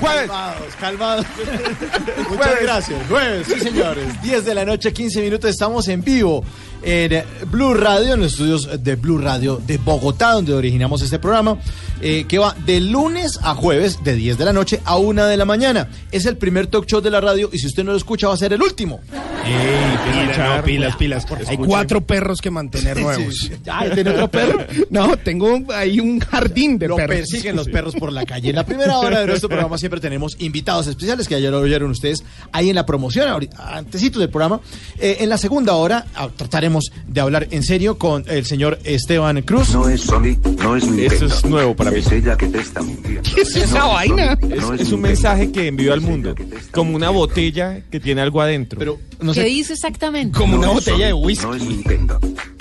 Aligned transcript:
Jueves. 0.00 0.28
Calmados, 0.28 0.74
calmados. 0.80 1.26
Muchas 2.30 2.60
gracias. 2.62 3.00
Jueves, 3.08 3.46
sí 3.46 3.60
señores. 3.60 4.22
10 4.22 4.44
de 4.44 4.54
la 4.54 4.64
noche, 4.64 4.92
15 4.92 5.20
minutos. 5.22 5.50
Estamos 5.50 5.88
en 5.88 6.02
vivo 6.02 6.44
en 6.82 7.24
Blue 7.50 7.74
Radio, 7.74 8.14
en 8.14 8.20
los 8.20 8.32
estudios 8.32 8.82
de 8.82 8.96
Blue 8.96 9.18
Radio 9.18 9.60
de 9.66 9.78
Bogotá, 9.78 10.32
donde 10.32 10.54
originamos 10.54 11.02
este 11.02 11.18
programa, 11.18 11.58
eh, 12.00 12.26
que 12.28 12.38
va 12.38 12.54
de 12.64 12.80
lunes 12.80 13.38
a 13.42 13.54
jueves, 13.54 14.04
de 14.04 14.14
10 14.14 14.38
de 14.38 14.44
la 14.44 14.52
noche 14.52 14.80
a 14.84 14.96
1 14.96 15.26
de 15.26 15.36
la 15.36 15.44
mañana. 15.44 15.88
Es 16.12 16.26
el 16.26 16.36
primer 16.36 16.66
talk 16.66 16.86
show 16.86 17.00
de 17.00 17.10
la 17.10 17.20
radio 17.20 17.50
y 17.52 17.58
si 17.58 17.66
usted 17.66 17.82
no 17.82 17.92
lo 17.92 17.96
escucha 17.96 18.28
va 18.28 18.34
a 18.34 18.36
ser 18.36 18.52
el 18.52 18.62
último. 18.62 19.00
Mira, 19.44 20.56
no, 20.56 20.64
pilas, 20.64 20.96
pilas. 20.96 21.24
Hay 21.46 21.56
cuatro 21.56 22.00
perros 22.00 22.40
que 22.40 22.50
mantener 22.50 23.00
nuevos. 23.00 23.50
Ay, 23.70 23.90
¿tiene 23.94 24.10
otro 24.10 24.28
perro? 24.30 24.58
No, 24.90 25.16
tengo 25.16 25.62
ahí 25.72 26.00
un 26.00 26.20
jardín 26.20 26.78
de 26.78 26.88
Lo 26.88 26.96
perros. 26.96 27.16
persiguen 27.16 27.56
los 27.56 27.68
perros 27.68 27.94
por 27.94 28.12
la 28.12 28.24
calle. 28.24 28.45
En 28.50 28.56
la 28.56 28.64
primera 28.66 28.98
hora 29.00 29.20
de 29.20 29.26
nuestro 29.26 29.48
programa 29.48 29.78
siempre 29.78 30.00
tenemos 30.00 30.36
invitados 30.40 30.86
especiales 30.86 31.28
que 31.28 31.34
ayer 31.34 31.50
lo 31.50 31.60
oyeron 31.60 31.90
ustedes 31.90 32.24
ahí 32.52 32.68
en 32.70 32.74
la 32.76 32.86
promoción, 32.86 33.28
ahorita- 33.28 33.76
antesito 33.76 34.18
del 34.20 34.30
programa. 34.30 34.60
Eh, 34.98 35.18
en 35.20 35.28
la 35.28 35.38
segunda 35.38 35.74
hora 35.74 36.06
ah, 36.14 36.28
trataremos 36.34 36.90
de 37.06 37.20
hablar 37.20 37.48
en 37.50 37.62
serio 37.62 37.98
con 37.98 38.24
el 38.26 38.44
señor 38.46 38.78
Esteban 38.84 39.42
Cruz. 39.42 39.70
No 39.74 39.88
es 39.88 40.02
Sony, 40.02 40.36
no 40.58 40.76
es 40.76 40.84
Nintendo. 40.86 41.14
Eso 41.14 41.26
es 41.26 41.44
nuevo 41.44 41.74
para 41.76 41.90
mí. 41.90 41.98
Es 42.00 42.10
ella 42.12 42.36
que 42.36 42.46
te 42.46 42.58
está 42.60 42.82
mintiendo. 42.82 43.22
¿Qué 43.34 43.40
es 43.42 43.56
esa 43.56 43.78
No 43.80 43.88
vaina? 43.94 44.38
Es, 44.42 44.60
no 44.60 44.74
es 44.74 44.92
un 44.92 45.00
mensaje 45.00 45.50
que 45.52 45.66
envió 45.68 45.92
al 45.92 46.00
mundo, 46.00 46.34
como 46.70 46.94
una 46.96 47.10
botella 47.10 47.80
que 47.90 48.00
tiene 48.00 48.20
algo 48.22 48.40
adentro. 48.40 48.78
Pero 48.78 48.98
no 49.20 49.32
¿Qué 49.32 49.40
sé, 49.42 49.46
dice 49.46 49.72
exactamente? 49.74 50.36
Como 50.38 50.56
una 50.56 50.66
No 50.68 50.74
botella 50.74 51.06
de 51.06 51.12
whisky. 51.12 51.44
No 51.46 51.54
es 51.54 51.62
Nintendo. 51.62 52.18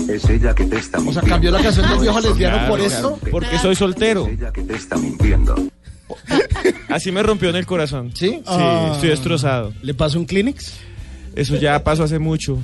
Es 0.08 0.30
ella 0.30 0.54
que 0.54 0.66
te 0.66 0.78
está 0.78 1.00
o 1.00 1.02
mintiendo. 1.02 1.22
sea, 1.22 1.30
cambió 1.30 1.52
la 1.52 1.62
canción 1.64 1.90
del 1.90 2.00
viejo 2.00 2.20
lesbiano 2.20 2.68
por 2.70 2.80
esto. 2.80 3.20
Porque 3.32 3.58
soy 3.60 3.76
soltero. 3.76 4.28
Es 4.28 4.40
ella 4.40 4.52
que 4.52 4.62
te 4.62 4.76
está 4.76 4.98
mintiendo. 4.98 5.56
Así 6.90 7.12
me 7.12 7.24
rompió 7.24 7.50
en 7.50 7.56
el 7.58 7.66
corazón. 7.66 8.12
¿Sí? 8.14 8.30
Sí, 8.30 8.42
Ah. 8.48 8.92
estoy 8.94 9.10
destrozado. 9.10 9.74
¿Le 9.82 9.94
pasó 9.94 10.20
un 10.20 10.26
Kleenex? 10.26 10.74
Eso 11.36 11.56
ya 11.58 11.84
pasó 11.84 12.04
hace 12.04 12.20
mucho. 12.20 12.58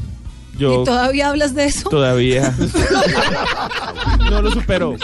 Yo 0.58 0.82
¿Y 0.82 0.86
todavía 0.86 1.30
hablas 1.30 1.56
de 1.56 1.66
eso? 1.66 1.90
todavía 1.90 2.54
no 4.30 4.42
lo 4.42 4.52
superó. 4.52 4.96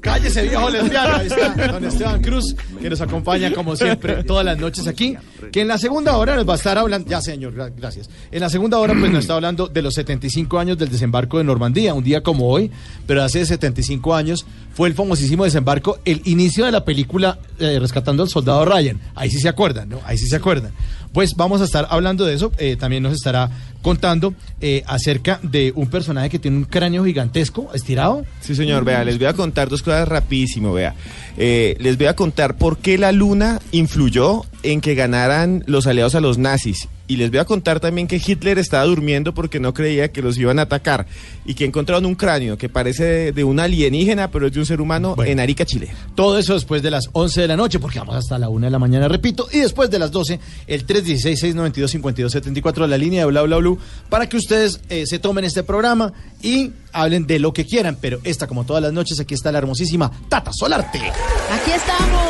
Cállese, 0.00 0.42
viejo 0.42 0.70
lesbiano. 0.70 1.14
Ahí 1.16 1.26
está 1.26 1.66
don 1.68 1.84
Esteban 1.84 2.22
Cruz, 2.22 2.54
que 2.80 2.88
nos 2.90 3.00
acompaña 3.00 3.52
como 3.52 3.76
siempre 3.76 4.24
todas 4.24 4.44
las 4.44 4.58
noches 4.58 4.86
aquí. 4.86 5.16
Que 5.52 5.60
en 5.62 5.68
la 5.68 5.78
segunda 5.78 6.16
hora 6.16 6.36
nos 6.36 6.48
va 6.48 6.54
a 6.54 6.56
estar 6.56 6.78
hablando. 6.78 7.08
Ya, 7.10 7.20
señor, 7.20 7.54
gra- 7.54 7.72
gracias. 7.76 8.08
En 8.30 8.40
la 8.40 8.48
segunda 8.48 8.78
hora, 8.78 8.94
pues 8.98 9.10
nos 9.10 9.20
está 9.20 9.34
hablando 9.34 9.66
de 9.66 9.82
los 9.82 9.94
75 9.94 10.58
años 10.58 10.78
del 10.78 10.88
desembarco 10.90 11.38
de 11.38 11.44
Normandía, 11.44 11.92
un 11.94 12.04
día 12.04 12.22
como 12.22 12.48
hoy, 12.48 12.70
pero 13.06 13.22
hace 13.22 13.44
75 13.44 14.14
años 14.14 14.46
fue 14.72 14.88
el 14.88 14.94
famosísimo 14.94 15.44
desembarco, 15.44 15.98
el 16.04 16.22
inicio 16.24 16.64
de 16.64 16.72
la 16.72 16.84
película 16.84 17.38
eh, 17.58 17.78
Rescatando 17.80 18.22
al 18.22 18.28
Soldado 18.28 18.64
Ryan. 18.64 19.00
Ahí 19.14 19.30
sí 19.30 19.38
se 19.38 19.48
acuerdan, 19.48 19.88
¿no? 19.88 20.00
Ahí 20.06 20.16
sí 20.16 20.26
se 20.26 20.36
acuerdan. 20.36 20.72
Pues 21.12 21.34
vamos 21.34 21.60
a 21.60 21.64
estar 21.64 21.86
hablando 21.90 22.24
de 22.24 22.34
eso. 22.34 22.52
eh, 22.58 22.76
también 22.76 23.02
nos 23.02 23.12
estará 23.12 23.50
contando 23.82 24.34
eh, 24.60 24.82
acerca 24.86 25.40
de 25.42 25.72
un 25.74 25.88
personaje 25.88 26.28
que 26.28 26.38
tiene 26.38 26.58
un 26.58 26.64
cráneo 26.64 27.04
gigantesco, 27.04 27.70
estirado. 27.74 28.24
Sí, 28.40 28.54
señor, 28.54 28.84
vea, 28.84 29.04
les 29.04 29.18
voy 29.18 29.26
a 29.26 29.32
contar 29.32 29.68
dos 29.68 29.82
cosas 29.82 30.06
rapidísimo, 30.08 30.72
vea. 30.72 30.94
Eh, 31.36 31.76
les 31.80 31.96
voy 31.96 32.06
a 32.06 32.14
contar 32.14 32.56
por 32.56 32.78
qué 32.78 32.98
la 32.98 33.12
luna 33.12 33.60
influyó 33.72 34.42
en 34.62 34.80
que 34.80 34.94
ganaran 34.94 35.64
los 35.66 35.86
aliados 35.86 36.14
a 36.14 36.20
los 36.20 36.38
nazis. 36.38 36.88
Y 37.10 37.16
les 37.16 37.28
voy 37.32 37.40
a 37.40 37.44
contar 37.44 37.80
también 37.80 38.06
que 38.06 38.22
Hitler 38.24 38.56
estaba 38.60 38.84
durmiendo 38.84 39.34
porque 39.34 39.58
no 39.58 39.74
creía 39.74 40.12
que 40.12 40.22
los 40.22 40.38
iban 40.38 40.60
a 40.60 40.62
atacar. 40.62 41.06
Y 41.44 41.54
que 41.54 41.64
encontraron 41.64 42.06
un 42.06 42.14
cráneo 42.14 42.56
que 42.56 42.68
parece 42.68 43.02
de, 43.02 43.32
de 43.32 43.42
un 43.42 43.58
alienígena, 43.58 44.30
pero 44.30 44.46
es 44.46 44.52
de 44.52 44.60
un 44.60 44.66
ser 44.66 44.80
humano 44.80 45.16
Bueno. 45.16 45.32
en 45.32 45.40
Arica, 45.40 45.64
Chile. 45.66 45.88
Todo 46.14 46.38
eso 46.38 46.54
después 46.54 46.82
de 46.82 46.92
las 46.92 47.08
11 47.12 47.40
de 47.40 47.48
la 47.48 47.56
noche, 47.56 47.80
porque 47.80 47.98
vamos 47.98 48.14
hasta 48.14 48.38
la 48.38 48.48
1 48.48 48.66
de 48.66 48.70
la 48.70 48.78
mañana, 48.78 49.08
repito. 49.08 49.48
Y 49.52 49.58
después 49.58 49.90
de 49.90 49.98
las 49.98 50.12
12, 50.12 50.38
el 50.68 50.86
316-692-5274 50.86 52.82
de 52.82 52.86
la 52.88 52.96
línea 52.98 53.20
de 53.22 53.26
Bla 53.26 53.42
Bla 53.42 53.56
Blue, 53.56 53.76
para 54.08 54.28
que 54.28 54.36
ustedes 54.36 54.80
eh, 54.88 55.04
se 55.04 55.18
tomen 55.18 55.44
este 55.44 55.64
programa 55.64 56.12
y 56.42 56.70
hablen 56.92 57.26
de 57.26 57.40
lo 57.40 57.52
que 57.52 57.64
quieran. 57.66 57.98
Pero 58.00 58.20
esta, 58.22 58.46
como 58.46 58.64
todas 58.64 58.84
las 58.84 58.92
noches, 58.92 59.18
aquí 59.18 59.34
está 59.34 59.50
la 59.50 59.58
hermosísima 59.58 60.12
Tata 60.28 60.52
Solarte. 60.52 60.98
Aquí 60.98 61.70
estamos. 61.74 62.20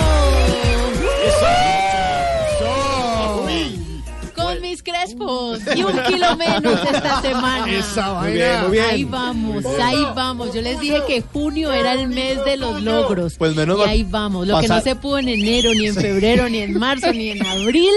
Y 5.77 5.83
un 5.83 5.93
kilo 6.09 6.37
menos 6.37 6.81
esta 6.93 7.21
semana. 7.23 7.71
Esa 7.71 8.15
Muy 8.21 8.33
bien, 8.33 8.61
muy 8.63 8.71
bien. 8.73 8.85
Ahí 8.91 9.05
vamos, 9.05 9.65
ahí 9.83 10.03
vamos. 10.15 10.55
Yo 10.55 10.63
les 10.63 10.81
dije 10.81 11.03
que 11.07 11.23
junio 11.23 11.73
era 11.73 11.93
el 11.95 12.09
mes 12.09 12.45
de 12.45 12.57
los 12.57 12.83
logros. 12.83 13.35
Pues 13.37 13.55
menos 13.55 13.79
y 13.87 13.89
ahí 13.89 14.03
vamos. 14.05 14.47
Lo 14.47 14.61
que 14.61 14.69
no 14.69 14.81
se 14.81 14.97
pudo 14.97 15.19
en 15.19 15.29
enero, 15.29 15.73
ni 15.75 15.87
en 15.87 15.95
febrero, 15.95 16.49
ni 16.49 16.59
en 16.59 16.79
marzo, 16.79 17.13
ni 17.13 17.31
en 17.31 17.45
abril. 17.47 17.93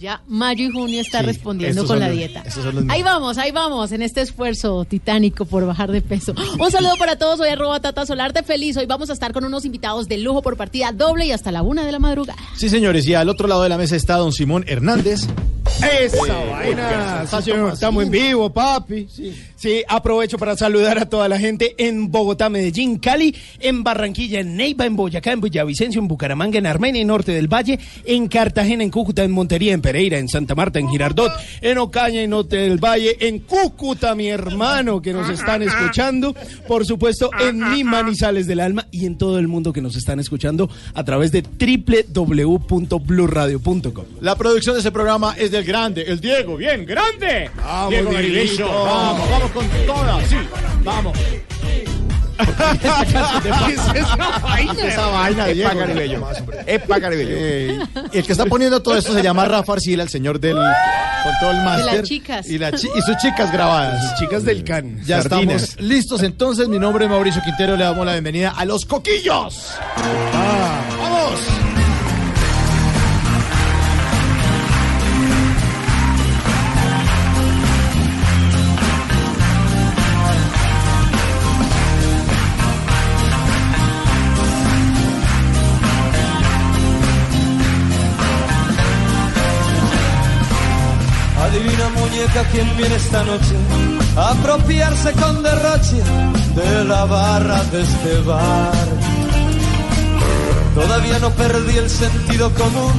Ya 0.00 0.20
mayo 0.26 0.66
y 0.66 0.70
junio 0.72 1.00
está 1.00 1.20
Sí, 1.20 1.26
respondiendo 1.26 1.86
con 1.86 2.00
la 2.00 2.08
los- 2.08 2.16
dieta. 2.18 2.42
Ahí 2.88 3.02
vamos, 3.02 3.38
ahí 3.38 3.52
vamos, 3.52 3.92
en 3.92 4.02
este 4.02 4.20
esfuerzo 4.22 4.84
titánico 4.84 5.44
por 5.46 5.64
bajar 5.66 5.90
de 5.92 6.02
peso. 6.02 6.34
Un 6.58 6.70
saludo 6.70 6.96
para 6.98 7.16
todos, 7.16 7.38
hoy 7.40 7.48
arroba 7.48 7.80
Tata 7.80 8.04
Solarte 8.04 8.42
feliz. 8.42 8.76
Hoy 8.76 8.86
vamos 8.86 9.08
a 9.08 9.12
estar 9.12 9.32
con 9.32 9.44
unos 9.44 9.64
invitados 9.64 10.08
de 10.08 10.18
lujo 10.18 10.42
por 10.42 10.56
partida 10.56 10.90
doble 10.92 11.26
y 11.26 11.30
hasta 11.32 11.52
la 11.52 11.62
una 11.62 11.86
de 11.86 11.92
la 11.92 12.00
madrugada. 12.00 12.38
Sí, 12.56 12.68
señores, 12.68 13.06
y 13.06 13.14
al 13.14 13.28
otro 13.28 13.46
lado 13.48 13.62
de 13.62 13.68
la 13.68 13.78
mesa 13.78 13.94
está 13.96 14.16
don 14.16 14.32
Simón 14.32 14.64
Hernández. 14.66 15.26
Esa 15.82 16.38
vaina. 16.50 17.26
Señor, 17.26 17.72
Estamos 17.74 18.04
en 18.04 18.10
vivo, 18.10 18.50
papi. 18.50 19.06
Sí. 19.56 19.82
aprovecho 19.88 20.38
para 20.38 20.56
saludar 20.56 20.98
a 20.98 21.08
toda 21.08 21.28
la 21.28 21.38
gente 21.38 21.74
en 21.78 22.10
Bogotá, 22.10 22.48
Medellín, 22.48 22.98
Cali, 22.98 23.34
en 23.60 23.82
Barranquilla, 23.82 24.40
en 24.40 24.56
Neiva, 24.56 24.84
en 24.84 24.96
Boyacá, 24.96 25.32
en 25.32 25.40
Villavicencio, 25.40 26.00
en 26.00 26.08
Bucaramanga, 26.08 26.58
en 26.58 26.66
Armenia, 26.66 27.00
en 27.00 27.08
Norte 27.08 27.32
del 27.32 27.48
Valle, 27.48 27.78
en 28.04 28.28
Cartagena, 28.28 28.84
en 28.84 28.90
Cúcuta, 28.90 29.24
en 29.24 29.32
Montería, 29.32 29.72
en 29.72 29.80
Pereira, 29.80 30.18
en 30.18 30.28
Santa 30.28 30.54
Marta, 30.54 30.78
en 30.78 30.88
Girardot, 30.88 31.32
en 31.60 31.78
Ocaña, 31.78 32.22
en 32.22 32.30
Norte 32.30 32.56
del 32.56 32.78
Valle, 32.78 33.16
en 33.20 33.40
Cúcuta, 33.40 34.14
mi 34.14 34.28
hermano, 34.28 35.00
que 35.00 35.12
nos 35.12 35.28
están 35.30 35.62
escuchando. 35.62 36.34
Por 36.68 36.84
supuesto, 36.84 37.30
en 37.40 37.70
mi 37.70 37.84
Manizales 37.84 38.46
del 38.46 38.60
Alma 38.60 38.86
y 38.90 39.06
en 39.06 39.16
todo 39.16 39.38
el 39.38 39.48
mundo 39.48 39.72
que 39.72 39.80
nos 39.80 39.96
están 39.96 40.20
escuchando 40.20 40.68
a 40.94 41.04
través 41.04 41.32
de 41.32 41.42
www.bluradio.com. 41.42 44.04
La 44.20 44.36
producción 44.36 44.74
de 44.74 44.80
ese 44.80 44.92
programa 44.92 45.34
es 45.38 45.50
del 45.54 45.64
grande, 45.64 46.02
el 46.06 46.20
Diego, 46.20 46.56
bien, 46.56 46.84
grande. 46.84 47.50
Diego 47.88 48.10
Garibello. 48.10 48.66
Vamos, 48.84 49.30
vamos 49.30 49.50
con 49.52 49.68
todas, 49.86 50.26
sí, 50.28 50.36
vamos. 50.82 51.16
Esa 54.84 55.06
vaina, 55.08 55.46
Diego. 55.46 55.70
Epa, 55.70 55.78
Caribello. 55.78 56.28
Epa, 56.66 57.00
Caribello. 57.00 57.30
Eh, 57.36 57.78
el 58.12 58.24
que 58.26 58.32
está 58.32 58.46
poniendo 58.46 58.82
todo 58.82 58.96
esto 58.96 59.12
se 59.12 59.22
llama 59.22 59.44
Rafa 59.44 59.74
Arcila, 59.74 60.02
el 60.02 60.08
señor 60.08 60.40
del 60.40 60.56
control 61.22 61.56
master. 61.64 62.02
chicas. 62.04 62.48
Y, 62.48 62.58
la 62.58 62.72
chi- 62.72 62.88
y 62.94 63.00
sus 63.02 63.16
chicas 63.18 63.52
grabadas. 63.52 64.02
Las 64.02 64.18
chicas 64.18 64.44
del 64.44 64.64
CAN. 64.64 65.00
Ya 65.04 65.22
sardinas. 65.22 65.62
estamos 65.62 65.88
listos 65.88 66.22
entonces. 66.22 66.68
Mi 66.68 66.78
nombre 66.78 67.04
es 67.04 67.10
Mauricio 67.10 67.42
Quintero. 67.42 67.76
Le 67.76 67.84
damos 67.84 68.04
la 68.04 68.12
bienvenida 68.12 68.50
a 68.50 68.64
los 68.64 68.84
coquillos. 68.84 69.74
¡Vamos! 70.32 71.40
Muñeca 92.34 92.50
quién 92.50 92.76
viene 92.76 92.96
esta 92.96 93.22
noche 93.22 93.54
a 94.16 94.30
apropiarse 94.30 95.12
con 95.12 95.40
derroche 95.42 96.02
de 96.56 96.84
la 96.84 97.04
barra 97.04 97.62
de 97.64 97.82
este 97.82 98.20
bar. 98.22 98.88
Todavía 100.74 101.18
no 101.20 101.30
perdí 101.30 101.76
el 101.78 101.88
sentido 101.88 102.50
común, 102.54 102.92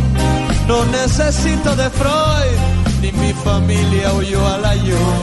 no 0.70 0.86
necesito 0.86 1.76
de 1.76 1.90
Freud, 1.90 2.60
ni 3.02 3.12
mi 3.12 3.34
familia 3.34 4.14
huyó 4.14 4.48
al 4.48 4.64
ayuno. 4.64 5.22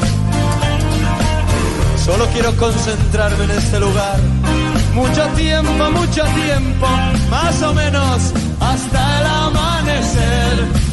Solo 2.05 2.27
quiero 2.35 2.55
concentrarme 2.57 3.45
en 3.45 3.51
este 3.53 3.81
lugar. 3.81 4.21
Mucho 4.95 5.27
tiempo, 5.37 5.91
mucho 5.91 6.23
tiempo, 6.25 6.87
más 7.31 7.63
o 7.63 7.73
menos 7.73 8.33
hasta 8.61 9.21
el 9.21 9.27
amanecer. 9.27 10.92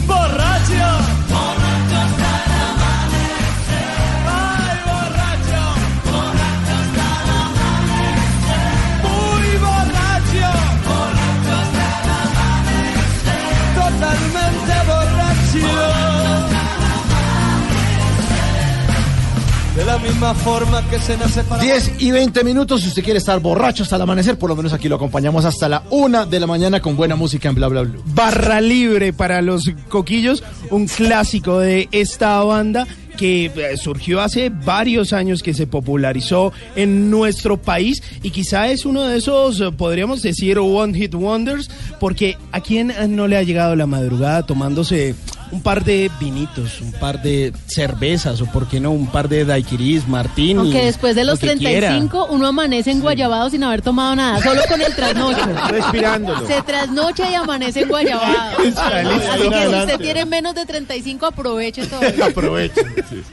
10 21.61 21.91
y 21.99 22.11
20 22.11 22.43
minutos. 22.43 22.81
Si 22.81 22.89
usted 22.89 23.03
quiere 23.03 23.19
estar 23.19 23.39
borracho 23.39 23.83
hasta 23.83 23.95
el 23.95 24.01
amanecer, 24.01 24.37
por 24.37 24.49
lo 24.49 24.55
menos 24.55 24.73
aquí 24.73 24.87
lo 24.87 24.95
acompañamos 24.95 25.45
hasta 25.45 25.69
la 25.69 25.83
una 25.89 26.25
de 26.25 26.39
la 26.39 26.47
mañana 26.47 26.81
con 26.81 26.95
buena 26.95 27.15
música 27.15 27.49
en 27.49 27.55
Bla 27.55 27.67
Bla 27.67 27.81
Blue. 27.81 28.01
Barra 28.05 28.61
libre 28.61 29.13
para 29.13 29.41
los 29.41 29.71
coquillos, 29.87 30.43
un 30.69 30.87
clásico 30.87 31.59
de 31.59 31.87
esta 31.91 32.43
banda 32.43 32.87
que 33.19 33.51
eh, 33.53 33.75
surgió 33.75 34.21
hace 34.21 34.49
varios 34.49 35.11
años, 35.11 35.43
que 35.43 35.53
se 35.53 35.67
popularizó 35.67 36.53
en 36.77 37.11
nuestro 37.11 37.57
país 37.57 38.01
y 38.23 38.29
quizá 38.29 38.69
es 38.69 38.85
uno 38.85 39.03
de 39.03 39.17
esos, 39.17 39.59
eh, 39.59 39.71
podríamos 39.73 40.21
decir, 40.21 40.57
one 40.57 40.93
hit 40.97 41.13
wonders, 41.15 41.69
porque 41.99 42.37
a 42.53 42.61
quién 42.61 42.91
eh, 42.91 43.09
no 43.09 43.27
le 43.27 43.35
ha 43.35 43.43
llegado 43.43 43.75
la 43.75 43.87
madrugada 43.87 44.45
tomándose 44.45 45.15
un 45.51 45.61
par 45.61 45.83
de 45.83 46.11
vinitos, 46.19 46.81
un 46.81 46.91
par 46.91 47.21
de 47.21 47.53
cervezas 47.67 48.41
o 48.41 48.45
por 48.45 48.67
qué 48.67 48.79
no 48.79 48.91
un 48.91 49.07
par 49.07 49.27
de 49.29 49.45
daiquiris, 49.45 50.07
martini. 50.07 50.59
Aunque 50.59 50.85
después 50.85 51.15
de 51.15 51.23
los 51.23 51.41
lo 51.41 51.49
que 51.49 51.57
quiera. 51.57 51.87
35 51.89 52.27
uno 52.31 52.47
amanece 52.47 52.91
en 52.91 52.99
Guayabado 53.01 53.49
sin 53.49 53.63
haber 53.63 53.81
tomado 53.81 54.15
nada, 54.15 54.41
solo 54.41 54.61
con 54.67 54.81
el 54.81 54.95
trasnocho. 54.95 55.45
Respirándolo. 55.69 56.47
Se 56.47 56.61
trasnocha 56.61 57.29
y 57.31 57.35
amanece 57.35 57.81
en 57.81 57.89
Guayabado. 57.89 58.63
Está 58.63 59.03
listo. 59.03 59.31
Así 59.31 59.49
que 59.49 59.67
si 59.69 59.75
usted 59.75 59.99
tiene 59.99 60.25
menos 60.25 60.55
de 60.55 60.65
35, 60.65 61.25
aproveche 61.25 61.85
todo. 61.87 62.01
Aprovechen. 62.25 62.85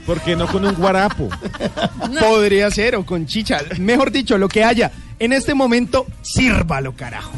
¿Por 0.07 0.21
qué 0.21 0.37
no 0.37 0.47
con 0.47 0.65
un 0.65 0.75
guarapo? 0.75 1.29
Podría 2.21 2.71
ser, 2.71 2.97
o 2.97 3.05
con 3.05 3.27
chicha. 3.27 3.61
Mejor 3.79 4.11
dicho, 4.11 4.39
lo 4.39 4.49
que 4.49 4.65
haya. 4.65 4.91
En 5.19 5.33
este 5.33 5.55
momento, 5.55 6.07
sírvalo, 6.23 6.95
carajo. 6.95 7.33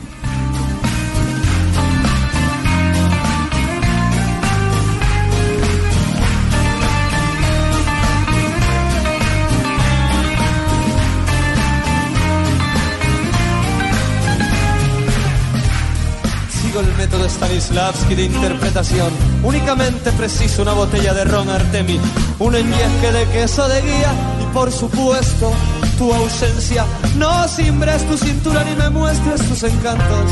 El 16.78 16.96
método 16.96 17.28
Stanislavski 17.28 18.14
de 18.14 18.24
interpretación. 18.24 19.10
Únicamente 19.42 20.12
preciso 20.12 20.62
una 20.62 20.74
botella 20.74 21.12
de 21.12 21.24
ron 21.24 21.50
Artemi, 21.50 21.98
un 22.38 22.54
enjesque 22.54 23.12
de 23.12 23.26
queso 23.32 23.68
de 23.68 23.82
guía 23.82 24.12
y 24.40 24.54
por 24.54 24.70
supuesto 24.70 25.50
tu 25.98 26.12
ausencia. 26.14 26.84
No 27.16 27.48
simbres 27.48 28.06
tu 28.06 28.16
cintura 28.16 28.62
ni 28.62 28.76
me 28.76 28.90
muestres 28.90 29.40
tus 29.48 29.64
encantos. 29.64 30.30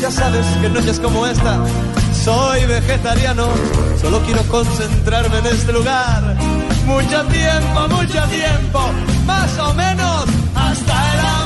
Ya 0.00 0.10
sabes 0.10 0.44
que 0.60 0.68
noches 0.68 0.98
como 0.98 1.24
esta 1.26 1.64
soy 2.24 2.66
vegetariano. 2.66 3.46
Solo 4.00 4.20
quiero 4.22 4.42
concentrarme 4.44 5.38
en 5.38 5.46
este 5.46 5.72
lugar. 5.72 6.36
Mucho 6.86 7.24
tiempo, 7.26 7.88
mucho 7.88 8.22
tiempo, 8.28 8.80
más 9.26 9.56
o 9.58 9.74
menos 9.74 10.24
hasta 10.56 11.14
el 11.14 11.37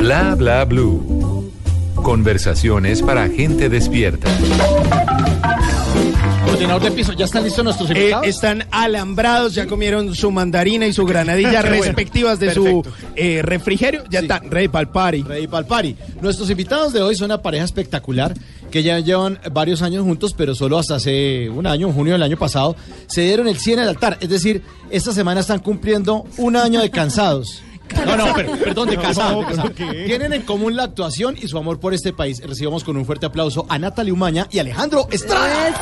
Bla 0.00 0.34
bla 0.34 0.64
blue. 0.64 1.50
Conversaciones 1.96 3.02
para 3.02 3.28
gente 3.28 3.68
despierta. 3.68 4.28
Coordinador 6.44 6.82
de 6.82 6.90
piso, 6.90 7.12
¿ya 7.12 7.26
están 7.26 7.44
listos 7.44 7.62
nuestros 7.64 7.90
Eh, 7.90 7.94
invitados? 7.98 8.26
están 8.26 8.64
alambrados, 8.70 9.54
ya 9.54 9.66
comieron 9.66 10.14
su 10.14 10.30
mandarina 10.30 10.86
y 10.86 10.92
su 10.92 11.04
granadilla 11.04 11.60
bueno. 11.62 11.70
respectivas 11.84 12.38
de 12.40 12.46
Perfecto. 12.46 12.82
su 12.90 12.90
eh, 13.16 13.42
refrigerio. 13.42 14.02
Ya 14.10 14.20
Sí. 14.20 14.24
están, 14.26 14.50
ready 14.50 14.68
para 14.68 14.82
el 14.82 14.88
party. 14.88 15.22
Rey 15.22 15.46
Palpari. 15.46 15.96
Nuestros 16.20 16.48
invitados 16.50 16.92
de 16.92 17.02
hoy 17.02 17.14
son 17.14 17.26
una 17.26 17.42
pareja 17.42 17.64
espectacular 17.64 18.34
que 18.70 18.82
ya 18.82 18.98
llevan 19.00 19.38
varios 19.52 19.82
años 19.82 20.02
juntos, 20.04 20.34
pero 20.36 20.54
solo 20.54 20.78
hasta 20.78 20.96
hace 20.96 21.50
un 21.50 21.66
año, 21.66 21.88
en 21.88 21.92
junio 21.94 22.14
del 22.14 22.22
año 22.22 22.36
pasado, 22.38 22.74
se 23.06 23.22
dieron 23.22 23.46
el 23.48 23.58
100 23.58 23.80
al 23.80 23.88
altar. 23.90 24.16
Es 24.20 24.28
decir, 24.30 24.62
esta 24.90 25.12
semana 25.12 25.40
están 25.40 25.58
cumpliendo 25.60 26.24
un 26.38 26.56
año 26.56 26.80
de 26.80 26.90
cansados. 26.90 27.62
No, 28.06 28.16
no, 28.16 28.34
per- 28.34 28.58
perdón, 28.58 28.88
de 28.90 28.96
casados. 28.96 29.46
Tienen 30.06 30.32
en 30.32 30.42
común 30.42 30.76
la 30.76 30.84
actuación 30.84 31.36
y 31.40 31.48
su 31.48 31.58
amor 31.58 31.80
por 31.80 31.94
este 31.94 32.12
país. 32.12 32.40
Recibamos 32.46 32.84
con 32.84 32.96
un 32.96 33.04
fuerte 33.06 33.26
aplauso 33.26 33.66
a 33.68 33.78
Natalie 33.78 34.12
Umaña 34.12 34.46
y 34.50 34.58
Alejandro 34.58 35.06
Estrada. 35.10 35.74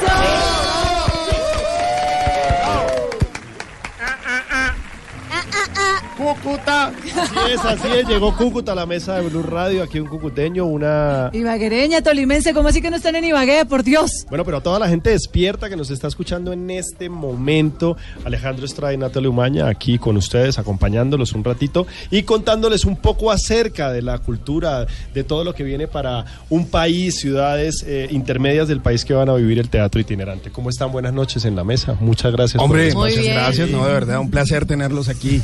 Cúcuta. 6.35 6.89
Así 6.89 7.53
es, 7.53 7.65
así 7.65 7.89
es. 7.89 8.07
Llegó 8.09 8.37
Cúcuta 8.37 8.73
a 8.73 8.75
la 8.75 8.85
mesa 8.87 9.17
de 9.17 9.29
Blue 9.29 9.43
Radio, 9.43 9.83
aquí 9.83 9.99
un 9.99 10.09
cucuteño, 10.09 10.67
una... 10.67 11.31
Ibaguereña, 11.33 12.03
tolimense, 12.03 12.53
¿cómo 12.53 12.69
así 12.69 12.83
que 12.83 12.91
no 12.91 12.97
están 12.97 13.17
en 13.17 13.25
Ibagué? 13.25 13.65
Por 13.65 13.83
Dios. 13.83 14.27
Bueno, 14.29 14.45
pero 14.45 14.59
a 14.59 14.61
toda 14.63 14.79
la 14.79 14.89
gente 14.89 15.11
despierta 15.11 15.69
que 15.71 15.77
nos 15.77 15.91
está 15.91 16.07
escuchando 16.07 16.53
en 16.53 16.71
este 16.71 17.09
momento, 17.09 17.97
Alejandro 18.25 18.67
Estrada 18.67 18.93
y 18.93 18.99
Natalia 18.99 19.31
Umaña 19.31 19.69
aquí 19.69 19.99
con 19.99 20.17
ustedes, 20.17 20.59
acompañándolos 20.59 21.33
un 21.33 21.45
ratito 21.45 21.87
y 22.11 22.23
contándoles 22.25 22.85
un 22.85 22.97
poco 22.97 23.31
acerca 23.31 23.91
de 23.91 24.03
la 24.03 24.19
cultura, 24.19 24.87
de 25.15 25.25
todo 25.25 25.45
lo 25.45 25.55
que 25.55 25.65
viene 25.65 25.89
para 25.89 26.25
un 26.51 26.67
país, 26.67 27.17
ciudades 27.19 27.85
eh, 27.87 28.09
intermedias 28.11 28.69
del 28.69 28.81
país 28.81 29.05
que 29.05 29.15
van 29.15 29.31
a 29.31 29.35
vivir 29.35 29.59
el 29.59 29.71
teatro 29.71 30.01
itinerante. 30.01 30.51
¿Cómo 30.51 30.69
están? 30.69 30.93
Buenas 30.93 31.15
noches 31.15 31.47
en 31.47 31.57
la 31.57 31.65
mesa. 31.65 31.97
Muchas 32.01 32.33
gracias. 32.33 32.59
por 32.59 32.65
Hombre, 32.65 32.93
muchas 32.93 33.19
bien. 33.19 33.35
gracias, 33.35 33.71
no, 33.71 33.87
de 33.87 33.93
verdad, 33.93 34.21
un 34.21 34.31
placer 34.31 34.67
tenerlos 34.67 35.09
aquí. 35.09 35.41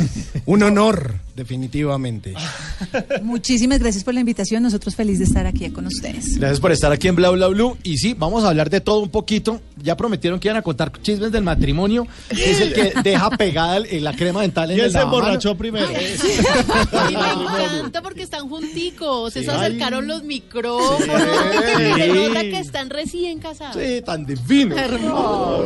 Un 0.47 0.63
honor, 0.63 0.74
honor 0.79 1.21
definitivamente. 1.37 2.35
Muchísimas 3.23 3.79
gracias 3.81 4.05
por 4.05 4.15
la 4.15 4.21
invitación. 4.21 4.63
Nosotros 4.63 4.95
felices 4.95 5.19
de 5.21 5.25
estar 5.27 5.47
aquí 5.47 5.69
con 5.71 5.87
ustedes. 5.87 6.39
Gracias 6.39 6.61
por 6.61 6.73
estar 6.73 6.93
aquí 6.93 7.09
en 7.09 7.17
Bla 7.17 7.31
Bla 7.31 7.49
Blue. 7.49 7.77
Y 7.83 7.99
sí, 7.99 8.15
vamos 8.15 8.45
a 8.45 8.49
hablar 8.49 8.71
de 8.71 8.81
todo 8.81 9.01
un 9.01 9.09
poquito. 9.11 9.61
Ya 9.83 9.97
prometieron 9.97 10.39
que 10.41 10.49
iban 10.49 10.57
a 10.59 10.63
contar 10.63 10.93
chismes 11.03 11.33
del 11.33 11.43
matrimonio, 11.43 12.07
que 12.29 12.51
es 12.51 12.61
el 12.61 12.73
que 12.73 12.93
deja 13.03 13.31
pegada 13.31 13.77
el- 13.79 14.05
la 14.05 14.15
crema 14.15 14.43
dental 14.43 14.71
en 14.71 14.77
¿Quién 14.77 14.87
el 14.87 14.93
se 14.93 15.01
emborrachó 15.01 15.57
primero? 15.57 15.87
A 15.87 15.91
mí 15.91 15.97
me 17.57 17.65
encanta 17.65 18.03
porque 18.03 18.23
están 18.23 18.49
junticos, 18.49 19.35
eso 19.37 19.53
acercaron 19.53 20.07
los 20.07 20.23
micrófonos, 20.25 21.01
Sí. 21.07 21.93
se 21.97 22.09
nota 22.09 22.41
que 22.41 22.59
están 22.59 22.91
recién 22.91 23.39
casados. 23.39 23.77
Sí, 23.83 24.03
tan 24.03 24.25
divino. 24.27 24.77
Hermoso. 24.77 25.65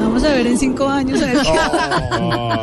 Vamos 0.00 0.22
a 0.24 0.28
ver 0.28 0.46
en 0.46 0.58
cinco 0.58 0.88
años. 0.88 1.20
a 1.22 1.26
ver 1.26 1.38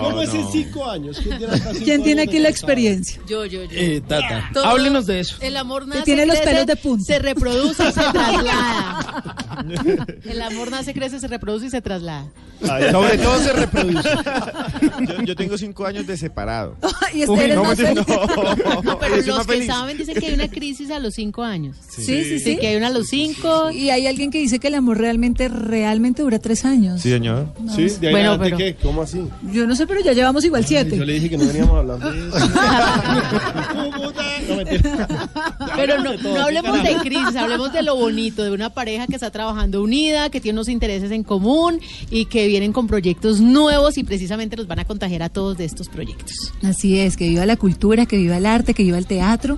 ¿Cómo 0.02 0.22
es 0.22 0.34
en 0.34 0.48
cinco 0.52 0.86
años? 0.90 1.20
¿Quién 1.22 1.38
tiene, 1.38 1.58
¿Quién 1.84 2.04
tiene 2.04 2.28
aquí 2.30 2.40
la 2.40 2.50
experiencia? 2.50 3.22
Yo, 3.28 3.46
yo, 3.46 3.64
yo. 3.66 3.70
Eh, 3.72 4.02
Tata, 4.08 4.50
Todo- 4.54 4.66
háblenos 4.66 5.06
de 5.06 5.20
eso. 5.20 5.36
El 5.42 5.58
amor 5.58 5.88
nace, 5.88 6.04
tiene 6.04 6.26
los 6.26 6.36
crece, 6.38 6.52
pelos 6.52 6.66
de 6.68 6.76
punta. 6.78 7.04
se 7.06 7.20
reproduce 7.20 7.84
y 7.84 7.92
se 7.92 8.02
traslada. 8.12 9.24
El 10.26 10.42
amor 10.42 10.72
nace, 10.72 10.94
crece, 10.94 11.20
se 11.20 11.28
reproduce 11.28 11.66
y 11.68 11.70
se 11.70 11.82
traslada. 11.82 12.26
Sobre 12.92 13.18
todo 13.18 13.40
se 13.40 13.54
reproduce. 13.54 14.10
Yo, 15.08 15.24
yo 15.24 15.36
tengo 15.36 15.58
cinco 15.58 15.86
años 15.86 16.06
de 16.08 16.18
separado. 16.18 16.76
y 17.14 17.22
este 17.22 17.56
no, 17.56 17.64
más 17.64 17.78
me- 17.78 17.86
feliz. 17.88 18.06
No, 18.84 19.00
pero 19.00 19.16
los 19.16 19.40
que 19.48 19.54
feliz. 19.54 19.68
saben 19.68 19.98
dicen 19.98 20.16
que 20.16 20.26
hay 20.28 20.34
una 20.34 20.50
crisis 20.50 20.92
a 20.92 21.00
los 21.00 21.14
cinco 21.14 21.44
años. 21.44 21.78
Sí, 21.90 22.04
sí, 22.24 22.40
sí. 22.40 22.58
que 22.58 22.68
hay 22.68 22.76
una 22.76 22.88
a 22.88 22.92
los 22.92 23.08
cinco. 23.08 23.72
Y 23.72 23.90
hay 23.92 24.08
alguien 24.08 24.30
que 24.32 24.40
dice 24.40 24.60
que 24.60 24.68
el 24.68 24.76
amor 24.76 24.98
realmente, 24.98 25.48
realmente 25.48 26.22
dura 26.22 26.40
tres 26.40 26.66
años. 26.66 27.02
Sí, 27.02 27.10
señor. 27.12 27.48
Sí, 27.76 27.84
de 28.00 28.08
ahí 28.08 28.14
Bueno, 28.14 28.32
adelante, 28.32 28.44
pero- 28.46 28.58
¿qué? 28.58 28.76
¿Cómo 28.84 29.02
así? 29.04 29.22
Yo 29.54 29.66
no 29.66 29.76
sé, 29.76 29.88
pero 29.88 30.02
ya 30.02 30.12
llevamos 30.14 30.44
igual 30.44 30.66
siete. 30.66 30.98
Yo 30.98 31.06
le 31.06 31.14
dije 31.14 31.30
que 31.30 31.38
no 31.38 31.46
veníamos 31.46 31.80
a 31.80 31.84
Pero 35.76 36.04
no, 36.04 36.16
no 36.16 36.42
hablemos 36.42 36.84
de 36.84 36.96
crisis, 36.98 37.36
hablemos 37.36 37.74
de 37.74 37.84
lo 37.84 37.96
bonito, 37.96 38.44
de 38.44 38.52
una 38.52 38.70
pareja 38.70 39.08
que 39.08 39.16
está 39.16 39.32
trabajando 39.32 39.82
unida, 39.82 40.30
que 40.30 40.42
tiene 40.42 40.58
unos 40.58 40.70
intereses 40.70 41.12
en 41.12 41.24
común 41.24 41.80
y 42.10 42.26
que 42.26 42.48
vienen 42.48 42.74
con 42.74 42.88
proyectos 42.88 43.40
nuevos 43.40 43.98
y 43.98 44.04
precisamente 44.04 44.58
los 44.58 44.68
van 44.68 44.80
a 44.80 44.86
contagiar 44.86 45.24
a 45.24 45.30
todos 45.30 45.58
de 45.58 45.66
estos 45.66 45.90
proyectos. 45.90 46.36
Así 46.64 47.00
es, 47.00 47.18
que 47.18 47.30
viva 47.30 47.46
la 47.46 47.58
cultura, 47.58 48.06
que 48.06 48.18
viva 48.18 48.38
el 48.38 48.46
arte, 48.46 48.74
que 48.74 48.84
viva 48.84 48.98
el 48.98 49.06
teatro. 49.06 49.58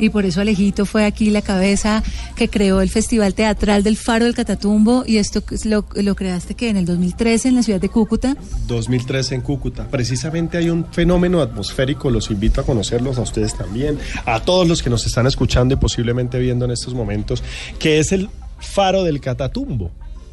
Y 0.00 0.08
por 0.08 0.24
eso 0.24 0.40
Alejito 0.40 0.86
fue 0.86 1.04
aquí 1.04 1.30
la 1.30 1.42
cabeza 1.42 2.02
que 2.34 2.48
creó 2.48 2.80
el 2.80 2.88
Festival 2.88 3.34
Teatral 3.34 3.82
del 3.82 3.96
Faro 3.96 4.24
del 4.24 4.34
Catatumbo. 4.34 5.04
Y 5.06 5.18
esto 5.18 5.42
lo, 5.64 5.84
lo 5.94 6.14
creaste 6.16 6.54
que 6.54 6.70
en 6.70 6.78
el 6.78 6.86
2013 6.86 7.48
en 7.48 7.54
la 7.54 7.62
ciudad 7.62 7.80
de 7.80 7.90
Cúcuta. 7.90 8.34
2013 8.66 9.34
en 9.36 9.40
Cúcuta. 9.42 9.86
Precisamente 9.88 10.56
hay 10.56 10.70
un 10.70 10.86
fenómeno 10.90 11.42
atmosférico, 11.42 12.10
los 12.10 12.30
invito 12.30 12.62
a 12.62 12.64
conocerlos 12.64 13.18
a 13.18 13.22
ustedes 13.22 13.54
también, 13.54 13.98
a 14.24 14.40
todos 14.40 14.66
los 14.66 14.82
que 14.82 14.88
nos 14.88 15.06
están 15.06 15.26
escuchando 15.26 15.74
y 15.74 15.76
posiblemente 15.76 16.38
viendo 16.38 16.64
en 16.64 16.70
estos 16.70 16.94
momentos, 16.94 17.42
que 17.78 17.98
es 17.98 18.12
el 18.12 18.30
faro 18.58 19.04
del 19.04 19.20
Catatumbo. 19.20 19.90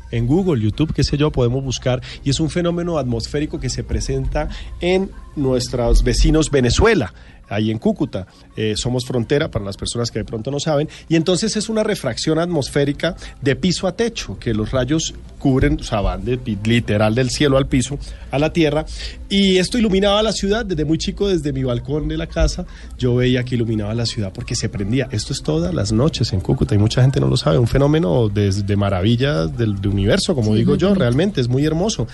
En 0.09 0.25
Google, 0.25 0.63
YouTube, 0.63 0.93
qué 0.93 1.03
sé 1.03 1.17
yo, 1.17 1.31
podemos 1.31 1.61
buscar 1.63 2.01
y 2.23 2.29
es 2.29 2.39
un 2.39 2.49
fenómeno 2.49 2.97
atmosférico 2.97 3.59
que 3.59 3.69
se 3.69 3.83
presenta 3.83 4.47
en 4.79 5.11
nuestros 5.35 6.03
vecinos 6.03 6.49
Venezuela. 6.49 7.13
Ahí 7.49 7.71
en 7.71 7.77
Cúcuta. 7.77 8.27
Eh, 8.55 8.73
somos 8.75 9.05
frontera 9.05 9.49
para 9.49 9.65
las 9.65 9.77
personas 9.77 10.11
que 10.11 10.19
de 10.19 10.25
pronto 10.25 10.51
no 10.51 10.59
saben. 10.59 10.89
Y 11.09 11.15
entonces 11.15 11.55
es 11.57 11.69
una 11.69 11.83
refracción 11.83 12.39
atmosférica 12.39 13.15
de 13.41 13.55
piso 13.55 13.87
a 13.87 13.95
techo, 13.95 14.37
que 14.39 14.53
los 14.53 14.71
rayos 14.71 15.13
cubren, 15.39 15.77
o 15.79 15.83
sea, 15.83 16.01
van 16.01 16.25
de, 16.25 16.39
literal 16.63 17.15
del 17.15 17.29
cielo 17.29 17.57
al 17.57 17.67
piso, 17.67 17.97
a 18.31 18.39
la 18.39 18.51
tierra. 18.51 18.85
Y 19.29 19.57
esto 19.57 19.77
iluminaba 19.77 20.23
la 20.23 20.31
ciudad 20.31 20.65
desde 20.65 20.85
muy 20.85 20.97
chico, 20.97 21.27
desde 21.27 21.53
mi 21.53 21.63
balcón 21.63 22.07
de 22.07 22.17
la 22.17 22.27
casa. 22.27 22.65
Yo 22.97 23.15
veía 23.15 23.43
que 23.43 23.55
iluminaba 23.55 23.93
la 23.93 24.05
ciudad 24.05 24.31
porque 24.33 24.55
se 24.55 24.69
prendía. 24.69 25.07
Esto 25.11 25.33
es 25.33 25.41
todas 25.41 25.73
las 25.73 25.91
noches 25.91 26.33
en 26.33 26.39
Cúcuta 26.39 26.75
y 26.75 26.77
mucha 26.77 27.01
gente 27.01 27.19
no 27.19 27.27
lo 27.27 27.37
sabe. 27.37 27.57
Un 27.57 27.67
fenómeno 27.67 28.29
de, 28.29 28.51
de 28.51 28.75
maravilla 28.75 29.47
del 29.47 29.79
de 29.81 29.87
universo, 29.87 30.35
como 30.35 30.55
digo 30.55 30.75
yo, 30.75 30.93
realmente 30.93 31.41
es 31.41 31.47
muy 31.47 31.65
hermoso. 31.65 32.07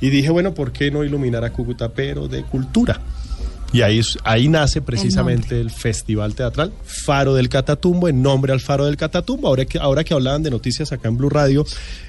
Y 0.00 0.10
dije, 0.10 0.30
bueno, 0.30 0.54
¿por 0.54 0.72
qué 0.72 0.90
no 0.90 1.04
iluminar 1.04 1.44
a 1.44 1.52
Cúcuta, 1.52 1.90
pero 1.90 2.28
de 2.28 2.42
cultura? 2.42 3.00
Y 3.72 3.80
ahí, 3.82 4.00
es- 4.00 4.18
ahí 4.24 4.48
nace 4.48 4.82
precisamente 4.82 5.60
el, 5.60 5.70
Festival 5.70 6.34
Teatral 6.34 6.72
Faro 6.84 7.34
del 7.34 7.48
Catatumbo, 7.48 8.08
en 8.08 8.20
nombre 8.22 8.52
al 8.52 8.60
Faro 8.60 8.84
del 8.84 8.96
Catatumbo. 8.96 9.48
Ahora 9.48 9.64
que, 9.64 9.78
ahora 9.78 10.04
que 10.04 10.12
hablaban 10.14 10.42
de 10.42 10.50
noticias 10.50 10.92
acá 10.92 11.08
en 11.08 11.16
Blue 11.16 11.30
Radio, 11.30 11.64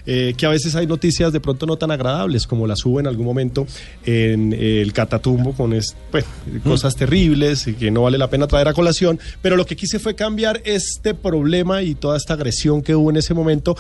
eh, 0.06 0.34
que 0.38 0.46
a 0.46 0.50
veces 0.50 0.76
hay 0.76 0.86
noticias 0.88 1.32
de 1.32 1.40
pronto 1.40 1.66
no 1.66 1.78
tan 1.78 1.92
agradables, 1.92 2.48
como 2.48 2.68
las 2.68 2.86
hubo 2.86 3.00
en 3.00 3.08
algún 3.08 3.26
momento 3.26 3.66
en 4.06 4.52
eh, 4.54 4.82
el 4.82 4.92
Catatumbo, 4.94 5.54
con 5.54 5.74
es- 5.74 5.96
pues, 6.12 6.26
cosas 6.64 6.96
terribles 6.96 7.68
y 7.68 7.74
que 7.74 7.92
no 7.92 8.02
vale 8.04 8.18
la 8.18 8.30
pena 8.30 8.48
traer 8.48 8.68
a 8.68 8.74
colación. 8.74 9.20
Pero 9.42 9.56
lo 9.56 9.66
que 9.66 9.76
quise 9.76 10.00
fue 10.00 10.16
cambiar 10.16 10.62
este 10.66 11.14
problema 11.14 11.82
y 11.82 11.96
toda 11.96 12.18
esta 12.18 12.34
agresión 12.34 12.82
que 12.82 12.96
hubo 12.96 13.10
en 13.10 13.18
ese 13.18 13.34
momento 13.34 13.76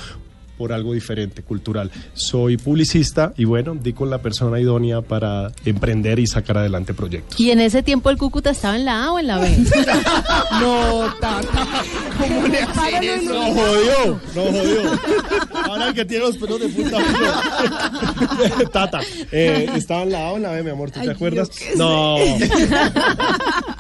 por 0.64 0.72
algo 0.72 0.94
diferente, 0.94 1.42
cultural. 1.42 1.92
Soy 2.14 2.56
publicista 2.56 3.34
y 3.36 3.44
bueno, 3.44 3.76
di 3.76 3.92
con 3.92 4.10
la 4.10 4.20
persona 4.20 4.62
idónea 4.62 5.02
para 5.02 5.52
emprender 5.66 6.20
y 6.20 6.26
sacar 6.28 6.58
adelante 6.60 6.94
proyectos. 6.94 7.38
Y 7.38 7.52
en 7.52 7.60
ese 7.60 7.84
tiempo 7.84 8.10
el 8.10 8.18
Cúcuta 8.18 8.52
estaba 8.52 8.78
en 8.78 8.86
la 8.86 9.04
A 9.04 9.12
o 9.12 9.20
en 9.20 9.28
la 9.28 9.40
B. 9.40 9.50
No, 10.62 11.14
tata. 11.20 11.68
¿Cómo 12.18 12.48
le 12.48 12.60
hacen 12.62 13.04
eso? 13.04 13.34
No 13.34 13.42
jodió, 13.54 14.20
no 14.36 14.42
jodió. 14.42 14.92
Ahora 15.66 15.88
el 15.90 15.94
que 15.96 16.06
tiene 16.06 16.24
los 16.28 16.38
pelos 16.38 16.62
de 16.62 16.70
punta. 16.70 16.98
fue- 17.02 18.66
Tata, 18.72 19.02
eh, 19.34 19.70
estaba 19.76 20.04
en 20.04 20.12
la 20.14 20.28
A 20.28 20.32
o 20.32 20.38
en 20.38 20.44
la 20.44 20.52
B, 20.52 20.64
mi 20.64 20.70
amor, 20.70 20.92
¿tú 20.92 21.02
te 21.02 21.12
acuerdas? 21.12 21.50
No. 21.76 22.16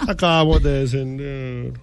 Acabamos 0.07 0.61
de 0.61 0.71
descender. 0.81 1.73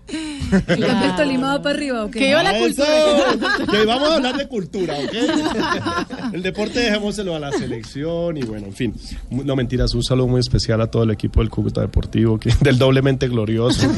¿Cuándo 0.66 1.04
el 1.06 1.16
Tolima 1.16 1.56
va 1.56 1.62
para 1.62 1.74
arriba 1.74 2.04
o 2.04 2.10
qué? 2.10 2.18
Que 2.18 2.30
iba 2.30 2.42
la 2.42 2.58
Eso. 2.58 2.82
cultura. 2.84 3.66
Que 3.70 3.84
vamos 3.86 4.08
a 4.10 4.14
hablar 4.16 4.36
de 4.36 4.48
cultura, 4.48 4.89
El 6.32 6.42
deporte 6.42 6.80
dejémoselo 6.80 7.34
a 7.34 7.38
la 7.40 7.52
selección 7.52 8.36
y 8.36 8.42
bueno, 8.42 8.66
en 8.66 8.72
fin. 8.74 8.94
No 9.30 9.56
mentiras, 9.56 9.94
un 9.94 10.02
saludo 10.02 10.28
muy 10.28 10.40
especial 10.40 10.80
a 10.80 10.86
todo 10.90 11.02
el 11.04 11.10
equipo 11.10 11.40
del 11.40 11.50
Cúcuta 11.50 11.80
Deportivo, 11.80 12.38
que, 12.38 12.52
del 12.60 12.78
doblemente 12.78 13.28
glorioso, 13.28 13.88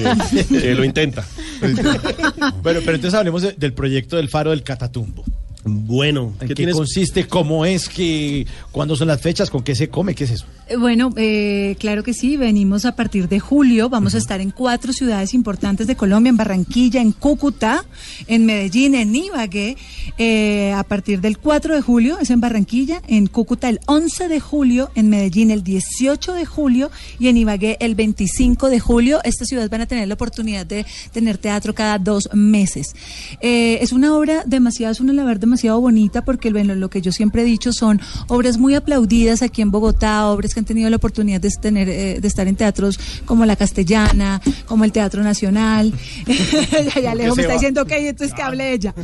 que, 0.49 0.75
lo 0.75 0.85
intenta. 0.85 1.25
Bueno, 2.63 2.81
pero 2.85 2.97
entonces 2.97 3.15
hablemos 3.15 3.43
de- 3.43 3.53
del 3.53 3.73
proyecto 3.73 4.17
del 4.17 4.29
Faro 4.29 4.51
del 4.51 4.63
Catatumbo. 4.63 5.25
Bueno, 5.65 6.33
¿En 6.35 6.41
¿qué 6.41 6.47
qué, 6.49 6.55
tienes? 6.57 6.75
consiste? 6.75 7.29
¿Cómo 7.29 7.65
es? 7.65 7.89
que 7.89 8.47
¿Cuándo 8.73 8.97
son 8.97 9.07
las 9.09 9.21
fechas? 9.21 9.49
¿Con 9.49 9.63
qué 9.63 9.77
se 9.77 9.89
come? 9.89 10.15
¿Qué 10.15 10.25
es 10.25 10.31
eso? 10.33 10.47
Eh, 10.67 10.77
Bueno, 10.77 11.13
eh, 11.17 11.77
claro 11.79 12.03
que 12.03 12.15
sí, 12.15 12.37
venimos 12.37 12.85
a 12.85 12.97
partir 12.97 13.29
de 13.29 13.39
julio, 13.39 13.89
vamos 13.89 14.17
a 14.17 14.19
estar 14.19 14.41
en 14.41 14.51
cuatro 14.51 14.93
ciudades 14.93 15.35
importantes 15.35 15.87
de 15.87 15.95
Colombia, 15.95 16.31
en 16.31 16.37
Barranquilla, 16.37 17.01
en 17.01 17.13
Cúcuta, 17.13 17.85
en 18.27 18.45
Medellín, 18.45 18.97
en 18.97 19.15
Ibagué, 19.15 19.77
eh, 20.19 20.73
a 20.73 20.83
partir 20.83 21.21
del 21.21 21.39
4 21.39 21.77
de 21.77 21.81
julio 21.81 22.19
es 22.19 22.31
en 22.31 22.41
Barranquilla, 22.41 23.01
en 23.07 23.29
Cúcuta 23.29 23.69
el 23.69 23.79
11 23.87 24.27
de 24.29 24.41
julio, 24.41 24.91
en 24.97 25.11
Medellín 25.11 25.53
el 25.53 25.63
18 25.63 26.33
de 26.35 26.45
julio 26.45 26.91
y 27.21 27.29
en 27.29 27.37
Ibagué 27.37 27.77
el 27.79 27.95
25 27.95 28.69
de 28.69 28.81
julio. 28.81 29.21
Estas 29.23 29.47
ciudades 29.47 29.71
van 29.71 29.83
a 29.83 29.87
tener 29.87 30.09
la 30.09 30.15
oportunidad 30.15 30.67
de 30.67 30.85
tener 31.13 31.39
teatro 31.39 31.73
cada 31.73 31.99
dos 31.99 32.29
meses. 32.35 32.97
Eh, 33.41 33.79
es 33.81 33.93
una 33.93 34.17
obra 34.17 34.43
demasiado, 34.45 34.91
es 34.91 34.99
una 35.01 35.13
labor 35.13 35.39
demasiado 35.39 35.52
bonita 35.81 36.25
porque 36.25 36.51
bueno, 36.51 36.75
lo 36.75 36.91
que 36.91 37.01
yo 37.01 37.13
siempre 37.13 37.43
he 37.43 37.45
dicho 37.45 37.73
son 37.73 38.01
obras 38.29 38.59
muy 38.59 38.75
aplaudidas 38.75 39.43
aquí 39.43 39.63
en 39.63 39.71
Bogotá, 39.71 40.27
obras 40.29 40.55
que 40.55 40.61
han 40.61 40.67
tenido 40.67 40.91
la 40.91 40.97
oportunidad 40.97 41.41
de, 41.41 41.51
tener, 41.51 41.89
eh, 41.89 42.21
de 42.21 42.29
estar 42.29 42.49
en 42.49 42.57
teatros 42.57 42.99
como 43.25 43.45
La 43.47 43.57
Castellana, 43.57 44.41
como 44.67 44.85
el 44.85 44.93
Teatro 44.93 45.23
Nacional. 45.23 45.93
ya, 47.03 47.13
Alejo 47.13 47.37
me 47.37 47.43
está 47.43 47.55
diciendo, 47.55 47.83
ok, 47.83 47.93
entonces 47.93 48.35
que 48.35 48.43
hable 48.43 48.73
ella. 48.73 48.95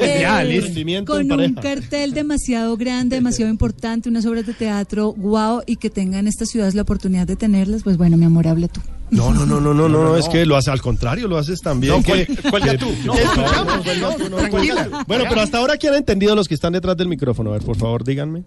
Eh, 0.00 1.04
con 1.06 1.30
un 1.32 1.54
cartel 1.54 2.12
demasiado 2.12 2.76
grande, 2.76 3.16
demasiado 3.16 3.50
importante, 3.50 4.08
unas 4.08 4.26
obras 4.26 4.46
de 4.46 4.54
teatro, 4.54 5.12
wow, 5.14 5.62
y 5.66 5.76
que 5.76 5.90
tengan 5.90 6.26
estas 6.26 6.48
ciudades 6.48 6.74
la 6.74 6.82
oportunidad 6.82 7.26
de 7.26 7.36
tenerlas, 7.36 7.82
pues 7.82 7.96
bueno, 7.96 8.16
mi 8.16 8.24
amor, 8.24 8.46
habla 8.46 8.68
tú. 8.68 8.80
No, 9.10 9.32
no, 9.32 9.46
no, 9.46 9.60
no, 9.60 9.74
no, 9.74 9.88
no, 9.88 10.16
es 10.16 10.28
que 10.28 10.44
lo 10.44 10.56
haces 10.56 10.68
al 10.68 10.82
contrario, 10.82 11.28
lo 11.28 11.38
haces 11.38 11.60
también. 11.60 11.94
No, 11.94 12.02
que, 12.02 12.26
tú. 12.78 12.92
No, 13.04 13.14
no, 13.14 13.64
no, 14.28 14.50
cuelga 14.50 14.84
tú. 14.84 14.96
Bueno, 15.06 15.24
pero 15.28 15.40
hasta 15.40 15.58
ahora, 15.58 15.76
¿quién 15.76 15.94
ha 15.94 15.96
entendido 15.96 16.34
los 16.34 16.48
que 16.48 16.54
están 16.54 16.72
detrás 16.72 16.96
del 16.96 17.08
micrófono? 17.08 17.50
A 17.50 17.52
ver, 17.54 17.62
por 17.62 17.76
favor, 17.76 18.04
díganme. 18.04 18.44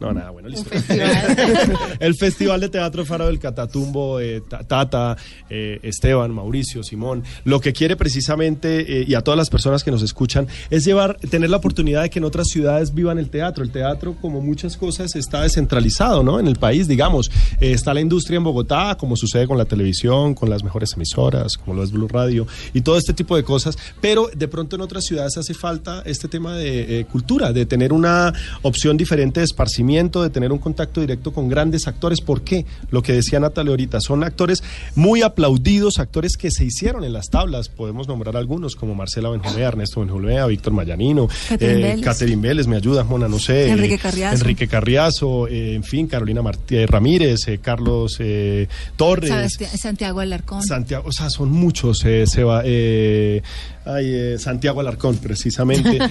No, 0.00 0.12
nada, 0.12 0.30
bueno, 0.30 0.48
listo. 0.48 0.70
el 2.00 2.14
Festival 2.14 2.60
de 2.60 2.68
Teatro 2.68 3.04
Faro 3.04 3.26
del 3.26 3.38
Catatumbo, 3.38 4.20
eh, 4.20 4.42
Ta- 4.48 4.62
Tata, 4.62 5.16
eh, 5.50 5.80
Esteban, 5.82 6.30
Mauricio, 6.32 6.82
Simón, 6.82 7.24
lo 7.44 7.60
que 7.60 7.72
quiere 7.72 7.96
precisamente, 7.96 9.00
eh, 9.00 9.04
y 9.08 9.14
a 9.14 9.22
todas 9.22 9.36
las 9.38 9.50
personas 9.50 9.82
que 9.82 9.90
nos 9.90 10.02
escuchan, 10.02 10.46
es 10.70 10.84
llevar, 10.84 11.16
tener 11.30 11.50
la 11.50 11.56
oportunidad 11.56 12.02
de 12.02 12.10
que 12.10 12.18
en 12.20 12.24
otras 12.24 12.46
ciudades 12.48 12.94
vivan 12.94 13.18
el 13.18 13.28
teatro. 13.28 13.64
El 13.64 13.70
teatro, 13.72 14.14
como 14.20 14.40
muchas 14.40 14.76
cosas, 14.76 15.16
está 15.16 15.42
descentralizado, 15.42 16.22
¿no? 16.22 16.38
En 16.38 16.46
el 16.46 16.56
país, 16.56 16.86
digamos. 16.86 17.30
Eh, 17.60 17.72
está 17.72 17.92
la 17.92 18.00
industria 18.00 18.36
en 18.36 18.44
Bogotá, 18.44 18.96
como 18.98 19.16
sucede 19.16 19.46
con 19.48 19.58
la 19.58 19.64
televisión, 19.64 20.34
con 20.34 20.48
las 20.48 20.62
mejores 20.62 20.92
emisoras, 20.94 21.56
como 21.56 21.74
lo 21.74 21.82
es 21.82 21.90
Blue 21.90 22.08
Radio, 22.08 22.46
y 22.72 22.82
todo 22.82 22.98
este 22.98 23.14
tipo 23.14 23.34
de 23.36 23.42
cosas. 23.42 23.76
Pero 24.00 24.30
de 24.34 24.46
pronto 24.48 24.76
en 24.76 24.82
otras 24.82 25.04
ciudades 25.04 25.36
hace 25.38 25.54
falta 25.54 26.02
este 26.06 26.28
tema 26.28 26.56
de 26.56 27.00
eh, 27.00 27.04
cultura, 27.06 27.52
de 27.52 27.66
tener 27.66 27.92
una 27.92 28.32
opción 28.62 28.96
diferente 28.96 29.40
de 29.40 29.44
esparcimiento, 29.44 29.87
de 29.88 30.30
tener 30.30 30.52
un 30.52 30.58
contacto 30.58 31.00
directo 31.00 31.32
con 31.32 31.48
grandes 31.48 31.86
actores. 31.88 32.20
¿Por 32.20 32.42
qué? 32.42 32.66
Lo 32.90 33.02
que 33.02 33.12
decía 33.12 33.40
Natalia 33.40 33.70
ahorita, 33.70 34.00
son 34.00 34.22
actores 34.22 34.62
muy 34.94 35.22
aplaudidos, 35.22 35.98
actores 35.98 36.36
que 36.36 36.50
se 36.50 36.64
hicieron 36.64 37.04
en 37.04 37.12
las 37.12 37.30
tablas. 37.30 37.68
Podemos 37.68 38.06
nombrar 38.06 38.36
algunos 38.36 38.76
como 38.76 38.94
Marcela 38.94 39.30
Benjumea, 39.30 39.68
Ernesto 39.68 40.00
Benjumea, 40.00 40.46
Víctor 40.46 40.72
Mayanino, 40.74 41.28
Catherine 41.48 42.34
eh, 42.34 42.48
Vélez. 42.48 42.66
Me 42.66 42.76
ayudas, 42.76 43.06
Mona, 43.06 43.28
no 43.28 43.38
sé. 43.38 43.70
Enrique 43.70 43.98
Carriazo. 43.98 44.34
Enrique 44.36 44.68
Carriazo, 44.68 45.48
eh, 45.48 45.74
en 45.74 45.82
fin, 45.84 46.06
Carolina 46.06 46.42
Martí- 46.42 46.76
eh, 46.76 46.86
Ramírez, 46.86 47.48
eh, 47.48 47.58
Carlos 47.58 48.16
eh, 48.20 48.68
Torres. 48.96 49.56
Santiago 49.78 50.20
Alarcón. 50.20 50.62
Santiago, 50.62 51.08
o 51.08 51.12
sea, 51.12 51.30
son 51.30 51.50
muchos, 51.50 51.98
Seba, 51.98 52.62
eh, 52.64 53.42
ay, 53.88 54.06
eh, 54.06 54.38
Santiago 54.38 54.80
Alarcón, 54.80 55.16
precisamente. 55.16 55.98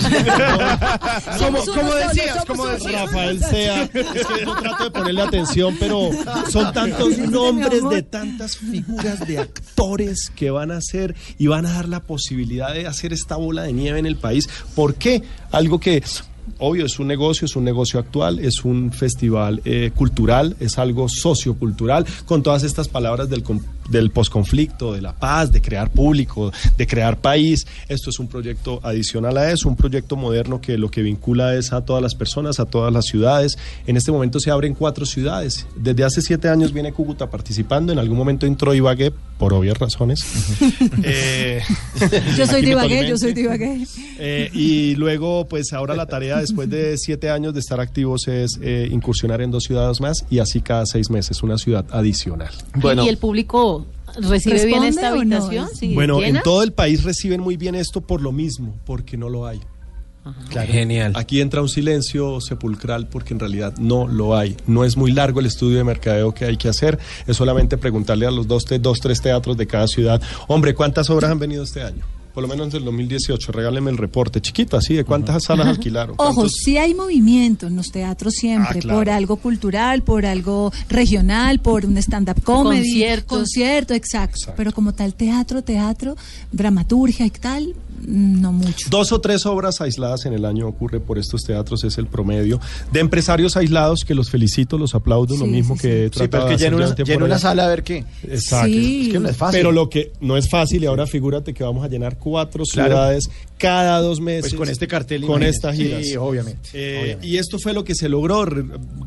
Como, 1.40 1.64
como 1.66 1.94
decías, 1.94 2.46
como 2.46 2.66
decías. 2.68 3.06
Rafael 3.06 3.40
Sea, 3.40 3.84
es 3.84 3.90
que 3.92 4.46
no 4.46 4.56
trato 4.56 4.86
de 4.86 4.92
ponerle 4.92 5.22
atención, 5.22 5.76
pero 5.80 6.10
son 6.50 6.74
tantos 6.74 7.18
nombres 7.18 7.88
de 7.90 8.02
tantas 8.04 8.58
figuras 8.58 9.26
de 9.28 9.40
actores 9.40 10.32
que 10.36 10.50
van 10.50 10.72
a 10.72 10.78
hacer 10.78 11.16
y 11.38 11.48
van 11.48 11.66
a 11.66 11.74
dar 11.74 11.88
la 11.88 12.02
posibilidad 12.02 12.74
de 12.74 12.88
hacer 12.88 13.14
esta 13.14 13.36
bola 13.36 13.64
de 13.64 13.74
nieve 13.74 14.00
en 14.00 14.06
el 14.06 14.18
país. 14.18 14.50
¿Por 14.76 14.96
qué? 14.96 15.22
Algo 15.52 15.80
que 15.80 16.04
obvio 16.60 16.86
es 16.86 17.00
un 17.00 17.08
negocio, 17.08 17.46
es 17.46 17.56
un 17.56 17.64
negocio 17.64 18.00
actual, 18.00 18.40
es 18.40 18.64
un 18.66 18.92
festival 18.92 19.62
eh, 19.66 19.92
cultural, 19.96 20.56
es 20.60 20.78
algo 20.78 21.10
sociocultural, 21.10 22.06
con 22.26 22.44
todas 22.44 22.64
estas 22.64 22.88
palabras 22.88 23.30
del, 23.30 23.44
del 23.90 24.12
posconflicto, 24.12 24.94
de 24.94 25.02
la 25.02 25.14
paz, 25.14 25.52
de 25.52 25.62
crear 25.62 25.90
público, 25.92 26.52
de 26.78 26.88
crear 26.88 27.18
país. 27.18 27.66
Esto 27.88 28.10
es 28.10 28.20
un 28.20 28.28
proyecto 28.28 28.80
adicional 28.84 29.38
a 29.38 29.52
eso, 29.52 29.70
un 29.70 29.76
proyecto 29.76 30.16
moderno 30.16 30.62
que 30.62 30.78
lo 30.78 30.90
que 30.90 31.02
vincula 31.02 31.56
es 31.56 31.74
a 31.74 31.82
todas 31.82 32.02
las 32.02 32.16
personas, 32.16 32.60
a 32.60 32.66
todas 32.66 32.94
las 32.94 33.06
ciudades. 33.06 33.58
En 33.86 33.98
este 33.98 34.12
momento 34.12 34.40
se 34.40 34.52
abren 34.52 34.74
cuatro 34.74 35.06
ciudades. 35.06 35.66
Desde 35.76 36.04
hace 36.04 36.22
siete 36.22 36.50
años 36.50 36.74
viene 36.74 36.92
Cúcuta 36.92 37.30
participando, 37.30 37.92
en 37.94 38.00
algún 38.00 38.18
momento 38.18 38.46
entró 38.46 38.74
Ibagué, 38.74 39.12
por 39.38 39.54
obvias 39.54 39.78
razones. 39.78 40.26
Eh, 41.04 41.62
Yo 42.38 42.46
soy 42.48 42.62
de 42.62 42.72
Ibagué, 42.72 43.08
yo 43.08 43.18
soy 43.18 43.34
de 43.34 43.42
Ibagué. 43.42 43.86
Eh, 44.20 44.50
y 44.54 44.96
luego, 44.96 45.48
pues 45.48 45.74
ahora 45.74 45.96
la 45.96 46.06
tarea, 46.06 46.40
después 46.40 46.70
de 46.70 46.98
siete 46.98 47.30
años 47.30 47.54
de 47.54 47.60
estar 47.60 47.80
activos, 47.80 48.28
es 48.28 48.60
eh, 48.62 48.90
incursionar 48.92 49.42
en 49.42 49.52
dos 49.52 49.64
ciudades 49.64 50.02
más 50.02 50.26
y 50.30 50.40
así 50.40 50.62
cada 50.62 50.86
seis 50.86 51.10
meses, 51.10 51.44
una 51.44 51.58
ciudad 51.58 51.86
adicional. 51.92 52.52
¿Y 53.04 53.08
el 53.08 53.18
público 53.18 53.77
recibe 54.20 54.56
bien 54.66 54.82
¿Responde 54.84 54.88
esta 54.90 55.10
no? 55.10 55.16
habitación? 55.22 55.68
¿Sí, 55.74 55.94
bueno, 55.94 56.20
llena? 56.20 56.40
en 56.40 56.44
todo 56.44 56.64
el 56.64 56.72
país 56.74 57.04
reciben 57.04 57.42
muy 57.42 57.58
bien 57.58 57.76
esto 57.76 58.02
por 58.02 58.22
lo 58.22 58.32
mismo, 58.32 58.76
porque 58.86 59.18
no 59.18 59.30
lo 59.30 59.46
hay. 59.46 59.60
Genial. 60.52 61.14
Aquí 61.16 61.40
entra 61.40 61.62
un 61.62 61.70
silencio 61.70 62.42
sepulcral 62.42 63.08
porque 63.08 63.34
en 63.34 63.40
realidad 63.40 63.78
no 63.78 64.08
lo 64.10 64.36
hay. 64.36 64.58
No 64.68 64.84
es 64.84 64.98
muy 64.98 65.14
largo 65.14 65.40
el 65.40 65.46
estudio 65.46 65.78
de 65.78 65.86
mercadeo 65.86 66.34
que 66.34 66.44
hay 66.44 66.58
que 66.58 66.68
hacer. 66.68 67.00
Es 67.28 67.38
solamente 67.38 67.78
preguntarle 67.78 68.26
a 68.26 68.32
los 68.32 68.46
dos, 68.46 68.66
te- 68.66 68.78
dos 68.80 69.00
tres 69.00 69.22
teatros 69.22 69.56
de 69.56 69.68
cada 69.68 69.88
ciudad, 69.88 70.22
hombre, 70.48 70.74
¿cuántas 70.76 71.10
obras 71.10 71.32
han 71.32 71.40
venido 71.40 71.64
este 71.64 71.82
año? 71.82 72.04
Por 72.38 72.44
lo 72.44 72.50
menos 72.50 72.72
del 72.72 72.86
2018. 72.86 73.52
Regáleme 73.52 73.90
el 73.90 73.98
reporte. 73.98 74.40
Chiquita, 74.42 74.80
¿sí? 74.80 74.94
¿De 74.94 75.04
cuántas 75.04 75.46
salas 75.46 75.66
alquilaron? 75.66 76.14
Ojo, 76.20 76.36
¿Cuántos- 76.36 76.54
sí 76.64 76.78
hay 76.78 76.94
movimiento 76.94 77.66
en 77.66 77.76
los 77.76 77.92
teatros 77.92 78.36
siempre, 78.36 78.78
Ah, 78.78 78.80
claro. 78.80 79.00
por 79.00 79.10
algo 79.10 79.36
cultural, 79.38 80.04
por 80.04 80.24
algo 80.24 80.72
regional, 80.88 81.58
por 81.60 81.84
un 81.88 81.98
stand-up 81.98 82.40
comedy. 82.44 82.82
Conciertos. 82.84 83.38
Concierto, 83.40 83.94
exacto. 83.96 84.54
Pero 84.56 84.72
como 84.72 84.94
tal, 84.94 85.16
teatro, 85.16 85.64
teatro, 85.64 86.16
dramaturgia 86.52 87.26
y 87.26 87.32
tal, 87.32 87.74
no 88.06 88.52
mucho. 88.52 88.88
Dos 88.90 89.12
o 89.12 89.22
tres 89.22 89.46
obras 89.46 89.82
aisladas 89.82 90.26
en 90.26 90.34
el 90.34 90.46
año 90.46 90.68
ocurre 90.68 91.00
por 91.00 91.18
estos 91.18 91.44
teatros, 91.44 91.84
es 91.84 91.98
el 91.98 92.08
promedio. 92.08 92.60
De 92.92 93.00
empresarios 93.00 93.58
aislados, 93.58 94.04
que 94.06 94.16
los 94.16 94.30
felicito, 94.30 94.78
los 94.78 94.96
aplaudo, 94.96 95.36
lo 95.38 95.46
mismo 95.46 95.76
sí, 95.76 95.82
que 95.82 96.10
Sí, 96.14 96.28
pero 96.30 96.48
es 96.48 96.58
que 96.58 96.64
llena 96.64 96.78
una, 96.78 96.96
llena 96.96 97.26
una 97.26 97.40
sala 97.40 97.66
a 97.66 97.68
ver 97.68 97.84
qué. 97.84 98.06
Exacto. 98.24 98.68
Sí. 98.68 99.08
Es 99.08 99.14
que 99.14 99.20
no 99.20 99.30
es 99.30 99.38
fácil. 99.38 99.60
Pero 99.60 99.72
lo 99.72 99.90
que 99.90 100.12
no 100.22 100.38
es 100.38 100.50
fácil, 100.50 100.84
y 100.84 100.86
ahora 100.86 101.06
figúrate 101.08 101.54
que 101.54 101.64
vamos 101.64 101.84
a 101.84 101.88
llenar 101.88 102.18
cuatro 102.18 102.64
Claro. 102.72 102.90
ciudades 102.90 103.30
cada 103.58 104.00
dos 104.02 104.20
meses. 104.20 104.52
Pues 104.52 104.56
con 104.56 104.70
este 104.70 104.88
cartel. 104.88 105.26
Con 105.26 105.44
estas 105.44 105.76
giras. 105.76 106.06
Sí, 106.06 106.16
obviamente. 106.16 106.70
Eh, 106.74 107.00
obviamente. 107.02 107.28
y 107.28 107.38
esto 107.38 107.58
fue 107.60 107.74
lo 107.74 107.84
que 107.84 107.96
se 107.96 108.08
logró. 108.10 108.46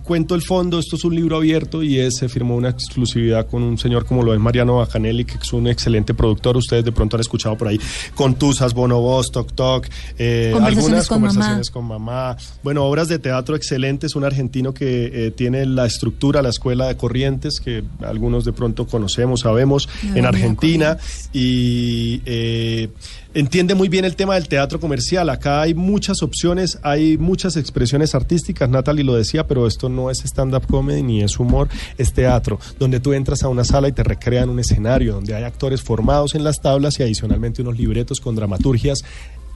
Cuento 0.04 0.34
el 0.34 0.42
fondo, 0.42 0.78
esto 0.78 0.96
es 0.96 1.04
un 1.04 1.14
libro 1.14 1.36
abierto 1.36 1.82
y 1.82 1.98
es, 2.00 2.16
se 2.16 2.28
firmó 2.28 2.56
una 2.56 2.70
exclusividad 2.70 3.46
con 3.46 3.62
un 3.62 3.78
señor 3.78 4.06
como 4.06 4.22
lo 4.22 4.34
es 4.34 4.40
Mariano 4.40 4.78
Bajanelli, 4.78 5.24
que 5.24 5.34
es 5.40 5.52
un 5.52 5.68
excelente 5.68 6.14
productor. 6.14 6.56
Ustedes 6.56 6.84
de 6.84 6.92
pronto 6.92 7.16
han 7.16 7.20
escuchado 7.20 7.56
por 7.56 7.68
ahí 7.68 7.78
con 8.14 8.34
Tusas, 8.80 8.90
Bonobos, 8.90 9.32
Toc 9.32 9.52
Toc, 9.52 9.86
eh, 10.18 10.50
Conversaciones 10.52 10.78
algunas 10.78 11.08
con 11.08 11.16
conversaciones 11.20 11.70
con 11.70 11.84
mamá. 11.86 12.36
Bueno, 12.62 12.84
obras 12.84 13.08
de 13.08 13.18
teatro 13.18 13.56
excelentes. 13.56 14.14
Un 14.14 14.24
argentino 14.24 14.72
que 14.72 15.26
eh, 15.26 15.30
tiene 15.30 15.66
la 15.66 15.86
estructura, 15.86 16.42
la 16.42 16.48
escuela 16.50 16.88
de 16.88 16.96
Corrientes, 16.96 17.60
que 17.60 17.84
algunos 18.02 18.44
de 18.44 18.52
pronto 18.52 18.86
conocemos, 18.86 19.40
sabemos, 19.40 19.88
en 20.14 20.26
Argentina. 20.26 20.98
Y. 21.32 22.22
eh, 22.24 22.88
entiende 23.34 23.74
muy 23.74 23.88
bien 23.88 24.04
el 24.04 24.16
tema 24.16 24.34
del 24.34 24.48
teatro 24.48 24.80
comercial. 24.80 25.28
Acá 25.30 25.60
hay 25.62 25.74
muchas 25.74 26.22
opciones, 26.22 26.78
hay 26.82 27.16
muchas 27.18 27.56
expresiones 27.56 28.14
artísticas. 28.14 28.68
Natalie 28.68 29.04
lo 29.04 29.14
decía, 29.14 29.46
pero 29.46 29.66
esto 29.66 29.88
no 29.88 30.10
es 30.10 30.20
stand-up 30.24 30.66
comedy 30.66 31.02
ni 31.02 31.22
es 31.22 31.38
humor, 31.38 31.68
es 31.98 32.12
teatro, 32.12 32.58
donde 32.78 33.00
tú 33.00 33.12
entras 33.12 33.42
a 33.42 33.48
una 33.48 33.64
sala 33.64 33.88
y 33.88 33.92
te 33.92 34.02
recrean 34.02 34.48
un 34.50 34.58
escenario, 34.58 35.14
donde 35.14 35.34
hay 35.34 35.44
actores 35.44 35.80
formados 35.82 36.34
en 36.34 36.42
las 36.44 36.60
tablas 36.60 36.98
y 36.98 37.02
adicionalmente 37.02 37.62
unos 37.62 37.78
libretos 37.78 38.20
con 38.20 38.34
dramaturgias 38.34 39.02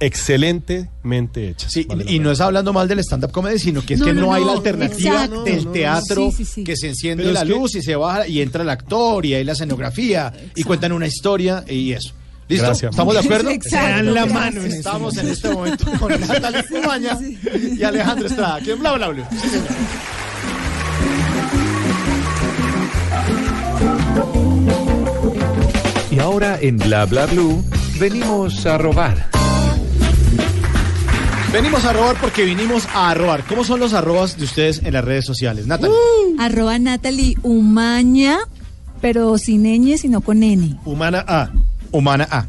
excelentemente 0.00 1.50
hechas. 1.50 1.72
Sí, 1.72 1.84
Vale 1.88 2.04
la 2.04 2.10
y 2.10 2.18
no 2.18 2.30
es 2.32 2.40
hablando 2.40 2.72
mal 2.72 2.88
del 2.88 2.98
stand-up 3.00 3.30
comedy, 3.30 3.58
sino 3.58 3.84
que 3.84 3.94
es 3.94 4.00
No, 4.00 4.06
que 4.06 4.12
no, 4.12 4.20
no, 4.22 4.34
hay 4.34 4.42
no, 4.42 4.48
la 4.48 4.52
alternativa 4.54 5.14
exacto. 5.24 5.44
del 5.44 5.64
No, 5.64 5.70
teatro 5.70 6.30
sí, 6.30 6.36
sí, 6.38 6.44
sí. 6.44 6.64
que 6.64 6.76
se 6.76 6.88
enciende 6.88 7.22
Pero 7.22 7.32
la 7.34 7.42
que- 7.44 7.48
luz 7.50 7.74
y 7.76 7.82
se 7.82 7.94
baja 7.96 8.26
y 8.26 8.40
entra 8.40 8.62
el 8.62 8.70
actor 8.70 9.24
y 9.24 9.34
hay 9.34 9.44
la 9.44 9.52
escenografía 9.52 10.32
y 10.56 10.62
cuentan 10.64 10.92
una 10.92 11.06
historia 11.06 11.64
y 11.68 11.92
eso. 11.92 12.12
¿Listo? 12.48 12.66
Gracias. 12.66 12.90
¿Estamos 12.90 13.14
de 13.14 13.20
acuerdo? 13.20 13.50
Exacto, 13.50 14.10
la 14.10 14.26
mano 14.26 14.60
ese 14.60 14.78
Estamos 14.78 15.16
en 15.16 15.28
este 15.28 15.48
momento 15.48 15.86
con 15.98 16.20
Natalia 16.28 16.64
Cumaña 16.68 17.18
y 17.78 17.82
Alejandro 17.82 18.26
Estrada. 18.26 18.58
¿Quién 18.62 18.78
bla 18.80 18.92
bla 18.92 19.08
bla? 19.08 19.30
Sí, 19.30 19.48
señor. 19.48 19.68
Y 26.10 26.18
ahora 26.20 26.58
en 26.60 26.78
Bla 26.78 27.06
Bla 27.06 27.26
Blue 27.26 27.64
venimos 27.98 28.64
a 28.66 28.78
robar. 28.78 29.30
Venimos 31.52 31.84
a 31.84 31.92
robar 31.92 32.16
porque 32.20 32.44
vinimos 32.44 32.86
a 32.94 33.14
robar. 33.14 33.44
¿Cómo 33.44 33.64
son 33.64 33.80
los 33.80 33.94
arrobas 33.94 34.36
de 34.36 34.44
ustedes 34.44 34.82
en 34.84 34.92
las 34.92 35.04
redes 35.04 35.24
sociales? 35.24 35.66
Natalia. 35.66 35.96
Arroba 36.38 36.78
Natalie 36.78 37.36
Umaña, 37.42 38.38
pero 39.00 39.38
sin 39.38 39.64
ñ, 39.64 39.96
sino 39.98 40.20
con 40.20 40.42
N. 40.42 40.78
Humana 40.84 41.24
A. 41.26 41.50
Humana 41.94 42.28
A. 42.30 42.46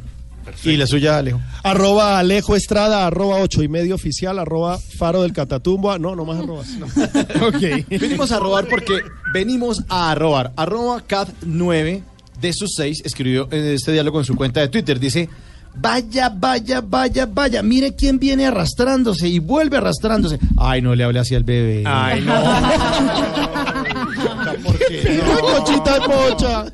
Y 0.64 0.78
la 0.78 0.88
suya, 0.88 1.18
Alejo. 1.18 1.40
Arroba 1.64 2.20
Alejo 2.20 2.56
Estrada, 2.56 3.06
arroba 3.08 3.38
ocho 3.38 3.64
y 3.64 3.68
medio 3.68 3.96
oficial, 3.96 4.38
arroba 4.40 4.78
Faro 4.98 5.24
del 5.24 5.34
Catatumbo. 5.34 5.98
No, 5.98 6.16
no 6.16 6.26
más 6.26 6.40
arrobas. 6.40 6.68
no. 6.78 6.86
Ok. 7.48 7.88
Venimos 7.90 8.32
a 8.32 8.40
robar 8.40 8.68
porque 8.68 9.00
venimos 9.34 9.84
a 9.90 10.14
robar. 10.16 10.52
Arroba 10.56 11.04
cat9 11.08 12.02
de 12.40 12.54
sus 12.54 12.74
seis 12.76 13.02
escribió 13.06 13.48
en 13.52 13.66
este 13.66 13.92
diálogo 13.92 14.20
en 14.20 14.26
su 14.26 14.36
cuenta 14.36 14.60
de 14.62 14.70
Twitter. 14.70 15.00
Dice, 15.00 15.30
vaya, 15.76 16.30
vaya, 16.30 16.82
vaya, 16.82 17.26
vaya, 17.26 17.64
mire 17.64 17.96
quién 17.96 18.20
viene 18.20 18.46
arrastrándose 18.46 19.28
y 19.28 19.40
vuelve 19.40 19.78
arrastrándose. 19.78 20.40
Ay, 20.58 20.82
no 20.82 20.96
le 20.96 21.04
hable 21.04 21.20
así 21.20 21.36
al 21.36 21.44
bebé. 21.44 21.84
Ay, 21.86 22.22
no. 22.22 22.34
¿Por 24.66 24.78
qué? 24.80 25.22
Ay, 25.24 25.42
Pochita 25.42 25.94
de 26.00 26.06
pocha. 26.06 26.66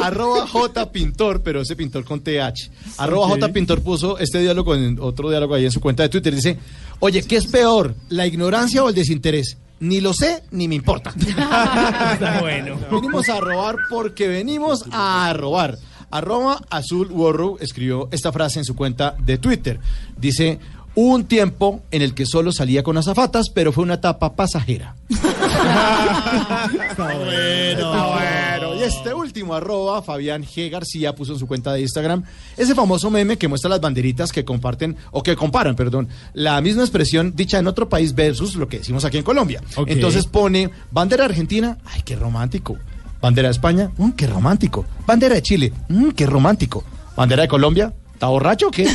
Arroba 0.00 0.46
J 0.46 0.92
Pintor, 0.92 1.42
pero 1.42 1.62
ese 1.62 1.76
pintor 1.76 2.04
con 2.04 2.20
TH. 2.20 2.70
Arroba 2.98 3.26
Ok. 3.26 3.32
J 3.40 3.48
Pintor 3.52 3.82
puso 3.82 4.18
este 4.18 4.40
diálogo 4.40 4.74
en 4.74 4.98
otro 5.00 5.30
diálogo 5.30 5.54
ahí 5.54 5.64
en 5.64 5.72
su 5.72 5.80
cuenta 5.80 6.02
de 6.02 6.08
Twitter. 6.08 6.34
Dice, 6.34 6.58
oye, 7.00 7.22
¿qué 7.22 7.36
es 7.36 7.46
peor? 7.46 7.94
¿La 8.08 8.26
ignorancia 8.26 8.82
o 8.84 8.88
el 8.88 8.94
desinterés? 8.94 9.56
Ni 9.80 10.00
lo 10.00 10.12
sé, 10.14 10.44
ni 10.52 10.68
me 10.68 10.74
importa. 10.76 11.12
Bueno. 12.40 12.76
Venimos 12.90 13.28
a 13.28 13.40
robar 13.40 13.76
porque 13.90 14.28
venimos 14.28 14.84
a 14.92 15.32
robar. 15.36 15.78
Arroba 16.10 16.60
Azul 16.70 17.10
Warrow 17.10 17.56
escribió 17.60 18.08
esta 18.12 18.30
frase 18.32 18.58
en 18.58 18.64
su 18.64 18.76
cuenta 18.76 19.16
de 19.18 19.38
Twitter. 19.38 19.80
Dice, 20.16 20.58
hubo 20.94 21.14
un 21.14 21.24
tiempo 21.24 21.82
en 21.90 22.02
el 22.02 22.14
que 22.14 22.26
solo 22.26 22.52
salía 22.52 22.82
con 22.82 22.96
azafatas, 22.98 23.48
pero 23.52 23.72
fue 23.72 23.82
una 23.84 23.94
etapa 23.94 24.34
pasajera. 24.36 24.94
Está 25.62 27.04
bueno. 27.14 27.30
Está 27.30 28.06
bueno. 28.06 28.74
Y 28.76 28.82
este 28.82 29.14
último 29.14 29.54
arroba, 29.54 30.02
Fabián 30.02 30.44
G. 30.44 30.70
García, 30.70 31.14
puso 31.14 31.32
en 31.34 31.38
su 31.38 31.46
cuenta 31.46 31.72
de 31.72 31.80
Instagram 31.82 32.24
ese 32.56 32.74
famoso 32.74 33.10
meme 33.10 33.36
que 33.36 33.48
muestra 33.48 33.70
las 33.70 33.80
banderitas 33.80 34.32
que 34.32 34.44
comparten, 34.44 34.96
o 35.10 35.22
que 35.22 35.36
comparan, 35.36 35.76
perdón, 35.76 36.08
la 36.34 36.60
misma 36.60 36.82
expresión 36.82 37.34
dicha 37.36 37.58
en 37.58 37.66
otro 37.66 37.88
país 37.88 38.14
versus 38.14 38.56
lo 38.56 38.68
que 38.68 38.78
decimos 38.78 39.04
aquí 39.04 39.18
en 39.18 39.24
Colombia. 39.24 39.62
Entonces 39.86 40.26
pone 40.26 40.70
bandera 40.90 41.24
argentina, 41.26 41.78
ay, 41.84 42.02
qué 42.02 42.16
romántico. 42.16 42.76
Bandera 43.20 43.48
de 43.48 43.52
España, 43.52 43.90
mmm, 43.98 44.10
qué 44.10 44.26
romántico. 44.26 44.84
Bandera 45.06 45.36
de 45.36 45.42
Chile, 45.42 45.72
mmm, 45.88 46.10
qué 46.10 46.26
romántico. 46.26 46.82
Bandera 47.16 47.42
de 47.42 47.48
Colombia, 47.48 47.92
¿está 48.14 48.26
borracho 48.26 48.66
o 48.68 48.70
qué? 48.72 48.84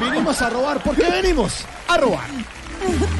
Vinimos 0.00 0.40
a 0.40 0.48
robar, 0.48 0.82
¿por 0.82 0.96
qué 0.96 1.10
venimos? 1.10 1.66
A 1.88 1.98
robar. 1.98 2.28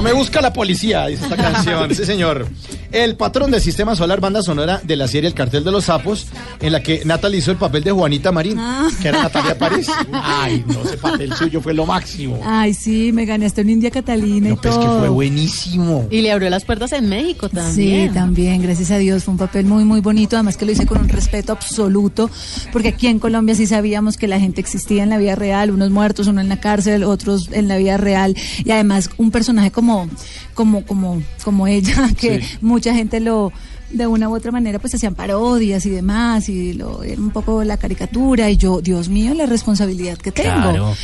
Ahora 0.00 0.12
me 0.14 0.18
busca 0.18 0.40
la 0.40 0.50
policía, 0.52 1.06
dice 1.08 1.24
esta 1.24 1.36
canción. 1.52 1.94
Sí, 1.94 2.06
señor. 2.06 2.46
El 2.90 3.16
patrón 3.16 3.50
del 3.52 3.60
sistema 3.60 3.94
solar, 3.94 4.18
banda 4.20 4.42
sonora 4.42 4.80
de 4.82 4.96
la 4.96 5.06
serie 5.06 5.28
El 5.28 5.34
cartel 5.34 5.62
de 5.62 5.70
los 5.70 5.84
sapos, 5.84 6.26
en 6.60 6.72
la 6.72 6.82
que 6.82 7.02
Natalie 7.04 7.38
hizo 7.38 7.50
el 7.52 7.56
papel 7.58 7.84
de 7.84 7.92
Juanita 7.92 8.32
Marín, 8.32 8.56
Ah. 8.58 8.88
que 9.00 9.08
era 9.08 9.22
Natalia 9.22 9.56
París. 9.58 9.86
Ay, 10.12 10.64
no, 10.66 10.82
ese 10.82 10.96
papel 10.96 11.32
suyo 11.34 11.60
fue 11.60 11.72
lo 11.74 11.86
máximo. 11.86 12.40
Ay, 12.44 12.74
sí, 12.74 13.12
me 13.12 13.26
gané 13.26 13.46
hasta 13.46 13.60
una 13.62 13.70
India 13.72 13.90
Catalina 13.92 14.48
y 14.48 14.50
No, 14.52 14.56
pues 14.60 14.74
que 14.76 14.86
fue 14.86 15.08
buenísimo. 15.08 16.08
Y 16.10 16.22
le 16.22 16.32
abrió 16.32 16.50
las 16.50 16.64
puertas 16.64 16.92
en 16.92 17.08
México 17.08 17.48
también. 17.48 18.08
Sí, 18.08 18.14
también, 18.14 18.60
gracias 18.62 18.90
a 18.90 18.98
Dios, 18.98 19.22
fue 19.24 19.32
un 19.32 19.38
papel 19.38 19.66
muy, 19.66 19.84
muy 19.84 20.00
bonito, 20.00 20.34
además 20.36 20.56
que 20.56 20.64
lo 20.66 20.72
hice 20.72 20.86
con 20.86 20.98
un 21.00 21.08
respeto 21.10 21.52
absoluto, 21.52 22.28
porque 22.72 22.88
aquí 22.88 23.06
en 23.06 23.18
Colombia 23.20 23.54
sí 23.54 23.66
sabíamos 23.66 24.16
que 24.16 24.26
la 24.26 24.40
gente 24.40 24.60
existía 24.62 25.02
en 25.04 25.10
la 25.10 25.18
vida 25.18 25.36
real, 25.36 25.70
unos 25.70 25.90
muertos, 25.90 26.26
uno 26.26 26.40
en 26.40 26.48
la 26.48 26.58
cárcel, 26.58 27.04
otros 27.04 27.50
en 27.52 27.68
la 27.68 27.76
vida 27.76 27.98
real, 27.98 28.34
y 28.64 28.70
además 28.72 29.10
un 29.16 29.30
personaje 29.30 29.70
como, 29.70 29.89
como, 30.54 30.84
como, 30.84 31.22
como 31.44 31.66
ella, 31.66 32.10
que 32.18 32.42
mucha 32.60 32.94
gente 32.94 33.20
lo 33.20 33.52
de 33.92 34.06
una 34.06 34.28
u 34.28 34.36
otra 34.36 34.52
manera 34.52 34.78
pues 34.78 34.94
hacían 34.94 35.16
parodias 35.16 35.84
y 35.84 35.90
demás 35.90 36.48
y 36.48 36.74
lo 36.74 37.02
era 37.02 37.20
un 37.20 37.30
poco 37.32 37.64
la 37.64 37.76
caricatura 37.76 38.48
y 38.48 38.56
yo 38.56 38.80
Dios 38.80 39.08
mío 39.08 39.34
la 39.34 39.46
responsabilidad 39.46 40.16
que 40.16 40.30
tengo 40.30 40.48
Claro. 40.70 40.94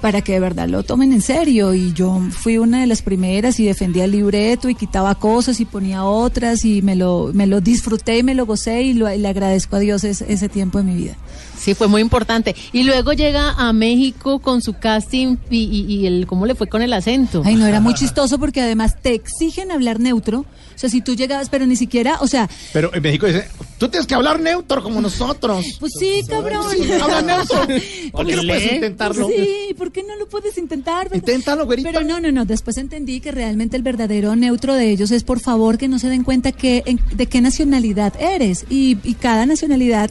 para 0.00 0.22
que 0.22 0.32
de 0.32 0.40
verdad 0.40 0.66
lo 0.66 0.82
tomen 0.82 1.12
en 1.12 1.20
serio 1.20 1.74
y 1.74 1.92
yo 1.92 2.18
fui 2.30 2.56
una 2.56 2.80
de 2.80 2.86
las 2.86 3.02
primeras 3.02 3.60
y 3.60 3.66
defendía 3.66 4.04
el 4.06 4.12
libreto 4.12 4.70
y 4.70 4.74
quitaba 4.74 5.14
cosas 5.16 5.60
y 5.60 5.66
ponía 5.66 6.04
otras 6.04 6.64
y 6.64 6.80
me 6.80 6.96
lo 6.96 7.30
me 7.34 7.46
lo 7.46 7.60
disfruté 7.60 8.16
y 8.16 8.22
me 8.22 8.34
lo 8.34 8.46
gocé 8.46 8.84
y, 8.84 8.94
lo- 8.94 9.12
y 9.14 9.18
le 9.18 9.28
agradezco 9.28 9.76
a 9.76 9.80
Dios 9.80 10.02
ese 10.04 10.48
tiempo 10.48 10.78
de 10.78 10.84
mi 10.84 10.94
vida. 10.94 11.16
Sí, 11.60 11.74
fue 11.74 11.88
muy 11.88 12.00
importante. 12.00 12.56
Y 12.72 12.84
luego 12.84 13.12
llega 13.12 13.50
a 13.52 13.72
México 13.72 14.38
con 14.38 14.62
su 14.62 14.72
casting 14.74 15.36
y, 15.50 15.58
y- 15.64 15.94
y 15.94 16.06
el 16.06 16.26
cómo 16.26 16.46
le 16.46 16.54
fue 16.54 16.68
con 16.68 16.80
el 16.80 16.92
acento. 16.92 17.42
Ay, 17.44 17.54
no, 17.56 17.66
era 17.66 17.80
muy 17.80 17.92
chistoso 17.94 18.38
porque 18.38 18.60
además 18.62 18.96
te 19.02 19.12
exigen 19.14 19.70
hablar 19.70 20.00
neutro. 20.00 20.40
O 20.40 20.78
sea, 20.80 20.88
si 20.88 21.02
tú 21.02 21.14
llegabas, 21.14 21.50
pero 21.50 21.66
ni 21.66 21.76
siquiera, 21.76 22.16
o 22.20 22.26
sea, 22.26 22.48
Pero 22.72 22.90
en 22.94 23.02
México 23.02 23.26
dice, 23.26 23.44
Tú 23.76 23.88
tienes 23.88 24.06
que 24.06 24.14
hablar 24.14 24.38
neutro 24.40 24.82
como 24.82 25.00
nosotros. 25.00 25.64
Pues 25.80 25.92
sí, 25.98 26.20
cabrón. 26.28 26.66
Habla 27.00 27.22
neutro. 27.22 27.60
¿Por 28.12 28.26
qué 28.26 28.36
no 28.36 28.42
puedes 28.42 28.72
intentarlo? 28.74 29.26
Sí, 29.28 29.74
¿por 29.78 29.90
qué 29.90 30.02
no 30.02 30.16
lo 30.16 30.28
puedes 30.28 30.58
intentar? 30.58 31.04
verdad? 31.04 31.16
Inténtalo, 31.16 31.64
güerita. 31.64 31.90
Pero 31.90 32.04
no, 32.04 32.20
no, 32.20 32.30
no. 32.30 32.44
Después 32.44 32.76
entendí 32.76 33.20
que 33.20 33.32
realmente 33.32 33.78
el 33.78 33.82
verdadero 33.82 34.36
neutro 34.36 34.74
de 34.74 34.90
ellos 34.90 35.10
es, 35.12 35.24
por 35.24 35.40
favor, 35.40 35.78
que 35.78 35.88
no 35.88 35.98
se 35.98 36.08
den 36.10 36.24
cuenta 36.24 36.52
que, 36.52 36.82
en- 36.84 37.00
de 37.14 37.24
qué 37.26 37.40
nacionalidad 37.40 38.12
eres. 38.20 38.66
Y, 38.68 38.98
y 39.02 39.14
cada 39.14 39.46
nacionalidad 39.46 40.10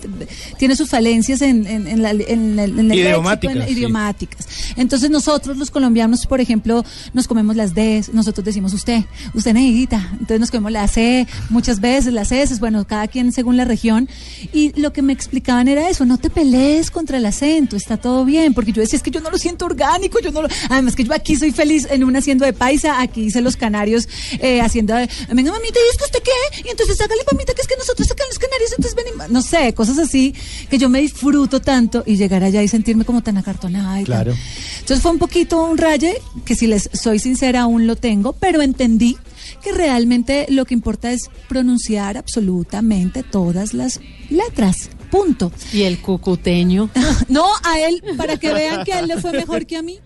tiene 0.57 0.75
sus 0.75 0.89
falencias 0.89 1.38
en, 1.41 1.65
en, 1.67 1.87
en 1.87 2.01
la, 2.01 2.11
en 2.11 2.55
la- 2.55 2.63
en 2.65 2.91
el 2.91 2.97
Idiomáticas, 2.99 3.55
léxico, 3.55 3.73
sí. 3.73 3.77
idiomáticas. 3.79 4.47
Entonces 4.75 5.09
nosotros, 5.09 5.57
los 5.57 5.71
colombianos, 5.71 6.25
por 6.25 6.41
ejemplo, 6.41 6.83
nos 7.13 7.27
comemos 7.27 7.55
las 7.55 7.73
Ds, 7.73 8.13
nosotros 8.13 8.45
decimos 8.45 8.73
usted, 8.73 9.03
usted 9.33 9.53
negrita. 9.53 10.07
Entonces 10.13 10.39
nos 10.39 10.51
comemos 10.51 10.71
la 10.71 10.87
C 10.87 11.27
muchas 11.49 11.79
veces, 11.79 12.13
las 12.13 12.31
S, 12.31 12.55
bueno, 12.59 12.85
cada 12.85 13.07
quien 13.07 13.31
según 13.31 13.57
la 13.57 13.65
región. 13.65 14.09
Y 14.53 14.79
lo 14.79 14.93
que 14.93 15.01
me 15.01 15.13
explicaban 15.13 15.67
era 15.67 15.89
eso, 15.89 16.05
no 16.05 16.17
te 16.17 16.29
pelees 16.29 16.91
contra 16.91 17.17
el 17.17 17.25
acento, 17.25 17.75
está 17.75 17.97
todo 17.97 18.25
bien, 18.25 18.53
porque 18.53 18.71
yo 18.71 18.81
decía, 18.81 18.97
es 18.97 19.03
que 19.03 19.11
yo 19.11 19.19
no 19.21 19.29
lo 19.31 19.37
siento 19.37 19.65
orgánico, 19.65 20.19
yo 20.19 20.31
no 20.31 20.41
lo... 20.41 20.47
Además 20.69 20.95
que 20.95 21.03
yo 21.03 21.13
aquí 21.13 21.35
soy 21.35 21.51
feliz 21.51 21.87
en 21.89 22.03
una 22.03 22.19
haciendo 22.19 22.45
de 22.45 22.53
paisa, 22.53 22.99
aquí 23.01 23.21
hice 23.23 23.41
los 23.41 23.55
canarios 23.55 24.07
eh, 24.39 24.59
haciendo, 24.61 24.93
de, 24.95 25.09
venga 25.33 25.51
mamita, 25.51 25.79
¿y 25.79 25.89
es 25.91 25.97
que 25.97 26.03
usted 26.05 26.19
qué? 26.23 26.61
Y 26.67 26.69
entonces 26.71 26.99
hágale 26.99 27.21
mamita, 27.31 27.53
que 27.53 27.61
es 27.61 27.67
que 27.67 27.75
nosotros 27.77 28.11
acá 28.11 28.23
en 28.23 28.29
los 28.29 28.39
canarios, 28.39 28.71
entonces 28.71 28.95
ven 28.95 29.05
y 29.13 29.17
ma-". 29.17 29.27
no 29.29 29.41
sé, 29.41 29.73
cosas 29.73 29.97
así, 29.99 30.33
que 30.69 30.77
yo 30.77 30.89
me 30.89 30.99
disfruto 30.99 31.28
tanto 31.61 32.03
y 32.05 32.15
llegar 32.17 32.43
allá 32.43 32.61
y 32.63 32.67
sentirme 32.67 33.05
como 33.05 33.21
tan 33.21 33.37
acartonada 33.37 33.95
y 34.01 34.03
tan- 34.03 34.05
Claro. 34.05 34.33
Entonces 34.79 35.01
fue 35.01 35.11
un 35.11 35.19
poquito 35.19 35.63
un 35.63 35.77
raye, 35.77 36.15
que 36.45 36.55
si 36.55 36.67
les 36.67 36.89
soy 36.93 37.19
sincera 37.19 37.61
aún 37.61 37.87
lo 37.87 37.95
tengo, 37.95 38.33
pero 38.33 38.61
entendí 38.61 39.17
que 39.63 39.71
realmente 39.71 40.45
lo 40.49 40.65
que 40.65 40.73
importa 40.73 41.11
es 41.11 41.29
pronunciar 41.47 42.17
absolutamente 42.17 43.23
todas 43.23 43.73
las 43.73 43.99
letras. 44.29 44.89
Punto. 45.11 45.51
Y 45.73 45.83
el 45.83 45.99
cucuteño. 46.01 46.89
No, 47.29 47.45
a 47.63 47.79
él, 47.79 48.01
para 48.17 48.37
que 48.37 48.53
vean 48.53 48.83
que 48.83 48.93
a 48.93 48.99
él 48.99 49.07
le 49.07 49.17
fue 49.19 49.31
mejor 49.31 49.65
que 49.65 49.77
a 49.77 49.81
mí. 49.81 49.99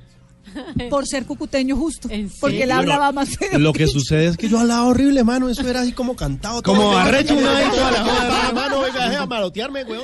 Por 0.90 1.08
ser 1.08 1.26
cucuteño 1.26 1.76
justo. 1.76 2.08
¿En 2.12 2.30
Porque 2.40 2.64
él 2.64 2.72
hablaba 2.72 3.12
más 3.12 3.38
feo. 3.38 3.58
Lo 3.60 3.74
que 3.74 3.88
sucede 3.88 4.28
es 4.28 4.38
que 4.38 4.50
yo 4.50 4.60
hablaba 4.60 4.86
horrible, 4.86 5.24
mano. 5.24 5.50
Eso 5.50 5.68
era 5.68 5.82
así 5.82 5.92
como 5.92 6.16
cantado. 6.16 6.62
Como 6.64 6.92
arrecho 6.98 7.36
una 7.36 7.52
vez 7.54 7.72
toda 7.72 7.92
la 7.92 8.04
Ah, 8.44 8.52
Mano, 8.54 8.82
venga, 8.82 9.10
deja 9.10 9.26
malotearme, 9.26 9.84
weón. 9.84 10.04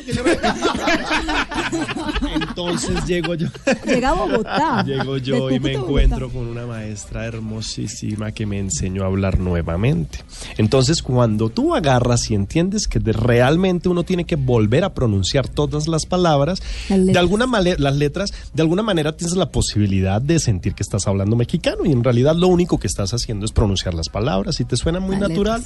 Entonces 2.34 3.06
llego 3.06 3.36
yo. 3.36 3.48
Llega 3.86 4.10
a 4.10 4.14
Bogotá. 4.14 4.84
Llego 4.86 5.18
yo 5.18 5.50
y 5.52 5.60
me 5.60 5.74
encuentro 5.74 6.30
con 6.30 6.48
una 6.48 6.66
maestra 6.66 7.26
hermosísima 7.26 8.32
que 8.32 8.46
me 8.46 8.60
enseñó 8.60 9.04
a 9.04 9.08
hablar 9.08 9.40
nuevamente. 9.40 10.20
Entonces, 10.58 11.02
cuando 11.02 11.50
tú 11.50 11.76
agarras 11.76 12.30
y 12.32 12.36
entiendes 12.36 12.88
que 12.88 13.00
de- 13.00 13.14
realmente 13.14 13.90
uno 13.90 14.04
tiene 14.04 14.26
que 14.26 14.36
volver 14.36 14.84
a 14.84 14.94
pronunciar 14.94 15.48
todas 15.48 15.88
las 15.88 16.06
palabras, 16.06 16.62
Las 16.90 17.06
de 17.06 17.20
alguna 17.20 17.48
manera, 17.48 17.78
las 17.80 17.96
letras, 17.96 18.32
de 18.54 18.62
alguna 18.62 18.84
manera 18.84 19.16
tienes 19.16 19.36
la 19.36 19.52
posibilidad 19.52 20.22
de 20.22 20.39
sentir 20.40 20.74
que 20.74 20.84
estás 20.84 21.08
hablando 21.08 21.36
mexicano 21.36 21.86
y 21.86 21.92
en 21.92 22.04
realidad 22.04 22.36
lo 22.36 22.48
único 22.48 22.80
que 22.80 22.88
estás 22.88 23.14
haciendo 23.14 23.46
es 23.46 23.52
pronunciar 23.52 23.94
las 23.94 24.10
palabras 24.10 24.60
y 24.60 24.66
te 24.66 24.78
suena 24.78 25.00
muy 25.00 25.18
Las 25.18 25.30
natural. 25.30 25.64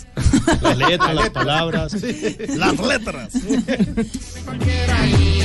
Letras, 0.78 1.16
las 1.16 1.30
palabras, 1.30 1.94
las 1.94 2.80
letras. 2.80 3.34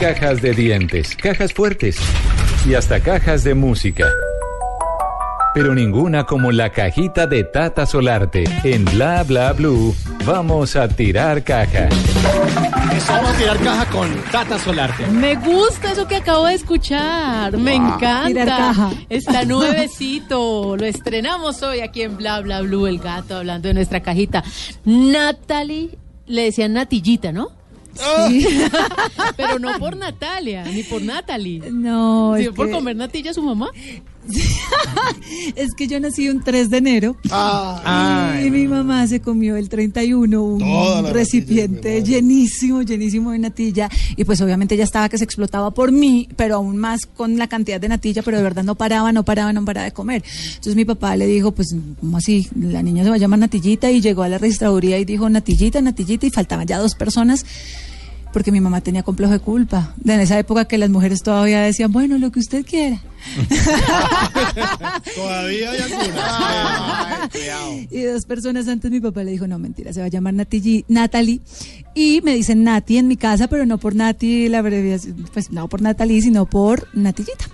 cajas 0.00 0.40
de 0.40 0.54
dientes, 0.54 1.14
cajas 1.14 1.52
fuertes 1.52 1.98
y 2.66 2.72
hasta 2.72 3.00
cajas 3.00 3.44
de 3.44 3.52
música. 3.52 4.06
Pero 5.52 5.74
ninguna 5.74 6.24
como 6.24 6.52
la 6.52 6.70
cajita 6.70 7.26
de 7.26 7.44
Tata 7.44 7.84
Solarte. 7.84 8.44
En 8.64 8.86
Bla 8.86 9.22
Bla 9.24 9.52
Blue, 9.52 9.94
vamos 10.24 10.74
a 10.74 10.88
tirar 10.88 11.44
caja. 11.44 11.88
Eso 12.96 13.12
vamos 13.12 13.30
a 13.30 13.36
tirar 13.36 13.58
caja 13.58 13.86
con 13.90 14.08
Tata 14.32 14.58
Solarte. 14.58 15.06
Me 15.08 15.34
gusta 15.34 15.92
eso 15.92 16.08
que 16.08 16.16
acabo 16.16 16.46
de 16.46 16.54
escuchar. 16.54 17.58
Me 17.58 17.74
encanta. 17.74 18.26
Tirar 18.26 18.48
caja. 18.48 18.90
Está 19.10 19.44
nuevecito. 19.44 20.78
Lo 20.78 20.86
estrenamos 20.86 21.62
hoy 21.62 21.80
aquí 21.80 22.00
en 22.00 22.16
Bla 22.16 22.40
Bla 22.40 22.62
Blue, 22.62 22.86
el 22.86 23.00
gato, 23.00 23.36
hablando 23.36 23.68
de 23.68 23.74
nuestra 23.74 24.00
cajita. 24.00 24.42
Natalie, 24.86 25.98
le 26.24 26.44
decían 26.44 26.72
Natillita, 26.72 27.32
¿no? 27.32 27.59
Pero 29.36 29.58
no 29.58 29.78
por 29.78 29.96
Natalia, 29.96 30.64
ni 30.64 30.82
por 30.82 31.02
Natalie. 31.02 31.70
No, 31.70 32.36
es 32.36 32.48
por 32.50 32.66
que, 32.66 32.72
comer 32.72 32.96
natilla 32.96 33.34
su 33.34 33.42
mamá. 33.42 33.70
es 35.56 35.74
que 35.74 35.86
yo 35.86 35.98
nací 36.00 36.28
un 36.28 36.42
3 36.42 36.70
de 36.70 36.76
enero. 36.76 37.16
Ah, 37.30 38.40
y 38.44 38.50
mi 38.50 38.66
mamá 38.66 39.06
se 39.06 39.20
comió 39.20 39.56
el 39.56 39.68
31 39.68 40.42
un 40.42 41.06
recipiente 41.06 42.02
llenísimo, 42.02 42.82
llenísimo 42.82 43.32
de 43.32 43.38
natilla. 43.38 43.88
Y 44.16 44.24
pues 44.24 44.40
obviamente 44.40 44.76
ya 44.76 44.84
estaba 44.84 45.08
que 45.08 45.18
se 45.18 45.24
explotaba 45.24 45.70
por 45.70 45.92
mí, 45.92 46.28
pero 46.36 46.56
aún 46.56 46.76
más 46.76 47.06
con 47.06 47.38
la 47.38 47.48
cantidad 47.48 47.80
de 47.80 47.88
natilla, 47.88 48.22
pero 48.22 48.36
de 48.36 48.42
verdad 48.42 48.64
no 48.64 48.74
paraba, 48.74 49.12
no 49.12 49.24
paraba, 49.24 49.52
no 49.52 49.64
paraba 49.64 49.84
de 49.84 49.92
comer. 49.92 50.22
Entonces 50.48 50.76
mi 50.76 50.84
papá 50.84 51.16
le 51.16 51.26
dijo, 51.26 51.52
pues, 51.52 51.74
¿cómo 52.00 52.18
así? 52.18 52.48
La 52.54 52.82
niña 52.82 53.04
se 53.04 53.10
va 53.10 53.16
a 53.16 53.18
llamar 53.18 53.38
Natillita 53.38 53.90
y 53.90 54.00
llegó 54.00 54.22
a 54.22 54.28
la 54.28 54.38
registraduría 54.38 54.98
y 54.98 55.04
dijo 55.04 55.28
Natillita, 55.28 55.80
Natillita 55.80 56.26
y 56.26 56.30
faltaban 56.30 56.66
ya 56.66 56.78
dos 56.78 56.94
personas. 56.94 57.44
Porque 58.32 58.52
mi 58.52 58.60
mamá 58.60 58.80
tenía 58.80 59.02
complejo 59.02 59.32
de 59.32 59.40
culpa. 59.40 59.94
En 60.04 60.20
esa 60.20 60.38
época 60.38 60.66
que 60.66 60.78
las 60.78 60.90
mujeres 60.90 61.22
todavía 61.22 61.60
decían, 61.60 61.90
bueno, 61.92 62.16
lo 62.18 62.30
que 62.30 62.38
usted 62.40 62.64
quiera. 62.64 63.00
Todavía 65.14 65.70
hay 65.70 65.80
algunas. 65.80 67.30
Y 67.90 68.02
dos 68.02 68.24
personas 68.24 68.68
antes 68.68 68.90
mi 68.90 69.00
papá 69.00 69.24
le 69.24 69.32
dijo, 69.32 69.46
no, 69.46 69.58
mentira, 69.58 69.92
se 69.92 70.00
va 70.00 70.06
a 70.06 70.10
llamar 70.10 70.34
Nati, 70.34 70.84
Natalie. 70.88 71.40
Y 71.94 72.20
me 72.22 72.34
dicen 72.34 72.64
Nati 72.64 72.98
en 72.98 73.08
mi 73.08 73.16
casa, 73.16 73.48
pero 73.48 73.66
no 73.66 73.78
por 73.78 73.94
Nati, 73.94 74.48
la 74.48 74.58
abreviación, 74.58 75.28
pues 75.32 75.50
no 75.50 75.68
por 75.68 75.82
Natalie, 75.82 76.22
sino 76.22 76.46
por 76.46 76.88
Natillita. 76.94 77.46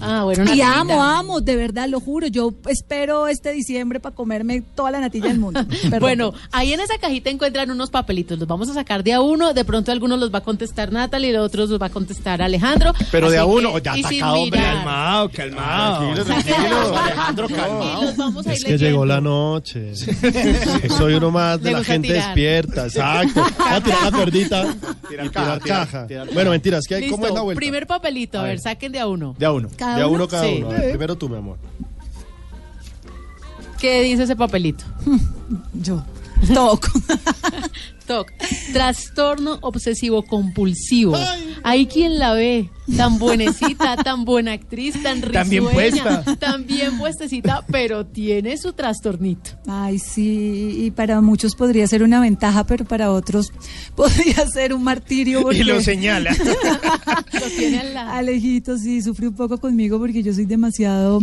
Ah, 0.00 0.24
bueno, 0.24 0.42
Y 0.42 0.46
natillita. 0.58 0.80
amo, 0.80 1.02
amo, 1.02 1.40
de 1.40 1.56
verdad, 1.56 1.88
lo 1.88 2.00
juro. 2.00 2.26
Yo 2.26 2.52
espero 2.66 3.28
este 3.28 3.52
diciembre 3.52 4.00
para 4.00 4.14
comerme 4.14 4.62
toda 4.74 4.90
la 4.90 5.00
natilla 5.00 5.28
del 5.28 5.38
mundo. 5.38 5.60
Bueno, 6.00 6.32
ahí 6.52 6.72
en 6.72 6.80
esa 6.80 6.98
cajita 6.98 7.30
encuentran 7.30 7.70
unos 7.70 7.90
papelitos. 7.90 8.38
Los 8.38 8.48
vamos 8.48 8.68
a 8.70 8.74
sacar 8.74 9.02
de 9.04 9.12
a 9.12 9.20
uno. 9.20 9.52
De 9.54 9.64
pronto 9.64 9.92
algunos 9.92 10.18
los 10.18 10.32
va 10.34 10.38
a 10.38 10.42
contestar 10.42 10.90
Natalie 10.92 11.28
y 11.28 11.32
de 11.32 11.38
otros 11.38 11.70
los 11.70 11.80
va 11.80 11.86
a 11.86 11.90
contestar 11.90 12.42
Alejandro. 12.42 12.92
Pero 13.10 13.30
de 13.30 13.38
a 13.38 13.44
uno, 13.44 13.72
que- 13.74 13.82
ya 13.82 13.96
y 13.96 14.00
atacado, 14.04 14.34
hombre. 14.34 14.60
Calmado, 14.60 15.28
calmado. 15.30 16.14
Tranquilo, 16.14 16.24
tranquilo, 16.44 16.98
Alejandro, 16.98 17.48
calmado. 17.48 18.02
Y 18.02 18.06
los 18.06 18.16
vamos 18.16 18.46
a 18.46 18.50
ir 18.50 18.56
Es 18.58 18.64
que 18.64 18.78
llegó 18.78 19.04
la 19.06 19.20
noche. 19.20 19.92
Soy 20.96 21.14
uno 21.14 21.30
más 21.30 21.60
de 21.62 21.70
Le 21.70 21.78
la 21.78 21.84
gente 21.84 22.08
tirar. 22.08 22.24
despierta. 22.26 22.84
Exacto. 22.86 23.42
Voy 23.42 23.68
a 23.68 23.80
tirar 23.80 24.02
la 24.04 24.10
cuerdita 24.18 24.74
Tirar 25.08 25.26
y 25.26 25.30
caja, 25.30 25.44
tirar 25.44 25.60
tirar- 25.60 25.86
caja. 25.86 26.06
tirar 26.06 26.28
Bueno, 26.32 26.50
mentiras, 26.50 26.84
¿qué 26.86 26.94
hay? 26.96 27.00
Listo, 27.02 27.16
¿Cómo 27.16 27.26
es 27.28 27.34
la 27.34 27.40
vuelta? 27.42 27.58
primer 27.58 27.86
papelito. 27.86 28.38
A 28.40 28.42
ver, 28.44 28.58
saquen 28.60 28.92
de 28.92 28.98
a 29.00 29.06
uno. 29.06 29.34
De 29.38 29.46
a 29.46 29.52
uno. 29.52 29.61
¿Cada 29.76 29.96
De 29.96 30.02
a 30.02 30.06
uno? 30.06 30.16
uno 30.16 30.28
cada 30.28 30.44
Sí. 30.44 30.56
uno. 30.58 30.68
Ver, 30.68 30.88
Primero 30.90 31.16
tú, 31.16 31.28
mi 31.28 31.36
amor. 31.36 31.56
¿Qué 33.78 34.02
dice 34.02 34.22
ese 34.24 34.36
papelito? 34.36 34.84
Yo. 35.74 36.02
Toco. 36.54 36.88
Trastorno 38.72 39.58
obsesivo 39.62 40.22
compulsivo. 40.24 41.16
Hay 41.64 41.86
quien 41.86 42.18
la 42.18 42.32
ve 42.34 42.70
tan 42.96 43.18
buenecita, 43.18 43.96
tan 44.04 44.24
buena 44.24 44.52
actriz, 44.52 45.00
tan 45.02 45.22
risueña, 45.22 45.32
Tan 45.42 45.48
bien 45.50 45.64
puesta. 45.64 46.24
tan 46.38 46.66
bien 46.66 46.98
puestecita, 46.98 47.64
pero 47.70 48.06
tiene 48.06 48.56
su 48.56 48.72
trastornito. 48.72 49.50
Ay, 49.68 49.98
sí, 49.98 50.74
y 50.86 50.90
para 50.90 51.20
muchos 51.20 51.54
podría 51.54 51.86
ser 51.86 52.02
una 52.02 52.20
ventaja, 52.20 52.64
pero 52.66 52.84
para 52.84 53.12
otros 53.12 53.52
podría 53.94 54.46
ser 54.48 54.74
un 54.74 54.82
martirio. 54.82 55.52
Y 55.52 55.62
lo 55.64 55.80
señala. 55.80 56.34
Lo 57.32 57.46
tiene 57.56 57.80
al 57.80 57.94
lado. 57.94 58.10
Alejito 58.12 58.76
sí 58.78 59.00
sufre 59.02 59.28
un 59.28 59.34
poco 59.34 59.58
conmigo 59.58 59.98
porque 59.98 60.22
yo 60.22 60.32
soy 60.34 60.44
demasiado, 60.44 61.20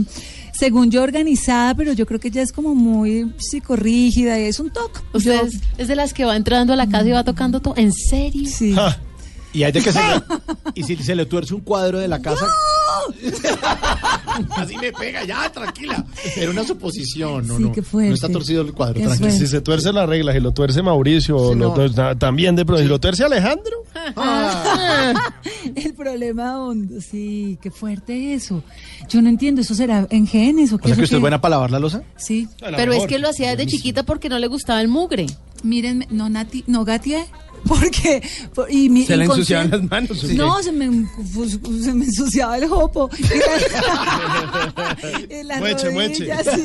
según 0.54 0.90
yo, 0.92 1.02
organizada, 1.04 1.74
pero 1.76 1.94
yo 1.94 2.06
creo 2.06 2.20
que 2.20 2.28
ella 2.30 2.42
es 2.42 2.52
como 2.52 2.74
muy 2.76 3.32
psicorrígida 3.38 4.40
y 4.40 4.44
es 4.46 4.60
un 4.60 4.70
toque. 4.72 5.00
Usted 5.14 5.42
Yo- 5.44 5.60
es 5.78 5.88
de 5.88 5.96
las 5.96 6.14
que 6.14 6.26
va 6.26 6.36
entrando 6.36 6.74
a 6.74 6.76
la 6.80 6.90
casa 6.90 7.08
y 7.08 7.12
va 7.12 7.24
tocando 7.24 7.60
todo. 7.60 7.76
¿En 7.78 7.94
serio? 7.94 8.50
sí. 8.52 8.76
Y 9.52 9.64
hay 9.64 9.72
de 9.72 9.82
que 9.82 9.92
se 9.92 10.00
le, 10.00 10.22
y 10.76 10.84
si 10.84 10.96
se 10.98 11.16
le 11.16 11.26
tuerce 11.26 11.56
un 11.56 11.62
cuadro 11.62 11.98
de 11.98 12.08
la 12.08 12.22
casa. 12.22 12.46
Así 14.56 14.78
me 14.78 14.92
pega, 14.92 15.26
ya, 15.26 15.52
tranquila. 15.52 16.06
Era 16.38 16.52
una 16.52 16.64
suposición, 16.64 17.48
no, 17.48 17.58
Sí, 17.58 17.64
no. 17.64 17.72
qué 17.72 17.82
fuerte. 17.82 18.10
No 18.10 18.16
está 18.16 18.30
torcido 18.30 18.62
el 18.62 18.74
cuadro, 18.74 19.02
tranquila. 19.02 19.32
Si 19.32 19.48
se 19.48 19.62
tuerce 19.62 19.92
la 19.92 20.06
regla, 20.06 20.34
si 20.34 20.40
lo 20.40 20.52
tuerce 20.52 20.84
Mauricio, 20.84 21.36
o 21.36 21.56
lo 21.56 21.70
no. 21.70 21.74
tuerce- 21.74 22.16
también 22.20 22.56
de 22.56 22.64
pronto, 22.66 22.84
si 22.84 22.88
lo 22.90 23.00
tuerce 23.00 23.24
Alejandro. 23.24 23.84
El 25.76 25.94
problema 25.94 26.60
hondo, 26.64 27.02
sí, 27.02 27.58
qué 27.62 27.72
fuerte 27.72 28.34
eso. 28.34 28.64
Yo 29.10 29.22
no 29.22 29.30
entiendo, 29.30 29.62
¿eso 29.62 29.74
será 29.76 30.08
en 30.10 30.28
genes 30.28 30.72
o 30.72 30.76
O 30.76 30.78
qué? 30.78 30.86
sea 30.86 30.94
eso 30.94 31.00
que 31.00 31.04
usted 31.06 31.18
es 31.18 31.22
buena 31.22 31.42
para 31.42 31.52
lavar 31.56 31.72
la 31.72 31.80
losa. 31.80 32.04
Sí. 32.18 32.48
Pero 32.60 32.94
es 32.94 33.06
que 33.08 33.20
lo 33.20 33.30
hacía 33.30 33.50
desde 33.56 33.66
chiquita 33.66 34.04
porque 34.04 34.30
no 34.30 34.40
le 34.40 34.48
gustaba 34.48 34.82
el 34.82 34.88
mugre. 34.88 35.26
Mírenme, 35.64 36.08
no 36.10 36.30
Nati, 36.30 36.64
no 36.68 36.86
Gatie, 36.86 37.26
porque 37.68 38.22
por- 38.56 38.72
y 38.72 38.90
mi 38.90 39.06
Se 39.06 39.18
le 39.18 39.26
ensuciaban 39.26 39.70
las 39.72 39.84
manos. 39.84 40.24
No, 40.34 40.62
se 40.64 40.72
me, 40.72 41.08
pues, 41.36 41.60
se 41.84 41.94
me 41.94 42.06
ensuciaba 42.06 42.58
el 42.58 42.68
jopo. 42.68 43.10
Y 45.30 45.44
la 45.44 45.58
Mueche, 45.60 45.90
mueche. 45.92 46.26
rodilla, 46.34 46.44
sí. 46.44 46.64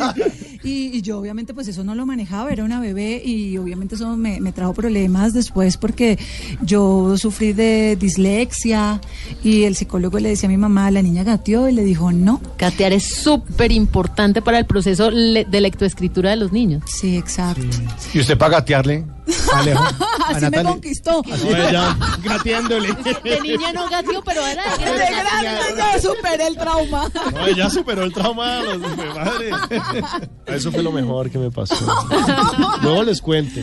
Y, 0.52 0.53
y 0.64 1.02
yo 1.02 1.18
obviamente 1.18 1.52
pues 1.54 1.68
eso 1.68 1.84
no 1.84 1.94
lo 1.94 2.06
manejaba, 2.06 2.50
era 2.50 2.64
una 2.64 2.80
bebé 2.80 3.22
y 3.24 3.56
obviamente 3.58 3.94
eso 3.96 4.16
me, 4.16 4.40
me 4.40 4.52
trajo 4.52 4.72
problemas 4.74 5.32
después 5.34 5.76
porque 5.76 6.18
yo 6.62 7.16
sufrí 7.18 7.52
de 7.52 7.96
dislexia 8.00 9.00
y 9.42 9.64
el 9.64 9.74
psicólogo 9.76 10.18
le 10.18 10.30
decía 10.30 10.48
a 10.48 10.50
mi 10.50 10.56
mamá, 10.56 10.90
la 10.90 11.02
niña 11.02 11.22
gateó 11.24 11.68
y 11.68 11.72
le 11.72 11.84
dijo 11.84 12.10
no. 12.12 12.40
Gatear 12.58 12.92
es 12.92 13.04
súper 13.04 13.72
importante 13.72 14.40
para 14.42 14.58
el 14.58 14.66
proceso 14.66 15.10
le- 15.10 15.44
de 15.44 15.60
lectoescritura 15.60 16.30
de 16.30 16.36
los 16.36 16.52
niños. 16.52 16.82
Sí, 16.86 17.16
exacto. 17.16 17.62
¿Y 18.12 18.20
usted 18.20 18.38
para 18.38 18.56
gatearle? 18.58 19.04
Alejo. 19.54 19.84
Así 20.28 20.50
me 20.50 20.62
conquistó. 20.62 21.22
Gateándole. 22.22 22.88
De 23.24 23.40
niña 23.40 23.72
no 23.72 23.88
gateó, 23.88 24.22
pero 24.22 24.46
era 24.46 24.64
de 24.76 24.84
De 24.84 24.92
grande. 24.92 25.42
grande 25.42 25.82
yo 26.02 26.14
superé 26.14 26.46
el 26.46 26.56
trauma. 26.56 27.08
No, 27.32 27.46
ella 27.46 27.70
superó 27.70 28.02
el 28.04 28.12
trauma. 28.12 28.60
los- 28.60 28.78
madre. 28.80 29.50
Eso 30.46 30.70
fue 30.72 30.82
lo 30.82 30.92
mejor 30.92 31.30
que 31.30 31.38
me 31.38 31.50
pasó. 31.50 31.74
Luego 32.82 33.02
les 33.04 33.20
cuento. 33.20 33.60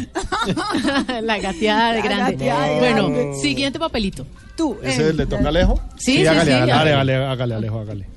La 1.21 1.37
gateada 1.39 1.93
de 1.93 2.01
grande. 2.01 2.31
gateada 2.33 2.65
de 2.65 2.79
bueno, 2.79 3.09
grande. 3.09 3.39
siguiente 3.41 3.79
papelito. 3.79 4.25
Tú. 4.57 4.77
¿Ese 4.83 5.09
eh, 5.09 5.13
le 5.13 5.25
toca 5.25 5.45
a 5.45 5.47
Alejo? 5.49 5.79
Sí, 5.97 6.17
sí, 6.17 6.27
hágale, 6.27 6.45
sí. 6.51 6.57
hágale, 6.57 6.71
Hágale, 6.73 6.93
hágale, 6.93 7.25
hágale, 7.25 7.55
Alejo, 7.55 7.79
hágale. 7.79 8.07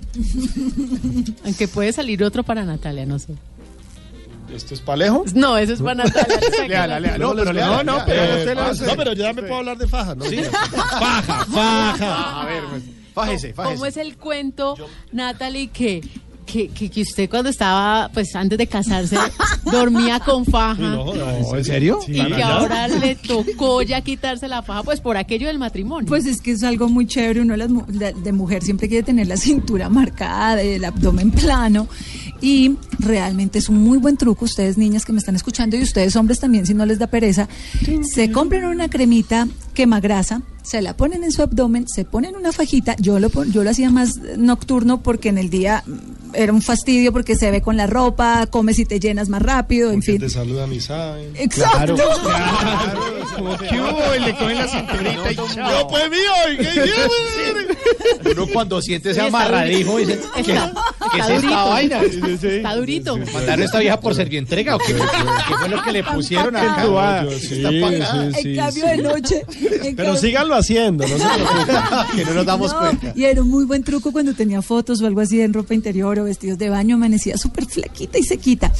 Aunque 1.44 1.68
puede 1.68 1.92
salir 1.92 2.22
otro 2.24 2.42
para 2.42 2.64
Natalia, 2.64 3.04
no 3.06 3.18
sé. 3.18 3.34
¿Esto 4.54 4.74
es 4.74 4.80
para 4.80 4.94
Alejo? 4.94 5.24
No, 5.34 5.56
eso 5.58 5.72
es 5.74 5.80
para 5.82 6.04
Natalia. 6.04 6.38
Léala, 6.68 7.00
léala. 7.00 7.18
No, 7.18 7.30
pero 7.34 7.52
Luego 7.52 7.52
léala. 7.52 7.76
les- 7.76 7.86
No, 7.86 8.02
pero 8.06 8.22
Eh. 8.22 8.54
No, 8.86 8.96
pero 8.96 9.12
ya 9.12 9.32
me 9.32 9.42
puedo 9.42 9.56
hablar 9.56 9.78
de 9.78 9.88
faja, 9.88 10.14
¿no? 10.14 10.24
Faja, 10.64 11.44
faja. 11.46 12.42
A 12.42 12.46
ver, 12.46 12.62
pues, 12.70 12.82
fájese, 13.14 13.52
fájese. 13.52 13.74
¿Cómo 13.74 13.86
es 13.86 13.96
el 13.96 14.16
cuento, 14.16 14.76
Natalie, 15.12 15.68
que, 15.68 16.00
que, 16.46 16.68
que, 16.68 16.90
que 16.90 17.02
usted 17.02 17.28
cuando 17.30 17.48
estaba, 17.48 18.10
pues 18.12 18.34
antes 18.36 18.58
de 18.58 18.66
casarse, 18.66 19.16
dormía 19.70 20.20
con 20.20 20.44
faja? 20.44 20.74
No, 20.82 21.14
No, 21.14 21.56
¿En 21.56 21.64
serio? 21.64 22.00
Y 22.06 22.12
que 22.22 22.42
ahora 22.42 22.86
le 22.88 23.14
tocó 23.16 23.80
ya 23.82 24.00
quitarse 24.02 24.46
la 24.48 24.62
faja, 24.62 24.82
pues 24.82 25.00
por 25.00 25.16
aquello 25.16 25.46
del 25.46 25.58
matrimonio. 25.58 26.06
Pues 26.08 26.26
es 26.26 26.40
que 26.42 26.52
es 26.52 26.62
algo 26.62 26.88
muy 26.88 27.06
chévere, 27.06 27.40
uno 27.40 27.56
las 27.56 27.70
mu- 27.70 27.86
de, 27.86 28.12
de 28.12 28.32
mujer 28.32 28.62
siempre 28.62 28.88
quiere 28.88 29.02
tener 29.04 29.26
la 29.26 29.36
cintura 29.36 29.88
marcada, 29.88 30.60
el 30.60 30.84
abdomen 30.84 31.30
plano 31.30 31.88
y 32.44 32.76
realmente 32.98 33.58
es 33.58 33.70
un 33.70 33.82
muy 33.82 33.96
buen 33.96 34.18
truco, 34.18 34.44
ustedes 34.44 34.76
niñas 34.76 35.06
que 35.06 35.14
me 35.14 35.18
están 35.18 35.34
escuchando 35.34 35.78
y 35.78 35.82
ustedes 35.82 36.14
hombres 36.14 36.40
también 36.40 36.66
si 36.66 36.74
no 36.74 36.84
les 36.84 36.98
da 36.98 37.06
pereza, 37.06 37.48
se 38.02 38.30
compran 38.32 38.66
una 38.66 38.90
cremita 38.90 39.48
quemagrasa, 39.72 40.42
se 40.64 40.82
la 40.82 40.96
ponen 40.96 41.22
en 41.22 41.30
su 41.30 41.42
abdomen, 41.42 41.86
se 41.86 42.04
ponen 42.04 42.34
una 42.36 42.50
fajita, 42.50 42.96
yo 42.98 43.20
lo, 43.20 43.30
yo 43.44 43.62
lo 43.62 43.70
hacía 43.70 43.90
más 43.90 44.16
nocturno 44.38 45.02
porque 45.02 45.28
en 45.28 45.38
el 45.38 45.50
día 45.50 45.82
mm, 45.86 46.34
era 46.34 46.52
un 46.52 46.62
fastidio 46.62 47.12
porque 47.12 47.36
se 47.36 47.50
ve 47.50 47.60
con 47.62 47.76
la 47.76 47.86
ropa, 47.86 48.46
comes 48.48 48.78
y 48.80 48.84
te 48.86 48.98
llenas 48.98 49.28
más 49.28 49.42
rápido, 49.42 49.90
en 49.90 49.96
Porque 50.00 50.12
fin. 50.12 50.20
te 50.20 50.30
saludan 50.30 50.72
y 50.72 50.80
saben. 50.80 51.30
Exacto. 51.36 51.96
Como 53.36 53.56
que 53.58 53.80
hubo 53.80 54.14
y 54.16 54.20
le 54.20 54.34
cogen 54.36 54.58
la 54.58 54.66
cinturita 54.68 55.32
y 55.32 55.36
chao. 55.36 55.70
Yo, 55.80 55.88
pues 55.88 56.10
mío, 56.10 56.32
¿y 56.52 56.56
qué 56.56 58.30
Uno 58.30 58.46
cuando 58.52 58.80
siente 58.80 59.10
ese 59.10 59.20
amarradijo 59.20 59.98
dice, 59.98 60.18
¿qué, 60.34 60.40
Está, 60.40 60.72
qué 61.12 61.18
está 61.20 61.34
es 61.34 61.44
esta 61.44 61.62
durito. 61.62 61.68
vaina? 61.70 62.00
Está 62.02 62.76
durito. 62.76 63.16
¿Mandaron 63.18 63.60
a 63.62 63.64
esta 63.64 63.78
vieja 63.80 64.00
por 64.00 64.14
servientrega 64.14 64.76
o 64.76 64.78
qué, 64.78 64.94
qué 64.94 65.54
fue 65.58 65.68
lo 65.68 65.82
que 65.82 65.92
le 65.92 66.04
pusieron? 66.04 66.56
Entubada. 66.56 67.26
Sí, 67.30 67.38
sí, 67.40 67.54
sí, 67.56 67.64
en 67.64 68.56
cambio 68.56 68.70
sí. 68.72 68.80
de 68.80 68.96
noche. 68.98 69.42
Pero 69.96 69.96
cambio- 69.96 70.16
síganlo 70.62 71.04
haciendo, 71.04 71.06
no 71.06 71.18
se 71.18 72.16
que 72.16 72.24
no 72.24 72.34
nos 72.34 72.46
damos 72.46 72.72
No, 72.72 72.78
cuenta. 72.80 73.12
Y 73.14 73.24
era 73.24 73.42
un 73.42 73.48
muy 73.48 73.64
buen 73.64 73.82
truco 73.84 74.12
cuando 74.12 74.34
tenía 74.34 74.62
fotos 74.62 75.00
o 75.00 75.06
algo 75.06 75.20
así 75.20 75.40
en 75.40 75.52
ropa 75.52 75.74
interior 75.74 76.18
o 76.18 76.24
vestidos 76.24 76.58
de 76.58 76.70
baño, 76.70 76.96
amanecía 76.96 77.36
súper 77.36 77.66
flaquita 77.66 78.18
y 78.18 78.22
sequita. 78.22 78.72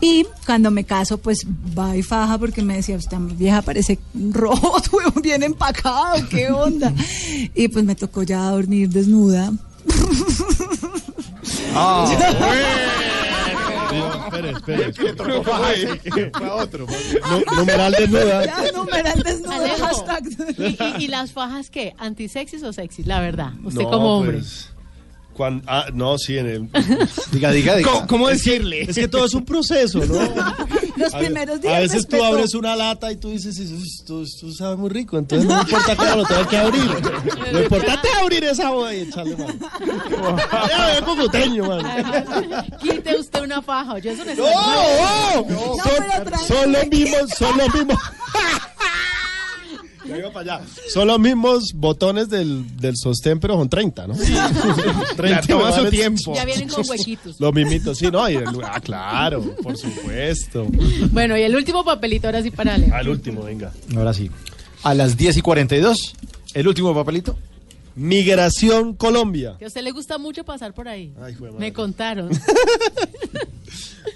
Y 0.00 0.26
cuando 0.44 0.70
me 0.70 0.84
caso, 0.84 1.18
pues 1.18 1.46
va 1.76 1.96
y 1.96 2.02
faja 2.02 2.38
porque 2.38 2.62
me 2.62 2.76
decía, 2.76 2.96
usted 2.96 3.16
mi 3.18 3.34
vieja 3.34 3.62
parece 3.62 3.98
robot, 4.14 4.88
huevón, 4.92 5.22
bien 5.22 5.42
empacado, 5.42 6.26
qué 6.28 6.50
onda. 6.50 6.92
Y 7.54 7.68
pues 7.68 7.84
me 7.84 7.94
tocó 7.94 8.22
ya 8.22 8.50
dormir 8.50 8.88
desnuda. 8.88 9.52
Ah, 11.74 12.06
Espere, 13.96 14.50
espere. 14.50 14.92
Fue 16.32 16.46
a 16.46 16.54
otro. 16.54 16.86
Nu- 16.86 17.56
Numeral 17.56 17.92
desnuda. 17.92 18.44
Ya, 18.44 18.72
numeral 18.72 19.22
desnuda, 19.22 19.68
hashtag. 19.78 20.24
¿Y, 20.58 21.02
y, 21.02 21.04
y 21.04 21.08
las 21.08 21.32
fajas 21.32 21.70
qué? 21.70 21.94
¿Antisexis 21.98 22.62
o 22.62 22.72
sexis? 22.72 23.06
La 23.06 23.20
verdad. 23.20 23.52
Usted 23.64 23.82
No, 23.82 23.90
como 23.90 24.18
hombre. 24.18 24.38
pues, 24.38 24.70
cuan- 25.34 25.62
ah, 25.66 25.86
no, 25.92 26.16
sí, 26.18 26.38
en 26.38 26.46
el. 26.46 26.68
Diga, 27.32 27.50
diga, 27.52 27.76
diga. 27.76 27.90
¿Cómo, 27.90 28.06
cómo 28.06 28.28
decirle? 28.28 28.82
Es 28.82 28.94
que 28.96 29.08
todo 29.08 29.26
es 29.26 29.34
un 29.34 29.44
proceso, 29.44 30.00
¿no? 30.04 30.14
Los 30.96 31.14
A- 31.14 31.18
primeros 31.18 31.60
días. 31.60 31.74
A 31.74 31.78
veces 31.80 32.06
tú 32.08 32.22
abres 32.22 32.54
una 32.54 32.74
lata 32.76 33.12
y 33.12 33.16
tú 33.16 33.30
dices, 33.30 33.58
"Eso- 33.58 33.74
esto, 33.76 34.22
esto 34.22 34.50
sabe 34.52 34.76
muy 34.76 34.90
rico, 34.90 35.18
entonces 35.18 35.46
no 35.48 35.60
importa 35.60 35.96
que 35.96 36.16
lo 36.16 36.24
tengo 36.24 36.48
que 36.48 36.56
abrir. 36.56 36.90
Lo 37.52 37.62
importante 37.62 38.08
es 38.08 38.14
abrir 38.22 38.44
esa 38.44 38.70
boda 38.70 38.94
y 38.94 39.00
echarle 39.00 39.36
mano. 39.36 39.54
Ya 40.68 40.86
veo 40.86 41.04
cocoteño, 41.04 41.64
man. 41.68 41.82
Quite 42.80 43.16
usted 43.18 43.42
una 43.42 43.60
faja. 43.62 43.98
Yo 43.98 44.10
eso 44.12 44.24
no 44.24 44.30
es 44.32 44.38
¡No! 44.38 44.44
oh, 44.46 45.46
No, 45.48 45.58
son, 45.58 46.04
pero 46.24 46.38
son 46.38 46.72
los 46.72 46.86
mismos, 46.88 47.20
son 47.38 47.58
los 47.58 47.74
mismos. 47.74 47.98
Ya 50.08 50.18
iba 50.18 50.30
para 50.32 50.54
allá. 50.56 50.66
Son 50.92 51.06
los 51.08 51.18
mismos 51.18 51.72
botones 51.74 52.28
del, 52.28 52.76
del 52.76 52.94
sostén, 52.96 53.40
pero 53.40 53.54
son 53.54 53.68
30, 53.68 54.06
¿no? 54.06 54.14
30 55.16 55.40
toma 55.48 55.72
su 55.72 55.86
tiempo. 55.90 56.34
Ya 56.34 56.44
vienen 56.44 56.68
con 56.68 56.84
huequitos. 56.88 57.40
Los 57.40 57.52
mismitos, 57.52 57.98
sí, 57.98 58.08
¿no? 58.10 58.28
Y 58.28 58.36
el- 58.36 58.44
ah, 58.64 58.80
claro, 58.80 59.42
por 59.62 59.76
supuesto. 59.76 60.66
Bueno, 61.10 61.36
y 61.36 61.42
el 61.42 61.54
último 61.56 61.84
papelito 61.84 62.28
ahora 62.28 62.42
sí 62.42 62.50
para 62.50 62.74
Alejo. 62.74 62.94
Al 62.94 63.08
último, 63.08 63.42
venga. 63.42 63.72
Ahora 63.96 64.12
sí. 64.14 64.30
A 64.82 64.94
las 64.94 65.16
10 65.16 65.38
y 65.38 65.40
42, 65.40 66.14
el 66.54 66.68
último 66.68 66.94
papelito. 66.94 67.36
Migración 67.96 68.92
Colombia. 68.94 69.56
Que 69.58 69.64
a 69.64 69.68
usted 69.68 69.80
le 69.82 69.90
gusta 69.90 70.18
mucho 70.18 70.44
pasar 70.44 70.74
por 70.74 70.86
ahí. 70.86 71.12
Ay, 71.20 71.34
madre. 71.40 71.54
Me 71.58 71.72
contaron. 71.72 72.30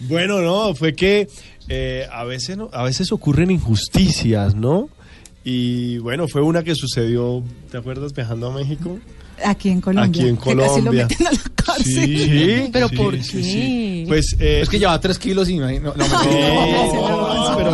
Bueno, 0.00 0.40
no, 0.40 0.74
fue 0.74 0.94
que 0.94 1.29
eh, 1.68 2.07
a, 2.11 2.24
veces 2.24 2.57
no- 2.57 2.70
a 2.72 2.83
veces 2.85 3.12
ocurren 3.12 3.50
injusticias, 3.50 4.55
¿no? 4.55 4.88
Y 5.44 5.98
bueno, 5.98 6.29
fue 6.29 6.42
una 6.42 6.62
que 6.62 6.74
sucedió, 6.74 7.42
¿te 7.70 7.79
acuerdas 7.79 8.12
viajando 8.12 8.48
a 8.48 8.55
México? 8.55 8.98
Aquí 9.44 9.70
en 9.70 9.81
Colombia. 9.81 10.09
Aquí 10.22 10.29
en 10.29 10.37
Que 10.37 10.42
casi 10.57 10.57
lo 10.57 10.66
Colombia. 10.90 11.07
meten 11.09 11.26
a 11.26 11.33
la 11.33 11.38
cárcel. 11.55 11.85
Sí, 11.85 12.68
¿Pero 12.72 12.88
sí, 12.88 12.96
por 12.96 13.14
sí, 13.22 13.33
qué? 13.33 13.42
sí. 13.42 14.05
Pues 14.09 14.37
eh, 14.40 14.61
Es 14.62 14.68
que 14.68 14.79
lleva 14.79 15.00
3 15.00 15.18
kilos 15.18 15.48
y 15.48 15.57
no, 15.59 15.66
no, 15.70 15.94
no, 15.94 15.94
no, 15.94 17.57
pero 17.57 17.70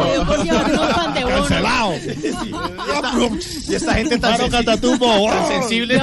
cancelado. 1.29 1.93
Y 3.69 3.75
esta 3.75 3.95
gente 3.95 4.19
tan, 4.19 4.37
Claro, 4.37 4.51
Catatumbo. 4.51 5.29
tan 5.31 5.49
sensible. 5.49 5.97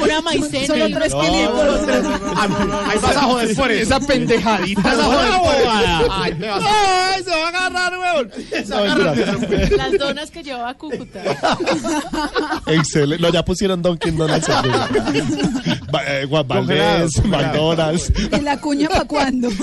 Una 0.00 0.20
maicena. 0.22 0.66
Solo 0.66 0.88
tres 0.90 1.12
no. 1.12 1.20
Ahí 1.20 2.98
vas 3.02 3.16
a 3.16 3.22
joder 3.22 3.56
por 3.56 3.70
eso. 3.70 3.82
Esa 3.82 4.00
pendejadita. 4.06 4.80
Vas 4.82 4.98
a 4.98 5.04
joder 5.04 5.32
por 5.40 5.54
eso. 5.54 6.12
Ay, 6.12 6.34
me 6.34 6.48
vas 6.48 6.62
a- 6.64 7.12
¡Ay, 7.14 7.22
se 7.24 7.30
va 7.30 7.36
a 7.36 7.48
agarrar, 7.48 7.92
mentira. 8.28 9.76
Las 9.76 9.98
donas 9.98 10.30
que 10.30 10.42
llevaba 10.42 10.74
Cúcuta. 10.74 11.20
Excelente. 12.66 13.22
No, 13.22 13.30
ya 13.32 13.44
pusieron 13.44 13.82
Dunkin' 13.82 14.16
Donuts. 14.16 14.48
Eh, 14.48 14.52
Juan 14.52 14.71
Valdés, 16.46 17.14
Congelado, 17.14 17.28
McDonald's. 17.28 18.12
¿Y 18.32 18.40
la 18.40 18.60
cuña 18.60 18.88
para 18.88 19.04
cuándo? 19.04 19.48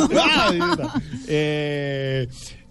Eh, 1.31 2.27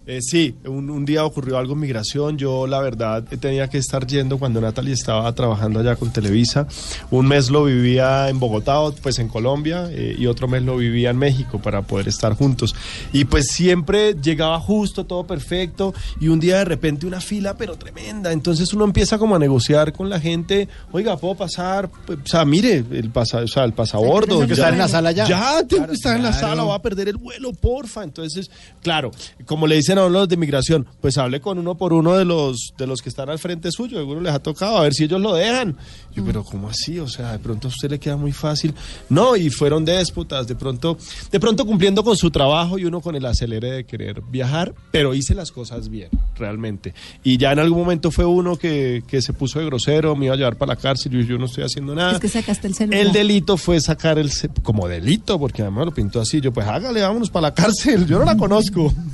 eh, 0.09 0.21
sí, 0.23 0.55
un, 0.65 0.89
un 0.89 1.05
día 1.05 1.23
ocurrió 1.23 1.59
algo 1.59 1.73
en 1.73 1.81
migración. 1.81 2.37
Yo, 2.37 2.65
la 2.65 2.79
verdad, 2.79 3.23
tenía 3.39 3.69
que 3.69 3.77
estar 3.77 4.07
yendo 4.07 4.39
cuando 4.39 4.59
Natalie 4.59 4.93
estaba 4.93 5.31
trabajando 5.35 5.79
allá 5.79 5.95
con 5.95 6.11
Televisa. 6.11 6.67
Un 7.11 7.27
mes 7.27 7.51
lo 7.51 7.65
vivía 7.65 8.27
en 8.29 8.39
Bogotá, 8.39 8.79
pues 9.03 9.19
en 9.19 9.27
Colombia, 9.27 9.87
eh, 9.91 10.15
y 10.17 10.25
otro 10.25 10.47
mes 10.47 10.63
lo 10.63 10.77
vivía 10.77 11.11
en 11.11 11.17
México 11.17 11.59
para 11.61 11.83
poder 11.83 12.07
estar 12.07 12.33
juntos. 12.33 12.73
Y 13.13 13.25
pues 13.25 13.49
siempre 13.51 14.15
llegaba 14.15 14.59
justo, 14.59 15.05
todo 15.05 15.27
perfecto, 15.27 15.93
y 16.19 16.29
un 16.29 16.39
día 16.39 16.57
de 16.57 16.65
repente 16.65 17.05
una 17.05 17.21
fila, 17.21 17.55
pero 17.55 17.75
tremenda. 17.75 18.31
Entonces 18.31 18.73
uno 18.73 18.85
empieza 18.85 19.19
como 19.19 19.35
a 19.35 19.39
negociar 19.39 19.93
con 19.93 20.09
la 20.09 20.19
gente. 20.19 20.67
Oiga, 20.91 21.17
¿puedo 21.17 21.35
pasar? 21.35 21.87
Pues, 22.07 22.17
O 22.25 22.27
sea, 22.27 22.45
mire, 22.45 22.83
el, 22.91 23.11
pasa, 23.11 23.39
o 23.43 23.47
sea, 23.47 23.63
el 23.63 23.73
pasabordo. 23.73 24.27
Tengo 24.39 24.47
que 24.47 24.53
estar 24.53 24.73
en 24.73 24.79
la 24.79 24.87
sala 24.87 25.11
ya. 25.11 25.27
Ya, 25.27 25.57
tengo 25.67 25.67
Claro, 25.83 25.87
que 25.89 25.93
estar 25.93 26.15
en 26.15 26.23
la 26.23 26.31
claro. 26.31 26.47
sala, 26.47 26.63
voy 26.63 26.75
a 26.75 26.79
perder 26.81 27.09
el 27.09 27.17
vuelo, 27.17 27.53
porfa. 27.53 28.03
Entonces, 28.03 28.49
claro, 28.81 29.11
como 29.45 29.67
le 29.67 29.75
dicen 29.75 29.98
los 30.07 30.29
de 30.29 30.37
migración. 30.37 30.87
Pues 31.01 31.17
hable 31.17 31.41
con 31.41 31.57
uno 31.57 31.75
por 31.75 31.91
uno 31.93 32.15
de 32.15 32.25
los 32.25 32.73
de 32.77 32.87
los 32.87 33.01
que 33.01 33.09
están 33.09 33.29
al 33.29 33.39
frente 33.39 33.71
suyo. 33.71 33.97
Seguro 33.97 34.21
les 34.21 34.33
ha 34.33 34.39
tocado, 34.39 34.77
a 34.77 34.83
ver 34.83 34.93
si 34.93 35.05
ellos 35.05 35.19
lo 35.19 35.33
dejan. 35.33 35.75
Yo, 36.15 36.23
pero 36.23 36.43
¿cómo 36.43 36.69
así? 36.69 36.99
O 36.99 37.07
sea, 37.07 37.33
de 37.33 37.39
pronto 37.39 37.67
a 37.67 37.71
usted 37.71 37.89
le 37.89 37.99
queda 37.99 38.15
muy 38.15 38.31
fácil. 38.31 38.73
No, 39.09 39.35
y 39.35 39.49
fueron 39.49 39.83
déspotas, 39.83 40.47
de 40.47 40.55
pronto, 40.55 40.97
de 41.31 41.39
pronto 41.39 41.65
cumpliendo 41.65 42.03
con 42.03 42.15
su 42.15 42.31
trabajo 42.31 42.77
y 42.77 42.85
uno 42.85 43.01
con 43.01 43.15
el 43.15 43.25
acelere 43.25 43.71
de 43.71 43.83
querer 43.83 44.21
viajar, 44.21 44.73
pero 44.91 45.13
hice 45.13 45.35
las 45.35 45.51
cosas 45.51 45.89
bien, 45.89 46.09
realmente. 46.37 46.93
Y 47.23 47.37
ya 47.37 47.51
en 47.51 47.59
algún 47.59 47.79
momento 47.79 48.11
fue 48.11 48.25
uno 48.25 48.55
que, 48.55 49.03
que 49.07 49.21
se 49.21 49.33
puso 49.33 49.59
de 49.59 49.65
grosero, 49.65 50.15
me 50.15 50.25
iba 50.25 50.35
a 50.35 50.37
llevar 50.37 50.55
para 50.55 50.73
la 50.73 50.75
cárcel 50.75 51.19
y 51.19 51.25
yo 51.25 51.37
no 51.37 51.45
estoy 51.45 51.63
haciendo 51.63 51.95
nada. 51.95 52.13
Es 52.13 52.19
que 52.19 52.29
sacaste 52.29 52.67
el 52.67 52.75
celular. 52.75 52.99
El 52.99 53.11
delito 53.11 53.57
fue 53.57 53.79
sacar 53.81 54.19
el 54.19 54.31
como 54.63 54.87
delito, 54.87 55.39
porque 55.39 55.61
además 55.61 55.85
lo 55.85 55.93
pintó 55.93 56.21
así. 56.21 56.41
Yo, 56.41 56.51
pues 56.51 56.67
hágale, 56.67 57.01
vámonos 57.01 57.29
para 57.29 57.47
la 57.47 57.53
cárcel. 57.53 58.05
Yo 58.05 58.19
no 58.19 58.25
la 58.25 58.37
conozco. 58.37 58.93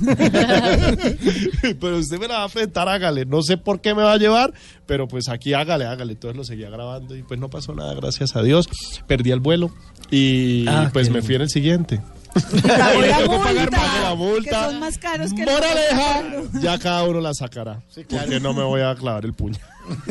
pero 1.80 1.98
usted 1.98 2.18
me 2.18 2.28
la 2.28 2.34
va 2.36 2.42
a 2.42 2.46
enfrentar, 2.46 2.88
hágale. 2.88 3.24
No 3.24 3.42
sé 3.42 3.56
por 3.56 3.80
qué 3.80 3.94
me 3.94 4.02
va 4.02 4.12
a 4.12 4.16
llevar, 4.18 4.52
pero 4.86 5.08
pues 5.08 5.28
aquí 5.28 5.54
hágale, 5.54 5.84
hágale. 5.86 6.12
Entonces 6.12 6.36
lo 6.36 6.44
seguía 6.44 6.70
grabando 6.70 7.16
y 7.16 7.22
pues 7.22 7.38
no 7.40 7.48
pasó 7.50 7.74
nada, 7.74 7.94
gracias 7.94 8.36
a 8.36 8.42
Dios. 8.42 8.68
Perdí 9.06 9.30
el 9.30 9.40
vuelo 9.40 9.70
y 10.10 10.66
Ah, 10.68 10.90
pues 10.92 11.10
me 11.10 11.22
fui 11.22 11.34
en 11.34 11.42
el 11.42 11.50
siguiente. 11.50 12.00
la 12.34 12.92
Pagué 13.70 14.00
la 14.02 14.14
multa. 14.14 14.50
Que 14.66 14.70
son 14.70 14.80
más 14.80 14.98
caros 14.98 15.32
que 15.32 15.44
Moraleja, 15.44 16.22
ya 16.60 16.78
cada 16.78 17.04
uno 17.04 17.20
la 17.20 17.32
sacará. 17.34 17.82
Porque 17.94 18.40
no 18.40 18.52
me 18.52 18.62
voy 18.62 18.82
a 18.82 18.94
clavar 18.94 19.24
el 19.24 19.32
puño. 19.32 19.58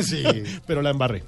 Sí. 0.01 0.23
Pero 0.67 0.81
la 0.81 0.89
embarré. 0.91 1.23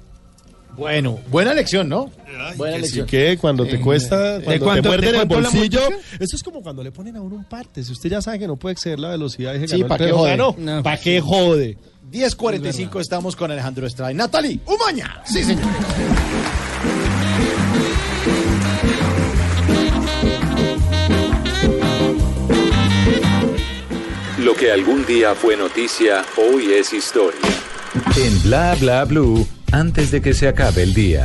Bueno, 0.78 1.18
buena 1.28 1.52
lección, 1.54 1.88
¿no? 1.88 2.10
Buena 2.56 2.76
Que 2.76 2.82
sí 2.84 2.96
lección. 3.00 3.06
que 3.08 3.36
cuando 3.38 3.66
te 3.66 3.76
Eh, 3.76 3.80
cuesta, 3.80 4.38
¿de 4.38 4.44
cuando 4.44 4.64
cuánto- 4.64 4.82
te 4.82 4.88
muerden 4.88 5.12
de 5.12 5.18
el 5.18 5.26
bolsillo, 5.26 5.80
eso 6.20 6.36
es 6.36 6.42
como 6.42 6.62
cuando 6.62 6.82
le 6.84 6.92
ponen 6.92 7.16
a 7.16 7.20
uno 7.20 7.34
un 7.34 7.44
parte. 7.44 7.82
Si 7.82 7.90
usted 7.92 8.08
ya 8.10 8.22
sabe 8.22 8.38
que 8.38 8.46
no 8.46 8.56
puede 8.56 8.74
exceder 8.74 9.00
la 9.00 9.08
velocidad, 9.10 9.54
dije, 9.54 9.66
Sí, 9.66 9.72
ganó 9.82 9.84
el 9.84 9.88
¿pa' 9.88 9.98
qué 9.98 10.12
jode? 10.12 10.36
No. 10.36 10.82
¿Pa' 10.84 10.96
qué 10.96 11.20
jode? 11.20 11.76
10.45 12.10 13.00
estamos 13.00 13.34
con 13.36 13.50
Alejandro 13.50 13.86
Estrada. 13.86 14.12
y 14.12 14.14
Natalie 14.14 14.60
Umaña. 14.66 15.20
Sí, 15.26 15.42
señor. 15.42 15.66
Lo 24.38 24.54
que 24.54 24.70
algún 24.70 25.04
día 25.04 25.34
fue 25.34 25.56
noticia, 25.56 26.24
hoy 26.36 26.72
es 26.72 26.92
historia. 26.92 27.40
En 28.16 28.42
Bla 28.42 28.76
Bla 28.80 29.04
Blue, 29.04 29.46
antes 29.72 30.10
de 30.10 30.20
que 30.20 30.34
se 30.34 30.48
acabe 30.48 30.82
el 30.82 30.94
día. 30.94 31.24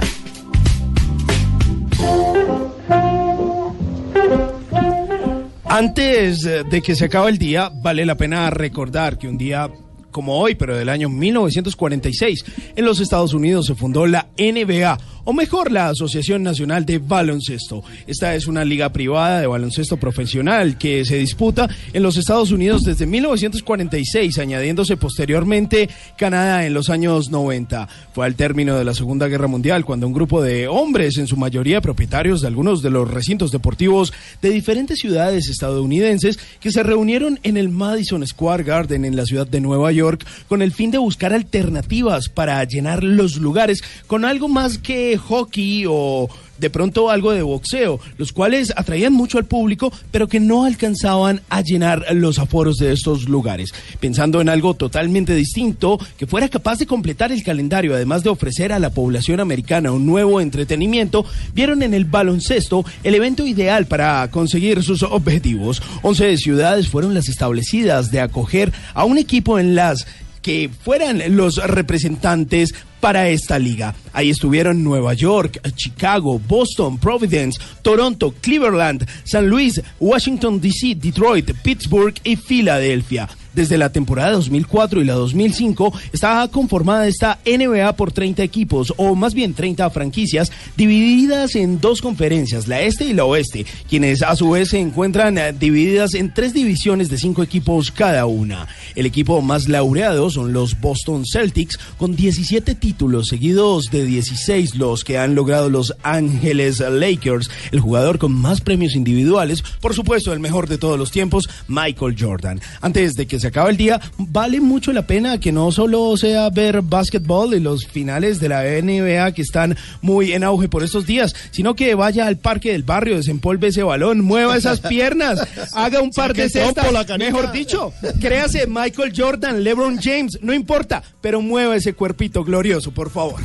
Antes 5.66 6.44
de 6.44 6.82
que 6.84 6.96
se 6.96 7.06
acabe 7.06 7.32
el 7.32 7.38
día, 7.38 7.72
vale 7.74 8.06
la 8.06 8.16
pena 8.16 8.50
recordar 8.50 9.18
que 9.18 9.28
un 9.28 9.38
día 9.38 9.70
como 10.14 10.40
hoy, 10.40 10.56
pero 10.56 10.78
del 10.78 10.88
año 10.88 11.10
1946, 11.10 12.46
en 12.78 12.86
los 12.86 13.02
Estados 13.02 13.34
Unidos 13.34 13.66
se 13.66 13.76
fundó 13.76 14.08
la 14.08 14.28
NBA, 14.38 14.98
o 15.26 15.34
mejor, 15.34 15.72
la 15.72 15.90
Asociación 15.90 16.44
Nacional 16.44 16.86
de 16.86 17.00
Baloncesto. 17.00 17.82
Esta 18.08 18.36
es 18.36 18.46
una 18.48 18.66
liga 18.66 18.92
privada 18.92 19.40
de 19.40 19.48
baloncesto 19.48 19.96
profesional 19.96 20.78
que 20.78 21.06
se 21.06 21.18
disputa 21.18 21.70
en 21.94 22.04
los 22.04 22.18
Estados 22.18 22.52
Unidos 22.52 22.84
desde 22.84 23.06
1946, 23.06 24.38
añadiéndose 24.38 24.98
posteriormente 24.98 25.90
Canadá 26.18 26.66
en 26.66 26.74
los 26.74 26.90
años 26.90 27.30
90. 27.30 27.88
Fue 28.14 28.26
al 28.26 28.36
término 28.36 28.78
de 28.78 28.84
la 28.84 28.94
Segunda 28.94 29.28
Guerra 29.28 29.48
Mundial 29.48 29.86
cuando 29.86 30.08
un 30.08 30.14
grupo 30.14 30.42
de 30.42 30.68
hombres, 30.68 31.18
en 31.18 31.28
su 31.28 31.38
mayoría 31.38 31.80
propietarios 31.80 32.42
de 32.42 32.48
algunos 32.48 32.82
de 32.82 32.90
los 32.90 33.10
recintos 33.10 33.52
deportivos 33.52 34.14
de 34.42 34.50
diferentes 34.50 35.00
ciudades 35.00 35.48
estadounidenses, 35.48 36.38
que 36.60 36.72
se 36.72 36.84
reunieron 36.84 37.40
en 37.44 37.56
el 37.56 37.70
Madison 37.70 38.28
Square 38.28 38.64
Garden 38.64 39.06
en 39.06 39.16
la 39.16 39.26
ciudad 39.26 39.48
de 39.48 39.62
Nueva 39.62 39.92
York 39.94 40.03
con 40.48 40.62
el 40.62 40.72
fin 40.72 40.92
de 40.92 40.98
buscar 40.98 41.34
alternativas 41.34 42.30
para 42.30 42.64
llenar 42.64 43.04
los 43.04 43.38
lugares 43.38 43.84
con 44.08 44.26
algo 44.26 44.48
más 44.48 44.78
que 44.78 45.18
hockey 45.18 45.86
o 45.88 46.30
de 46.58 46.70
pronto 46.70 47.10
algo 47.10 47.32
de 47.32 47.42
boxeo, 47.42 48.00
los 48.18 48.32
cuales 48.32 48.74
atraían 48.76 49.14
mucho 49.14 49.38
al 49.38 49.46
público, 49.46 49.92
pero 50.12 50.28
que 50.28 50.40
no 50.40 50.66
alcanzaban 50.66 51.42
a 51.50 51.62
llenar 51.62 52.06
los 52.14 52.40
aforos 52.40 52.78
de 52.78 52.92
estos 52.92 53.28
lugares. 53.28 53.74
Pensando 54.00 54.42
en 54.42 54.50
algo 54.50 54.74
totalmente 54.74 55.36
distinto, 55.36 56.00
que 56.18 56.28
fuera 56.28 56.50
capaz 56.50 56.80
de 56.80 56.86
completar 56.86 57.32
el 57.32 57.44
calendario, 57.44 57.96
además 57.96 58.24
de 58.24 58.30
ofrecer 58.30 58.72
a 58.72 58.80
la 58.80 58.92
población 58.92 59.40
americana 59.40 59.92
un 59.92 60.06
nuevo 60.06 60.42
entretenimiento, 60.42 61.26
vieron 61.54 61.84
en 61.84 61.94
el 61.94 62.06
baloncesto 62.06 62.86
el 63.04 63.16
evento 63.16 63.46
ideal 63.46 63.86
para 63.86 64.30
conseguir 64.30 64.84
sus 64.84 65.04
objetivos. 65.04 65.82
11 66.02 66.38
ciudades 66.38 66.88
fueron 66.88 67.14
las 67.14 67.30
establecidas 67.30 68.12
de 68.12 68.22
acoger 68.22 68.72
a 68.94 69.06
un 69.06 69.18
equipo 69.18 69.60
en 69.60 69.76
las 69.76 70.06
que 70.44 70.70
fueran 70.84 71.36
los 71.36 71.56
representantes 71.56 72.76
para 73.00 73.30
esta 73.30 73.58
liga. 73.58 73.96
Ahí 74.14 74.30
estuvieron 74.30 74.84
Nueva 74.84 75.16
York, 75.16 75.60
Chicago, 75.76 76.40
Boston, 76.40 77.00
Providence, 77.00 77.60
Toronto, 77.82 78.36
Cleveland, 78.40 79.08
San 79.24 79.50
Luis, 79.50 79.82
Washington 80.00 80.62
DC, 80.62 80.96
Detroit, 80.96 81.52
Pittsburgh 81.64 82.16
y 82.24 82.36
Filadelfia. 82.36 83.28
Desde 83.54 83.78
la 83.78 83.92
temporada 83.92 84.32
2004 84.32 85.02
y 85.02 85.06
la 85.06 85.14
2005 85.14 85.94
estaba 86.12 86.48
conformada 86.48 87.08
esta 87.08 87.40
NBA 87.46 87.96
por 87.96 88.12
30 88.12 88.42
equipos, 88.44 88.94
o 88.98 89.14
más 89.16 89.34
bien 89.34 89.54
30 89.54 89.90
franquicias, 89.92 90.52
divididas 90.76 91.56
en 91.56 91.80
dos 91.80 92.02
conferencias, 92.02 92.68
la 92.68 92.82
este 92.82 93.06
y 93.06 93.14
la 93.14 93.26
oeste, 93.26 93.66
quienes 93.88 94.24
a 94.24 94.36
su 94.36 94.50
vez 94.50 94.70
se 94.70 94.80
encuentran 94.80 95.38
eh, 95.38 95.54
divididas 95.54 96.16
en 96.16 96.34
tres 96.34 96.54
divisiones 96.54 97.10
de 97.10 97.18
cinco 97.18 97.44
equipos 97.44 97.92
cada 97.92 98.26
una. 98.26 98.68
El 98.96 99.06
equipo 99.06 99.42
más 99.42 99.70
laureado 99.70 100.30
son 100.30 100.54
los 100.54 100.80
Boston 100.80 101.24
Celtics, 101.26 101.78
con 101.98 102.16
17 102.16 102.76
títulos, 102.76 103.28
seguidos 103.28 103.86
de 103.92 104.06
16 104.06 104.76
los 104.76 105.04
que 105.04 105.18
han 105.18 105.36
logrado 105.36 105.70
los 105.70 105.94
Ángeles 106.02 106.80
Lakers, 106.80 107.50
el 107.72 107.80
jugador 107.80 108.18
con 108.18 108.34
más 108.34 108.62
premios 108.62 108.96
individuales, 108.96 109.64
por 109.80 109.94
supuesto 109.94 110.34
el 110.34 110.40
mejor 110.40 110.68
de 110.68 110.78
todos 110.78 110.98
los 110.98 111.12
tiempos, 111.12 111.50
Michael 111.68 112.16
Jordan. 112.20 112.60
Antes 112.82 113.14
de 113.14 113.28
que 113.28 113.40
se 113.44 113.50
acabe 113.50 113.72
el 113.72 113.78
día, 113.78 114.00
vale 114.18 114.62
mucho 114.62 114.94
la 114.94 115.06
pena 115.06 115.38
que 115.38 115.52
no 115.52 115.70
solo 115.74 116.16
sea 116.16 116.50
ver 116.50 116.82
básquetbol 116.82 117.54
y 117.54 117.60
los 117.60 117.86
finales 117.86 118.40
de 118.40 118.48
la 118.48 118.64
NBA 118.64 119.34
que 119.34 119.42
están 119.42 119.76
muy 120.02 120.32
en 120.32 120.46
auge 120.46 120.70
por 120.70 120.82
estos 120.82 121.06
días, 121.06 121.36
sino 121.52 121.76
que 121.76 121.94
vaya 121.94 122.26
al 122.26 122.38
parque 122.38 122.72
del 122.72 122.84
barrio, 122.84 123.18
desempolve 123.18 123.68
ese 123.68 123.84
balón, 123.84 124.22
mueva 124.22 124.56
esas 124.56 124.80
piernas, 124.88 125.46
haga 125.74 126.02
un 126.02 126.12
par 126.12 126.34
de 126.34 126.50
cestas, 126.50 126.86
mejor 127.20 127.52
dicho, 127.52 127.92
créase 128.22 128.66
Michael 128.66 129.12
Jordan, 129.14 129.62
LeBron 129.62 130.00
James, 130.02 130.40
no 130.42 130.54
importa, 130.54 131.04
pero 131.20 131.42
mueva 131.42 131.76
ese 131.76 131.92
cuerpito 131.92 132.46
glorioso, 132.46 132.92
por 132.92 133.10
favor. 133.10 133.42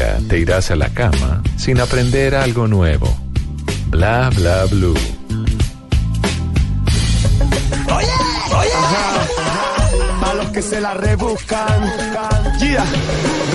Nunca 0.00 0.28
te 0.28 0.38
irás 0.38 0.70
a 0.70 0.76
la 0.76 0.88
cama 0.88 1.42
sin 1.58 1.78
aprender 1.78 2.34
algo 2.34 2.66
nuevo. 2.66 3.14
Bla 3.88 4.30
Bla 4.34 4.64
Blue. 4.70 4.94
A 10.22 10.34
los 10.34 10.46
que 10.52 10.62
se 10.62 10.80
la 10.80 10.94
rebuscan, 10.94 11.92
yeah. 12.60 12.84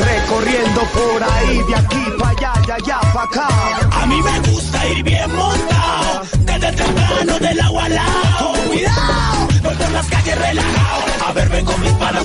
recorriendo 0.06 0.82
por 0.94 1.24
ahí, 1.24 1.64
de 1.68 1.76
aquí 1.76 2.06
para 2.20 2.32
allá, 2.32 2.54
de 2.68 2.74
allá 2.74 3.00
para 3.14 3.26
acá. 3.26 3.48
A 3.92 4.06
mí 4.06 4.22
me 4.22 4.52
gusta 4.52 4.88
ir 4.90 5.04
bien 5.04 5.36
montado, 5.36 6.22
desde 6.42 6.72
temprano 6.74 7.40
del 7.40 7.60
agua 7.62 7.86
al 7.86 7.96
lado. 7.96 8.54
Cuidado, 8.68 9.48
voy 9.64 9.76
por 9.76 9.92
las 9.92 10.06
calles 10.08 10.38
relajado. 10.38 11.04
A 11.28 11.34
ver, 11.34 11.50
vengo 11.50 11.78
mis 11.78 11.94
panas 11.94 12.25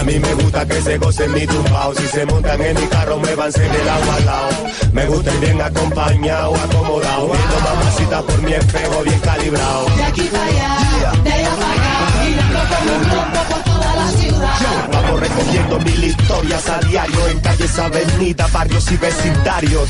A 0.00 0.02
mí 0.02 0.18
me 0.18 0.32
gusta 0.32 0.66
que 0.66 0.80
se 0.80 0.96
gocen 0.96 1.30
mi 1.30 1.46
tumbao. 1.46 1.94
Si 1.94 2.08
se 2.08 2.24
montan 2.24 2.58
en 2.62 2.74
mi 2.74 2.86
carro, 2.86 3.18
me 3.18 3.34
van 3.34 3.52
en 3.54 3.70
el 3.70 3.88
agua 3.88 4.14
al 4.14 4.24
lado. 4.24 4.48
Me 4.94 5.04
gusta 5.04 5.34
ir 5.34 5.40
bien 5.40 5.60
acompañado, 5.60 6.54
acomodado. 6.56 7.26
Viendo 7.28 7.60
mamacita 7.60 8.22
por 8.22 8.42
mi 8.42 8.54
espejo, 8.54 9.02
bien 9.02 9.20
calibrado. 9.20 9.84
De 9.96 10.04
aquí 10.04 10.22
para 10.22 10.44
allá, 10.46 11.12
de 11.22 11.32
allá 11.34 11.50
para 11.50 11.72
acá, 11.74 12.24
girando 12.24 12.60
como 12.70 12.96
un 12.96 13.02
trompo 13.10 13.40
por 13.50 13.62
toda 13.62 13.96
la 13.96 14.10
ciudad. 14.12 14.88
Vamos 14.90 15.20
recogiendo 15.20 15.80
mil 15.80 16.04
historias 16.04 16.68
a 16.70 16.78
diario 16.80 17.28
en 17.28 17.40
calles, 17.40 17.78
avenidas, 17.78 18.52
barrios 18.52 18.90
y 18.92 18.96
vecindarios. 18.96 19.88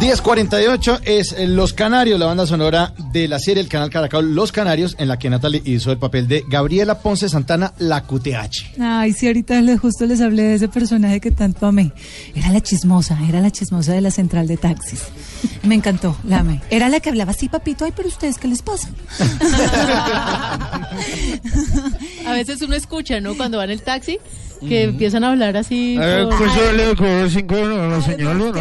1048 0.00 1.00
es 1.04 1.32
eh, 1.32 1.48
Los 1.48 1.72
Canarios, 1.72 2.20
la 2.20 2.26
banda 2.26 2.46
sonora 2.46 2.92
de 3.12 3.26
la 3.26 3.40
serie 3.40 3.60
El 3.62 3.68
Canal 3.68 3.90
Caracol 3.90 4.32
Los 4.32 4.52
Canarios, 4.52 4.94
en 4.98 5.08
la 5.08 5.18
que 5.18 5.28
Natalie 5.28 5.60
hizo 5.64 5.90
el 5.90 5.98
papel 5.98 6.28
de 6.28 6.44
Gabriela 6.48 7.00
Ponce 7.00 7.28
Santana, 7.28 7.72
la 7.78 8.04
QTH. 8.04 8.78
Ay, 8.80 9.12
sí, 9.12 9.26
ahorita 9.26 9.60
les- 9.60 9.80
justo 9.80 10.06
les 10.06 10.20
hablé 10.20 10.44
de 10.44 10.54
ese 10.54 10.68
personaje 10.68 11.20
que 11.20 11.32
tanto 11.32 11.66
amé. 11.66 11.90
Era 12.36 12.50
la 12.52 12.60
chismosa, 12.60 13.18
era 13.28 13.40
la 13.40 13.50
chismosa 13.50 13.92
de 13.92 14.00
la 14.00 14.12
central 14.12 14.46
de 14.46 14.56
taxis. 14.56 15.02
Me 15.62 15.74
encantó, 15.74 16.16
la 16.24 16.38
amé. 16.40 16.60
Era 16.70 16.88
la 16.88 17.00
que 17.00 17.10
hablaba 17.10 17.30
así, 17.32 17.48
papito, 17.48 17.84
ay, 17.84 17.92
pero 17.94 18.08
ustedes, 18.08 18.38
¿qué 18.38 18.48
les 18.48 18.62
pasa? 18.62 18.88
A 22.26 22.32
veces 22.32 22.62
uno 22.62 22.74
escucha, 22.74 23.20
¿no? 23.20 23.36
Cuando 23.36 23.58
va 23.58 23.64
en 23.64 23.70
el 23.70 23.82
taxi, 23.82 24.18
que 24.66 24.84
empiezan 24.84 25.24
a 25.24 25.30
hablar 25.30 25.56
así. 25.56 25.96
Eh, 26.00 26.26
pues 26.36 26.54
yo 26.54 26.72
le 26.72 26.96
cojo 26.96 27.28
cinco 27.30 27.54
a 27.56 27.86
la 27.88 28.02
señora, 28.02 28.34
¿no? 28.34 28.52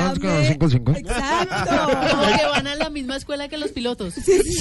Cinco, 0.47 0.69
cinco. 0.69 0.93
Como 0.93 1.03
que 2.37 2.45
van 2.51 2.67
a 2.67 2.75
la 2.75 2.89
misma 2.89 3.15
escuela 3.17 3.47
que 3.47 3.57
los 3.57 3.71
pilotos. 3.71 4.13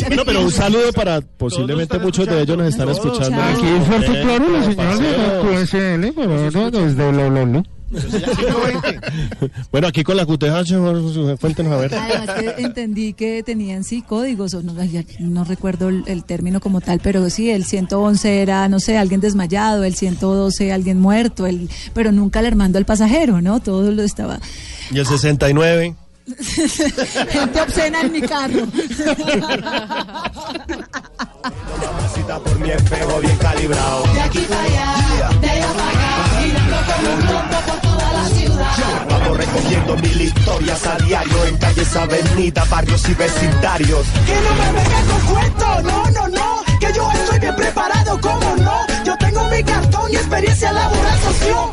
Bueno, 0.09 0.23
pero 0.25 0.43
un 0.43 0.51
saludo 0.51 0.93
para 0.93 1.21
posiblemente 1.21 1.99
muchos 1.99 2.27
de 2.27 2.41
ellos 2.43 2.57
nos 2.57 2.69
están 2.69 2.89
escuchando. 2.89 3.41
Aquí 3.43 3.67
es 3.67 3.87
fuerte, 3.87 4.13
Eh, 4.19 4.23
claro, 4.23 4.49
la 4.51 4.65
señora 4.65 4.97
de 4.97 5.13
la. 5.13 5.41
QSL, 5.43 6.13
pero 6.15 6.51
no, 6.51 6.71
desde 6.71 7.13
lo, 7.13 7.31
lo, 7.31 7.47
lo. 7.47 7.63
Bueno, 9.71 9.89
aquí 9.89 10.03
con 10.03 10.17
la 10.17 10.27
QTH, 10.27 11.39
cuéntenos 11.41 11.73
a 11.73 11.77
ver. 11.77 11.95
Además 11.95 12.31
que 12.37 12.63
entendí 12.63 13.13
que 13.13 13.43
tenían 13.43 13.85
sí 13.85 14.03
códigos, 14.03 14.55
o 14.55 14.63
no, 14.63 14.75
no 15.21 15.45
recuerdo 15.45 15.89
el, 15.89 16.05
el 16.07 16.25
término 16.25 16.61
como 16.61 16.81
tal, 16.81 17.01
pero 17.01 17.29
sí, 17.31 17.51
el 17.51 17.65
111 17.65 18.43
era, 18.43 18.69
no 18.69 18.81
sé, 18.81 18.99
alguien 18.99 19.21
desmayado, 19.21 19.85
el 19.85 19.95
112 19.95 20.73
alguien 20.73 21.01
muerto, 21.01 21.47
el, 21.47 21.69
pero 21.95 22.13
nunca 22.13 22.41
alarmando 22.41 22.79
al 22.79 22.85
pasajero, 22.85 23.41
¿no? 23.41 23.61
Todo 23.61 23.91
lo 23.91 24.03
estaba... 24.03 24.41
Y 24.91 24.99
el 24.99 25.07
69. 25.07 25.95
Gente 26.37 27.61
obscena 27.61 28.01
en 28.01 28.13
mi 28.13 28.21
carro. 28.21 28.67
Mamacita 31.81 32.39
por 32.41 32.59
mi 32.59 32.71
espejo 32.71 33.21
bien 33.21 33.37
calibrado. 33.37 34.03
De 34.13 34.21
aquí 34.21 34.41
para 34.41 34.63
allá, 34.63 35.39
de 35.41 35.51
allá 35.51 35.73
para 35.73 35.91
acá, 35.91 36.16
Vamos 39.09 39.37
recogiendo 39.37 39.97
mil 39.97 40.21
historias 40.21 40.87
a 40.87 40.97
diario 40.99 41.45
en 41.47 41.57
calles, 41.59 41.97
avenidas, 41.97 42.71
barrios 42.71 43.09
y 43.09 43.15
vecindarios. 43.15 44.07
Que 44.27 44.35
no 44.35 44.55
me 44.55 44.73
vengan 44.73 45.07
con 45.07 45.35
cuentos, 45.35 45.83
no, 45.85 46.11
no, 46.11 46.29
no, 46.29 46.65
que 46.81 46.93
yo 46.95 47.11
estoy 47.13 47.39
bien 47.41 47.57
preparado, 47.57 48.21
¿cómo 48.21 48.57
no? 48.57 49.05
Yo 49.05 49.17
tengo 49.19 49.49
mi 49.49 49.63
cartón 49.63 50.13
y 50.13 50.17
experiencia 50.17 50.73
laboral 50.73 51.19
socio. 51.21 51.71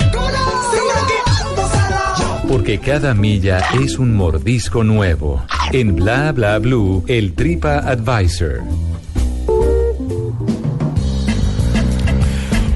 Seguro 0.71 1.07
que 1.07 1.47
ando 1.47 1.67
salado. 1.69 2.41
Porque 2.47 2.79
cada 2.79 3.13
milla 3.13 3.59
es 3.83 3.97
un 3.97 4.15
mordisco 4.15 4.83
nuevo. 4.83 5.43
En 5.71 5.95
Bla 5.95 6.31
Bla 6.31 6.59
Blue, 6.59 7.03
el 7.07 7.33
Tripa 7.33 7.79
Advisor. 7.79 8.61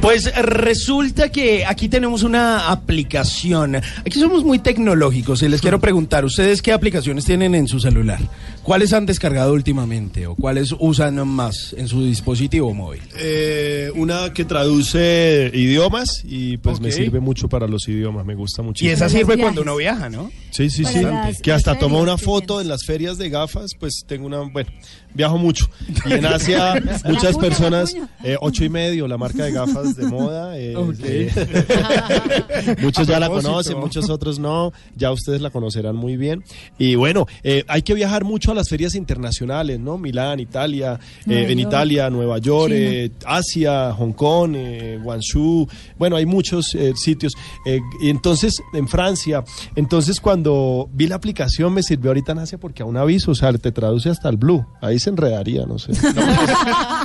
Pues 0.07 0.33
resulta 0.33 1.29
que 1.33 1.65
aquí 1.65 1.89
tenemos 1.89 2.23
una 2.23 2.69
aplicación. 2.71 3.75
Aquí 3.75 4.17
somos 4.21 4.45
muy 4.45 4.57
tecnológicos 4.57 5.41
y 5.43 5.49
les 5.49 5.59
quiero 5.59 5.81
preguntar, 5.81 6.23
¿ustedes 6.23 6.61
qué 6.61 6.71
aplicaciones 6.71 7.25
tienen 7.25 7.53
en 7.53 7.67
su 7.67 7.81
celular? 7.81 8.17
¿Cuáles 8.63 8.93
han 8.93 9.05
descargado 9.05 9.51
últimamente 9.51 10.25
o 10.25 10.35
cuáles 10.35 10.73
usan 10.79 11.27
más 11.27 11.75
en 11.77 11.89
su 11.89 12.05
dispositivo 12.05 12.73
móvil? 12.73 13.01
Eh, 13.17 13.91
una 13.95 14.31
que 14.33 14.45
traduce 14.45 15.51
idiomas 15.53 16.21
y 16.23 16.55
pues 16.55 16.79
me 16.79 16.93
sirve 16.93 17.19
mucho 17.19 17.49
para 17.49 17.67
los 17.67 17.85
idiomas, 17.89 18.25
me 18.25 18.35
gusta 18.35 18.61
mucho. 18.61 18.85
Y 18.85 18.87
esa 18.87 19.09
sirve 19.09 19.37
cuando 19.37 19.61
uno 19.63 19.75
viaja, 19.75 20.09
¿no? 20.09 20.31
Sí, 20.51 20.69
sí, 20.69 20.83
Para 20.83 20.95
sí. 20.95 21.01
las- 21.03 21.41
que 21.41 21.51
hasta 21.51 21.77
ferias 21.77 21.99
una 22.01 22.17
foto 22.17 22.61
en 22.61 22.69
las 22.69 22.85
ferias 22.85 23.17
de 23.17 23.29
gafas, 23.29 23.71
pues 23.77 24.05
tengo 24.07 24.25
una, 24.25 24.39
bueno, 24.39 24.69
viajo 25.13 25.37
mucho. 25.37 25.67
Y 26.05 26.13
en 26.13 26.25
Asia 26.25 26.75
muchas 27.05 27.35
cuña, 27.35 27.47
personas, 27.49 27.95
eh, 28.23 28.37
ocho 28.39 28.63
y 28.63 28.69
medio, 28.69 29.07
la 29.07 29.17
marca 29.17 29.45
de 29.45 29.51
gafas 29.51 29.95
de 29.95 30.05
moda. 30.05 30.57
eh, 30.57 30.75
eh, 31.03 32.75
muchos 32.81 33.07
ya 33.07 33.19
la 33.19 33.29
conocen, 33.29 33.79
muchos 33.79 34.09
otros 34.09 34.39
no. 34.39 34.73
Ya 34.95 35.11
ustedes 35.11 35.41
la 35.41 35.49
conocerán 35.49 35.95
muy 35.95 36.17
bien. 36.17 36.43
Y 36.77 36.95
bueno, 36.95 37.25
eh, 37.43 37.63
hay 37.67 37.81
que 37.81 37.93
viajar 37.93 38.23
mucho 38.23 38.51
a 38.51 38.55
las 38.55 38.69
ferias 38.69 38.95
internacionales, 38.95 39.79
¿no? 39.79 39.97
Milán, 39.97 40.39
Italia, 40.39 40.99
Nueva 41.25 41.41
eh, 41.41 41.51
en 41.51 41.57
York. 41.59 41.67
Italia, 41.71 42.09
Nueva 42.09 42.37
York, 42.39 42.71
eh, 42.75 43.11
Asia, 43.25 43.93
Hong 43.93 44.13
Kong, 44.13 44.53
eh, 44.55 44.99
Guangzhou, 45.01 45.67
bueno, 45.97 46.15
hay 46.15 46.25
muchos 46.25 46.75
eh, 46.75 46.93
sitios. 46.95 47.33
Eh, 47.65 47.79
y 48.01 48.09
entonces, 48.09 48.61
en 48.73 48.87
Francia, 48.87 49.43
entonces 49.75 50.19
cuando 50.19 50.89
vi 50.93 51.07
la 51.07 51.15
aplicación 51.15 51.73
me 51.73 51.83
sirvió 51.83 52.11
ahorita 52.11 52.33
en 52.33 52.39
Asia 52.39 52.57
porque 52.57 52.83
a 52.83 52.85
un 52.85 52.97
aviso, 52.97 53.31
o 53.31 53.35
sea, 53.35 53.53
te 53.53 53.71
traduce 53.71 54.09
hasta 54.09 54.29
el 54.29 54.37
blue. 54.37 54.65
Ahí 54.81 54.99
se 55.07 55.11
enredaría, 55.11 55.65
no 55.65 55.79
sé. 55.79 55.93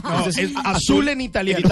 No, 0.03 0.27
es 0.27 0.39
azul 0.65 1.09
en 1.09 1.21
italiano. 1.21 1.69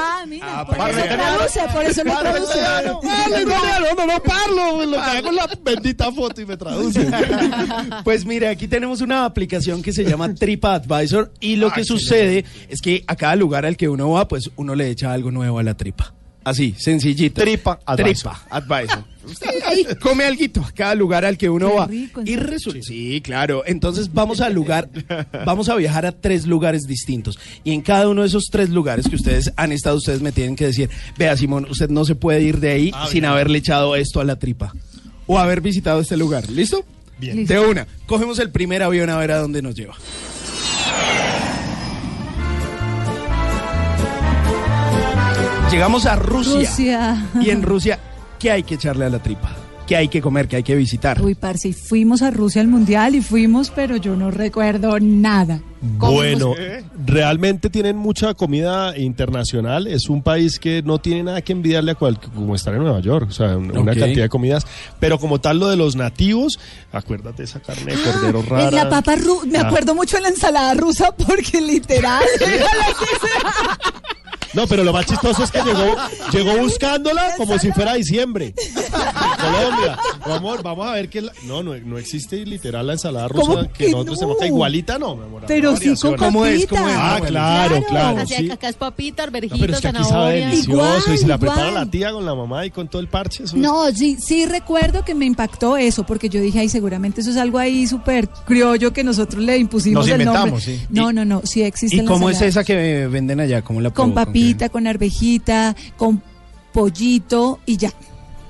Ah, 0.00 0.24
mira, 0.26 0.66
por 0.66 0.76
eso 0.76 1.00
traduce, 1.04 1.60
por 1.72 1.84
eso 1.84 2.04
lo 2.04 2.18
traduce. 2.18 3.44
no, 3.46 3.94
no, 3.94 4.06
no 4.06 4.22
parlo, 4.22 4.84
lo 4.84 4.96
que 4.96 5.10
hago 5.18 5.28
es 5.28 5.34
la 5.34 5.48
bendita 5.62 6.12
foto 6.12 6.40
y 6.40 6.46
me 6.46 6.56
traduce. 6.56 7.08
Pues 8.04 8.24
mire, 8.24 8.48
aquí 8.48 8.68
tenemos 8.68 9.00
una 9.00 9.24
aplicación 9.24 9.82
que 9.82 9.92
se 9.92 10.04
llama 10.04 10.34
TripAdvisor 10.34 11.32
y 11.40 11.56
lo 11.56 11.70
que 11.70 11.84
sucede 11.84 12.44
es 12.68 12.80
que 12.80 13.04
a 13.06 13.16
cada 13.16 13.36
lugar 13.36 13.64
al 13.66 13.76
que 13.76 13.88
uno 13.88 14.10
va, 14.10 14.26
pues 14.28 14.50
uno 14.56 14.74
le 14.74 14.90
echa 14.90 15.12
algo 15.12 15.30
nuevo 15.30 15.58
a 15.58 15.62
la 15.62 15.74
tripa. 15.74 16.14
Así, 16.48 16.74
sencillito. 16.78 17.42
Tripa 17.42 17.78
Advisor. 17.84 18.32
Tripa 18.32 18.56
Advisor. 18.56 19.04
Usted 19.26 19.50
ahí 19.66 19.86
come 20.00 20.24
alguito 20.24 20.62
a 20.64 20.72
cada 20.72 20.94
lugar 20.94 21.26
al 21.26 21.36
que 21.36 21.50
uno 21.50 21.68
Qué 21.68 21.76
va. 21.76 21.86
rico, 21.86 22.22
y 22.24 22.36
resulta, 22.36 22.80
sí, 22.82 23.20
claro. 23.20 23.62
Entonces 23.66 24.14
vamos 24.14 24.40
al 24.40 24.54
lugar, 24.54 24.88
vamos 25.44 25.68
a 25.68 25.74
viajar 25.76 26.06
a 26.06 26.12
tres 26.12 26.46
lugares 26.46 26.84
distintos. 26.86 27.38
Y 27.64 27.72
en 27.74 27.82
cada 27.82 28.08
uno 28.08 28.22
de 28.22 28.28
esos 28.28 28.46
tres 28.50 28.70
lugares 28.70 29.06
que 29.08 29.16
ustedes 29.16 29.52
han 29.56 29.72
estado, 29.72 29.96
ustedes 29.98 30.22
me 30.22 30.32
tienen 30.32 30.56
que 30.56 30.64
decir, 30.64 30.88
vea 31.18 31.36
Simón, 31.36 31.66
usted 31.68 31.90
no 31.90 32.06
se 32.06 32.14
puede 32.14 32.40
ir 32.40 32.60
de 32.60 32.70
ahí 32.70 32.92
sin 33.10 33.26
haberle 33.26 33.58
echado 33.58 33.94
esto 33.94 34.20
a 34.20 34.24
la 34.24 34.38
tripa. 34.38 34.72
O 35.26 35.38
haber 35.38 35.60
visitado 35.60 36.00
este 36.00 36.16
lugar. 36.16 36.48
¿Listo? 36.48 36.82
Bien. 37.18 37.44
De 37.44 37.58
una. 37.60 37.86
Cogemos 38.06 38.38
el 38.38 38.50
primer 38.50 38.82
avión 38.82 39.10
a 39.10 39.18
ver 39.18 39.32
a 39.32 39.36
dónde 39.36 39.60
nos 39.60 39.74
lleva. 39.74 39.94
Llegamos 45.70 46.06
a 46.06 46.16
Rusia. 46.16 46.54
Rusia. 46.70 47.26
Y 47.40 47.50
en 47.50 47.62
Rusia, 47.62 47.98
¿qué 48.38 48.50
hay 48.50 48.62
que 48.62 48.74
echarle 48.76 49.04
a 49.04 49.10
la 49.10 49.18
tripa? 49.18 49.54
¿Qué 49.86 49.96
hay 49.96 50.08
que 50.08 50.20
comer? 50.20 50.48
¿Qué 50.48 50.56
hay 50.56 50.62
que 50.62 50.74
visitar? 50.76 51.20
Uy, 51.22 51.34
parce, 51.34 51.68
y 51.68 51.72
fuimos 51.72 52.20
a 52.20 52.30
Rusia 52.30 52.60
al 52.60 52.68
Mundial 52.68 53.14
y 53.14 53.22
fuimos, 53.22 53.70
pero 53.70 53.96
yo 53.96 54.16
no 54.16 54.30
recuerdo 54.30 54.98
nada. 55.00 55.60
Bueno, 55.80 56.54
realmente 57.06 57.70
tienen 57.70 57.96
mucha 57.96 58.34
comida 58.34 58.98
internacional. 58.98 59.86
Es 59.86 60.10
un 60.10 60.22
país 60.22 60.58
que 60.58 60.82
no 60.82 60.98
tiene 60.98 61.22
nada 61.22 61.40
que 61.40 61.52
envidiarle 61.52 61.92
a 61.92 61.94
cual, 61.94 62.20
como 62.20 62.54
estar 62.54 62.74
en 62.74 62.80
Nueva 62.82 63.00
York. 63.00 63.28
O 63.30 63.32
sea, 63.32 63.56
un- 63.56 63.70
una 63.78 63.94
cantidad 63.94 64.24
de 64.24 64.28
comidas. 64.28 64.66
Pero 65.00 65.18
como 65.18 65.40
tal, 65.40 65.58
lo 65.58 65.68
de 65.68 65.76
los 65.76 65.96
nativos, 65.96 66.58
acuérdate 66.92 67.44
esa 67.44 67.60
carne 67.60 67.94
de 67.96 68.02
cordero 68.02 68.42
rara. 68.42 68.68
En 68.68 68.74
la 68.74 68.90
papa 68.90 69.14
ru 69.16 69.40
me 69.46 69.56
Ah. 69.58 69.68
acuerdo 69.68 69.94
mucho 69.94 70.16
de 70.16 70.22
la 70.24 70.28
ensalada 70.28 70.74
rusa 70.74 71.12
porque 71.16 71.60
literal. 71.62 72.24
No, 74.58 74.66
pero 74.66 74.82
lo 74.82 74.92
más 74.92 75.06
chistoso 75.06 75.44
es 75.44 75.50
que 75.52 75.62
llegó, 75.62 75.94
llegó 76.32 76.58
buscándola 76.58 77.34
como 77.36 77.58
si 77.60 77.70
fuera 77.72 77.94
diciembre. 77.94 78.54
Colombia. 79.40 79.98
Amor, 80.24 80.62
vamos 80.62 80.86
a 80.88 80.92
ver 80.92 81.08
que... 81.08 81.22
la- 81.22 81.32
No, 81.44 81.62
no, 81.62 81.76
no 81.76 81.96
existe 81.98 82.44
literal 82.44 82.86
la 82.86 82.94
ensalada 82.94 83.28
rusa 83.28 83.46
¿Cómo 83.46 83.62
que 83.72 83.84
que 83.86 83.90
nosotros 83.90 84.20
no? 84.20 84.26
tenemos. 84.34 84.46
Igualita 84.46 84.98
no, 84.98 85.14
mi 85.16 85.24
amor. 85.24 85.42
Pero 85.46 85.76
sí 85.76 85.94
con. 86.00 86.16
¿Cómo 86.16 86.44
es? 86.44 86.66
¿Cómo 86.66 86.88
es? 86.88 86.94
papita. 86.94 87.14
Ah, 87.16 87.20
claro, 87.26 87.82
claro. 87.88 88.18
Así 88.20 88.34
sí. 88.34 88.50
acá 88.50 88.68
es 88.68 88.76
papita, 88.76 89.26
No, 89.26 89.32
pero 89.32 89.46
es 89.46 89.52
que 89.52 89.88
aquí 89.88 90.04
sabe 90.04 90.04
zanahoria. 90.04 90.48
delicioso. 90.48 91.14
y 91.14 91.18
si 91.18 91.26
la 91.26 91.34
Igual, 91.34 91.38
prepara 91.38 91.68
igual. 91.68 91.74
la 91.86 91.90
tía 91.90 92.12
con 92.12 92.26
la 92.26 92.34
mamá 92.34 92.66
y 92.66 92.70
con 92.70 92.88
todo 92.88 93.00
el 93.00 93.08
parche, 93.08 93.44
eso 93.44 93.56
es- 93.56 93.62
No, 93.62 93.90
sí, 93.92 94.16
sí 94.20 94.44
recuerdo 94.46 95.04
que 95.04 95.14
me 95.14 95.24
impactó 95.26 95.76
eso, 95.76 96.04
porque 96.04 96.28
yo 96.28 96.40
dije, 96.40 96.58
ay, 96.60 96.68
seguramente 96.68 97.20
eso 97.20 97.30
es 97.30 97.36
algo 97.36 97.58
ahí 97.58 97.86
súper 97.86 98.28
criollo 98.28 98.92
que 98.92 99.04
nosotros 99.04 99.42
le 99.42 99.56
impusimos 99.58 100.06
Nos 100.06 100.18
el 100.18 100.24
nombre. 100.24 100.60
sí. 100.60 100.80
No, 100.90 101.12
no, 101.12 101.24
no, 101.24 101.42
sí 101.44 101.62
existe 101.62 101.96
¿Y 101.96 102.04
cómo 102.04 102.28
es 102.30 102.40
esa 102.42 102.64
que 102.64 103.06
venden 103.06 103.40
allá? 103.40 103.62
¿Cómo 103.62 103.80
la 103.80 103.90
Con 103.90 104.12
probó? 104.12 104.26
Papita, 104.48 104.68
con 104.68 104.86
arvejita, 104.86 105.76
con 105.96 106.22
pollito 106.72 107.60
y 107.66 107.76
ya. 107.76 107.92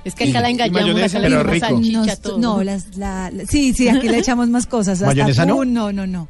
Es 0.05 0.15
que 0.15 0.31
acá 0.31 0.41
la 0.41 0.49
engañamos, 0.51 1.03
acá 1.03 1.19
le 1.19 1.29
dimos 1.29 1.59
salchicha, 1.59 2.01
No, 2.15 2.17
todo. 2.23 2.39
no, 2.39 2.65
las, 2.65 2.97
la, 2.97 3.31
la- 3.31 3.45
sí, 3.47 3.75
sí, 3.75 3.89
aquí 3.89 4.09
le 4.09 4.19
echamos 4.19 4.49
más 4.49 4.67
cosas. 4.67 4.95
hasta 5.03 5.07
¿Mayonesa 5.07 5.45
no? 5.45 5.55
atún, 5.55 5.73
no, 5.75 5.93
no, 5.93 6.07
no. 6.07 6.29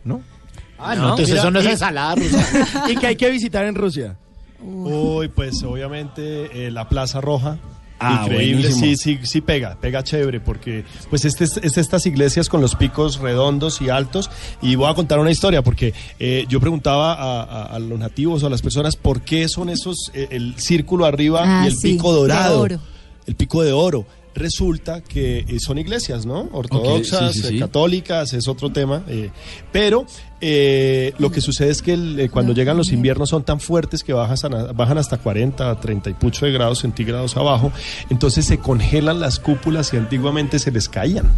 Ah, 0.81 0.95
no, 0.95 1.11
entonces 1.11 1.39
eso 1.39 1.51
no 1.51 1.61
es 1.61 1.67
ensalada 1.67 2.15
rusa. 2.17 2.89
¿Y 2.89 2.97
qué 2.97 3.09
hay 3.09 3.17
que 3.17 3.31
visitar 3.31 3.65
en 3.67 3.75
Rusia? 3.75 4.17
Uy, 4.61 5.29
pues 5.29 5.63
obviamente 5.63 6.67
eh, 6.67 6.71
la 6.71 6.89
Plaza 6.89 7.21
Roja. 7.21 7.59
Ah, 8.01 8.23
Increíble, 8.27 8.69
buenísimo. 8.71 8.87
sí, 8.87 8.97
sí, 8.97 9.19
sí 9.25 9.41
pega, 9.41 9.77
pega 9.81 10.05
chévere, 10.05 10.39
porque 10.41 10.85
pues 11.11 11.25
este 11.25 11.45
es, 11.45 11.57
es 11.57 11.79
estas 11.79 12.07
iglesias 12.07 12.49
con 12.49 12.61
los 12.61 12.77
picos 12.77 13.19
redondos 13.19 13.81
y 13.81 13.89
altos, 13.91 14.31
y 14.63 14.77
voy 14.77 14.89
a 14.91 14.95
contar 14.95 15.19
una 15.19 15.33
historia, 15.33 15.63
porque 15.63 15.95
eh, 16.21 16.45
yo 16.49 16.61
preguntaba 16.61 17.15
a, 17.15 17.43
a- 17.43 17.63
a 17.75 17.79
los 17.81 17.99
nativos 17.99 18.43
o 18.43 18.47
a 18.47 18.51
las 18.51 18.63
personas 18.63 18.95
por 18.95 19.23
qué 19.23 19.49
son 19.49 19.69
esos, 19.69 20.13
eh, 20.15 20.29
el 20.31 20.55
círculo 20.59 21.07
arriba 21.07 21.43
Ah, 21.45 21.65
y 21.65 21.69
el 21.69 21.77
sí, 21.77 21.93
pico 21.95 22.13
de 22.15 22.21
dorado, 22.21 22.61
oro. 22.61 22.81
el 23.27 23.35
pico 23.35 23.63
de 23.65 23.73
oro. 23.73 24.07
Resulta 24.39 25.03
que 25.03 25.41
eh, 25.41 25.59
son 25.61 25.79
iglesias, 25.79 26.25
¿no? 26.27 26.49
Ortodoxas, 26.53 27.33
sí, 27.35 27.43
sí, 27.43 27.49
sí. 27.49 27.57
eh, 27.57 27.61
católicas, 27.61 28.33
es 28.33 28.49
otro 28.49 28.71
tema. 28.71 29.03
eh, 29.09 29.31
pero 29.73 30.07
eh, 30.41 31.13
lo 31.19 31.31
que 31.33 31.41
sucede 31.41 31.71
es 31.71 31.83
que 31.83 31.93
el, 31.95 32.19
eh, 32.21 32.29
cuando 32.29 32.53
llegan 32.53 32.77
los 32.77 32.93
inviernos 32.93 33.29
son 33.31 33.43
tan 33.43 33.59
fuertes 33.61 34.05
que 34.05 34.13
bajas 34.13 34.45
a- 34.45 34.49
bajan 34.49 34.97
hasta 34.99 35.19
40, 35.19 35.79
30 35.81 36.11
y 36.11 36.15
pucho 36.15 36.47
de 36.47 36.53
grados 36.53 36.79
centígrados 36.79 37.37
abajo. 37.37 37.73
Entonces 38.11 38.45
se 38.47 38.59
congelan 38.59 39.21
las 39.21 39.39
cúpulas 39.41 39.93
y 39.93 39.97
antiguamente 39.97 40.59
se 40.59 40.71
les 40.71 40.89
caían. 40.89 41.29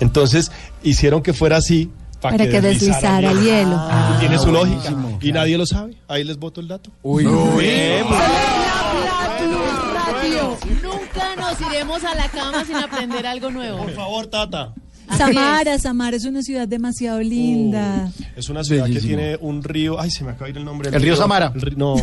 Entonces 0.00 0.50
hicieron 0.82 1.22
que 1.22 1.32
fuera 1.32 1.56
así 1.56 1.90
Para 2.20 2.36
que 2.46 2.60
deslizara 2.60 3.30
el 3.30 3.40
hielo. 3.42 3.80
Y 4.16 4.20
tiene 4.20 4.38
su 4.38 4.52
lógica. 4.52 4.90
buenísimo, 4.90 5.18
Y 5.22 5.32
nadie 5.32 5.56
lo 5.58 5.66
sabe. 5.66 5.96
Ahí 6.08 6.22
les 6.24 6.36
voto 6.38 6.60
el 6.60 6.68
dato. 6.68 6.90
Uy, 7.02 7.24
Bien, 7.24 8.04
Radio. 8.04 8.51
Iremos 11.96 12.04
a 12.04 12.14
la 12.14 12.28
cama 12.28 12.64
sin 12.64 12.76
aprender 12.76 13.26
algo 13.26 13.50
nuevo. 13.50 13.78
Por 13.78 13.92
favor, 13.92 14.26
Tata. 14.26 14.72
Samara, 15.16 15.78
Samara 15.78 16.16
es 16.16 16.24
una 16.24 16.42
ciudad 16.42 16.66
demasiado 16.66 17.20
linda. 17.20 18.10
Es 18.36 18.48
una 18.48 18.64
ciudad 18.64 18.84
Bellísimo. 18.84 19.10
que 19.10 19.16
tiene 19.22 19.36
un 19.40 19.62
río. 19.62 20.00
Ay, 20.00 20.10
se 20.10 20.24
me 20.24 20.30
acaba 20.30 20.46
de 20.46 20.50
ir 20.52 20.56
el 20.58 20.64
nombre. 20.64 20.88
¿El 20.90 21.02
río 21.02 21.16
Samara? 21.16 21.52
El 21.54 21.60
ri- 21.60 21.76
no. 21.76 21.96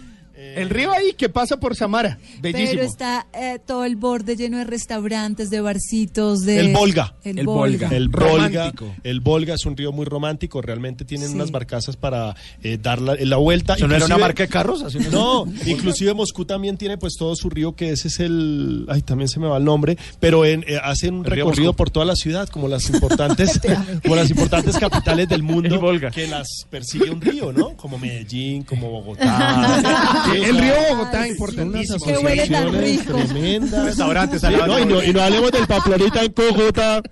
El 0.36 0.68
río 0.70 0.92
ahí 0.92 1.14
que 1.16 1.28
pasa 1.28 1.58
por 1.58 1.74
Samara. 1.76 2.18
Bellísimo. 2.40 2.70
Pero 2.72 2.82
está 2.82 3.26
eh, 3.32 3.58
todo 3.64 3.84
el 3.84 3.96
borde 3.96 4.36
lleno 4.36 4.58
de 4.58 4.64
restaurantes, 4.64 5.48
de 5.50 5.60
barcitos, 5.60 6.40
de... 6.42 6.60
El 6.60 6.72
Volga. 6.74 7.14
El, 7.24 7.38
El 7.38 7.46
Volga. 7.46 7.88
El 7.88 8.08
Volga, 8.08 8.72
el 9.02 9.20
Volga 9.20 9.54
es 9.54 9.64
un 9.66 9.76
río 9.76 9.92
muy 9.92 10.04
romántico, 10.04 10.60
realmente 10.62 11.04
tienen 11.04 11.28
Sí. 11.28 11.34
unas 11.34 11.50
barcazas 11.50 11.96
para 11.96 12.36
eh, 12.62 12.78
dar 12.80 13.00
la, 13.00 13.14
la 13.18 13.36
vuelta. 13.36 13.74
¿Eso 13.74 13.88
no 13.88 13.94
era 13.94 14.04
una 14.04 14.14
Inclusive- 14.16 14.20
marca 14.26 14.42
de 14.42 14.48
carros? 14.48 14.82
Así 14.82 14.98
No, 15.10 15.44
inclusive 15.66 16.12
Moscú 16.14 16.44
también 16.44 16.76
tiene 16.76 16.98
pues 16.98 17.14
todo 17.18 17.34
su 17.34 17.48
río 17.50 17.74
que 17.74 17.90
ese 17.90 18.08
es 18.08 18.20
el, 18.20 18.86
ay 18.88 19.02
también 19.02 19.28
se 19.28 19.40
me 19.40 19.46
va 19.48 19.56
el 19.56 19.64
nombre, 19.64 19.96
pero 20.20 20.44
en, 20.44 20.64
eh, 20.68 20.78
hacen 20.82 21.14
un 21.14 21.24
recorrido 21.24 21.68
Moscú. 21.70 21.76
por 21.76 21.90
toda 21.90 22.04
la 22.06 22.14
ciudad 22.16 22.48
como 22.48 22.68
las 22.68 22.88
importantes, 22.90 23.60
como 24.02 24.16
las 24.16 24.30
importantes 24.30 24.76
capitales 24.78 25.28
del 25.28 25.42
mundo 25.44 25.74
El 25.76 25.80
Volga. 25.80 26.10
que 26.10 26.26
las 26.26 26.46
persigue 26.70 27.10
un 27.10 27.20
río, 27.20 27.52
¿no? 27.52 27.76
Como 27.76 27.98
Medellín, 27.98 28.62
como 28.64 28.90
Bogotá. 28.90 30.24
O 30.30 30.34
el 30.34 30.58
río 30.58 30.74
Bogotá, 30.90 31.28
importantísimo. 31.28 32.04
Que 32.04 32.18
huele 32.18 32.48
tan 32.48 32.72
rico. 32.72 33.14
Tremendas. 33.14 33.84
Restaurantes 33.84 34.40
Sí, 34.40 34.46
al 34.46 34.52
lado 34.52 34.66
no, 34.66 34.80
y, 34.80 34.86
no, 34.86 35.02
y 35.02 35.12
no 35.12 35.22
hablemos 35.22 35.52
del 35.52 35.66
Pamplonita 35.66 36.22
en 36.22 36.32
Cúcuta. 36.32 37.02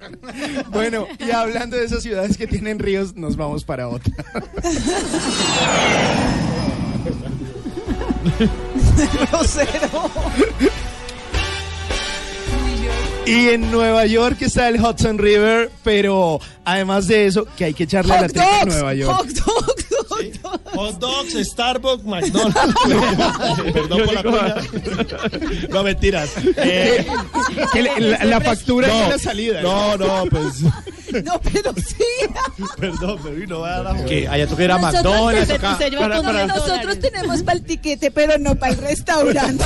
Bueno, 0.71 1.07
y 1.19 1.31
hablando 1.31 1.77
de 1.77 1.85
esas 1.85 2.03
ciudades 2.03 2.37
que 2.37 2.47
tienen 2.47 2.79
ríos, 2.79 3.15
nos 3.15 3.37
vamos 3.37 3.65
para 3.65 3.89
otra. 3.89 4.13
Y 13.27 13.49
en 13.49 13.71
Nueva 13.71 14.05
York 14.05 14.37
está 14.43 14.69
el 14.69 14.79
Hudson 14.79 15.17
River, 15.19 15.71
pero 15.83 16.41
además 16.65 17.07
de 17.07 17.27
eso, 17.27 17.47
que 17.57 17.65
hay 17.65 17.75
que 17.75 17.85
echarle 17.85 18.15
a 18.15 18.23
la 18.23 18.29
tripa 18.29 18.61
a 18.63 18.65
Nueva 18.65 18.95
York. 18.95 19.17
Hot 19.17 19.27
dogs, 19.29 19.87
hot 20.09 20.21
dogs. 20.21 20.75
Hot 20.75 20.99
dogs, 20.99 21.35
Starbucks, 21.49 22.05
McDonald's. 22.05 22.75
Perdón 23.73 24.01
por 24.05 24.15
la 24.15 24.23
cuña. 24.23 24.55
No, 25.71 25.83
mentiras. 25.83 26.31
Eh, 26.57 27.07
Que 27.73 27.83
la, 27.83 27.99
la- 27.99 28.25
la 28.25 28.41
factura 28.41 28.89
no, 28.89 29.03
es 29.05 29.09
la 29.11 29.19
salida. 29.19 29.61
No, 29.63 29.97
no, 29.97 30.25
pues. 30.31 30.63
No, 31.25 31.41
pero 31.53 31.73
sí. 31.75 32.05
Perdón, 32.79 33.19
pero 33.23 33.47
no 33.47 33.59
voy 33.61 33.69
a 33.69 33.83
dar 33.83 33.97
la 33.97 34.05
Que 34.05 34.27
allá 34.29 34.47
toca 34.47 34.65
ir 34.65 34.71
a 34.73 34.79
Nosotros 34.79 35.05
McDonald's. 35.05 35.91
Lleva 35.91 36.17
con 36.23 36.33
diez 36.35 36.47
Nosotros 36.49 36.99
tenemos 37.01 37.43
para 37.43 37.59
el 37.59 37.65
tiquete, 37.65 38.11
pero 38.11 38.39
no 38.39 38.55
para 38.57 38.73
el 38.73 38.79
restaurante. 38.79 39.65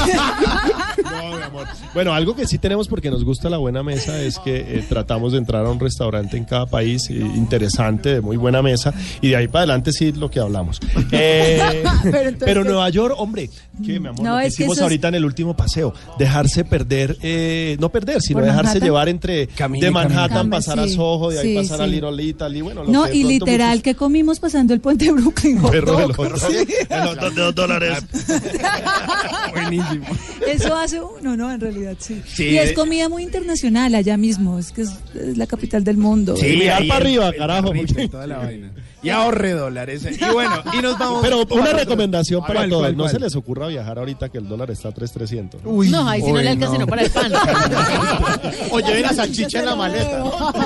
No, 1.05 1.37
mi 1.37 1.43
amor. 1.43 1.67
Bueno, 1.95 2.13
algo 2.15 2.35
que 2.35 2.47
sí 2.47 2.59
tenemos 2.59 2.89
porque 2.89 3.11
nos 3.11 3.25
gusta 3.25 3.49
la 3.49 3.59
buena 3.59 3.83
mesa 3.83 4.21
es 4.21 4.39
que 4.39 4.57
eh, 4.57 4.85
tratamos 4.89 5.33
de 5.33 5.39
entrar 5.39 5.65
a 5.65 5.71
un 5.71 5.81
restaurante 5.81 6.37
en 6.37 6.45
cada 6.45 6.67
país 6.67 6.88
eh, 6.97 7.15
interesante, 7.37 8.15
de 8.15 8.21
muy 8.21 8.37
buena 8.37 8.63
mesa, 8.63 8.93
y 9.21 9.29
de 9.29 9.37
ahí 9.37 9.49
para 9.49 9.61
adelante 9.61 9.93
sí 9.93 10.13
lo 10.13 10.31
que 10.31 10.41
hablamos. 10.41 10.81
Eh, 11.13 11.83
Pero 12.41 12.65
Nueva 12.65 12.89
York, 12.91 13.15
hombre, 13.19 13.51
¿qué, 13.85 14.01
mi 14.01 14.09
amor? 14.09 14.23
No, 14.23 14.35
lo 14.37 14.41
que 14.41 14.47
es 14.47 14.57
que 14.57 14.63
hicimos 14.65 14.79
es- 14.79 14.83
ahorita 14.83 15.09
en 15.09 15.15
el 15.17 15.25
último 15.25 15.57
paseo, 15.57 15.93
dejarse 16.19 16.65
perder, 16.65 17.17
eh, 17.23 17.77
no 17.81 17.91
perder, 17.91 18.21
sino 18.23 18.39
¿Por 18.39 18.45
dejarse 18.45 18.65
Manhattan? 18.67 18.83
llevar 18.89 19.09
entre 19.09 19.47
Camine, 19.49 19.85
de 19.87 19.91
Manhattan, 19.91 20.29
camine. 20.39 20.51
pasar 20.57 20.81
a 20.81 20.89
Soho, 20.89 21.31
de 21.31 21.39
ahí 21.41 21.49
sí, 21.49 21.55
pasar 21.57 21.83
a 21.83 21.85
sí. 21.85 21.91
Little 21.91 22.23
Italy, 22.23 22.61
bueno, 22.63 22.85
lo 22.85 22.91
No, 22.91 23.05
que 23.07 23.15
y 23.17 23.25
literal, 23.25 23.71
muchos- 23.71 23.83
que 23.83 23.95
comimos 23.95 24.41
pasando 24.41 24.75
el 24.75 24.81
puente 24.81 25.07
de 25.07 25.13
Brooklyn? 25.13 25.61
Perro 25.71 26.09
de 26.09 27.35
dos 27.35 27.55
dólares. 27.55 27.99
Buenísimo. 29.53 30.05
Eso 30.47 30.77
hace 30.77 31.01
uno, 31.01 31.37
¿no? 31.37 31.53
En 31.53 31.61
realidad, 31.61 31.97
sí. 31.99 32.23
Sí, 32.27 32.45
y 32.51 32.59
es 32.59 32.73
comida 32.73 33.09
muy 33.09 33.23
internacional 33.23 33.95
allá 33.95 34.17
mismo, 34.17 34.59
es 34.59 34.73
que 34.73 34.83
es, 34.83 34.91
es 35.15 35.37
la 35.37 35.47
capital 35.47 35.85
del 35.85 35.97
mundo. 35.97 36.37
Sí, 36.37 36.63
para 36.87 37.01
arriba, 37.01 37.29
el 37.29 37.37
carajo, 37.37 37.75
y 37.75 38.09
toda 38.09 38.27
la 38.27 38.39
vaina. 38.39 38.71
Y 39.01 39.11
ahorre 39.11 39.53
dólares. 39.53 40.05
Y 40.11 40.25
bueno, 40.33 40.61
y 40.73 40.83
nos 40.83 40.99
vamos. 40.99 41.21
Pero 41.23 41.47
una 41.51 41.71
recomendación 41.73 42.41
para 42.43 42.55
¿Cuál, 42.55 42.71
todos, 42.71 42.83
cuál, 42.83 42.97
no 42.97 43.05
cuál? 43.05 43.13
se 43.13 43.21
les 43.21 43.37
ocurra 43.37 43.69
viajar 43.69 43.97
ahorita 43.99 44.29
que 44.29 44.39
el 44.39 44.49
dólar 44.49 44.71
está 44.73 44.89
a 44.89 44.93
3.300. 44.93 45.63
¿no? 45.63 45.71
Uy, 45.71 45.89
No, 45.89 46.09
ahí 46.09 46.21
sí 46.21 46.33
no 46.33 46.39
le 46.41 46.49
alcanza 46.49 46.75
sino 46.75 46.87
para 46.87 47.03
el 47.03 47.11
pan. 47.11 47.33
O 48.73 48.81
lleven 48.81 49.03
la 49.03 49.13
salchicha 49.15 49.61
en 49.61 49.67
la 49.67 49.77
maleta. 49.77 50.25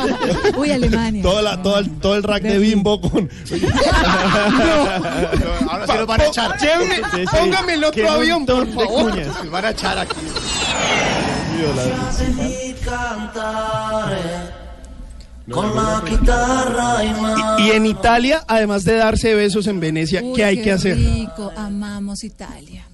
Uy, 0.56 0.70
Alemania. 0.70 1.22
Todo, 1.22 1.42
la- 1.42 1.60
todo 1.62 1.78
el, 1.78 1.90
todo 1.98 2.16
el 2.16 2.22
rack 2.22 2.42
de 2.42 2.58
bimbo 2.58 3.00
con... 3.00 3.28
Ahora 5.68 5.86
sí 5.86 5.92
nos 5.98 6.06
van 6.06 6.20
a 6.20 6.24
echar. 6.26 6.58
Lléveme, 6.58 6.96
Sí, 6.96 7.02
sí. 7.20 7.36
póngame 7.38 7.74
el 7.74 7.84
otro 7.84 8.10
avión, 8.10 8.46
por 8.46 8.66
favor. 8.72 9.10
cuñas. 9.10 9.26
Nos 9.26 9.50
van 9.50 9.64
a 9.66 9.70
echar 9.70 9.98
aquí. 9.98 10.16
Y 17.58 17.70
en 17.70 17.86
Italia, 17.86 18.44
además 18.46 18.84
de 18.84 18.94
darse 18.94 19.34
besos 19.34 19.66
en 19.66 19.80
Venecia, 19.80 20.22
Uy, 20.22 20.34
¿qué 20.34 20.44
hay 20.44 20.62
que 20.62 20.72
hacer? 20.72 20.96
rico, 20.96 21.50
amamos 21.56 22.24
Italia. 22.24 22.86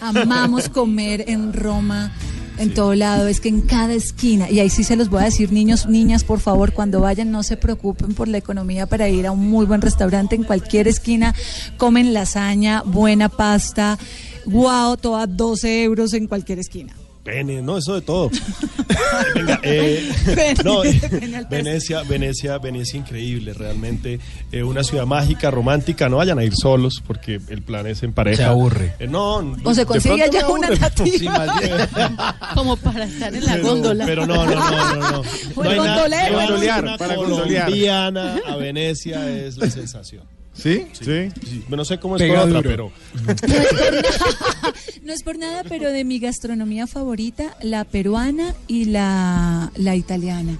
Amamos 0.00 0.68
comer 0.68 1.24
en 1.28 1.52
Roma, 1.52 2.12
en 2.58 2.74
todo 2.74 2.94
lado, 2.94 3.28
es 3.28 3.40
que 3.40 3.48
en 3.48 3.60
cada 3.62 3.92
esquina, 3.92 4.50
y 4.50 4.60
ahí 4.60 4.70
sí 4.70 4.84
se 4.84 4.96
los 4.96 5.08
voy 5.08 5.22
a 5.22 5.24
decir, 5.26 5.52
niños, 5.52 5.86
niñas, 5.86 6.24
por 6.24 6.40
favor, 6.40 6.72
cuando 6.72 7.00
vayan 7.00 7.30
no 7.30 7.42
se 7.42 7.56
preocupen 7.56 8.14
por 8.14 8.28
la 8.28 8.38
economía 8.38 8.86
para 8.86 9.08
ir 9.08 9.26
a 9.26 9.32
un 9.32 9.48
muy 9.48 9.66
buen 9.66 9.80
restaurante, 9.80 10.36
en 10.36 10.44
cualquier 10.44 10.88
esquina. 10.88 11.34
Comen 11.76 12.12
lasaña, 12.14 12.82
buena 12.84 13.28
pasta, 13.28 13.98
guau, 14.46 14.96
toda 14.96 15.26
12 15.26 15.84
euros 15.84 16.12
en 16.14 16.26
cualquier 16.26 16.58
esquina. 16.58 16.94
Pene, 17.24 17.62
no, 17.62 17.78
eso 17.78 17.94
de 17.94 18.02
todo. 18.02 18.30
Venga, 19.34 19.58
eh, 19.62 20.12
Pene, 20.26 20.54
no, 20.62 20.84
eh, 20.84 21.00
Venecia, 21.48 22.02
Venecia, 22.02 22.58
Venecia 22.58 22.98
increíble, 23.00 23.54
realmente 23.54 24.20
eh, 24.52 24.62
una 24.62 24.84
ciudad 24.84 25.06
mágica, 25.06 25.50
romántica. 25.50 26.08
No 26.10 26.18
vayan 26.18 26.38
a 26.38 26.44
ir 26.44 26.52
solos 26.54 27.02
porque 27.06 27.40
el 27.48 27.62
plan 27.62 27.86
es 27.86 28.02
en 28.02 28.12
pareja. 28.12 28.36
Se 28.36 28.44
aburre. 28.44 28.94
Eh, 28.98 29.06
no, 29.06 29.36
O 29.64 29.74
se 29.74 29.86
consigue 29.86 30.30
me 30.30 30.44
una 30.44 30.68
nativa. 30.68 32.36
Como 32.54 32.76
para 32.76 33.04
estar 33.06 33.34
en 33.34 33.44
la 33.44 33.52
Pero- 33.54 33.68
góndola. 33.68 34.04
Pero 34.06 34.26
no, 34.26 34.44
no, 34.44 34.54
no, 34.54 34.94
no, 34.96 34.96
no. 34.96 35.22
No 35.56 35.62
hay 35.70 35.78
nada- 35.78 36.98
para 36.98 37.16
gondolear. 37.16 37.64
colombiana 37.64 38.40
a 38.46 38.56
Venecia 38.56 39.30
es 39.30 39.56
la 39.56 39.70
sensación. 39.70 40.24
¿Sí? 40.54 40.86
Sí. 40.92 41.28
sí. 41.42 41.64
No 41.68 41.84
sé 41.84 41.98
cómo 41.98 42.16
es 42.16 42.22
Pega 42.22 42.42
con 42.42 42.56
otra, 42.56 42.62
pero 42.62 42.92
No 43.24 43.32
es, 43.32 43.42
por 43.42 43.52
nada, 43.52 44.74
no 45.02 45.12
es 45.12 45.22
por 45.22 45.38
nada, 45.38 45.64
pero 45.68 45.90
de 45.90 46.04
mi 46.04 46.18
gastronomía 46.18 46.86
favorita, 46.86 47.56
la 47.60 47.84
peruana 47.84 48.54
y 48.68 48.86
la, 48.86 49.72
la 49.76 49.96
italiana. 49.96 50.58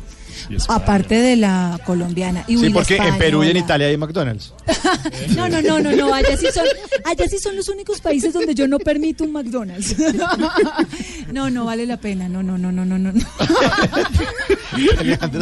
Aparte 0.68 1.16
de 1.16 1.37
la 1.37 1.78
colombiana. 1.85 2.45
Y 2.49 2.57
Sí, 2.59 2.70
porque 2.70 2.97
en 2.97 3.18
Perú 3.18 3.45
y 3.45 3.51
en. 3.51 3.57
Italia 3.59 3.87
hay 3.89 3.97
McDonald's. 3.97 4.53
No, 5.37 5.49
no, 5.49 5.61
no, 5.62 5.80
no, 5.80 5.93
no. 5.93 6.14
Allá 6.14 6.37
sí, 6.37 6.47
son, 6.55 6.64
allá 7.05 7.28
sí 7.28 7.39
son 7.39 7.57
los 7.57 7.68
únicos 7.68 8.01
países 8.01 8.32
donde 8.32 8.55
yo 8.55 8.66
no 8.68 8.78
permito 8.78 9.24
un 9.24 9.32
McDonald's. 9.32 9.95
No, 11.32 11.51
no 11.51 11.64
vale 11.64 11.85
la 11.87 11.97
pena. 11.97 12.28
No, 12.28 12.43
no, 12.43 12.57
no, 12.59 12.70
no, 12.70 12.85
no, 12.85 12.99
no. 12.99 13.12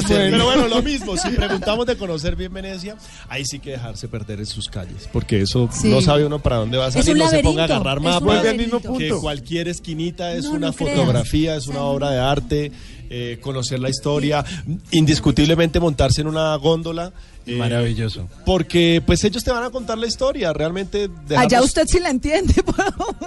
Pero 0.08 0.44
bueno, 0.44 0.68
lo 0.68 0.82
mismo, 0.82 1.16
si 1.16 1.30
preguntamos 1.30 1.86
de 1.86 1.96
conocer 1.96 2.36
bien 2.36 2.52
Venecia, 2.52 2.96
ahí 3.28 3.44
sí 3.44 3.58
que 3.58 3.70
dejarse 3.72 4.08
perder 4.08 4.40
en 4.40 4.46
sus 4.46 4.68
calles, 4.68 5.08
porque 5.12 5.42
eso 5.42 5.68
Sí. 5.72 5.88
no 5.88 6.00
sabe 6.00 6.24
uno 6.26 6.38
para 6.38 6.56
dónde 6.56 6.78
va 6.78 6.86
a 6.86 6.92
salir, 6.92 7.16
no 7.16 7.28
se 7.28 7.40
ponga 7.40 7.62
a 7.62 7.64
agarrar 7.66 8.00
mismo 8.56 8.80
que 8.80 8.88
punto. 8.88 9.20
cualquier 9.20 9.68
esquinita 9.68 10.32
es 10.32 10.44
No, 10.44 10.52
una 10.52 10.68
no 10.68 10.72
creas. 10.74 10.96
fotografía, 10.96 11.56
es 11.56 11.66
una 11.66 11.80
obra 11.82 12.10
de 12.10 12.18
arte, 12.20 12.72
eh, 13.14 13.38
conocer 13.42 13.78
la 13.78 13.90
historia, 13.90 14.42
indiscutiblemente 14.90 15.78
montarse 15.80 16.22
en 16.22 16.28
una 16.28 16.56
góndola. 16.56 17.12
Eh, 17.46 17.56
Maravilloso. 17.56 18.28
Porque 18.46 19.02
pues 19.04 19.22
ellos 19.24 19.42
te 19.42 19.50
van 19.50 19.64
a 19.64 19.70
contar 19.70 19.98
la 19.98 20.06
historia, 20.06 20.52
realmente 20.52 21.10
Allá 21.30 21.48
dejarnos- 21.60 21.64
usted 21.64 21.82
sí 21.86 22.00
la 22.00 22.10
entiende. 22.10 22.54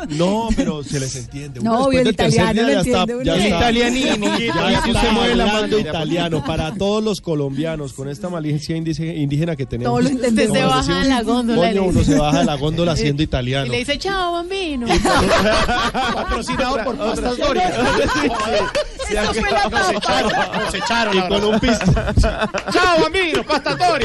No, 0.09 0.49
pero 0.55 0.83
se 0.83 0.99
les 0.99 1.15
entiende. 1.15 1.59
No, 1.61 1.71
Uno 1.71 1.85
obvio, 1.85 2.03
después 2.03 2.27
el 2.35 2.41
italiano 2.41 2.61
lo 2.61 2.73
ya 2.73 2.79
está- 2.81 2.99
entiende 3.01 3.25
ya 3.25 3.35
está- 3.35 3.57
Italianini, 3.57 4.03
ya 4.47 4.83
usted 4.93 5.11
mueve 5.11 5.35
la 5.35 5.45
mano. 5.47 5.79
italiano 5.79 6.43
para 6.45 6.73
todos 6.75 7.03
los 7.03 7.21
colombianos 7.21 7.93
con 7.93 8.07
esta 8.09 8.29
malicia 8.29 8.75
indígena, 8.77 9.55
que 9.55 9.65
tenemos. 9.65 9.91
Todos 9.91 10.03
lo 10.03 10.09
entendemos. 10.09 10.51
Usted 10.51 10.59
se 10.61 10.65
baja 10.65 10.77
decimos, 10.81 11.03
de 11.03 11.09
la 11.09 11.21
góndola 11.23 11.71
y 11.71 11.75
Coño, 11.75 11.89
uno 11.89 12.03
se 12.03 12.15
baja 12.19 12.39
de 12.39 12.45
la 12.45 12.55
góndola 12.55 12.95
siendo 12.95 13.21
Y 13.23 13.25
italiano. 13.25 13.71
le 13.71 13.77
dice, 13.79 13.97
chao, 13.97 14.33
bambino. 14.33 14.87
Patrocinado 16.13 16.83
por 16.83 16.97
Pastas 16.97 17.37
Doria. 17.37 17.69
Eso 19.09 19.33
fue 19.33 19.51
la 19.51 19.69
tapa. 19.69 20.59
Nos 20.59 20.73
echaron, 20.73 21.17
Y 21.17 21.21
con 21.27 21.43
un 21.43 21.59
pistón. 21.59 21.95
Chao, 22.21 23.01
bambino, 23.01 23.43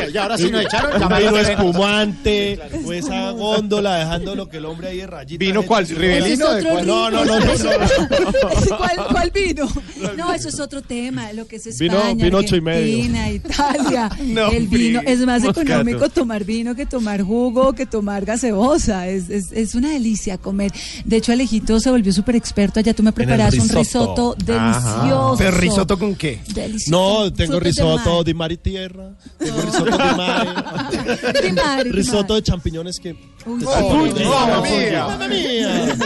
pastatoria. 0.00 0.10
Y 0.14 0.18
ahora 0.18 0.38
sí 0.38 0.50
nos 0.50 0.62
echaron. 0.64 1.02
Un 1.02 1.08
ya 1.08 1.18
vino 1.18 1.38
espumante, 1.38 2.58
o 2.84 2.92
esa 2.92 3.30
góndola 3.30 3.96
dejando 3.96 4.34
lo 4.34 4.48
que 4.48 4.56
el 4.58 4.64
hombre 4.66 4.88
ahí 4.88 4.98
de 4.98 5.06
rayita. 5.06 5.38
¿Vino 5.44 5.62
cuál? 5.62 5.86
¿Rivelino? 5.88 6.46
No, 6.84 7.10
no, 7.10 7.24
no, 7.24 7.24
no, 7.24 7.38
no. 7.40 8.76
¿Cuál, 8.76 9.06
cuál 9.10 9.30
vino? 9.30 9.68
No, 10.16 10.32
eso 10.32 10.48
es 10.48 10.60
otro 10.60 10.82
tema, 10.82 11.32
lo 11.32 11.46
que 11.46 11.56
es 11.56 11.78
Vino- 11.78 11.96
España, 11.98 12.24
vino 12.24 12.38
ocho 12.38 12.56
y 12.56 12.60
medio. 12.60 13.30
Italia. 13.32 14.10
No, 14.30 14.50
el 14.50 14.68
vino 14.68 15.00
es 15.04 15.20
más 15.20 15.42
económico 15.44 16.08
tomar 16.08 16.44
vino 16.44 16.74
que 16.74 16.86
tomar 16.86 17.22
jugo, 17.22 17.72
que 17.72 17.86
tomar 17.86 18.24
gaseosa. 18.24 19.08
Es, 19.08 19.28
es, 19.28 19.50
es 19.52 19.74
una 19.74 19.90
delicia 19.90 20.38
comer. 20.38 20.72
De 21.04 21.16
hecho, 21.16 21.32
Alejito 21.32 21.80
se 21.80 21.90
volvió 21.90 22.12
súper 22.12 22.36
experto. 22.36 22.78
Allá 22.80 22.94
tú 22.94 23.02
me 23.02 23.12
preparas 23.12 23.54
un 23.54 23.68
risotto 23.68 24.36
delicioso. 24.38 25.34
¿Pero 25.38 25.50
risotto 25.52 25.98
con 25.98 26.14
qué? 26.14 26.40
Delicioso. 26.54 26.90
No, 27.24 27.32
tengo 27.32 27.58
risotto 27.60 28.16
mar. 28.16 28.24
de 28.24 28.34
mar 28.34 28.52
y 28.52 28.56
tierra. 28.56 29.10
Tengo 29.38 29.60
risotto 29.62 29.89
de 29.90 31.84
risotto 31.90 32.34
de 32.34 32.42
champiñones 32.42 32.98
que. 33.00 33.16
Uy, 33.46 33.64
mamma 33.64 34.60
mía. 34.62 35.06
Mamma 35.06 35.28
mía. 35.28 35.96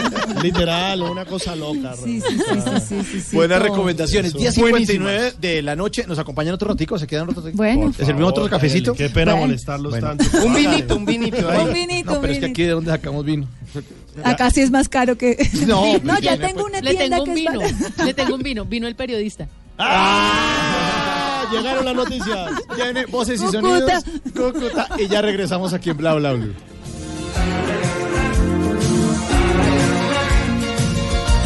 Literal, 0.41 1.01
una 1.03 1.25
cosa 1.25 1.55
loca. 1.55 1.95
Sí, 1.95 2.21
sí, 2.21 2.37
sí, 2.37 2.43
sí, 2.45 2.79
sí, 2.87 3.03
sí, 3.11 3.21
sí, 3.21 3.35
Buenas 3.35 3.59
todo. 3.59 3.69
recomendaciones. 3.69 4.33
Eso. 4.35 4.61
10.59 4.61 5.33
de 5.35 5.61
la 5.61 5.75
noche. 5.75 6.05
¿Nos 6.07 6.19
acompañan 6.19 6.53
otro 6.53 6.69
ratico? 6.69 6.97
¿Se 6.97 7.07
quedan 7.07 7.29
otro 7.29 7.41
ratico? 7.41 7.57
Bueno. 7.57 7.91
¿Le 7.97 8.05
servimos 8.05 8.29
otro 8.31 8.49
cafecito? 8.49 8.93
Qué 8.93 9.09
pena 9.09 9.33
Bueno. 9.33 9.47
molestarlos 9.47 9.91
Bueno. 9.91 10.07
tanto. 10.07 10.25
Un 10.45 10.53
vinito, 10.53 10.95
un 10.95 11.05
vinito 11.05 11.49
ahí. 11.49 11.65
Un 11.67 11.73
vinito, 11.73 12.11
No, 12.11 12.15
un 12.17 12.21
pero 12.21 12.33
es 12.33 12.39
que 12.39 12.45
aquí 12.45 12.63
de 12.63 12.69
dónde 12.69 12.91
sacamos 12.91 13.25
vino. 13.25 13.47
Acá 14.23 14.49
sí 14.49 14.61
es 14.61 14.71
más 14.71 14.87
caro 14.89 15.17
que. 15.17 15.35
No, 15.67 15.97
no 16.03 16.19
ya 16.19 16.37
pues, 16.37 16.47
tengo 16.47 16.65
una 16.65 16.79
Le 16.81 16.95
tienda 16.95 17.17
tengo 17.23 17.35
que 17.35 17.47
un 17.47 17.61
es. 17.63 17.97
Le 18.05 18.13
tengo 18.13 18.35
un 18.35 18.43
vino. 18.43 18.65
Vino 18.65 18.87
el 18.87 18.95
periodista. 18.95 19.47
¡Ah! 19.77 21.01
Llegaron 21.51 21.85
las 21.85 21.95
noticias. 21.95 22.51
Tiene 22.75 23.05
voces 23.05 23.41
y 23.41 23.45
Cúcuta. 23.45 23.61
sonidos. 23.61 24.03
Cúcuta. 24.35 24.87
Y 24.97 25.07
ya 25.07 25.21
regresamos 25.21 25.73
aquí 25.73 25.89
en 25.89 25.97
Bla 25.97 26.13
Bla 26.15 26.33
Blue. 26.33 26.53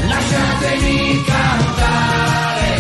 Lasciatemi 0.09 1.23
cantare 1.27 2.73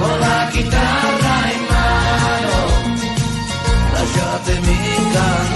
con 0.00 0.20
la 0.20 0.50
chitarra 0.52 1.36
in 1.54 1.62
mano. 1.70 2.56
Lasciatemi 3.94 4.78
cantare 5.12 5.55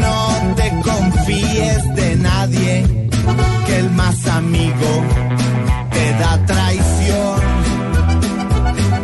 No 0.00 0.54
te 0.56 0.68
confíes 0.82 1.94
de 1.94 2.16
nadie, 2.16 3.08
que 3.66 3.78
el 3.78 3.90
más 3.92 4.26
amigo 4.26 4.90
te 5.90 6.12
da 6.18 6.44
traición. 6.44 7.40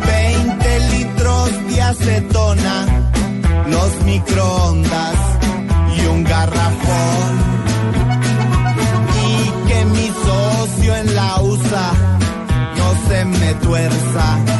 20 0.05 0.79
litros 0.91 1.49
de 1.69 1.81
acetona, 1.81 2.85
los 3.67 4.05
microondas 4.05 5.17
y 5.97 6.05
un 6.05 6.23
garrafón. 6.23 7.31
Y 9.25 9.67
que 9.67 9.85
mi 9.85 10.07
socio 10.25 10.95
en 10.95 11.15
la 11.15 11.41
USA 11.41 11.91
no 12.77 13.09
se 13.09 13.25
me 13.25 13.53
tuerza, 13.55 14.52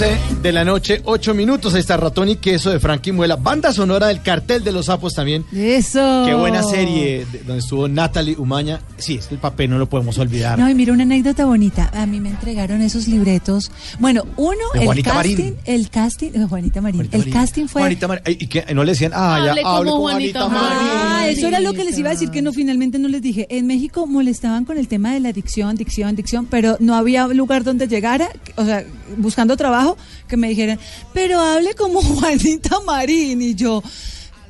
13 0.00 0.29
de 0.42 0.52
la 0.52 0.64
noche, 0.64 1.02
8 1.04 1.34
minutos. 1.34 1.74
Ahí 1.74 1.80
está 1.80 1.96
Ratón 1.96 2.28
y 2.28 2.36
Queso 2.36 2.70
de 2.70 2.80
Frankie 2.80 3.12
Muela. 3.12 3.36
Banda 3.36 3.72
sonora 3.72 4.06
del 4.08 4.22
Cartel 4.22 4.64
de 4.64 4.72
los 4.72 4.86
Sapos 4.86 5.14
también. 5.14 5.44
Eso. 5.52 6.22
Qué 6.26 6.34
buena 6.34 6.62
serie 6.62 7.26
de- 7.30 7.38
donde 7.40 7.58
estuvo 7.58 7.88
Natalie 7.88 8.36
Umaña. 8.38 8.80
Sí, 8.96 9.16
es 9.16 9.30
el 9.30 9.38
papel 9.38 9.70
no 9.70 9.78
lo 9.78 9.88
podemos 9.88 10.16
olvidar. 10.18 10.58
No, 10.58 10.68
y 10.68 10.74
mira 10.74 10.92
una 10.92 11.02
anécdota 11.02 11.44
bonita. 11.44 11.90
A 11.94 12.06
mí 12.06 12.20
me 12.20 12.30
entregaron 12.30 12.80
esos 12.82 13.06
libretos. 13.08 13.70
Bueno, 13.98 14.24
uno, 14.36 14.56
De 14.74 14.80
el 14.80 14.86
Juanita 14.86 15.12
casting, 15.12 15.36
Marín. 15.36 15.56
el 15.64 15.90
casting, 15.90 16.30
eh, 16.34 16.46
Juanita 16.48 16.80
Marín. 16.80 16.96
Juanita 16.96 17.16
el 17.16 17.20
Marín. 17.22 17.34
casting 17.34 17.66
fue. 17.66 17.82
Juanita 17.82 18.08
Marín. 18.08 18.22
¿Y 18.26 18.46
que 18.46 18.64
no 18.74 18.84
le 18.84 18.92
decían? 18.92 19.12
Ah, 19.14 19.40
ya 19.44 19.50
Hable 19.52 19.62
como 19.62 19.90
con 19.92 20.00
Juanita 20.02 20.40
Juanita 20.42 20.60
Marín. 20.64 20.88
Ah, 20.92 21.28
eso 21.28 21.46
era 21.48 21.60
lo 21.60 21.72
que 21.74 21.84
les 21.84 21.98
iba 21.98 22.08
a 22.08 22.12
decir 22.12 22.30
que 22.30 22.40
no 22.42 22.52
finalmente 22.52 22.98
no 22.98 23.08
les 23.08 23.20
dije. 23.22 23.46
En 23.50 23.66
México 23.66 24.06
molestaban 24.06 24.64
con 24.64 24.78
el 24.78 24.88
tema 24.88 25.12
de 25.12 25.20
la 25.20 25.28
adicción, 25.30 25.76
dicción, 25.76 26.16
dicción, 26.16 26.46
pero 26.46 26.76
no 26.80 26.94
había 26.94 27.26
lugar 27.28 27.62
donde 27.64 27.86
llegara, 27.88 28.28
o 28.56 28.64
sea, 28.64 28.84
buscando 29.18 29.56
trabajo, 29.56 29.96
que 30.30 30.38
me 30.38 30.48
dijeran, 30.48 30.78
pero 31.12 31.40
hable 31.40 31.74
como 31.74 32.00
Juanita 32.02 32.80
Marín 32.80 33.42
y 33.42 33.54
yo. 33.54 33.82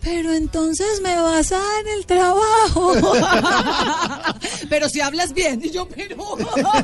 Pero 0.02 0.32
entonces 0.32 1.02
me 1.02 1.14
vas 1.16 1.52
a 1.52 1.58
dar 1.58 1.86
el 1.98 2.06
trabajo. 2.06 2.94
pero 4.70 4.88
si 4.88 5.02
hablas 5.02 5.34
bien. 5.34 5.60
Y 5.62 5.70
yo, 5.70 5.86
pero. 5.88 6.24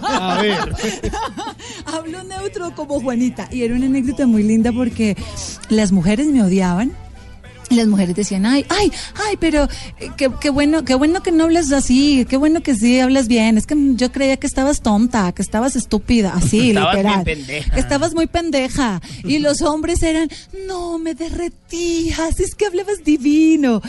A 0.03 0.43
ver. 0.43 0.59
Hablo 1.87 2.23
neutro 2.25 2.75
como 2.75 3.01
Juanita. 3.01 3.49
Y 3.51 3.63
era 3.63 3.75
una 3.75 3.87
anécdota 3.87 4.27
muy 4.27 4.43
linda 4.43 4.71
porque 4.71 5.17
las 5.71 5.93
mujeres 5.93 6.27
me 6.27 6.43
odiaban. 6.43 6.95
Y 7.69 7.75
las 7.75 7.87
mujeres 7.89 8.15
decían, 8.15 8.47
ay, 8.47 8.65
ay, 8.69 8.93
ay, 9.29 9.37
pero 9.41 9.65
eh, 9.99 10.11
qué, 10.17 10.31
qué 10.41 10.51
bueno, 10.51 10.85
qué 10.85 10.95
bueno 10.95 11.23
que 11.23 11.33
no 11.33 11.45
hablas 11.45 11.73
así, 11.73 12.25
qué 12.29 12.37
bueno 12.37 12.63
que 12.63 12.75
sí 12.77 13.01
hablas 13.01 13.27
bien. 13.29 13.59
Es 13.59 13.67
que 13.67 13.75
yo 13.97 14.13
creía 14.13 14.37
que 14.37 14.47
estabas 14.47 14.81
tonta, 14.83 15.33
que 15.33 15.43
estabas 15.43 15.75
estúpida, 15.77 16.33
así, 16.37 16.71
Estabas 16.71 16.97
literal. 16.97 17.25
pendeja. 17.25 17.75
Que 17.75 17.81
estabas 17.81 18.15
muy 18.15 18.27
pendeja. 18.27 19.01
Y 19.25 19.39
los 19.41 19.63
hombres 19.63 20.03
eran, 20.03 20.29
no, 20.69 20.99
me 20.99 21.15
derretías, 21.15 22.39
es 22.41 22.55
que 22.55 22.67
hablabas 22.67 23.03
divino. 23.05 23.83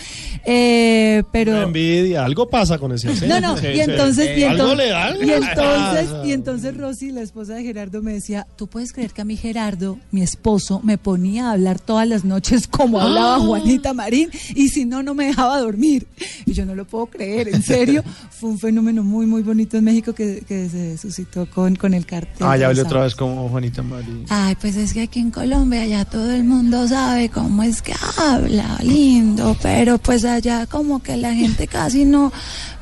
Eh, 0.45 1.23
pero. 1.31 1.51
Una 1.53 1.63
envidia, 1.63 2.25
algo 2.25 2.49
pasa 2.49 2.77
con 2.77 2.91
ese 2.93 3.09
acento. 3.09 3.27
No, 3.39 3.41
no, 3.41 3.57
Sí, 3.57 3.67
y 3.67 3.73
sí. 3.75 3.79
entonces, 3.81 4.37
y 4.37 4.43
algo 4.43 4.71
entonces, 4.71 4.77
le 4.77 4.89
da. 4.91 5.11
y 5.17 5.31
entonces, 5.31 6.09
y 6.25 6.31
entonces 6.37 6.77
Rosy, 6.77 7.11
la 7.11 7.21
esposa 7.21 7.55
de 7.55 7.63
Gerardo, 7.63 8.01
me 8.01 8.13
decía, 8.13 8.47
tú 8.55 8.67
puedes 8.67 8.91
creer 8.93 9.11
que 9.11 9.21
a 9.21 9.25
mí 9.25 9.35
Gerardo, 9.37 9.99
mi 10.11 10.21
esposo, 10.21 10.79
me 10.83 10.97
ponía 10.97 11.49
a 11.49 11.51
hablar 11.53 11.79
todas 11.79 12.07
las 12.07 12.23
noches 12.25 12.67
como 12.67 12.99
hablaba 12.99 13.35
Ah. 13.37 13.39
Juanita 13.67 13.93
Marín, 13.93 14.29
y 14.55 14.69
si 14.69 14.85
no, 14.85 15.03
no 15.03 15.13
me 15.13 15.25
dejaba 15.27 15.59
dormir. 15.59 16.07
Y 16.45 16.53
yo 16.53 16.65
no 16.65 16.73
lo 16.75 16.85
puedo 16.85 17.07
creer, 17.07 17.49
en 17.49 17.61
serio, 17.63 18.03
fue 18.31 18.49
un 18.49 18.59
fenómeno 18.59 19.03
muy, 19.03 19.25
muy 19.25 19.41
bonito 19.43 19.77
en 19.77 19.83
México 19.83 20.13
que, 20.13 20.43
que 20.47 20.69
se 20.69 20.97
suscitó 20.97 21.49
con, 21.49 21.75
con 21.75 21.93
el 21.93 22.05
cartel. 22.05 22.47
Ah, 22.47 22.55
ya 22.57 22.67
hablé 22.67 22.81
otra 22.81 23.01
vez 23.01 23.15
como 23.15 23.49
Juanita 23.49 23.83
Marín. 23.83 24.25
Ay, 24.29 24.55
pues 24.59 24.75
es 24.77 24.93
que 24.93 25.01
aquí 25.01 25.19
en 25.19 25.31
Colombia 25.31 25.85
ya 25.85 26.05
todo 26.05 26.31
el 26.31 26.43
mundo 26.43 26.87
sabe 26.87 27.29
cómo 27.29 27.63
es 27.63 27.81
que 27.81 27.93
habla, 28.17 28.77
lindo, 28.83 29.55
pero 29.61 29.97
pues 29.97 30.23
allá 30.25 30.65
como 30.65 31.01
que 31.03 31.17
la 31.17 31.33
gente 31.33 31.67
casi 31.67 32.05
no, 32.05 32.31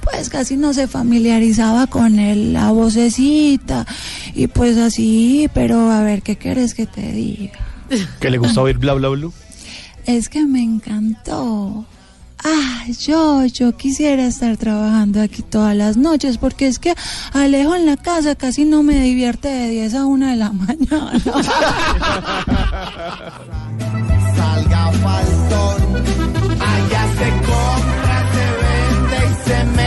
pues 0.04 0.30
casi 0.30 0.56
no 0.58 0.74
se 0.74 0.88
familiarizaba 0.88 1.88
con 1.88 2.20
el- 2.20 2.54
la 2.54 2.72
vocecita 2.72 3.86
y 4.36 4.48
pues 4.48 4.78
así, 4.78 5.50
pero 5.54 5.90
a 5.92 6.02
ver, 6.04 6.22
¿qué 6.22 6.36
quieres 6.38 6.74
que 6.74 6.86
te 6.86 7.12
diga? 7.12 7.60
¿Que 8.20 8.30
le 8.30 8.38
gusta 8.38 8.62
oír 8.62 8.78
bla 8.78 8.94
bla 8.94 9.10
blue? 9.10 9.32
Es 10.06 10.30
que 10.30 10.46
me 10.46 10.62
encantó 10.62 11.86
Ay, 12.44 12.94
yo, 12.94 13.44
yo 13.46 13.76
quisiera 13.76 14.28
estar 14.28 14.56
trabajando 14.58 15.20
aquí 15.20 15.42
todas 15.42 15.76
las 15.76 15.98
noches 15.98 16.38
porque 16.38 16.68
es 16.68 16.78
que 16.78 16.94
Alejo 17.34 17.74
en 17.74 17.88
la 17.88 17.98
casa 17.98 18.36
casi 18.36 18.66
no 18.66 18.84
me 18.84 19.00
divierte 19.00 19.48
de 19.48 19.70
10 19.70 19.96
a 19.96 20.06
1 20.06 20.28
de 20.28 20.36
la 20.36 20.52
mañana. 20.52 21.20
salga 24.36 24.92
faltón. 24.92 25.78
Allá 26.62 27.08
se 27.18 27.30
compra, 27.48 28.18
se 28.34 28.46
vende 28.62 29.18
y 29.26 29.50
se 29.50 29.66
mete 29.66 29.85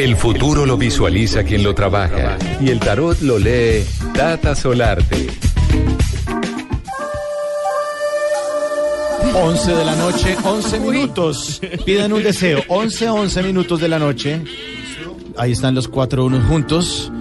El 0.00 0.16
futuro 0.16 0.64
lo 0.64 0.78
visualiza 0.78 1.44
quien 1.44 1.62
lo 1.62 1.74
trabaja 1.74 2.38
y 2.58 2.70
el 2.70 2.80
tarot 2.80 3.20
lo 3.20 3.38
lee 3.38 3.84
Tata 4.14 4.56
Solarte. 4.56 5.26
11 9.34 9.74
de 9.74 9.84
la 9.84 9.94
noche, 9.96 10.38
11 10.42 10.80
minutos. 10.80 11.60
Piden 11.84 12.14
un 12.14 12.22
deseo. 12.22 12.62
11, 12.68 13.10
11 13.10 13.42
minutos 13.42 13.78
de 13.78 13.88
la 13.88 13.98
noche. 13.98 14.42
Ahí 15.36 15.52
están 15.52 15.74
los 15.74 15.86
cuatro 15.86 16.24
unos 16.24 16.46
juntos. 16.46 17.12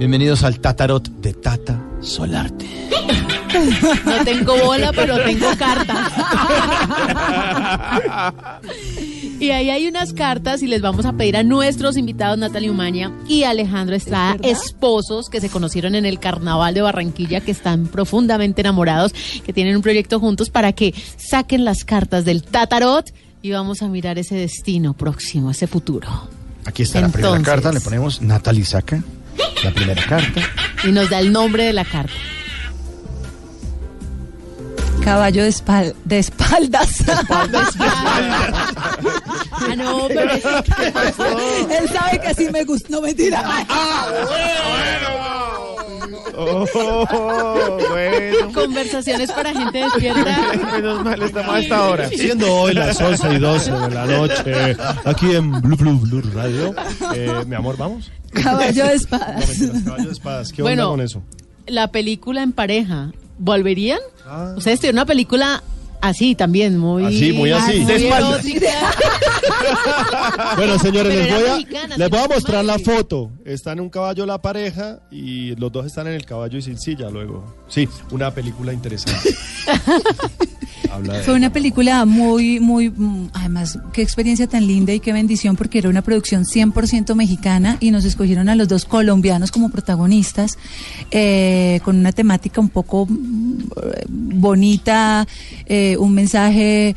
Bienvenidos 0.00 0.42
al 0.42 0.58
Tatarot 0.58 1.08
de 1.08 1.34
Tata 1.34 1.80
Solarte. 2.00 2.66
No 4.04 4.24
tengo 4.24 4.56
bola, 4.56 4.90
pero 4.92 5.22
tengo 5.22 5.46
cartas. 5.56 6.12
Y 9.44 9.50
ahí 9.50 9.68
hay 9.68 9.86
unas 9.86 10.14
cartas 10.14 10.62
y 10.62 10.66
les 10.66 10.80
vamos 10.80 11.04
a 11.04 11.12
pedir 11.12 11.36
a 11.36 11.42
nuestros 11.42 11.98
invitados 11.98 12.38
Natalia 12.38 12.70
Umaña 12.70 13.12
y 13.28 13.42
Alejandro 13.42 13.94
Estrada, 13.94 14.38
esposos 14.42 15.28
que 15.28 15.38
se 15.38 15.50
conocieron 15.50 15.94
en 15.94 16.06
el 16.06 16.18
Carnaval 16.18 16.72
de 16.72 16.80
Barranquilla, 16.80 17.42
que 17.42 17.50
están 17.50 17.88
profundamente 17.88 18.62
enamorados, 18.62 19.12
que 19.12 19.52
tienen 19.52 19.76
un 19.76 19.82
proyecto 19.82 20.18
juntos 20.18 20.48
para 20.48 20.72
que 20.72 20.94
saquen 21.18 21.66
las 21.66 21.84
cartas 21.84 22.24
del 22.24 22.42
Tatarot 22.42 23.12
y 23.42 23.50
vamos 23.50 23.82
a 23.82 23.88
mirar 23.88 24.18
ese 24.18 24.34
destino 24.34 24.94
próximo, 24.94 25.50
ese 25.50 25.66
futuro. 25.66 26.08
Aquí 26.64 26.84
está 26.84 27.02
la 27.02 27.10
primera 27.10 27.42
carta. 27.42 27.70
Le 27.70 27.82
ponemos 27.82 28.22
Natalie 28.22 28.64
saca 28.64 29.04
la 29.62 29.72
primera 29.72 30.02
carta. 30.06 30.40
Y 30.84 30.90
nos 30.90 31.10
da 31.10 31.20
el 31.20 31.30
nombre 31.30 31.64
de 31.64 31.74
la 31.74 31.84
carta. 31.84 32.14
Caballo 35.04 35.42
de, 35.42 35.48
espal- 35.50 35.94
de 36.04 36.18
espaldas. 36.18 37.04
Ah, 39.66 39.74
no, 39.76 40.08
pero 40.08 40.32
es- 40.32 40.42
¿qué 40.42 40.90
pasó? 40.92 41.24
Él 41.70 41.88
sabe 41.90 42.20
que 42.20 42.26
así 42.28 42.48
me 42.50 42.64
gusta. 42.64 42.88
No 42.90 43.00
mentira. 43.00 43.42
Oh, 46.36 46.66
bueno. 47.90 48.52
Conversaciones 48.52 49.30
para 49.32 49.52
gente 49.54 49.78
despierta. 49.78 50.52
Menos 50.72 51.04
mal 51.04 51.22
estamos 51.22 51.54
a 51.54 51.58
esta 51.60 51.88
hora. 51.88 52.08
Siendo 52.08 52.52
hoy 52.52 52.74
las 52.74 53.00
11 53.00 53.32
y 53.34 53.38
12 53.38 53.70
de 53.72 53.90
la 53.90 54.06
noche, 54.06 54.76
aquí 55.04 55.34
en 55.34 55.52
Blue 55.62 55.76
Blue 55.76 55.98
Blue 56.00 56.22
Radio. 56.34 56.74
Eh, 57.14 57.44
mi 57.46 57.54
amor, 57.54 57.76
¿vamos? 57.76 58.10
Caballo 58.32 58.84
de 58.84 58.90
No, 58.90 58.96
espadas. 58.96 59.48
mentiras, 59.48 59.82
caballo 59.84 60.04
de 60.06 60.12
espadas. 60.12 60.52
¿Qué 60.52 60.62
Bueno. 60.62 60.82
onda 60.90 60.90
con 60.96 61.00
eso? 61.00 61.22
La 61.66 61.88
película 61.92 62.42
en 62.42 62.52
pareja, 62.52 63.12
¿volverían? 63.38 64.00
Ah. 64.26 64.54
Ustedes 64.56 64.80
tienen 64.80 64.96
una 64.96 65.06
película 65.06 65.62
así 66.00 66.34
también, 66.34 66.78
muy... 66.78 67.04
Así, 67.04 67.32
muy 67.32 67.50
así. 67.50 67.80
muy 67.80 67.94
De. 67.94 68.10
Bueno, 70.56 70.78
señores, 70.78 71.14
les 71.14 71.30
voy 71.30 71.48
a, 71.48 71.52
mexicana, 71.54 71.96
les 71.96 72.10
voy 72.10 72.18
a 72.18 72.28
mostrar 72.28 72.64
la 72.64 72.78
foto. 72.78 73.30
Está 73.44 73.72
en 73.72 73.80
un 73.80 73.90
caballo 73.90 74.26
la 74.26 74.40
pareja 74.40 75.00
y 75.10 75.54
los 75.56 75.72
dos 75.72 75.86
están 75.86 76.06
en 76.06 76.14
el 76.14 76.24
caballo 76.24 76.58
y 76.58 76.62
sin 76.62 76.78
silla 76.78 77.10
luego. 77.10 77.44
Sí, 77.68 77.88
una 78.10 78.32
película 78.32 78.72
interesante. 78.72 79.34
Habla 80.90 81.18
de- 81.18 81.22
Fue 81.24 81.34
una 81.34 81.52
película 81.52 82.04
muy, 82.04 82.60
muy, 82.60 82.90
mm, 82.90 83.28
además, 83.32 83.78
qué 83.92 84.02
experiencia 84.02 84.46
tan 84.46 84.66
linda 84.66 84.92
y 84.92 85.00
qué 85.00 85.12
bendición 85.12 85.56
porque 85.56 85.78
era 85.78 85.88
una 85.88 86.02
producción 86.02 86.44
100% 86.44 87.14
mexicana 87.14 87.76
y 87.80 87.90
nos 87.90 88.04
escogieron 88.04 88.48
a 88.48 88.54
los 88.54 88.68
dos 88.68 88.84
colombianos 88.84 89.50
como 89.50 89.70
protagonistas 89.70 90.58
eh, 91.10 91.80
con 91.84 91.96
una 91.96 92.12
temática 92.12 92.60
un 92.60 92.68
poco 92.68 93.06
mm, 93.08 93.58
bonita, 94.40 95.26
eh, 95.66 95.96
un 95.98 96.14
mensaje 96.14 96.94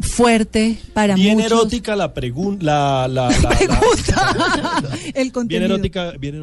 fuerte 0.00 0.78
para 0.94 1.14
Bien 1.14 1.34
muchos. 1.38 1.52
erótica 1.52 1.96
la 1.96 2.14
pregunta. 2.14 2.64
La, 2.64 3.08
la, 3.08 3.28
la- 3.30 3.50
la- 3.50 4.88
El 5.08 5.12
bien 5.14 5.30
contenido. 5.30 5.64
erótica, 5.74 6.12
bien 6.18 6.34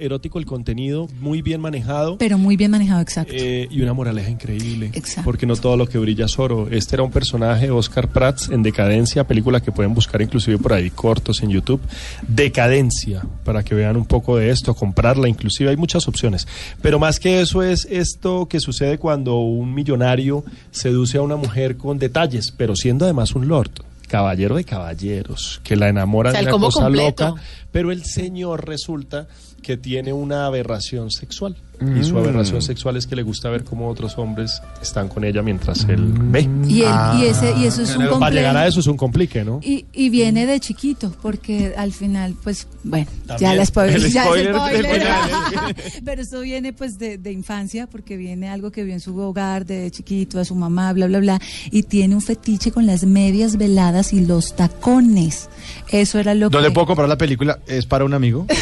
erótico 0.00 0.38
el, 0.38 0.46
contenido, 0.46 1.08
muy 1.20 1.42
bien 1.42 1.60
manejado. 1.60 2.18
Pero 2.18 2.38
muy 2.38 2.56
bien 2.56 2.70
manejado, 2.70 3.00
exacto. 3.00 3.32
eh, 3.36 3.68
y 3.70 3.82
una 3.82 3.92
moraleja 3.92 4.30
increíble. 4.30 4.90
Exacto. 4.94 5.22
Porque 5.24 5.46
no 5.46 5.56
todo 5.56 5.76
lo 5.76 5.86
que 5.86 5.98
brilla 5.98 6.26
es 6.26 6.38
oro. 6.38 6.68
Este 6.70 6.96
era 6.96 7.02
un 7.02 7.10
personaje, 7.10 7.70
Oscar 7.70 8.08
Prats, 8.08 8.48
en 8.48 8.62
Decadencia, 8.62 9.24
película 9.26 9.60
que 9.60 9.72
pueden 9.72 9.94
buscar 9.94 10.22
inclusive 10.22 10.58
por 10.58 10.72
ahí 10.72 10.90
cortos 10.90 11.42
en 11.42 11.50
YouTube. 11.50 11.80
Decadencia, 12.28 13.22
para 13.44 13.62
que 13.64 13.74
vean 13.74 13.96
un 13.96 14.04
poco 14.06 14.36
de 14.36 14.50
esto, 14.50 14.74
comprarla, 14.74 15.28
inclusive 15.28 15.70
hay 15.70 15.76
muchas 15.76 16.06
opciones. 16.08 16.46
Pero 16.82 16.98
más 16.98 17.18
que 17.18 17.40
eso 17.40 17.62
es 17.62 17.86
esto 17.90 18.46
que 18.46 18.60
sucede 18.60 18.98
cuando 18.98 19.36
un 19.36 19.74
millonario 19.74 20.44
seduce 20.70 21.18
a 21.18 21.22
una 21.22 21.36
mujer 21.36 21.76
con 21.76 21.98
detalles, 21.98 22.52
pero 22.56 22.76
siendo 22.86 23.04
además 23.04 23.34
un 23.34 23.48
lord. 23.48 23.72
Caballero 24.06 24.54
de 24.54 24.62
caballeros, 24.62 25.60
que 25.64 25.74
la 25.74 25.88
enamora 25.88 26.30
O 26.30 26.32
sea, 26.32 26.42
de 26.42 26.46
una 26.46 26.66
cosa 26.66 26.82
completo. 26.82 27.26
loca, 27.30 27.42
pero 27.72 27.90
el 27.90 28.04
señor 28.04 28.64
resulta 28.68 29.26
que 29.66 29.76
tiene 29.76 30.12
una 30.12 30.46
aberración 30.46 31.10
sexual. 31.10 31.56
Y 31.98 32.04
su 32.04 32.14
Mm. 32.14 32.18
aberración 32.18 32.62
sexual 32.62 32.96
es 32.96 33.06
que 33.06 33.14
le 33.16 33.22
gusta 33.22 33.50
ver 33.50 33.62
cómo 33.62 33.88
otros 33.90 34.16
hombres 34.16 34.62
están 34.80 35.08
con 35.08 35.24
ella 35.24 35.42
mientras 35.42 35.84
él 35.90 36.06
ve. 36.10 36.48
Y, 36.66 36.80
él- 36.82 36.88
y 37.20 37.24
ese, 37.26 37.52
y 37.58 37.66
eso 37.66 37.82
es 37.82 37.94
un 37.94 38.18
Para 38.18 38.34
llegar 38.34 38.56
a 38.56 38.66
eso 38.66 38.80
es 38.80 38.86
un 38.86 38.96
complique, 38.96 39.44
¿no? 39.44 39.60
Y, 39.62 39.84
y 39.92 40.08
viene 40.08 40.46
de 40.46 40.58
chiquito, 40.58 41.12
porque 41.20 41.74
al 41.76 41.92
final, 41.92 42.34
pues, 42.42 42.66
bueno, 42.82 43.06
ya 43.26 43.36
También. 43.36 43.56
la 43.58 43.66
spoiler. 43.66 43.96
El 43.96 44.02
ya 44.10 44.22
es 44.22 44.26
spoiler 44.26 44.54
del 44.54 44.84
spoiler. 44.84 45.02
final. 45.02 45.76
Pero 46.06 46.22
eso 46.22 46.40
viene 46.40 46.72
pues 46.72 46.98
de, 46.98 47.18
de 47.18 47.32
infancia, 47.32 47.86
porque 47.88 48.16
viene 48.16 48.48
algo 48.48 48.70
que 48.70 48.82
vio 48.82 48.94
en 48.94 49.00
su 49.00 49.14
hogar 49.18 49.66
de 49.66 49.90
chiquito, 49.90 50.40
a 50.40 50.46
su 50.46 50.54
mamá, 50.54 50.94
bla, 50.94 51.08
bla, 51.08 51.18
bla, 51.18 51.40
y 51.70 51.82
tiene 51.82 52.14
un 52.14 52.22
fetiche 52.22 52.70
con 52.72 52.86
las 52.86 53.04
medias 53.04 53.58
veladas 53.58 54.14
y 54.14 54.24
los 54.24 54.56
tacones. 54.56 55.50
Eso 55.90 56.18
era 56.18 56.32
lo 56.34 56.48
¿Dónde 56.48 56.68
que... 56.68 56.74
puedo 56.74 56.86
comprar 56.86 57.06
la 57.08 57.18
película? 57.18 57.58
¿Es 57.66 57.84
para 57.84 58.06
un 58.06 58.14
amigo? 58.14 58.46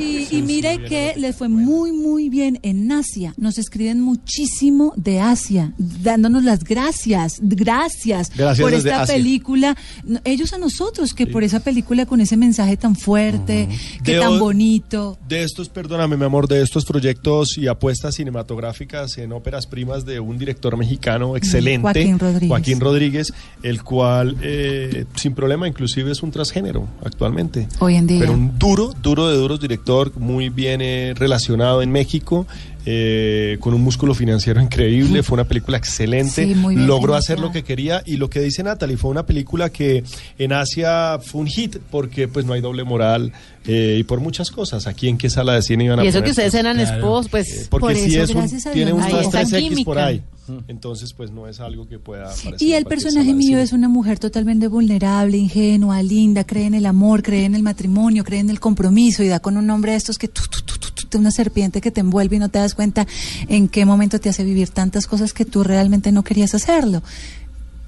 Y, 0.00 0.26
y 0.30 0.42
mire 0.42 0.84
que 0.84 1.14
le 1.16 1.32
fue 1.32 1.48
muy, 1.48 1.92
muy 1.92 2.28
bien 2.28 2.58
en 2.62 2.90
Asia. 2.92 3.34
Nos 3.36 3.58
escriben 3.58 4.00
muchísimo 4.00 4.92
de 4.96 5.20
Asia, 5.20 5.72
dándonos 5.78 6.44
las 6.44 6.64
gracias, 6.64 7.38
gracias, 7.40 8.30
Gracias 8.36 8.60
por 8.64 8.74
esta 8.74 9.06
película. 9.06 9.76
Ellos 10.24 10.52
a 10.52 10.58
nosotros, 10.58 11.14
que 11.14 11.26
por 11.26 11.44
esa 11.44 11.60
película 11.60 12.06
con 12.06 12.20
ese 12.20 12.36
mensaje 12.36 12.76
tan 12.76 12.96
fuerte, 12.96 13.68
que 14.04 14.14
De 14.14 14.20
tan 14.20 14.38
bonito. 14.38 15.18
De 15.28 15.42
estos, 15.42 15.68
perdóname, 15.68 16.16
mi 16.16 16.24
amor, 16.24 16.48
de 16.48 16.62
estos 16.62 16.84
proyectos 16.84 17.58
y 17.58 17.66
apuestas 17.66 18.16
cinematográficas 18.16 19.18
en 19.18 19.32
óperas 19.32 19.66
primas 19.66 20.04
de 20.04 20.20
un 20.20 20.38
director 20.38 20.76
mexicano 20.76 21.36
excelente, 21.36 21.82
Joaquín 21.82 22.18
Rodríguez. 22.18 22.48
Joaquín 22.48 22.80
Rodríguez, 22.80 23.32
el 23.62 23.82
cual 23.82 24.36
eh, 24.42 25.04
sin 25.14 25.34
problema 25.34 25.68
inclusive 25.68 26.12
es 26.12 26.22
un 26.22 26.30
transgénero 26.30 26.86
actualmente. 27.04 27.68
Hoy 27.78 27.96
en 27.96 28.06
día. 28.06 28.20
Pero 28.20 28.32
un 28.32 28.58
duro, 28.58 28.87
duro 29.02 29.28
de 29.28 29.36
duros 29.36 29.60
director, 29.60 30.12
muy 30.16 30.48
bien 30.48 30.80
eh, 30.80 31.14
relacionado 31.16 31.82
en 31.82 31.90
México, 31.90 32.46
eh, 32.90 33.58
con 33.60 33.74
un 33.74 33.82
músculo 33.82 34.14
financiero 34.14 34.62
increíble, 34.62 35.22
fue 35.22 35.34
una 35.34 35.44
película 35.44 35.76
excelente, 35.76 36.46
Sí, 36.46 36.54
muy 36.54 36.74
bien 36.74 36.86
logró 36.86 37.14
hacer 37.14 37.38
lo 37.38 37.52
que 37.52 37.62
quería 37.62 38.02
y 38.06 38.16
lo 38.16 38.30
que 38.30 38.40
dice 38.40 38.62
Natalie, 38.62 38.96
fue 38.96 39.10
una 39.10 39.26
película 39.26 39.68
que 39.68 40.04
en 40.38 40.52
Asia 40.54 41.18
fue 41.22 41.42
un 41.42 41.48
hit 41.48 41.76
porque 41.90 42.28
pues 42.28 42.46
no 42.46 42.54
hay 42.54 42.62
doble 42.62 42.84
moral 42.84 43.30
eh, 43.66 43.96
y 44.00 44.04
por 44.04 44.20
muchas 44.20 44.50
cosas. 44.50 44.86
Aquí 44.86 45.08
en 45.08 45.18
qué 45.18 45.28
sala 45.28 45.52
de 45.54 45.60
cine 45.62 45.84
iban 45.84 46.00
a 46.00 46.04
Y 46.04 46.08
eso 46.08 46.18
poner 46.20 46.24
que 46.24 46.30
ustedes 46.30 46.54
eran 46.54 46.76
Claro. 46.78 46.94
esposos, 46.96 47.28
pues... 47.30 47.48
Eh, 47.52 47.66
porque 47.68 47.86
Por 47.88 47.94
si 47.96 48.16
eso, 48.16 48.22
es 48.40 48.52
un, 48.64 48.72
tiene 48.72 48.92
Dios. 48.92 48.96
un 48.96 49.02
Ahí 49.02 49.24
está 49.24 49.42
2-3X 49.42 49.84
por 49.84 49.98
ahí. 49.98 50.22
Entonces, 50.66 51.12
pues 51.12 51.30
no 51.30 51.46
es 51.46 51.60
algo 51.60 51.86
que 51.86 51.98
pueda 51.98 52.24
aparecer. 52.32 52.54
Y 52.58 52.72
el 52.72 52.86
personaje 52.86 53.34
mío 53.34 53.58
es 53.58 53.74
una 53.74 53.86
mujer 53.90 54.18
totalmente 54.18 54.66
vulnerable, 54.68 55.36
ingenua, 55.36 56.02
linda, 56.02 56.44
cree 56.44 56.64
en 56.64 56.72
el 56.72 56.86
amor, 56.86 57.22
cree 57.22 57.44
en 57.44 57.54
el 57.54 57.62
matrimonio, 57.62 58.24
cree 58.24 58.40
en 58.40 58.48
el 58.48 58.58
compromiso 58.58 59.22
y 59.22 59.28
da 59.28 59.40
con 59.40 59.58
un 59.58 59.68
hombre 59.68 59.92
de 59.92 59.98
estos 59.98 60.16
que 60.16 60.28
tu, 60.28 60.40
tu, 60.44 60.62
tu, 60.62 60.78
tu, 60.78 61.06
tu, 61.06 61.18
una 61.18 61.30
serpiente 61.32 61.82
que 61.82 61.90
te 61.90 62.00
envuelve 62.00 62.36
y 62.36 62.38
no 62.38 62.48
te 62.48 62.58
das 62.58 62.74
cuenta 62.78 63.08
en 63.48 63.68
qué 63.68 63.84
momento 63.84 64.20
te 64.20 64.28
hace 64.28 64.44
vivir 64.44 64.68
tantas 64.68 65.08
cosas 65.08 65.32
que 65.32 65.44
tú 65.44 65.64
realmente 65.64 66.12
no 66.12 66.22
querías 66.22 66.54
hacerlo. 66.54 67.02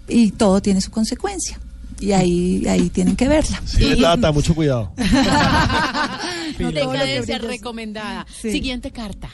Y 0.09 0.33
todo 0.33 0.61
tiene 0.61 0.81
su 0.81 0.91
consecuencia. 0.91 1.61
Y 2.01 2.11
ahí, 2.11 2.67
ahí 2.67 2.91
tienen 2.91 3.15
que 3.15 3.29
verla. 3.29 3.63
Sí, 3.65 4.01
Tata, 4.01 4.33
mucho 4.33 4.53
cuidado. 4.53 4.91
Decadencia 6.59 7.39
recomendada. 7.39 8.27
Siguiente 8.41 8.91
carta. 8.91 9.31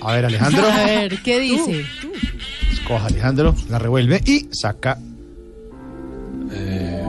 A 0.00 0.12
ver, 0.12 0.24
Alejandro. 0.24 0.66
A 0.66 0.84
ver, 0.86 1.22
¿qué 1.22 1.38
dice? 1.38 1.84
Escoja 2.72 3.08
Alejandro, 3.08 3.54
la 3.68 3.78
revuelve 3.78 4.22
y 4.24 4.48
saca. 4.52 4.98
Eh, 6.50 7.04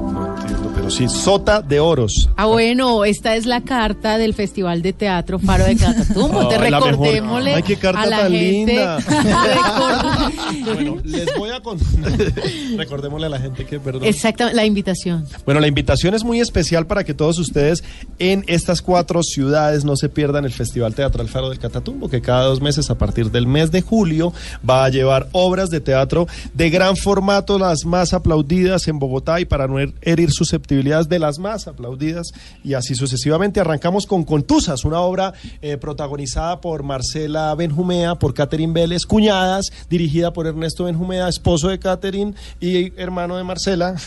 sí, 0.90 1.08
Sota 1.10 1.62
de 1.62 1.80
Oros. 1.80 2.30
Ah, 2.38 2.46
bueno, 2.46 3.04
esta 3.06 3.36
es 3.36 3.46
la 3.46 3.62
carta 3.62 4.18
del 4.18 4.34
Festival 4.34 4.82
de 4.82 4.94
Teatro 4.94 5.38
Faro 5.40 5.66
de 5.66 5.76
Catatumbo. 5.76 6.48
Te 6.50 6.56
Ay, 6.56 6.72
la 6.72 6.80
mejor. 6.80 6.92
recordémosle 6.92 7.54
Ay, 7.56 7.64
qué 7.64 7.76
carta 7.78 8.02
a 8.02 8.06
la 8.06 8.18
tan 8.22 8.32
gente. 8.32 8.52
linda. 8.74 8.98
Bueno, 10.74 10.98
les 11.04 11.28
voy 11.38 11.50
a 11.52 11.62
contar. 11.62 11.88
Recordémosle 12.78 13.28
a 13.28 13.30
la 13.30 13.40
gente 13.40 13.66
que, 13.66 13.80
perdón. 13.80 14.04
Exactamente, 14.06 14.56
la 14.56 14.66
invitación. 14.66 15.26
Bueno, 15.46 15.60
la 15.62 15.68
invitación 15.68 16.14
es 16.14 16.24
muy 16.24 16.40
especial 16.40 16.88
para 16.88 17.04
que 17.04 17.14
todos 17.14 17.38
ustedes 17.40 17.84
en 18.20 18.44
estas 18.48 18.82
cuatro 18.82 19.24
ciudades 19.24 19.86
no 19.86 19.96
se 19.96 20.10
pierdan 20.10 20.46
el 20.46 20.52
Festival 20.52 20.94
Teatral 20.94 21.28
Faro 21.30 21.50
del 21.50 21.60
Catatumbo, 21.60 22.10
que 22.10 22.22
cada 22.22 22.44
dos 22.46 22.62
meses, 22.62 22.90
a 22.90 22.98
partir 22.98 23.32
del 23.32 23.48
mes 23.48 23.72
de 23.72 23.82
julio, 23.82 24.34
va 24.68 24.86
a 24.86 24.90
llevar 24.90 25.28
obras 25.32 25.70
de 25.70 25.80
teatro 25.80 26.28
de 26.54 26.70
gran 26.70 26.96
formato, 26.98 27.58
las 27.60 27.86
más 27.86 28.14
aplaudidas 28.14 28.88
en 28.88 29.00
Bogotá 29.00 29.40
y 29.40 29.46
para 29.46 29.68
no 29.68 29.80
her- 29.80 29.94
herir 30.02 30.32
susceptibilidades 30.32 30.77
de 30.84 31.18
las 31.18 31.40
más 31.40 31.68
aplaudidas 31.68 32.28
y 32.64 32.76
así 32.76 32.94
sucesivamente. 32.94 33.60
Arrancamos 33.60 34.06
con 34.06 34.24
Contusas, 34.24 34.86
una 34.86 35.00
obra 35.02 35.34
eh, 35.62 35.78
protagonizada 35.78 36.62
por 36.62 36.84
Marcela 36.84 37.54
Benjumea, 37.56 38.16
por 38.16 38.36
Catherine 38.36 38.74
Vélez, 38.74 39.06
Cuñadas, 39.06 39.72
dirigida 39.90 40.34
por 40.34 40.46
Ernesto 40.46 40.84
Benjumea, 40.84 41.28
esposo 41.28 41.70
de 41.70 41.80
Catherine 41.80 42.36
y 42.60 42.94
hermano 43.00 43.38
de 43.38 43.44
Marcela. 43.44 43.96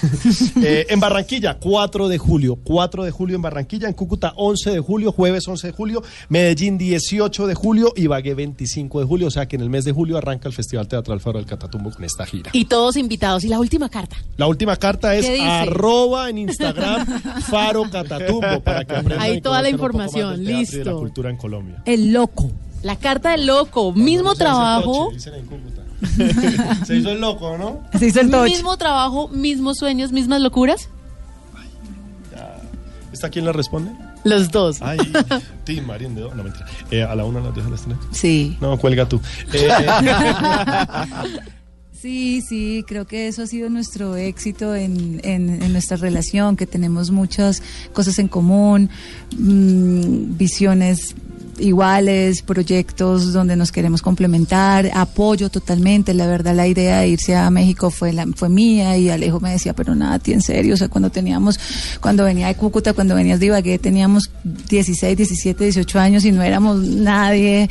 Eh, 0.63 0.87
en 0.91 1.01
Barranquilla, 1.01 1.59
4 1.59 2.09
de 2.09 2.19
julio, 2.19 2.59
4 2.63 3.05
de 3.05 3.11
julio 3.11 3.37
en 3.37 3.43
Barranquilla, 3.43 3.89
en 3.89 3.95
Cúcuta 3.95 4.33
11 4.37 4.71
de 4.71 4.81
julio, 4.81 5.13
jueves 5.13 5.47
11 5.47 5.69
de 5.69 5.73
julio, 5.73 6.03
Medellín 6.29 6.77
18 6.77 7.47
de 7.47 7.55
julio 7.55 7.93
y 7.97 8.07
Bagué 8.07 8.35
25 8.35 9.01
de 9.01 9.07
julio, 9.07 9.29
o 9.29 9.31
sea 9.31 9.47
que 9.47 9.57
en 9.57 9.63
el 9.63 9.71
mes 9.71 9.85
de 9.85 9.93
julio 9.93 10.19
arranca 10.19 10.49
el 10.49 10.55
Festival 10.55 10.87
Teatral 10.89 11.21
Faro 11.21 11.39
del 11.39 11.47
Catatumbo 11.47 11.91
con 11.91 12.05
esta 12.05 12.27
gira. 12.27 12.51
Y 12.53 12.67
todos 12.67 12.97
invitados. 12.97 13.45
Y 13.45 13.49
la 13.49 13.59
última 13.59 13.89
carta. 13.89 14.17
La 14.37 14.47
última 14.47 14.77
carta 14.77 15.15
es 15.15 15.29
arroba 15.41 16.29
en 16.29 16.39
Instagram 16.39 16.60
Faro 17.49 17.91
Catatumbo 17.91 18.61
para 18.61 18.85
que 18.85 18.95
aprendan 18.95 19.21
Ahí 19.21 19.41
toda 19.41 19.63
la 19.63 19.71
información, 19.71 20.43
y 20.43 20.47
de 20.47 20.53
la 20.53 20.59
listo. 20.61 20.99
cultura 20.99 21.31
en 21.31 21.37
Colombia. 21.37 21.83
El 21.85 22.13
loco. 22.13 22.51
La 22.83 22.97
carta 22.97 23.33
del 23.33 23.47
loco. 23.47 23.93
Mismo 23.93 24.35
trabajo. 24.35 25.11
Dicen 25.13 25.35
en 25.35 25.47
Cúcuta. 25.47 25.83
Se 26.87 26.97
hizo 26.97 27.11
el 27.11 27.21
loco, 27.21 27.59
¿no? 27.59 27.81
Se 27.99 28.07
hizo 28.07 28.21
el 28.21 28.31
toche. 28.31 28.51
Mismo 28.55 28.77
trabajo, 28.79 29.29
mismos 29.29 29.77
sueños, 29.79 30.13
mismas 30.13 30.41
locuras. 30.41 30.89
¿Está 33.13 33.29
quién 33.29 33.45
la 33.45 33.53
responde? 33.53 33.91
Los 34.25 34.51
dos. 34.51 34.81
Ay, 34.83 34.99
Tim 35.65 35.85
Marín 35.87 36.15
de 36.15 36.23
No, 36.23 36.35
mentira. 36.43 36.67
Eh, 36.91 37.03
a 37.03 37.15
la 37.15 37.25
una 37.25 37.41
las 37.41 37.55
dejan 37.55 37.71
las 37.73 37.83
tres. 37.83 37.97
Sí. 38.13 38.57
No, 38.61 38.79
cuelga 38.79 39.07
tú. 39.09 39.21
Eh, 39.53 39.69
Sí, 42.01 42.41
sí, 42.41 42.83
creo 42.89 43.07
que 43.07 43.29
eso 43.29 43.43
ha 43.43 43.47
sido 43.47 43.69
nuestro 43.69 44.17
éxito 44.17 44.75
en, 44.75 45.21
en- 45.23 45.63
en 45.63 45.73
nuestra 45.73 45.99
relación, 45.99 46.57
que 46.57 46.67
tenemos 46.67 47.11
muchas 47.11 47.63
cosas 47.93 48.19
en 48.19 48.29
común, 48.29 48.89
mm, 49.37 50.37
visiones 50.39 51.15
iguales, 51.61 52.43
proyectos 52.43 53.33
donde 53.33 53.57
nos 53.57 53.73
queremos 53.73 54.03
complementar, 54.03 54.91
apoyo 54.95 55.51
totalmente. 55.51 56.15
La 56.15 56.27
verdad, 56.27 56.55
la 56.55 56.67
idea 56.67 57.01
de 57.01 57.09
irse 57.09 57.37
a 57.37 57.51
México 57.51 57.91
fue 57.91 58.13
la, 58.13 58.27
fue 58.35 58.49
mía 58.49 58.97
y 58.97 59.11
Alejo 59.11 59.41
me 59.41 59.53
decía, 59.53 59.75
pero 59.75 59.95
nada, 59.95 60.21
en 60.27 60.43
serio, 60.43 60.75
o 60.75 60.77
sea, 60.77 60.89
cuando 60.89 61.11
teníamos, 61.11 61.59
cuando 62.01 62.25
venía 62.25 62.49
de 62.49 62.55
Cúcuta, 62.55 62.93
cuando 62.93 63.15
venías 63.15 63.41
de 63.41 63.47
Ibagué, 63.47 63.79
teníamos 63.79 64.31
16, 64.69 65.17
17, 65.17 65.65
18 65.65 65.99
años 65.99 66.25
y 66.25 66.33
no 66.33 66.43
éramos 66.43 66.79
nadie, 66.79 67.69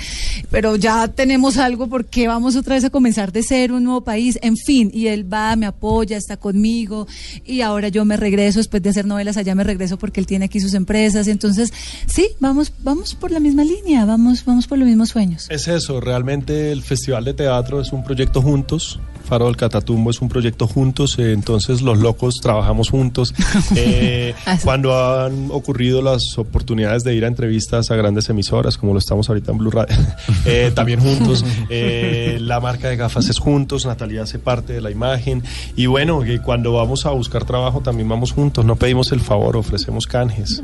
pero 0.52 0.76
ya 0.76 1.08
tenemos 1.08 1.58
algo 1.58 1.88
porque 1.88 2.28
vamos 2.28 2.56
otra 2.56 2.76
vez 2.76 2.84
a 2.84 2.90
comenzar 2.90 3.32
de 3.32 3.44
cero, 3.44 3.78
un 3.78 3.84
nuevo 3.84 4.02
país, 4.02 4.38
en 4.42 4.58
fin, 4.58 4.92
y 4.94 5.08
él 5.08 5.32
va, 5.32 5.56
me 5.56 5.66
apoya, 5.66 6.18
está 6.18 6.38
conmigo 6.38 7.08
y 7.46 7.62
ahora 7.62 7.90
yo 7.90 8.06
me 8.06 8.18
regreso 8.18 8.60
después 8.60 8.82
de 8.84 8.90
hacer 8.90 9.06
novelas 9.06 9.38
allá 9.38 9.56
me 9.56 9.64
regreso 9.64 9.98
porque 9.98 10.20
él 10.20 10.28
tiene 10.28 10.46
aquí 10.46 10.60
sus 10.60 10.74
empresas, 10.74 11.28
entonces 11.28 11.74
sí, 12.08 12.28
vamos 12.40 12.72
vamos 12.84 13.16
por 13.16 13.32
la 13.32 13.40
misma 13.40 13.64
línea, 13.64 13.79
vamos 14.06 14.46
vamos 14.46 14.68
por 14.68 14.78
los 14.78 14.88
mismos 14.88 15.10
sueños. 15.10 15.48
Es 15.50 15.68
eso, 15.68 16.00
realmente 16.00 16.72
el 16.72 16.82
Festival 16.82 17.26
de 17.26 17.34
Teatro 17.34 17.82
es 17.82 17.92
un 17.92 18.04
proyecto 18.04 18.42
juntos. 18.42 19.00
Faro 19.30 19.46
del 19.46 19.58
Catatumbo 19.58 20.10
es 20.10 20.22
un 20.22 20.28
proyecto 20.28 20.66
juntos, 20.66 21.20
eh, 21.20 21.34
entonces 21.34 21.84
los 21.84 22.00
locos 22.00 22.40
trabajamos 22.42 22.90
juntos. 22.90 23.34
Eh, 23.76 24.34
cuando 24.64 24.98
han 24.98 25.50
ocurrido 25.52 26.02
las 26.02 26.38
oportunidades 26.38 27.04
de 27.04 27.14
ir 27.14 27.24
a 27.24 27.28
entrevistas 27.28 27.92
a 27.92 27.96
grandes 27.96 28.28
emisoras, 28.30 28.78
como 28.78 28.94
lo 28.94 29.00
estamos 29.00 29.30
ahorita 29.30 29.52
en 29.52 29.58
Blue 29.60 29.70
Radio, 29.70 29.96
eh, 30.46 30.72
también 30.76 31.00
juntos. 31.00 31.46
Eh, 31.70 32.38
la 32.42 32.60
marca 32.60 32.90
de 32.90 32.96
gafas 32.96 33.30
es 33.30 33.38
juntos, 33.38 33.86
Natalia 33.86 34.24
hace 34.24 34.40
parte 34.40 34.74
de 34.74 34.82
la 34.82 34.90
imagen. 34.92 35.44
Y 35.76 35.86
bueno, 35.86 36.22
que 36.22 36.40
cuando 36.42 36.74
vamos 36.74 37.06
a 37.06 37.12
buscar 37.12 37.46
trabajo 37.46 37.82
también 37.82 38.10
vamos 38.10 38.32
juntos, 38.32 38.66
no 38.66 38.76
pedimos 38.76 39.12
el 39.12 39.20
favor, 39.22 39.56
ofrecemos 39.58 40.08
canjes. 40.08 40.62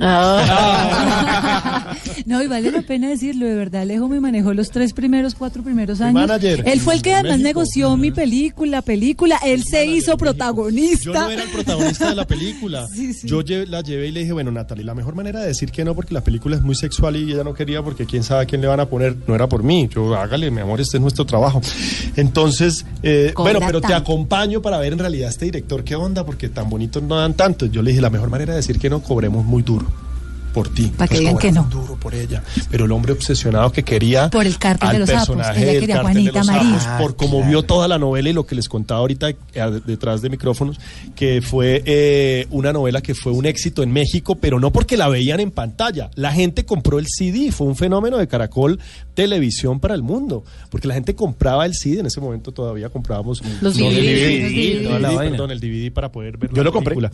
No, 2.26 2.42
y 2.42 2.48
vale 2.48 2.72
la 2.72 2.82
pena 2.82 3.10
decirlo, 3.10 3.46
de 3.46 3.56
verdad, 3.56 3.82
Alejo 3.84 4.08
me 4.08 4.20
manejó 4.20 4.54
los 4.54 4.70
tres 4.72 4.94
primeros, 4.94 5.36
cuatro 5.36 5.62
primeros 5.64 6.02
años. 6.02 6.14
manager. 6.28 6.64
Él 6.66 6.80
fue 6.80 6.96
el 6.96 7.02
que 7.02 7.14
además 7.14 7.34
México. 7.34 7.48
negoció 7.48 7.98
mi 7.98 8.12
película, 8.12 8.55
película, 8.82 9.40
él 9.46 9.64
se 9.64 9.86
hizo 9.86 10.18
protagonista. 10.18 11.04
Yo 11.04 11.14
no 11.14 11.30
era 11.30 11.44
el 11.44 11.50
protagonista 11.50 12.10
de 12.10 12.16
la 12.16 12.26
película. 12.26 12.88
Yo 13.24 13.42
la 13.68 13.82
llevé 13.82 14.08
y 14.08 14.12
le 14.12 14.22
dije, 14.22 14.34
bueno, 14.34 14.52
Natalie, 14.52 14.84
la 14.84 14.96
mejor 14.96 15.16
manera 15.16 15.42
de 15.42 15.48
decir 15.48 15.72
que 15.72 15.84
no, 15.84 15.96
porque 15.96 16.14
la 16.14 16.22
película 16.22 16.56
es 16.56 16.62
muy 16.62 16.76
sexual 16.76 17.16
y 17.16 17.32
ella 17.32 17.44
no 17.44 17.54
quería, 17.54 17.84
porque 17.84 18.06
quién 18.06 18.24
sabe 18.24 18.44
a 18.44 18.46
quién 18.46 18.62
le 18.62 18.68
van 18.68 18.80
a 18.80 18.88
poner, 18.88 19.16
no 19.28 19.36
era 19.36 19.48
por 19.48 19.64
mí. 19.64 19.90
Yo, 19.94 20.16
hágale, 20.16 20.52
mi 20.52 20.62
amor, 20.62 20.82
este 20.82 20.98
es 20.98 21.02
nuestro 21.02 21.26
trabajo. 21.26 21.62
Entonces, 22.16 22.86
eh, 23.04 23.34
bueno, 23.36 23.60
pero 23.66 23.82
te 23.82 23.94
acompaño 23.94 24.62
para 24.62 24.78
ver 24.78 24.94
en 24.94 25.00
realidad 25.00 25.30
este 25.30 25.46
director 25.46 25.84
qué 25.84 25.96
onda, 25.96 26.26
porque 26.26 26.50
tan 26.50 26.70
bonitos 26.70 27.04
no 27.04 27.16
dan 27.16 27.34
tanto. 27.34 27.66
Yo 27.66 27.82
le 27.82 27.92
dije, 27.92 28.02
la 28.02 28.10
mejor 28.10 28.30
manera 28.30 28.54
de 28.54 28.58
decir 28.58 28.80
que 28.80 28.90
no, 28.90 29.02
cobremos 29.02 29.46
muy 29.46 29.64
duro. 29.64 30.05
Por 30.56 30.70
ti. 30.70 30.86
Para 30.88 31.08
que 31.10 31.16
Pues 31.16 31.20
digan 31.20 31.38
que 31.38 31.52
no. 31.52 31.64
duro 31.66 31.96
por 32.00 32.16
ella. 32.16 32.42
Pero 32.72 32.86
el 32.86 32.92
hombre 32.94 33.12
obsesionado 33.12 33.72
que 33.72 33.84
quería. 33.84 34.30
Por 34.32 34.48
el 34.48 34.58
cártel 34.58 34.88
al 34.90 34.94
de 34.96 35.00
los 35.02 35.10
sapos. 35.10 35.36
personaje 35.36 35.62
Ella 35.62 35.72
del 35.74 35.80
quería 35.82 36.02
Juanita 36.02 36.38
los 36.40 36.48
María. 36.48 36.80
sapos, 36.80 37.02
por 37.02 37.16
como 37.18 37.46
vio 37.46 37.62
toda 37.64 37.88
la 37.90 38.00
novela 38.00 38.30
y 38.30 38.34
lo 38.34 38.46
que 38.48 38.56
les 38.56 38.70
contaba 38.70 39.02
ahorita 39.02 39.30
eh, 39.30 39.38
detrás 39.86 40.22
de 40.22 40.30
micrófonos, 40.30 40.80
que 41.16 41.42
fue 41.42 41.84
eh, 41.86 42.48
una 42.52 42.72
novela 42.74 43.02
que 43.02 43.14
fue 43.14 43.34
un 43.34 43.46
éxito 43.46 43.84
en 43.84 43.92
México, 43.92 44.36
pero 44.36 44.60
no 44.60 44.72
porque 44.72 44.96
la 44.98 45.10
veían 45.10 45.42
en 45.42 45.52
pantalla. 45.52 46.10
La 46.16 46.32
gente 46.32 46.64
compró 46.66 47.00
el 47.00 47.06
CD, 47.08 47.52
fue 47.52 47.68
un 47.68 47.76
fenómeno 47.76 48.18
de 48.18 48.28
Caracol 48.30 48.80
Televisión 49.14 49.80
para 49.80 49.94
el 49.94 50.04
mundo, 50.04 50.44
porque 50.70 50.88
la 50.88 50.94
gente 50.94 51.16
compraba 51.16 51.66
el 51.66 51.74
CD, 51.74 52.00
en 52.00 52.06
ese 52.06 52.20
momento 52.22 52.52
todavía 52.52 52.90
comprábamos 52.90 53.42
Los 53.62 53.78
no, 53.78 53.88
el 53.90 53.96
DVD, 53.96 54.50
DVD, 54.50 54.74
los 54.76 54.84
toda 54.88 55.00
la 55.00 55.08
DVD. 55.10 55.16
vaina. 55.18 55.32
perdón, 55.32 55.52
el 55.52 55.60
DVD 55.60 55.92
para 55.92 56.12
poder 56.12 56.38
ver 56.38 56.50
Yo 56.52 56.58
la 56.58 56.64
lo 56.64 56.72
compré. 56.74 56.96
película, 56.96 57.12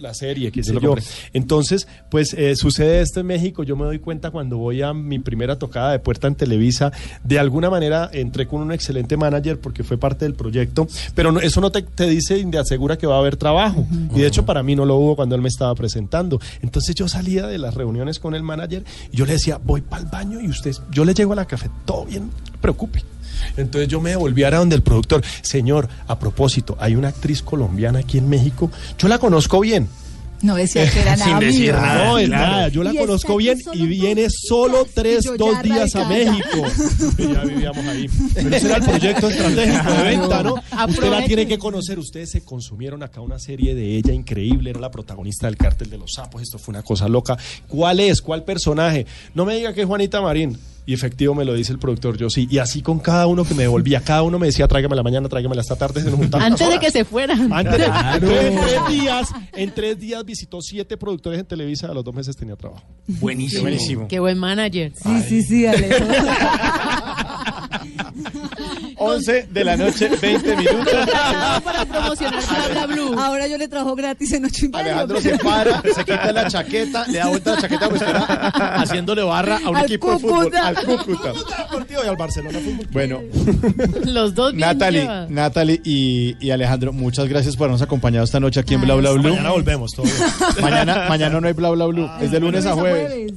la 0.00 0.14
serie, 0.14 0.50
sé 0.62 0.72
lo 0.72 0.80
compré. 0.80 1.04
Entonces, 1.32 1.86
pues 2.10 2.34
eh, 2.34 2.54
sucede 2.64 3.02
esto 3.02 3.20
en 3.20 3.26
México. 3.26 3.62
Yo 3.62 3.76
me 3.76 3.84
doy 3.84 3.98
cuenta 3.98 4.30
cuando 4.30 4.56
voy 4.56 4.80
a 4.80 4.94
mi 4.94 5.18
primera 5.18 5.58
tocada 5.58 5.92
de 5.92 5.98
puerta 5.98 6.28
en 6.28 6.34
Televisa. 6.34 6.92
De 7.22 7.38
alguna 7.38 7.68
manera 7.68 8.08
entré 8.10 8.46
con 8.46 8.62
un 8.62 8.72
excelente 8.72 9.18
manager 9.18 9.58
porque 9.60 9.84
fue 9.84 9.98
parte 9.98 10.24
del 10.24 10.32
proyecto, 10.32 10.86
pero 11.14 11.30
no- 11.30 11.40
eso 11.40 11.60
no 11.60 11.70
te, 11.70 11.82
te 11.82 12.06
dice 12.08 12.38
y 12.38 12.44
te 12.46 12.56
asegura 12.56 12.96
que 12.96 13.06
va 13.06 13.16
a 13.16 13.18
haber 13.18 13.36
trabajo. 13.36 13.86
Y 14.14 14.20
de 14.20 14.26
hecho, 14.26 14.46
para 14.46 14.62
mí 14.62 14.74
no 14.74 14.86
lo 14.86 14.96
hubo 14.96 15.14
cuando 15.14 15.34
él 15.34 15.42
me 15.42 15.48
estaba 15.48 15.74
presentando. 15.74 16.40
Entonces, 16.62 16.94
yo 16.94 17.06
salía 17.06 17.46
de 17.46 17.58
las 17.58 17.74
reuniones 17.74 18.18
con 18.18 18.34
el 18.34 18.42
manager 18.42 18.82
y 19.12 19.16
yo 19.18 19.26
le 19.26 19.34
decía, 19.34 19.60
voy 19.62 19.82
para 19.82 20.02
el 20.02 20.08
baño 20.08 20.40
y 20.40 20.48
usted, 20.48 20.72
yo 20.90 21.04
le 21.04 21.12
llego 21.12 21.34
a 21.34 21.36
la 21.36 21.44
café, 21.44 21.68
todo 21.84 22.06
bien, 22.06 22.30
no 22.30 22.60
preocupe. 22.62 23.02
Entonces 23.58 23.88
yo 23.88 24.00
me 24.00 24.10
devolví 24.10 24.42
ahora 24.44 24.58
donde 24.60 24.76
el 24.76 24.82
productor, 24.82 25.22
señor, 25.42 25.88
a 26.08 26.18
propósito, 26.18 26.76
hay 26.80 26.96
una 26.96 27.08
actriz 27.08 27.42
colombiana 27.42 27.98
aquí 27.98 28.16
en 28.16 28.28
México, 28.28 28.70
yo 28.98 29.06
la 29.08 29.18
conozco 29.18 29.60
bien, 29.60 29.86
No 30.44 30.56
decía 30.56 30.90
que 30.90 31.00
era 31.00 31.16
nada 31.16 31.40
mío. 31.40 31.72
no, 31.72 32.18
es 32.18 32.28
claro. 32.28 32.46
nada, 32.50 32.68
yo 32.68 32.82
la 32.82 32.92
conozco 32.92 33.38
bien 33.38 33.58
y 33.72 33.86
viene 33.86 34.26
solo 34.28 34.86
tres, 34.92 35.24
dos 35.38 35.54
ya 35.54 35.62
días 35.62 35.96
a. 35.96 36.06
México. 36.06 36.58
ya 37.18 37.44
vivíamos 37.44 37.86
ahí. 37.86 38.10
Pero 38.34 38.54
ese 38.54 38.66
era 38.66 38.76
el 38.76 38.82
proyecto 38.82 39.28
estratégico 39.30 39.90
de 39.90 40.02
venta, 40.02 40.42
¿no? 40.42 40.54
Usted 40.86 41.10
la 41.10 41.24
tiene 41.24 41.46
que 41.46 41.58
conocer. 41.58 41.98
Ustedes 41.98 42.30
se 42.30 42.44
consumieron 42.44 43.02
acá 43.02 43.22
una 43.22 43.38
serie 43.38 43.74
de 43.74 43.96
ella 43.96 44.12
increíble. 44.12 44.68
Era 44.68 44.80
la 44.80 44.90
protagonista 44.90 45.46
del 45.46 45.56
cártel 45.56 45.88
de 45.88 45.96
los 45.96 46.12
sapos. 46.12 46.42
Esto 46.42 46.58
fue 46.58 46.72
una 46.72 46.82
cosa 46.82 47.08
loca. 47.08 47.38
¿Cuál 47.66 48.00
es? 48.00 48.20
¿Cuál 48.20 48.44
personaje? 48.44 49.06
No 49.34 49.46
me 49.46 49.56
diga 49.56 49.72
que 49.72 49.80
es 49.80 49.86
Juanita 49.86 50.20
Marín. 50.20 50.58
Y 50.86 50.92
efectivo 50.92 51.34
me 51.34 51.44
lo 51.46 51.54
dice 51.54 51.72
el 51.72 51.78
productor, 51.78 52.16
yo 52.18 52.28
sí. 52.28 52.46
Y 52.50 52.58
así 52.58 52.82
con 52.82 52.98
cada 52.98 53.26
uno 53.26 53.44
que 53.44 53.54
me 53.54 53.62
devolvía, 53.62 54.00
cada 54.02 54.22
uno 54.22 54.38
me 54.38 54.46
decía, 54.48 54.68
tráigamela 54.68 55.02
mañana, 55.02 55.28
tráigamela 55.28 55.62
esta 55.62 55.76
tarde, 55.76 56.02
se 56.02 56.10
nos 56.10 56.16
juntaban 56.18 56.52
Antes 56.52 56.68
de 56.68 56.78
que 56.78 56.90
se 56.90 57.04
fueran. 57.04 57.50
Antes 57.52 57.78
de- 57.78 57.84
Claro. 57.84 58.30
en 58.30 58.60
tres 58.60 58.80
días, 58.90 59.28
en 59.54 59.74
tres 59.74 59.98
días 59.98 60.24
visitó 60.24 60.60
siete 60.60 60.96
productores 60.96 61.40
en 61.40 61.46
Televisa, 61.46 61.86
a 61.88 61.94
los 61.94 62.04
dos 62.04 62.14
meses 62.14 62.36
tenía 62.36 62.56
trabajo. 62.56 62.82
Buenísimo. 63.06 63.62
Buenísimo. 63.62 64.08
Qué 64.08 64.20
buen 64.20 64.38
manager. 64.38 64.92
Sí, 64.94 65.22
sí, 65.28 65.42
sí, 65.42 65.66
Alejo. 65.66 66.04
11 69.04 69.48
de 69.50 69.64
la 69.64 69.76
noche, 69.76 70.08
20 70.20 70.56
minutos. 70.56 70.94
Para 71.64 71.84
promocionar 71.84 72.40
Bla 72.46 72.68
Bla 72.68 72.86
Blue. 72.86 73.18
Ahora 73.18 73.46
yo 73.46 73.58
le 73.58 73.68
trabajo 73.68 73.94
gratis 73.94 74.32
en 74.32 74.44
ocho 74.44 74.66
y 74.66 74.68
medio. 74.68 74.78
Alejandro 74.84 75.20
se 75.20 75.38
para, 75.38 75.82
se 75.82 76.04
quita 76.04 76.32
la 76.32 76.48
chaqueta, 76.48 77.06
le 77.08 77.18
da 77.18 77.28
vuelta 77.28 77.52
a 77.52 77.54
la 77.56 77.60
chaqueta 77.62 77.88
pues 77.88 78.02
espera, 78.02 78.24
haciéndole 78.80 79.22
barra 79.22 79.58
a 79.64 79.70
un 79.70 79.76
Al 79.76 79.84
equipo 79.84 80.12
de 80.12 80.18
fútbol. 80.18 80.44
Cúcuta. 80.44 80.66
Al 80.68 80.74
Cúcuta. 80.84 81.32
partido 81.70 82.04
y 82.04 82.08
al 82.08 82.16
Barcelona 82.16 82.58
Fútbol. 82.58 82.86
Bueno, 82.92 83.20
Los 84.04 84.34
dos 84.34 84.54
Natalie. 84.54 85.08
Natalie 85.28 85.80
y, 85.84 86.36
y 86.40 86.50
Alejandro, 86.50 86.92
muchas 86.92 87.28
gracias 87.28 87.56
por 87.56 87.64
habernos 87.64 87.82
acompañado 87.82 88.24
esta 88.24 88.40
noche 88.40 88.60
aquí 88.60 88.74
en 88.74 88.82
Bla 88.82 88.94
Bla 88.94 89.10
Blue. 89.12 89.30
Mañana 89.30 89.50
volvemos 89.50 89.92
todos. 89.92 90.10
Mañana, 90.60 91.06
mañana 91.08 91.40
no 91.40 91.46
hay 91.46 91.52
Bla 91.52 91.70
Bla 91.70 91.86
Blue, 91.86 92.08
es 92.20 92.30
de 92.30 92.40
lunes 92.40 92.66
a 92.66 92.72
jueves. 92.72 93.12
Hay 93.12 93.26
que 93.26 93.34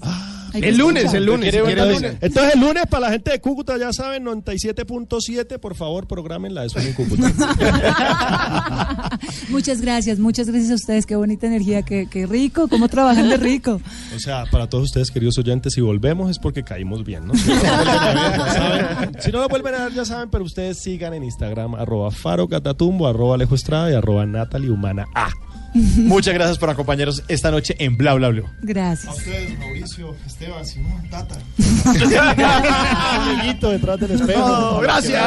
El 0.53 0.77
lunes, 0.77 1.13
el 1.13 1.25
lunes. 1.25 1.51
¿Quiere 1.51 1.57
si 1.59 1.65
ver 1.65 1.75
quiere 1.75 1.81
el 1.81 1.87
ver. 1.87 1.95
lunes? 2.11 2.17
Entonces 2.21 2.55
el 2.55 2.59
lunes 2.61 2.83
para 2.89 3.07
la 3.07 3.11
gente 3.11 3.31
de 3.31 3.41
Cúcuta 3.41 3.77
ya 3.77 3.93
saben 3.93 4.25
97.7, 4.25 5.59
por 5.59 5.75
favor, 5.75 6.07
programen 6.07 6.53
la 6.53 6.63
de 6.63 6.69
Sueño 6.69 6.89
en 6.89 6.93
Cúcuta. 6.93 7.31
Muchas 9.49 9.81
gracias, 9.81 10.19
muchas 10.19 10.47
gracias 10.47 10.71
a 10.71 10.75
ustedes. 10.75 11.05
Qué 11.05 11.15
bonita 11.15 11.47
energía, 11.47 11.81
qué, 11.83 12.07
qué 12.09 12.25
rico, 12.25 12.67
cómo 12.67 12.87
trabajan 12.89 13.29
de 13.29 13.37
rico. 13.37 13.81
O 14.15 14.19
sea, 14.19 14.45
para 14.51 14.67
todos 14.67 14.85
ustedes, 14.85 15.11
queridos 15.11 15.37
oyentes, 15.37 15.73
si 15.73 15.81
volvemos 15.81 16.29
es 16.29 16.39
porque 16.39 16.63
caímos 16.63 17.03
bien, 17.03 17.27
¿no? 17.27 17.33
Si 17.35 17.47
no, 17.49 17.59
nos 17.59 17.59
vuelven 17.59 17.75
a 17.99 18.19
ver, 18.19 18.37
ya 18.37 18.53
saben. 18.53 19.11
Si 19.21 19.31
no 19.31 19.39
nos 19.39 19.49
vuelven 19.49 19.75
a 19.75 19.83
ver, 19.85 19.93
ya 19.93 20.05
saben, 20.05 20.29
pero 20.29 20.43
ustedes 20.43 20.79
sigan 20.79 21.13
en 21.13 21.23
Instagram, 21.23 21.75
arroba 21.75 22.11
Faro 22.11 22.47
Catatumbo, 22.47 23.07
arroba 23.07 23.35
Alejo 23.35 23.55
Estrada 23.55 23.91
y 23.91 23.95
arroba 23.95 24.25
Natalie 24.25 24.69
Humana 24.71 25.05
A. 25.15 25.29
Muchas 25.97 26.33
gracias 26.33 26.57
por 26.57 26.69
acompañarnos 26.69 27.23
esta 27.27 27.51
noche 27.51 27.75
en 27.79 27.97
Bla 27.97 28.13
Bla 28.15 28.29
Blue. 28.29 28.49
Gracias. 28.61 29.15
ustedes, 29.15 29.57
Mauricio, 29.59 30.15
Esteban, 30.25 30.65
Simón, 30.65 31.07
Tata. 31.09 31.35
Amiguito 33.31 33.69
detrás 33.69 33.99
del 33.99 34.11
espejo. 34.11 34.47
No, 34.47 34.79
gracias. 34.79 35.23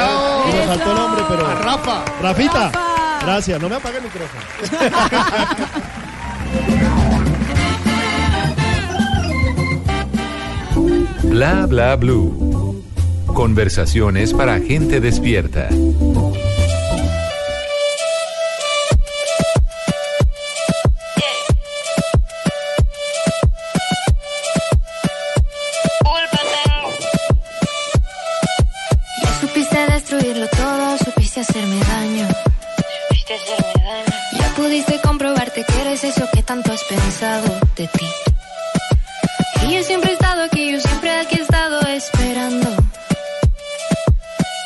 Faltó 0.67 0.91
el 0.91 0.97
nombre, 0.97 1.23
pero... 1.29 1.47
A 1.47 1.55
Rafa. 1.55 2.05
Rafita, 2.21 2.71
gracias. 3.21 3.61
No 3.61 3.69
me 3.69 3.75
apague 3.75 3.97
el 3.97 4.03
micrófono. 4.03 4.41
Bla 11.23 11.65
bla 11.65 11.95
blue. 11.95 12.83
Conversaciones 13.27 14.33
para 14.33 14.59
gente 14.59 14.99
despierta. 14.99 15.69
Hacerme 31.41 31.79
daño. 31.79 32.27
Supiste 33.07 33.33
hacerme 33.33 33.83
daño. 33.83 34.17
Ya 34.39 34.55
pudiste 34.55 34.99
comprobarte 35.01 35.63
que 35.63 35.81
eres 35.81 36.03
eso 36.03 36.27
que 36.33 36.43
tanto 36.43 36.71
has 36.71 36.83
pensado 36.83 37.47
de 37.75 37.87
ti. 37.87 38.07
Y 39.67 39.75
yo 39.75 39.83
siempre 39.83 40.11
he 40.11 40.13
estado 40.13 40.43
aquí, 40.43 40.71
yo 40.71 40.79
siempre 40.79 41.11
aquí 41.19 41.37
he 41.37 41.41
estado 41.41 41.81
esperando. 41.87 42.69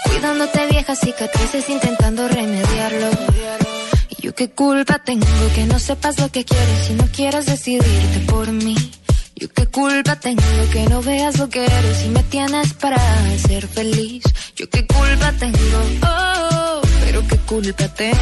Cuidándote 0.06 0.66
viejas 0.68 1.00
cicatrices, 1.00 1.70
intentando 1.70 2.28
remediarlo. 2.28 3.10
Y 4.10 4.22
yo 4.22 4.36
qué 4.36 4.50
culpa 4.52 5.00
tengo 5.00 5.26
que 5.54 5.66
no 5.66 5.80
sepas 5.80 6.20
lo 6.20 6.30
que 6.32 6.44
quieres 6.44 6.90
y 6.90 6.94
no 6.94 7.06
quieras 7.08 7.46
decidirte 7.46 8.20
por 8.28 8.52
mí. 8.52 8.76
Yo 9.38 9.50
qué 9.50 9.66
culpa 9.68 10.16
tengo 10.16 10.42
que 10.72 10.88
no 10.90 11.02
veas 11.02 11.38
lo 11.38 11.50
que 11.50 11.66
eres 11.66 12.06
y 12.06 12.10
me 12.10 12.24
tienes 12.24 12.74
para 12.74 12.98
ser 13.38 13.68
feliz. 13.68 14.24
Yo 14.56 14.70
qué 14.70 14.88
culpa 14.88 15.34
tengo, 15.34 15.58
oh, 16.04 16.55
pero 17.16 17.28
qué 17.30 17.38
culpa 17.38 17.88
tengo. 17.88 18.18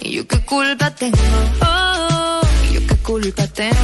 Y 0.00 0.12
yo 0.12 0.26
qué 0.28 0.38
culpa 0.44 0.90
tengo, 0.94 1.18
oh, 1.60 2.40
y 2.70 2.74
yo 2.74 2.86
qué 2.86 2.96
culpa 2.98 3.46
tengo. 3.48 3.74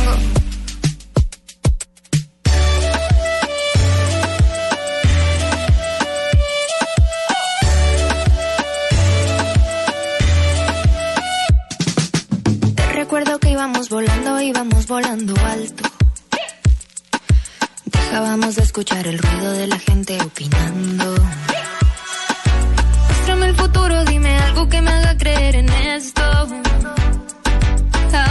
Te 12.77 12.93
recuerdo 12.93 13.41
que 13.41 13.51
íbamos 13.51 13.89
volando, 13.89 14.41
íbamos 14.41 14.87
volando 14.87 15.35
alto. 15.45 15.83
Dejábamos 17.87 18.55
de 18.55 18.63
escuchar 18.63 19.05
el 19.09 19.19
ruido 19.19 19.53
de 19.53 19.67
la 19.67 19.79
gente 19.81 20.17
opinando. 20.23 21.15
El 23.55 23.61
futuro, 23.61 24.05
dime 24.05 24.37
algo 24.39 24.69
que 24.69 24.83
me 24.83 24.91
haga 24.91 25.17
creer 25.17 25.55
en 25.55 25.69
esto. 25.69 26.23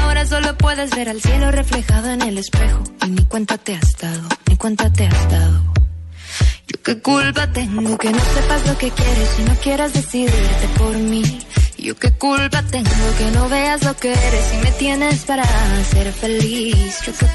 Ahora 0.02 0.26
solo 0.26 0.58
puedes 0.58 0.92
ver 0.92 1.08
al 1.08 1.22
cielo 1.22 1.50
reflejado 1.52 2.10
en 2.12 2.22
el 2.22 2.38
espejo. 2.38 2.84
Y 3.06 3.10
ni 3.12 3.26
cuenta 3.26 3.58
te 3.58 3.76
has 3.76 3.98
dado, 3.98 4.28
ni 4.50 4.58
cuenta 4.58 4.92
te 4.92 5.08
has 5.08 5.30
dado. 5.32 5.64
Yo 6.68 6.82
qué 6.84 7.02
culpa 7.02 7.52
tengo 7.52 7.98
que 7.98 8.10
no 8.10 8.20
sepas 8.20 8.68
lo 8.68 8.78
que 8.78 8.92
quieres 8.92 9.30
y 9.40 9.44
no 9.44 9.56
quieras 9.56 9.94
decidirte 9.94 10.68
por 10.78 10.98
mí. 10.98 11.40
Yo 11.84 11.96
qué 11.98 12.12
culpa 12.12 12.64
que 12.72 13.32
no 13.34 13.50
veas 13.50 13.84
lo 13.84 13.94
que 13.98 14.14
eres 14.14 14.54
y 14.54 14.64
me 14.64 14.72
tienes 14.72 15.26
para 15.26 15.44
ser 15.84 16.14
feliz. 16.14 17.00
Yo 17.06 17.12
qué. 17.12 17.26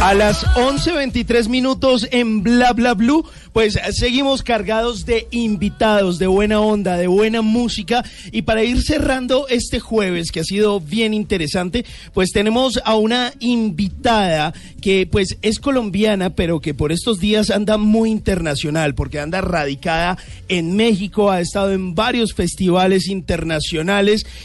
A 0.00 0.14
las 0.14 0.44
11.23 0.56 1.48
minutos 1.48 2.08
en 2.10 2.42
Bla 2.42 2.72
Bla 2.72 2.94
Blue, 2.94 3.24
pues 3.52 3.78
seguimos 3.92 4.42
cargados 4.42 5.06
de 5.06 5.28
invitados, 5.30 6.18
de 6.18 6.26
buena 6.26 6.60
onda, 6.60 6.96
de 6.96 7.06
buena 7.06 7.40
música. 7.40 8.04
Y 8.32 8.42
para 8.42 8.64
ir 8.64 8.82
cerrando 8.82 9.46
este 9.46 9.78
jueves, 9.78 10.32
que 10.32 10.40
ha 10.40 10.44
sido 10.44 10.80
bien 10.80 11.14
interesante, 11.14 11.84
pues 12.12 12.32
tenemos 12.32 12.80
a 12.84 12.96
una 12.96 13.32
invitada 13.38 14.52
que 14.80 15.06
pues 15.06 15.36
es 15.42 15.60
colombiana, 15.60 16.30
pero 16.30 16.58
que 16.58 16.74
por 16.74 16.90
estos 16.90 17.20
días 17.20 17.50
anda 17.50 17.78
muy 17.78 18.10
internacional, 18.10 18.96
porque 18.96 19.20
anda 19.20 19.40
radicada 19.40 20.18
en 20.48 20.74
México, 20.74 21.30
ha 21.30 21.40
estado 21.40 21.72
en 21.72 21.94
varios 21.94 22.34
festivales 22.34 23.06
internacionales 23.06 23.51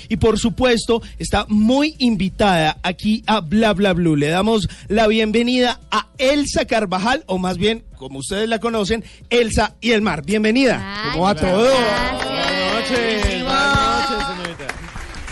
y 0.10 0.18
por 0.18 0.39
supuesto 0.39 1.01
está 1.18 1.45
muy 1.47 1.95
invitada 1.99 2.78
aquí 2.84 3.24
a 3.28 3.41
Bla 3.41 3.74
Bla 3.74 3.93
Blue. 3.93 4.16
Le 4.16 4.28
damos 4.28 4.68
la 4.88 5.08
bienvenida 5.08 5.80
a 5.91 6.08
Elsa 6.18 6.66
Carvajal, 6.66 7.24
o 7.28 7.38
más 7.38 7.58
bien, 7.58 7.84
como 7.95 8.20
ustedes 8.20 8.49
la 8.49 8.60
conocen, 8.60 9.03
Elsa 9.30 9.76
y 9.82 9.91
el 9.91 10.01
Mar. 10.01 10.24
Bienvenida. 10.26 11.12
¿Cómo 11.14 11.26
va 11.26 11.36
todo? 11.36 11.70
Buenas 11.70 12.74
noches. 12.74 13.43
Buenas 13.43 14.10
noches, 14.10 14.28
señorita. 14.28 14.68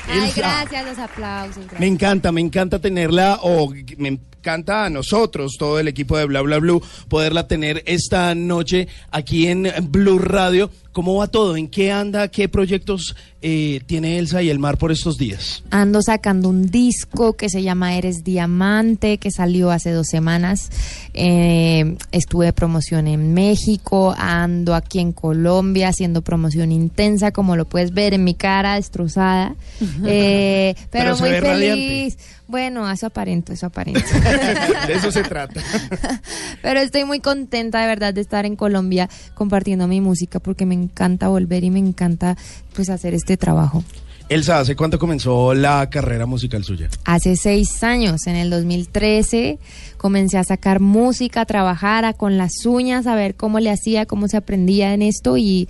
Ay, 0.07 0.31
gracias, 0.35 0.85
los 0.85 0.99
aplausos. 0.99 1.57
gracias. 1.57 1.79
Me 1.79 1.87
encanta, 1.87 2.31
me 2.31 2.41
encanta 2.41 2.79
tenerla, 2.79 3.39
o 3.41 3.73
me 3.97 4.09
encanta 4.09 4.85
a 4.85 4.89
nosotros, 4.89 5.55
todo 5.57 5.79
el 5.79 5.87
equipo 5.87 6.17
de 6.17 6.25
Bla 6.25 6.41
Bla 6.41 6.59
Blue, 6.59 6.81
poderla 7.09 7.47
tener 7.47 7.83
esta 7.87 8.35
noche 8.35 8.87
aquí 9.11 9.47
en 9.47 9.71
Blue 9.89 10.19
Radio. 10.19 10.69
¿Cómo 10.95 11.15
va 11.15 11.27
todo? 11.27 11.57
¿En 11.57 11.67
qué 11.67 11.91
anda? 11.91 12.29
¿Qué 12.29 12.47
proyectos 12.47 13.17
eh, 13.41 13.81
tiene 13.85 14.17
Elsa 14.17 14.41
y 14.41 14.49
el 14.49 14.59
Mar 14.59 14.77
por 14.77 14.93
estos 14.93 15.17
días? 15.17 15.61
Ando 15.69 16.01
sacando 16.01 16.47
un 16.47 16.71
disco 16.71 17.33
que 17.33 17.49
se 17.49 17.61
llama 17.63 17.97
Eres 17.97 18.23
Diamante, 18.23 19.17
que 19.17 19.29
salió 19.29 19.71
hace 19.71 19.91
dos 19.91 20.07
semanas. 20.07 20.69
Eh, 21.13 21.97
estuve 22.13 22.45
de 22.45 22.53
promoción 22.53 23.07
en 23.07 23.33
México, 23.33 24.15
ando 24.17 24.73
aquí 24.73 24.99
en 24.99 25.11
Colombia 25.11 25.89
haciendo 25.89 26.21
promoción 26.21 26.71
intensa, 26.71 27.31
como 27.31 27.57
lo 27.57 27.65
puedes 27.65 27.93
ver 27.93 28.13
en 28.13 28.23
mi 28.23 28.33
cara 28.33 28.75
destrozada. 28.75 29.53
Eh, 30.05 30.75
pero, 30.91 31.07
Pero 31.07 31.15
se 31.17 31.21
muy 31.23 31.31
ve 31.31 31.41
feliz. 31.41 31.49
radiante. 32.15 32.17
Bueno, 32.47 32.89
eso 32.91 33.07
aparento, 33.07 33.53
eso 33.53 33.65
aparento. 33.65 33.99
De 34.87 34.93
eso 34.93 35.11
se 35.11 35.23
trata. 35.23 35.61
Pero 36.61 36.79
estoy 36.79 37.03
muy 37.03 37.19
contenta 37.19 37.81
de 37.81 37.87
verdad 37.87 38.13
de 38.13 38.21
estar 38.21 38.45
en 38.45 38.55
Colombia 38.55 39.09
compartiendo 39.33 39.87
mi 39.87 39.99
música 39.99 40.39
porque 40.39 40.65
me 40.67 40.75
encanta 40.85 41.27
volver 41.27 41.63
y 41.63 41.69
me 41.71 41.79
encanta 41.79 42.37
pues 42.73 42.89
hacer 42.89 43.13
este 43.13 43.37
trabajo. 43.37 43.83
Elsa, 44.27 44.59
¿hace 44.59 44.75
cuánto 44.75 44.97
comenzó 44.97 45.53
la 45.53 45.87
carrera 45.91 46.25
musical 46.25 46.63
suya? 46.63 46.89
Hace 47.05 47.35
seis 47.35 47.83
años, 47.83 48.25
en 48.25 48.35
el 48.35 48.49
2013, 48.49 49.59
comencé 49.97 50.39
a 50.39 50.43
sacar 50.43 50.79
música, 50.79 51.41
a 51.41 51.45
trabajar 51.45 52.05
a- 52.05 52.13
con 52.13 52.35
las 52.37 52.65
uñas, 52.65 53.05
a 53.05 53.13
ver 53.13 53.35
cómo 53.35 53.59
le 53.59 53.69
hacía, 53.69 54.07
cómo 54.07 54.27
se 54.27 54.37
aprendía 54.37 54.95
en 54.95 55.03
esto 55.03 55.37
y, 55.37 55.69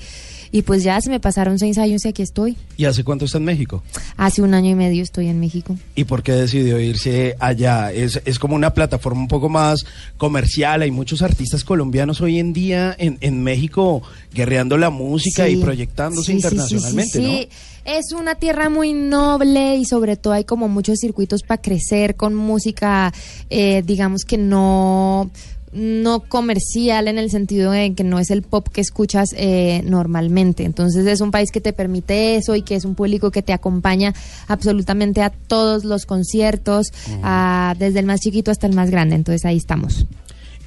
y 0.55 0.61
pues 0.61 0.83
ya 0.83 1.01
se 1.01 1.09
me 1.09 1.19
pasaron 1.19 1.59
seis 1.59 1.77
años 1.77 2.05
y 2.05 2.07
aquí 2.07 2.21
estoy. 2.21 2.55
¿Y 2.77 2.85
hace 2.85 3.03
cuánto 3.03 3.25
está 3.25 3.39
en 3.39 3.43
México? 3.43 3.83
Hace 4.15 4.41
un 4.41 4.53
año 4.53 4.69
y 4.69 4.75
medio 4.75 5.03
estoy 5.03 5.27
en 5.27 5.37
México. 5.37 5.75
¿Y 5.95 6.05
por 6.05 6.23
qué 6.23 6.31
decidió 6.31 6.79
irse 6.79 7.35
allá? 7.41 7.91
Es, 7.91 8.21
es 8.23 8.39
como 8.39 8.55
una 8.55 8.73
plataforma 8.73 9.19
un 9.19 9.27
poco 9.27 9.49
más 9.49 9.85
comercial. 10.15 10.81
Hay 10.81 10.91
muchos 10.91 11.21
artistas 11.21 11.65
colombianos 11.65 12.21
hoy 12.21 12.39
en 12.39 12.53
día 12.53 12.95
en, 12.97 13.17
en 13.19 13.43
México 13.43 14.01
guerreando 14.33 14.77
la 14.77 14.89
música 14.89 15.49
y 15.49 15.57
proyectándose 15.57 16.31
Sí, 16.31 16.39
sí, 16.39 16.41
sí, 16.41 16.47
sí, 16.47 16.55
internacionalmente, 16.55 17.19
sí. 17.19 17.49
Es 17.83 18.13
una 18.13 18.35
tierra 18.35 18.69
muy 18.69 18.93
noble 18.93 19.75
y 19.75 19.83
sobre 19.83 20.15
todo 20.15 20.33
hay 20.33 20.45
como 20.45 20.69
muchos 20.69 20.99
circuitos 20.99 21.43
para 21.43 21.61
crecer 21.61 22.15
con 22.15 22.33
música, 22.33 23.13
eh, 23.49 23.83
digamos 23.85 24.23
que 24.23 24.37
no 24.37 25.29
no 25.75 26.21
comercial 26.21 27.07
en 27.09 27.17
el 27.17 27.29
sentido 27.29 27.71
de 27.71 27.93
que 27.93 28.03
no 28.03 28.17
es 28.17 28.31
el 28.31 28.41
pop 28.41 28.67
que 28.69 28.81
escuchas 28.81 29.29
eh, 29.37 29.81
normalmente. 29.85 30.63
Entonces 30.63 31.05
es 31.05 31.19
un 31.21 31.31
país 31.31 31.51
que 31.51 31.59
te 31.61 31.73
permite 31.73 32.37
eso 32.37 32.55
y 32.55 32.61
que 32.61 32.75
es 32.75 32.85
un 32.85 32.95
público 32.95 33.29
que 33.29 33.41
te 33.41 33.51
acompaña 33.53 34.13
absolutamente 34.47 35.21
a 35.21 35.29
todos 35.29 35.83
los 35.83 36.05
conciertos, 36.05 36.87
a- 37.23 37.75
desde 37.77 37.99
el 37.99 38.05
más 38.05 38.21
chiquito 38.21 38.51
hasta 38.51 38.67
el 38.67 38.73
más 38.73 38.89
grande. 38.89 39.15
Entonces 39.15 39.43
ahí 39.45 39.57
estamos. 39.57 40.05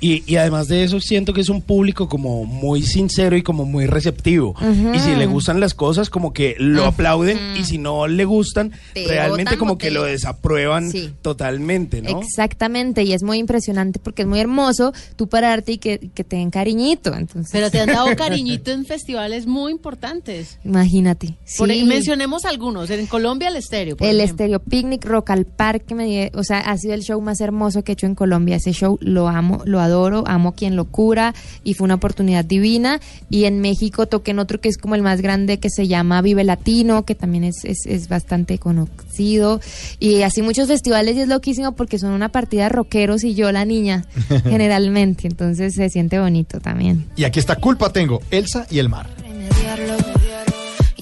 Y, 0.01 0.23
y 0.33 0.37
además 0.37 0.69
de 0.69 0.85
eso, 0.85 1.01
siento 1.01 1.33
que 1.33 1.41
es 1.41 1.49
un 1.49 1.61
público 1.63 2.09
como 2.09 2.45
muy 2.45 2.83
sincero 2.83 3.37
y 3.37 3.43
como 3.43 3.65
muy 3.65 3.87
receptivo. 3.87 4.55
Y 4.95 4.99
si 5.01 5.15
le 5.17 5.27
gustan 5.27 5.59
las 5.61 5.75
cosas, 5.75 6.09
como 6.11 6.33
que 6.33 6.55
lo 6.59 6.85
aplauden. 6.85 7.39
Y 7.59 7.65
si 7.65 7.79
no 7.79 8.07
le 8.07 8.25
gustan, 8.25 8.73
Te 8.95 9.07
realmente 9.09 9.57
como 9.59 9.77
que 9.79 9.89
te- 9.89 9.93
lo 9.95 10.05
desaprueban 10.05 10.91
Sí. 10.91 11.13
totalmente, 11.23 12.01
¿no? 12.03 12.21
Exactamente, 12.21 13.03
y 13.03 13.13
es 13.13 13.23
muy 13.23 13.39
impresionante 13.39 13.99
porque 13.99 14.23
es 14.23 14.29
muy 14.29 14.39
hermoso 14.41 14.93
tú 15.17 15.29
pararte 15.29 15.73
y 15.73 15.79
que, 15.79 15.99
que 16.15 16.25
te 16.25 16.37
den 16.37 16.51
cariñito. 16.51 17.15
Entonces, 17.15 17.51
Pero 17.53 17.71
te 17.71 17.81
han 17.81 17.89
dado 17.89 18.07
cariñito 18.17 18.71
en 18.71 18.85
festivales 18.85 19.47
muy 19.47 19.73
importantes. 19.73 20.59
Imagínate. 20.65 21.35
Por- 21.57 21.71
sí. 21.71 21.85
mencionemos 21.85 22.45
algunos. 22.45 22.91
En 22.91 23.07
Colombia, 23.07 23.49
el 23.49 23.57
estéreo. 23.57 23.97
por 23.97 24.07
el 24.07 24.21
ejemplo. 24.21 24.45
Estéreo 24.45 24.59
Picnic 24.61 25.05
Rock 25.05 25.31
al 25.31 25.45
Parque, 25.45 25.95
me 25.95 26.31
o 26.35 26.45
sea, 26.45 26.61
ha 26.61 26.77
sido 26.79 26.95
el 26.95 27.03
show 27.03 27.21
más 27.21 27.41
hermoso 27.41 27.83
que 27.83 27.93
he 27.93 27.95
hecho 27.95 28.07
en 28.07 28.15
Colombia. 28.15 28.57
Ese 28.57 28.73
show 28.73 28.99
lo 29.01 29.29
amo, 29.29 29.63
lo 29.65 29.81
adoro, 29.81 29.88
amo 30.27 30.53
quien 30.53 30.77
lo 30.77 30.85
cura 30.85 31.35
y 31.65 31.75
fue 31.75 31.85
una 31.85 31.95
oportunidad 31.95 32.45
divina. 32.45 33.01
Y 33.31 33.45
en 33.45 33.61
México 33.61 34.07
toqué 34.07 34.31
en 34.33 34.39
otro 34.39 34.61
que 34.61 34.69
es 34.69 34.79
como 34.79 34.95
el 34.95 35.03
más 35.03 35.21
grande 35.21 35.59
que 35.59 35.71
se 35.71 35.89
llama 35.89 36.23
Vive 36.23 36.45
Latino, 36.45 37.05
que 37.05 37.15
también 37.15 37.45
es, 37.45 37.65
es, 37.65 37.87
es 37.87 38.09
bastante 38.09 38.59
conocido. 38.59 39.61
Y 39.99 40.23
así 40.23 40.43
muchos 40.43 40.69
festivales 40.69 41.17
y 41.17 41.21
es 41.21 41.29
loquísimo 41.29 41.73
porque 41.73 41.99
son 41.99 42.13
una 42.13 42.29
partida 42.29 42.65
de 42.65 42.69
rockeros 42.71 43.25
y 43.25 43.35
yo 43.35 43.53
la 43.53 43.65
niña, 43.65 44.05
generalmente. 44.45 45.27
Entonces 45.27 45.75
se 45.75 45.89
siente 45.91 46.19
bonito 46.19 46.61
también. 46.61 47.07
Y 47.17 47.25
aquí 47.25 47.39
está 47.39 47.57
Culpa 47.57 47.91
Tengo, 47.93 48.21
Elsa 48.31 48.67
y 48.71 48.79
el 48.79 48.89
mar. 48.89 49.09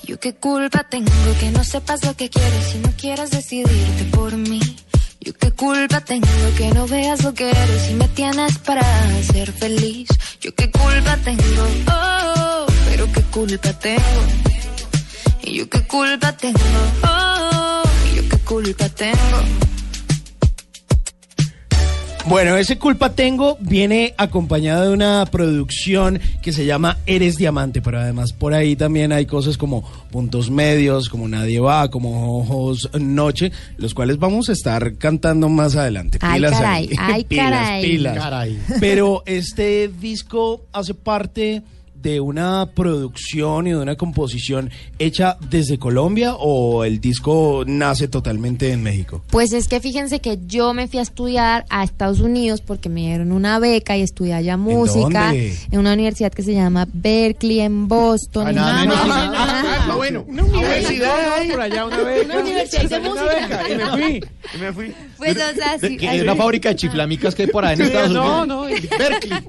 yo 0.04 0.20
qué 0.20 0.34
culpa 0.34 0.86
tengo 0.88 1.10
que 1.40 1.50
no 1.50 1.64
sepas 1.64 2.04
lo 2.04 2.14
que 2.14 2.30
quieres 2.30 2.74
y 2.74 2.78
no 2.78 2.92
quieras 2.96 3.30
decidirte 3.30 4.04
por 4.12 4.36
mí. 4.36 4.60
Yo 5.26 5.32
qué 5.32 5.50
culpa 5.50 6.00
tengo 6.02 6.28
que 6.56 6.68
no 6.72 6.86
veas 6.86 7.24
lo 7.24 7.34
que 7.34 7.50
eres 7.50 7.90
y 7.90 7.94
me 7.94 8.06
tienes 8.06 8.58
para 8.58 8.84
ser 9.24 9.50
feliz. 9.50 10.06
Yo 10.40 10.54
qué 10.54 10.70
culpa 10.70 11.16
tengo, 11.16 11.66
oh, 11.90 12.66
pero 12.88 13.12
qué 13.12 13.22
culpa 13.22 13.72
tengo. 13.72 14.22
Y 15.42 15.54
yo 15.54 15.68
qué 15.68 15.84
culpa 15.84 16.30
tengo, 16.30 16.60
oh, 17.02 17.82
y 18.08 18.16
yo 18.18 18.28
qué 18.28 18.38
culpa 18.38 18.88
tengo. 18.88 19.75
Bueno, 22.28 22.56
ese 22.56 22.76
culpa 22.76 23.10
tengo 23.10 23.56
viene 23.60 24.12
acompañado 24.18 24.88
de 24.88 24.92
una 24.92 25.24
producción 25.30 26.18
que 26.42 26.52
se 26.52 26.66
llama 26.66 26.98
Eres 27.06 27.36
Diamante, 27.36 27.80
pero 27.80 28.00
además 28.00 28.32
por 28.32 28.52
ahí 28.52 28.74
también 28.74 29.12
hay 29.12 29.26
cosas 29.26 29.56
como 29.56 29.82
puntos 30.10 30.50
medios, 30.50 31.08
como 31.08 31.28
Nadie 31.28 31.60
va, 31.60 31.88
como 31.88 32.40
Ojos 32.40 32.90
Noche, 32.98 33.52
los 33.76 33.94
cuales 33.94 34.18
vamos 34.18 34.48
a 34.48 34.52
estar 34.52 34.96
cantando 34.96 35.48
más 35.48 35.76
adelante. 35.76 36.18
Ay, 36.20 36.40
Pilas 36.40 36.52
caray, 36.52 36.88
ahí. 36.90 36.96
ay, 36.98 37.24
pilas, 37.28 37.50
caray. 37.52 37.82
pilas. 37.84 38.16
Caray. 38.18 38.58
Pero 38.80 39.22
este 39.24 39.86
disco 39.88 40.66
hace 40.72 40.94
parte 40.94 41.62
de 42.02 42.20
una 42.20 42.66
producción 42.74 43.66
y 43.66 43.70
de 43.70 43.76
una 43.78 43.96
composición 43.96 44.70
hecha 44.98 45.36
desde 45.50 45.78
Colombia 45.78 46.34
o 46.34 46.84
el 46.84 47.00
disco 47.00 47.64
nace 47.66 48.08
totalmente 48.08 48.72
en 48.72 48.82
México. 48.82 49.22
Pues 49.30 49.52
es 49.52 49.68
que 49.68 49.80
fíjense 49.80 50.20
que 50.20 50.38
yo 50.46 50.72
me 50.74 50.88
fui 50.88 50.98
a 50.98 51.02
estudiar 51.02 51.64
a 51.68 51.84
Estados 51.84 52.20
Unidos 52.20 52.60
porque 52.60 52.88
me 52.88 53.00
dieron 53.02 53.32
una 53.32 53.58
beca 53.58 53.96
y 53.96 54.02
estudié 54.02 54.34
allá 54.34 54.56
música 54.56 55.26
dónde? 55.26 55.56
en 55.70 55.78
una 55.78 55.92
universidad 55.94 56.32
que 56.32 56.42
se 56.42 56.54
llama 56.54 56.86
Berkeley 56.92 57.60
en 57.60 57.88
Boston. 57.88 58.48
Ah, 58.48 58.52
no, 58.52 58.86
no, 58.86 58.94
Ah, 58.96 59.06
no, 59.06 59.68
ah, 59.68 59.84
no. 59.88 59.96
bueno. 59.96 60.24
Una 60.26 60.44
universidad 60.44 61.48
por 61.50 61.60
allá, 61.60 61.86
una 61.86 61.98
beca. 61.98 62.24
Una 62.26 62.38
universidad 62.40 62.90
de 62.90 63.00
música. 63.00 63.60
Y 63.70 63.74
me 63.76 63.86
fui, 63.92 64.24
y 64.54 64.58
me 64.58 64.72
fui. 64.72 64.94
Pues 65.16 65.36
o 65.36 65.54
sea, 65.54 65.78
sí, 65.78 65.98
una 66.22 66.36
fábrica 66.36 66.68
de 66.70 66.76
chiflamicas 66.76 67.34
que 67.34 67.42
hay 67.42 67.48
por 67.48 67.64
ahí 67.64 67.74
en 67.74 67.82
Estados 67.82 68.10
no, 68.12 68.42
Unidos. 68.42 68.48
no, 68.48 68.68
en 68.68 68.88
Berkeley. 68.98 69.40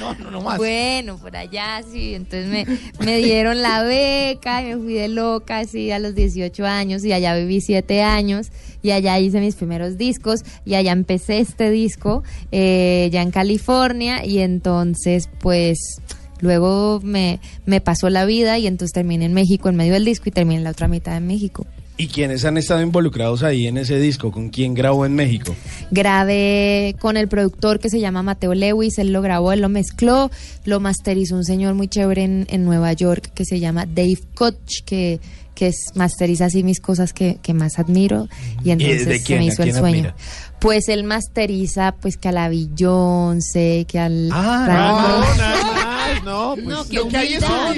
No, 0.00 0.14
no, 0.14 0.30
no 0.30 0.40
más. 0.40 0.58
Bueno, 0.58 1.16
por 1.18 1.36
allá 1.36 1.79
sí, 1.82 2.14
entonces 2.14 2.48
me, 2.48 2.66
me 3.04 3.18
dieron 3.18 3.62
la 3.62 3.82
beca 3.82 4.62
y 4.62 4.66
me 4.66 4.76
fui 4.76 4.94
de 4.94 5.08
loca 5.08 5.58
así 5.58 5.90
a 5.90 5.98
los 5.98 6.14
18 6.14 6.66
años 6.66 7.04
y 7.04 7.12
allá 7.12 7.34
viví 7.34 7.60
7 7.60 8.02
años 8.02 8.50
y 8.82 8.90
allá 8.92 9.18
hice 9.18 9.40
mis 9.40 9.56
primeros 9.56 9.98
discos 9.98 10.44
y 10.64 10.74
allá 10.74 10.92
empecé 10.92 11.40
este 11.40 11.70
disco 11.70 12.22
eh, 12.52 13.08
ya 13.12 13.22
en 13.22 13.30
California 13.30 14.24
y 14.24 14.38
entonces 14.38 15.28
pues 15.40 16.00
luego 16.40 17.00
me, 17.02 17.40
me 17.66 17.80
pasó 17.80 18.08
la 18.10 18.24
vida 18.24 18.58
y 18.58 18.66
entonces 18.66 18.92
terminé 18.92 19.26
en 19.26 19.34
México 19.34 19.68
en 19.68 19.76
medio 19.76 19.92
del 19.92 20.04
disco 20.04 20.28
y 20.28 20.32
terminé 20.32 20.58
en 20.58 20.64
la 20.64 20.70
otra 20.70 20.88
mitad 20.88 21.16
en 21.16 21.26
México. 21.26 21.66
¿Y 22.00 22.06
quiénes 22.08 22.46
han 22.46 22.56
estado 22.56 22.80
involucrados 22.80 23.42
ahí 23.42 23.66
en 23.66 23.76
ese 23.76 23.98
disco? 24.00 24.32
¿Con 24.32 24.48
quién 24.48 24.72
grabó 24.72 25.04
en 25.04 25.14
México? 25.14 25.54
Grabé 25.90 26.96
con 26.98 27.18
el 27.18 27.28
productor 27.28 27.78
que 27.78 27.90
se 27.90 28.00
llama 28.00 28.22
Mateo 28.22 28.54
Lewis, 28.54 28.96
él 28.98 29.12
lo 29.12 29.20
grabó, 29.20 29.52
él 29.52 29.60
lo 29.60 29.68
mezcló, 29.68 30.30
lo 30.64 30.80
masterizó 30.80 31.36
un 31.36 31.44
señor 31.44 31.74
muy 31.74 31.88
chévere 31.88 32.22
en, 32.24 32.46
en 32.48 32.64
Nueva 32.64 32.94
York 32.94 33.30
que 33.34 33.44
se 33.44 33.60
llama 33.60 33.84
Dave 33.84 34.18
Koch, 34.34 34.82
que, 34.86 35.20
que 35.54 35.66
es, 35.66 35.76
masteriza 35.94 36.46
así 36.46 36.62
mis 36.62 36.80
cosas 36.80 37.12
que, 37.12 37.38
que 37.42 37.52
más 37.52 37.78
admiro 37.78 38.28
y 38.64 38.70
entonces 38.70 39.06
de 39.06 39.18
se 39.18 39.34
me 39.34 39.40
¿A 39.40 39.44
hizo 39.44 39.62
el 39.62 39.72
sueño. 39.72 39.86
admira? 39.88 40.14
Pues 40.58 40.88
él 40.88 41.04
masteriza 41.04 41.94
pues 42.00 42.16
que 42.16 42.28
a 42.28 42.32
la 42.32 42.48
Beyoncé, 42.48 43.84
que 43.86 43.98
al... 43.98 44.30
Ah, 44.32 45.79
más, 46.14 46.24
no, 46.24 46.54
pues 46.54 46.66
No, 46.66 47.08
que 47.08 47.16
hay 47.16 47.34
es 47.34 47.42
humildad. 47.42 47.68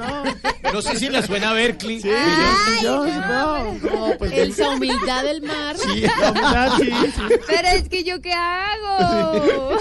humildad. 0.00 0.34
No, 0.72 0.80
sé 0.82 0.96
si 0.98 1.08
le 1.10 1.22
suena 1.22 1.50
a 1.50 1.52
Berkeley. 1.52 2.00
Ay, 2.04 2.84
no, 2.84 3.04
no, 3.04 4.18
pues 4.18 4.32
Elsa 4.32 4.70
Humildad 4.70 5.22
del 5.24 5.42
Mar. 5.42 5.76
sí, 5.76 6.00
la 6.00 6.30
humildad, 6.30 6.72
sí, 6.78 6.90
sí. 7.14 7.22
Pero 7.46 7.68
es 7.68 7.88
que 7.88 8.04
yo 8.04 8.20
qué 8.22 8.32
hago. 8.32 9.76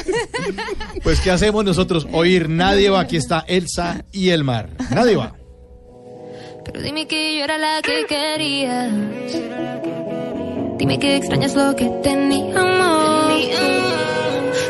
Pues, 1.04 1.20
¿qué 1.22 1.32
hacemos 1.32 1.64
nosotros? 1.64 2.08
Oír 2.12 2.50
Nadie 2.50 2.90
va. 2.90 3.02
Aquí 3.02 3.16
está 3.18 3.44
Elsa 3.48 4.04
y 4.12 4.30
el 4.30 4.44
mar. 4.44 4.70
Nadie 4.92 5.16
va. 5.16 5.34
Pero 6.66 6.82
dime 6.82 7.08
que 7.08 7.38
yo 7.38 7.44
era 7.46 7.58
la 7.58 7.82
que 7.82 8.06
querías. 8.06 8.92
Dime 10.78 11.00
que 11.00 11.16
extrañas 11.18 11.56
lo 11.56 11.76
que 11.76 11.86
teníamos. 12.04 13.34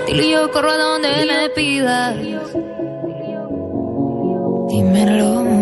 Dilo 0.07 0.23
y 0.23 0.29
yo 0.31 0.51
corro 0.51 0.71
a 0.71 0.77
donde 0.77 1.25
me 1.25 1.49
pidas. 1.49 2.15
Dímelo. 4.71 5.60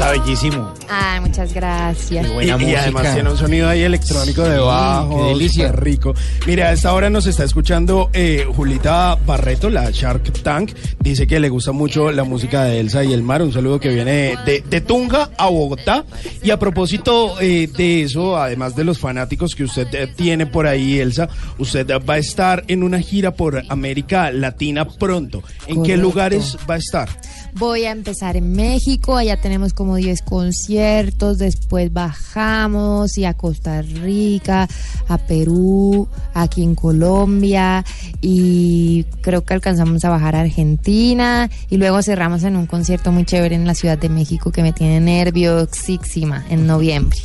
Está 0.00 0.12
bellísimo. 0.12 0.72
Ay, 0.88 1.20
muchas 1.20 1.52
gracias. 1.52 2.26
Y, 2.26 2.30
Buena 2.30 2.56
y 2.56 2.58
música. 2.58 2.82
además 2.82 3.14
tiene 3.14 3.30
un 3.30 3.36
sonido 3.36 3.68
ahí 3.68 3.82
electrónico 3.82 4.42
debajo. 4.42 5.18
qué 5.18 5.28
delicia. 5.28 5.72
rico. 5.72 6.14
Mira, 6.46 6.68
a 6.68 6.72
esta 6.72 6.94
hora 6.94 7.10
nos 7.10 7.26
está 7.26 7.44
escuchando 7.44 8.08
eh, 8.14 8.46
Julita 8.56 9.16
Barreto, 9.26 9.68
la 9.68 9.90
Shark 9.90 10.32
Tank. 10.42 10.72
Dice 11.00 11.26
que 11.26 11.38
le 11.38 11.50
gusta 11.50 11.72
mucho 11.72 12.12
la 12.12 12.24
música 12.24 12.64
de 12.64 12.80
Elsa 12.80 13.04
y 13.04 13.12
el 13.12 13.22
mar. 13.22 13.42
Un 13.42 13.52
saludo 13.52 13.78
que 13.78 13.90
viene 13.90 14.36
de, 14.46 14.64
de 14.66 14.80
Tunja 14.80 15.30
a 15.36 15.48
Bogotá. 15.48 16.04
Y 16.42 16.50
a 16.50 16.58
propósito 16.58 17.38
eh, 17.40 17.68
de 17.76 18.02
eso, 18.02 18.38
además 18.38 18.74
de 18.74 18.84
los 18.84 18.98
fanáticos 18.98 19.54
que 19.54 19.64
usted 19.64 19.86
eh, 19.92 20.06
tiene 20.16 20.46
por 20.46 20.66
ahí, 20.66 20.98
Elsa, 20.98 21.28
usted 21.58 21.86
va 22.08 22.14
a 22.14 22.18
estar 22.18 22.64
en 22.68 22.82
una 22.82 23.00
gira 23.00 23.32
por 23.32 23.62
América 23.68 24.30
Latina 24.30 24.88
pronto. 24.88 25.42
¿En 25.66 25.82
qué 25.82 25.98
lugares 25.98 26.56
va 26.68 26.74
a 26.74 26.78
estar? 26.78 27.08
Voy 27.54 27.84
a 27.84 27.90
empezar 27.90 28.36
en 28.36 28.52
México, 28.52 29.16
allá 29.16 29.40
tenemos 29.40 29.72
como 29.74 29.89
10 29.96 30.22
conciertos. 30.22 30.40
conciertos, 30.60 31.38
después 31.38 31.92
bajamos 31.92 33.16
y 33.18 33.24
a 33.24 33.34
Costa 33.34 33.82
Rica, 33.82 34.68
a 35.08 35.18
Perú, 35.18 36.08
aquí 36.34 36.62
en 36.62 36.74
Colombia 36.74 37.84
y 38.20 39.04
creo 39.20 39.44
que 39.44 39.54
alcanzamos 39.54 40.04
a 40.04 40.10
bajar 40.10 40.36
a 40.36 40.40
Argentina 40.40 41.48
y 41.70 41.76
luego 41.76 42.02
cerramos 42.02 42.44
en 42.44 42.56
un 42.56 42.66
concierto 42.66 43.12
muy 43.12 43.24
chévere 43.24 43.54
en 43.54 43.66
la 43.66 43.74
Ciudad 43.74 43.98
de 43.98 44.08
México 44.08 44.50
que 44.50 44.62
me 44.62 44.72
tiene 44.72 45.00
nerviosísima 45.00 46.44
en 46.50 46.66
noviembre. 46.66 47.18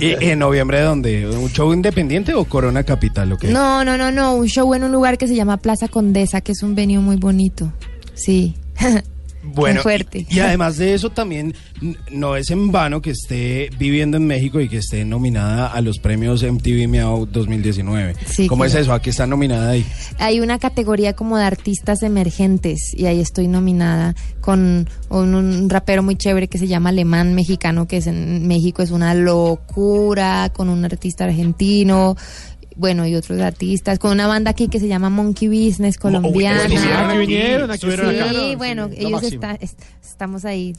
¿Y 0.00 0.12
en 0.24 0.38
noviembre 0.38 0.80
dónde? 0.82 1.26
¿Un 1.28 1.50
show 1.50 1.72
independiente 1.72 2.34
o 2.34 2.44
Corona 2.44 2.84
Capital? 2.84 3.32
¿o 3.32 3.38
qué? 3.38 3.48
No, 3.48 3.84
no, 3.84 3.96
no, 3.96 4.10
no, 4.10 4.34
un 4.34 4.46
show 4.46 4.74
en 4.74 4.84
un 4.84 4.92
lugar 4.92 5.18
que 5.18 5.28
se 5.28 5.34
llama 5.34 5.56
Plaza 5.56 5.88
Condesa, 5.88 6.40
que 6.40 6.52
es 6.52 6.62
un 6.62 6.74
venue 6.74 6.98
muy 6.98 7.16
bonito. 7.16 7.72
Sí. 8.14 8.54
Bueno, 9.42 9.82
fuerte. 9.82 10.26
Y, 10.28 10.36
y 10.36 10.40
además 10.40 10.76
de 10.76 10.94
eso 10.94 11.10
también 11.10 11.54
no 12.10 12.36
es 12.36 12.50
en 12.50 12.70
vano 12.70 13.02
que 13.02 13.10
esté 13.10 13.70
viviendo 13.78 14.16
en 14.16 14.26
México 14.26 14.60
y 14.60 14.68
que 14.68 14.78
esté 14.78 15.04
nominada 15.04 15.66
a 15.66 15.80
los 15.80 15.98
premios 15.98 16.42
MTV 16.42 16.88
Miau 16.88 17.26
2019. 17.26 18.14
Sí, 18.26 18.46
¿Cómo 18.46 18.64
es 18.64 18.74
eso? 18.74 18.92
¿A 18.92 19.02
qué 19.02 19.10
está 19.10 19.26
nominada 19.26 19.70
ahí? 19.70 19.86
Hay 20.18 20.40
una 20.40 20.58
categoría 20.58 21.14
como 21.14 21.38
de 21.38 21.44
artistas 21.44 22.02
emergentes 22.02 22.94
y 22.94 23.06
ahí 23.06 23.20
estoy 23.20 23.48
nominada 23.48 24.14
con 24.40 24.88
un, 25.08 25.34
un 25.34 25.70
rapero 25.70 26.02
muy 26.02 26.16
chévere 26.16 26.48
que 26.48 26.58
se 26.58 26.66
llama 26.66 26.90
Alemán 26.90 27.34
Mexicano, 27.34 27.86
que 27.86 27.98
es 27.98 28.06
en 28.06 28.46
México 28.46 28.82
es 28.82 28.90
una 28.90 29.14
locura, 29.14 30.50
con 30.52 30.68
un 30.68 30.84
artista 30.84 31.24
argentino. 31.24 32.16
Bueno, 32.76 33.06
y 33.06 33.14
otros 33.14 33.40
artistas, 33.40 33.98
con 33.98 34.12
una 34.12 34.26
banda 34.26 34.50
aquí 34.50 34.68
que 34.68 34.80
se 34.80 34.88
llama 34.88 35.10
Monkey 35.10 35.48
Business 35.48 35.98
colombiana. 35.98 36.60
buenísimo. 36.62 36.92
Aquí 36.94 37.18
vinieron, 37.18 37.70
aquí 37.70 37.86
sí, 37.86 37.92
acá. 37.92 38.56
bueno, 38.56 38.88
Lo 38.88 38.94
ellos 39.08 39.22
está- 39.22 39.54
est- 39.60 39.80
estamos 40.04 40.44
ahí 40.44 40.74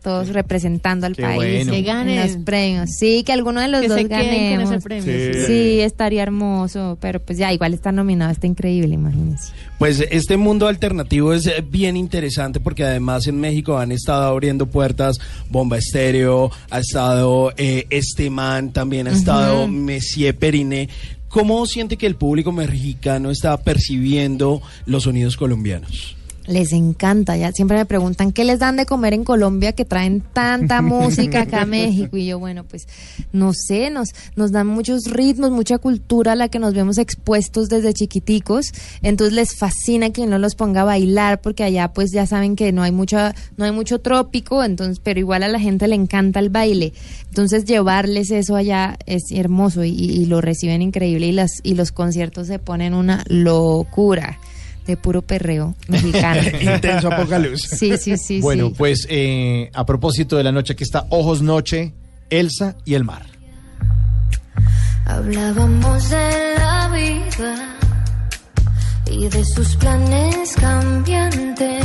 todos 0.00 0.28
representando 0.28 1.06
al 1.08 1.16
Qué 1.16 1.22
país 1.22 1.36
bueno. 1.66 1.72
Que 1.72 1.82
ganen. 1.82 2.18
en 2.20 2.26
los 2.34 2.44
premios. 2.44 2.90
Sí, 2.98 3.24
que 3.24 3.32
alguno 3.32 3.60
de 3.60 3.66
los 3.66 3.80
Que 3.82 3.88
dos 3.88 3.96
se 3.96 4.02
con 4.04 4.10
ganemos. 4.10 4.70
ese 4.70 5.02
Sí. 5.34 5.46
Sí, 5.46 5.80
estaría 5.80 6.22
hermoso, 6.22 6.96
pero 7.00 7.18
pues 7.20 7.36
ya 7.36 7.52
igual 7.52 7.74
está 7.74 7.90
nominado, 7.90 8.30
está 8.30 8.46
increíble, 8.46 8.94
imagínense. 8.94 9.52
Pues 9.76 10.00
este 10.12 10.36
mundo 10.36 10.68
alternativo 10.68 11.32
es 11.34 11.46
eh, 11.48 11.64
bien 11.68 11.96
interesante 11.96 12.60
porque 12.60 12.84
además 12.84 13.26
en 13.26 13.40
México 13.40 13.76
han 13.76 13.90
estado 13.90 14.28
abriendo 14.28 14.66
puertas 14.66 15.18
Bomba 15.50 15.78
Estéreo, 15.78 16.52
ha 16.70 16.78
estado 16.78 17.52
eh, 17.56 17.86
este 17.90 18.30
man, 18.30 18.72
también 18.72 19.08
ha 19.08 19.12
estado 19.12 19.64
Ujú. 19.64 19.72
Messier 19.72 20.34
Periné. 20.38 20.88
¿Cómo 21.28 21.64
siente 21.66 21.96
que 21.96 22.06
el 22.06 22.16
público 22.16 22.52
mexicano 22.52 23.30
está 23.30 23.56
percibiendo 23.58 24.62
los 24.86 25.04
sonidos 25.04 25.36
colombianos? 25.36 26.17
Les 26.48 26.72
encanta, 26.72 27.36
ya 27.36 27.52
siempre 27.52 27.76
me 27.76 27.84
preguntan 27.84 28.32
qué 28.32 28.42
les 28.42 28.58
dan 28.58 28.76
de 28.78 28.86
comer 28.86 29.12
en 29.12 29.22
Colombia 29.22 29.72
que 29.72 29.84
traen 29.84 30.22
tanta 30.22 30.80
música 30.82 31.42
acá 31.42 31.62
a 31.62 31.66
México 31.66 32.16
y 32.16 32.24
yo 32.24 32.38
bueno 32.38 32.64
pues 32.64 32.88
no 33.32 33.52
sé, 33.52 33.90
nos 33.90 34.08
nos 34.34 34.50
dan 34.50 34.66
muchos 34.66 35.04
ritmos, 35.04 35.50
mucha 35.50 35.76
cultura 35.76 36.32
a 36.32 36.36
la 36.36 36.48
que 36.48 36.58
nos 36.58 36.72
vemos 36.72 36.96
expuestos 36.96 37.68
desde 37.68 37.92
chiquiticos, 37.92 38.72
entonces 39.02 39.34
les 39.34 39.56
fascina 39.56 40.08
que 40.08 40.22
uno 40.22 40.38
los 40.38 40.54
ponga 40.54 40.80
a 40.80 40.84
bailar 40.84 41.42
porque 41.42 41.64
allá 41.64 41.92
pues 41.92 42.12
ya 42.12 42.24
saben 42.26 42.56
que 42.56 42.72
no 42.72 42.82
hay 42.82 42.92
mucha 42.92 43.34
no 43.58 43.66
hay 43.66 43.72
mucho 43.72 44.00
trópico, 44.00 44.64
entonces 44.64 45.00
pero 45.04 45.20
igual 45.20 45.42
a 45.42 45.48
la 45.48 45.60
gente 45.60 45.86
le 45.86 45.96
encanta 45.96 46.40
el 46.40 46.48
baile, 46.48 46.94
entonces 47.28 47.66
llevarles 47.66 48.30
eso 48.30 48.56
allá 48.56 48.96
es 49.04 49.24
hermoso 49.32 49.84
y, 49.84 49.90
y 49.90 50.24
lo 50.24 50.40
reciben 50.40 50.80
increíble 50.80 51.26
y 51.26 51.32
las 51.32 51.50
y 51.62 51.74
los 51.74 51.92
conciertos 51.92 52.46
se 52.46 52.58
ponen 52.58 52.94
una 52.94 53.22
locura 53.28 54.38
de 54.88 54.96
puro 54.96 55.22
perreo 55.22 55.76
mexicano. 55.86 56.40
Intenso 56.60 57.12
apocaluz. 57.12 57.60
Sí, 57.60 57.96
sí, 57.98 58.16
sí. 58.16 58.40
Bueno, 58.40 58.68
sí. 58.68 58.74
pues 58.76 59.06
eh, 59.10 59.70
a 59.74 59.84
propósito 59.84 60.36
de 60.36 60.44
la 60.44 60.50
noche, 60.50 60.72
aquí 60.72 60.82
está 60.82 61.06
Ojos 61.10 61.42
Noche, 61.42 61.92
Elsa 62.30 62.74
y 62.84 62.94
el 62.94 63.04
mar. 63.04 63.26
Hablábamos 65.04 66.10
de 66.10 66.54
la 66.58 66.88
vida 66.88 67.76
y 69.10 69.28
de 69.28 69.44
sus 69.44 69.76
planes 69.76 70.54
cambiantes. 70.54 71.84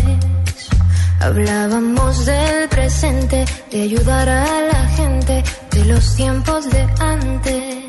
Hablábamos 1.19 2.25
del 2.25 2.69
presente, 2.69 3.45
de 3.71 3.81
ayudar 3.81 4.29
a 4.29 4.61
la 4.61 4.87
gente 4.89 5.43
de 5.71 5.85
los 5.85 6.15
tiempos 6.15 6.69
de 6.69 6.81
antes. 6.99 7.83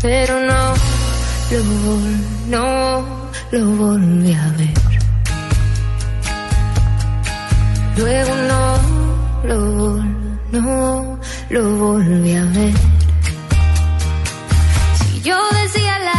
Pero 0.00 0.40
no 0.40 1.01
lo, 1.52 1.98
no 2.48 3.04
lo 3.50 3.66
volví 3.76 4.32
a 4.32 4.48
ver. 4.56 4.74
Luego 7.96 8.34
no 8.50 8.62
lo, 9.44 9.96
no 10.52 11.18
lo 11.50 11.76
volví 11.76 12.34
a 12.34 12.44
ver. 12.44 12.74
Si 14.98 15.20
yo 15.20 15.36
decía 15.62 15.98
la 15.98 16.11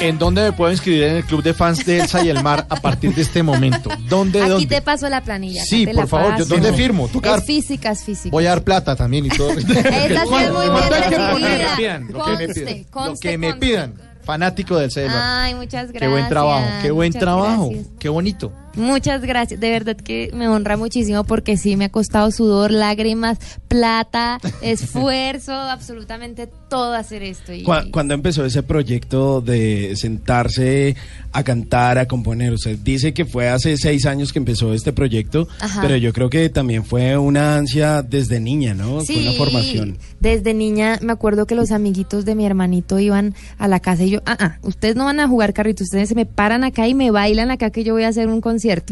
¿en 0.00 0.18
dónde 0.18 0.42
me 0.42 0.52
puedo 0.52 0.70
inscribir 0.72 1.02
en 1.04 1.16
el 1.16 1.24
club 1.24 1.42
de 1.42 1.54
fans 1.54 1.84
de 1.84 2.00
Elsa 2.00 2.24
y 2.24 2.28
el 2.28 2.42
mar 2.42 2.66
a 2.68 2.76
partir 2.76 3.14
de 3.14 3.22
este 3.22 3.42
momento? 3.42 3.90
¿Dónde, 4.08 4.40
Aquí 4.40 4.50
dónde? 4.50 4.66
te 4.66 4.82
paso 4.82 5.08
la 5.08 5.22
planilla. 5.22 5.62
Sí, 5.64 5.84
te 5.86 5.92
por 5.94 6.02
la 6.04 6.06
favor, 6.08 6.36
yo-. 6.38 6.44
¿dónde 6.46 6.72
firmo? 6.72 7.08
Tú, 7.08 7.20
Car- 7.20 7.38
Es 7.38 7.44
física, 7.44 7.90
es 7.92 8.02
física. 8.04 8.30
Voy 8.30 8.46
a 8.46 8.50
dar 8.50 8.62
plata 8.64 8.96
también 8.96 9.26
y 9.26 9.28
todo. 9.30 9.50
Esa 9.58 9.72
sí 9.72 10.34
es 10.34 10.50
muy 10.52 10.66
bien 10.68 10.78
lo 10.90 11.08
que 11.08 11.18
me 11.18 11.76
pidan. 11.76 12.08
Lo 12.12 13.18
que 13.20 13.38
me 13.38 13.54
pidan. 13.54 13.94
Fanático 14.22 14.76
del 14.76 14.84
Elsa 14.84 15.00
y 15.00 15.04
el 15.04 15.10
mar. 15.10 15.22
Ay, 15.24 15.54
muchas 15.54 15.90
gracias. 15.90 16.00
Qué 16.02 16.08
buen 16.08 16.28
trabajo, 16.28 16.66
qué 16.82 16.90
buen 16.90 17.12
trabajo. 17.12 17.68
gracias. 17.70 17.88
Qué 17.98 18.08
bonito. 18.10 18.52
Muchas 18.76 19.22
gracias, 19.22 19.58
de 19.58 19.70
verdad 19.70 19.96
que 19.96 20.30
me 20.32 20.48
honra 20.48 20.76
muchísimo 20.76 21.24
porque 21.24 21.56
sí 21.56 21.76
me 21.76 21.86
ha 21.86 21.88
costado 21.88 22.30
sudor, 22.30 22.70
lágrimas, 22.70 23.38
plata, 23.68 24.38
esfuerzo, 24.62 25.52
absolutamente 25.52 26.48
todo 26.68 26.94
hacer 26.94 27.22
esto. 27.24 27.52
Y, 27.52 27.64
Cu- 27.64 27.90
Cuando 27.90 28.14
empezó 28.14 28.44
ese 28.44 28.62
proyecto 28.62 29.40
de 29.40 29.94
sentarse 29.96 30.94
a 31.32 31.42
cantar, 31.42 31.98
a 31.98 32.06
componer? 32.06 32.52
Usted 32.52 32.78
dice 32.78 33.12
que 33.12 33.24
fue 33.24 33.48
hace 33.48 33.76
seis 33.76 34.06
años 34.06 34.32
que 34.32 34.38
empezó 34.38 34.72
este 34.72 34.92
proyecto, 34.92 35.48
Ajá. 35.60 35.80
pero 35.82 35.96
yo 35.96 36.12
creo 36.12 36.30
que 36.30 36.48
también 36.48 36.84
fue 36.84 37.18
una 37.18 37.56
ansia 37.56 38.02
desde 38.02 38.38
niña, 38.38 38.74
¿no? 38.74 39.00
Fue 39.00 39.16
una 39.20 39.32
formación. 39.32 39.98
Desde 40.20 40.54
niña 40.54 40.98
me 41.02 41.12
acuerdo 41.12 41.46
que 41.46 41.54
los 41.56 41.72
amiguitos 41.72 42.24
de 42.24 42.34
mi 42.36 42.46
hermanito 42.46 42.98
iban 43.00 43.34
a 43.58 43.66
la 43.66 43.80
casa 43.80 44.04
y 44.04 44.10
yo, 44.10 44.20
ah, 44.26 44.36
ah, 44.38 44.58
ustedes 44.62 44.94
no 44.94 45.06
van 45.06 45.18
a 45.18 45.26
jugar 45.26 45.52
carrito, 45.52 45.82
ustedes 45.82 46.08
se 46.08 46.14
me 46.14 46.24
paran 46.26 46.62
acá 46.62 46.86
y 46.86 46.94
me 46.94 47.10
bailan 47.10 47.50
acá 47.50 47.70
que 47.70 47.82
yo 47.82 47.94
voy 47.94 48.04
a 48.04 48.08
hacer 48.08 48.28
un 48.28 48.40
concierto. 48.40 48.59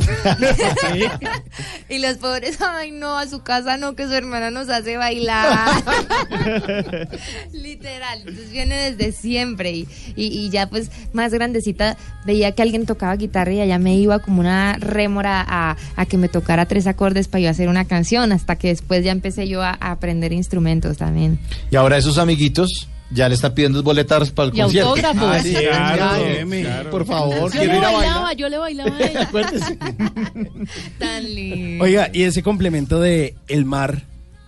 y 1.88 1.98
los 1.98 2.16
pobres, 2.16 2.58
ay 2.60 2.90
no, 2.90 3.18
a 3.18 3.26
su 3.26 3.42
casa 3.42 3.76
no, 3.76 3.94
que 3.94 4.06
su 4.06 4.12
hermana 4.12 4.50
nos 4.50 4.68
hace 4.68 4.96
bailar. 4.96 5.82
Literal, 7.52 8.20
entonces 8.20 8.50
viene 8.50 8.92
desde 8.92 9.12
siempre 9.12 9.72
y, 9.72 9.88
y, 10.16 10.26
y 10.26 10.50
ya 10.50 10.68
pues 10.68 10.90
más 11.12 11.32
grandecita 11.32 11.96
veía 12.24 12.52
que 12.52 12.62
alguien 12.62 12.86
tocaba 12.86 13.16
guitarra 13.16 13.52
y 13.52 13.60
allá 13.60 13.78
me 13.78 13.94
iba 13.96 14.18
como 14.18 14.40
una 14.40 14.76
rémora 14.78 15.44
a, 15.46 15.76
a 15.96 16.06
que 16.06 16.16
me 16.16 16.28
tocara 16.28 16.66
tres 16.66 16.86
acordes 16.86 17.28
para 17.28 17.42
yo 17.42 17.50
hacer 17.50 17.68
una 17.68 17.84
canción, 17.84 18.32
hasta 18.32 18.56
que 18.56 18.68
después 18.68 19.04
ya 19.04 19.12
empecé 19.12 19.48
yo 19.48 19.62
a, 19.62 19.76
a 19.80 19.92
aprender 19.92 20.32
instrumentos 20.32 20.98
también. 20.98 21.38
Y 21.70 21.76
ahora 21.76 21.96
esos 21.96 22.18
amiguitos 22.18 22.88
ya 23.10 23.28
le 23.28 23.34
están 23.34 23.54
pidiendo 23.54 23.82
boletas 23.82 24.30
para 24.30 24.48
el 24.50 24.56
Y 24.56 24.60
concierto. 24.60 24.90
autógrafos. 24.90 25.22
Ah, 25.24 25.40
sí, 25.40 25.52
Claro, 25.54 25.96
claro, 25.96 26.48
claro. 26.48 26.90
Por 26.90 27.06
favor, 27.06 27.38
Yo 27.52 27.58
quiero 27.60 27.72
le 27.72 27.78
ir 27.78 27.84
a 27.84 27.90
bailaba, 27.92 28.20
bailar. 28.22 28.36
yo 28.36 28.48
le 28.48 28.58
bailaba 28.58 28.96
a 28.96 29.00
ella. 29.02 29.30
Tan 30.98 31.34
lindo. 31.34 31.84
Oiga, 31.84 32.10
y 32.12 32.22
ese 32.24 32.42
complemento 32.42 33.00
de 33.00 33.34
el 33.48 33.64
mar, 33.64 34.02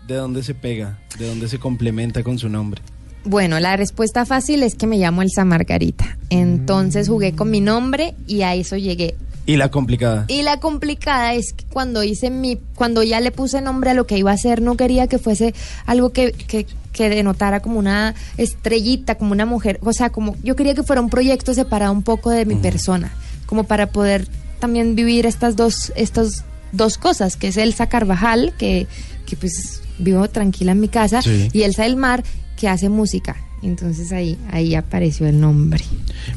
¿de 0.07 0.15
dónde 0.17 0.43
se 0.43 0.55
pega? 0.55 0.99
¿De 1.19 1.27
dónde 1.29 1.49
se 1.49 1.59
complementa 1.59 2.23
con 2.23 2.39
su 2.39 2.49
nombre? 2.49 2.83
Bueno, 3.25 3.61
la 3.61 3.77
respuesta 3.77 4.25
fácil 4.25 4.63
es 4.63 4.75
que 4.75 4.87
me 4.87 4.97
llamo 4.99 5.23
Elsa 5.23 5.45
Margarita. 5.45 6.17
Entonces 6.31 7.09
jugué 7.09 7.35
con 7.35 7.51
mi 7.51 7.61
nombre 7.61 8.15
y 8.27 8.43
a 8.43 8.55
eso 8.55 8.77
llegué. 8.77 9.15
Y 9.51 9.57
la 9.57 9.69
complicada. 9.71 10.25
Y 10.29 10.43
la 10.43 10.61
complicada 10.61 11.35
es 11.35 11.53
que 11.53 11.65
cuando 11.65 12.03
hice 12.05 12.31
mi, 12.31 12.57
cuando 12.75 13.03
ya 13.03 13.21
le 13.21 13.33
puse 13.33 13.61
nombre 13.61 13.91
a 13.91 13.95
lo 13.95 14.07
que 14.07 14.17
iba 14.17 14.31
a 14.31 14.35
hacer, 14.35 14.63
no 14.63 14.77
quería 14.77 15.07
que 15.09 15.19
fuese 15.19 15.55
algo 15.87 16.11
que, 16.11 16.33
que, 16.33 16.67
que 16.93 17.09
denotara 17.09 17.61
como 17.61 17.79
una 17.79 18.15
estrellita, 18.37 19.17
como 19.17 19.33
una 19.33 19.47
mujer. 19.47 19.81
O 19.83 19.93
sea, 19.93 20.11
como 20.11 20.37
yo 20.43 20.55
quería 20.57 20.75
que 20.75 20.83
fuera 20.83 21.03
un 21.03 21.11
proyecto 21.11 21.53
separado 21.55 21.93
un 21.93 22.03
poco 22.03 22.31
de 22.31 22.45
mi 22.47 22.55
persona, 22.55 23.11
como 23.47 23.65
para 23.65 23.89
poder 23.89 24.27
también 24.61 24.95
vivir 24.95 25.27
estas 25.27 25.57
dos, 25.57 25.93
estas 25.97 26.45
dos 26.73 26.99
cosas, 26.99 27.37
que 27.37 27.49
es 27.49 27.57
Elsa 27.57 27.89
Carvajal, 27.89 28.55
que, 28.59 28.87
que 29.27 29.37
pues 29.37 29.83
vivo 29.99 30.29
tranquila 30.29 30.73
en 30.73 30.81
mi 30.81 30.89
casa, 30.89 31.23
Sí. 31.23 31.49
y 31.53 31.63
Elsa 31.63 31.83
del 31.83 31.97
Mar, 31.97 32.23
que 32.57 32.69
hace 32.69 32.89
música. 32.89 33.37
Entonces 33.63 34.13
ahí, 34.13 34.39
ahí 34.51 34.75
apareció 34.75 35.27
el 35.27 35.41
nombre. 35.41 35.85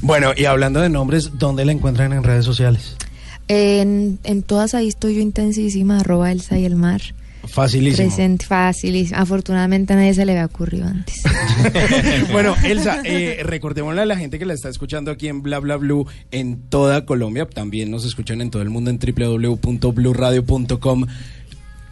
Bueno, 0.02 0.32
y 0.36 0.46
hablando 0.46 0.82
de 0.82 0.90
nombres, 0.90 1.32
¿dónde 1.38 1.66
la 1.66 1.72
encuentran 1.72 2.14
en 2.14 2.24
redes 2.24 2.46
sociales? 2.46 2.96
En, 3.48 4.20
en 4.24 4.44
todas 4.44 4.74
ahí 4.74 4.88
estoy 4.88 5.16
yo 5.16 5.22
intensísima, 5.22 6.00
arroba 6.00 6.32
Elsa 6.32 6.58
y 6.58 6.66
el 6.66 6.76
mar. 6.76 7.02
Facilísimo. 7.46 8.08
Presente, 8.08 8.46
facilísimo. 8.46 9.20
Afortunadamente 9.20 9.92
a 9.94 9.98
nadie 9.98 10.14
se 10.14 10.26
le 10.26 10.32
había 10.32 10.46
ocurrido 10.46 10.88
antes. 10.88 11.24
bueno, 12.32 12.56
Elsa, 12.64 13.02
eh, 13.04 13.42
recordémosle 13.44 14.02
a 14.02 14.06
la 14.06 14.16
gente 14.16 14.40
que 14.40 14.46
la 14.46 14.54
está 14.54 14.70
escuchando 14.70 15.12
aquí 15.12 15.28
en 15.28 15.44
Bla 15.44 15.60
Bla 15.60 15.76
Blue 15.76 16.08
en 16.32 16.62
toda 16.70 17.06
Colombia, 17.06 17.46
también 17.46 17.92
nos 17.92 18.06
escuchan 18.06 18.40
en 18.42 18.50
todo 18.50 18.62
el 18.62 18.70
mundo 18.70 18.92
en 18.92 18.98
www.bluradio.com. 18.98 21.06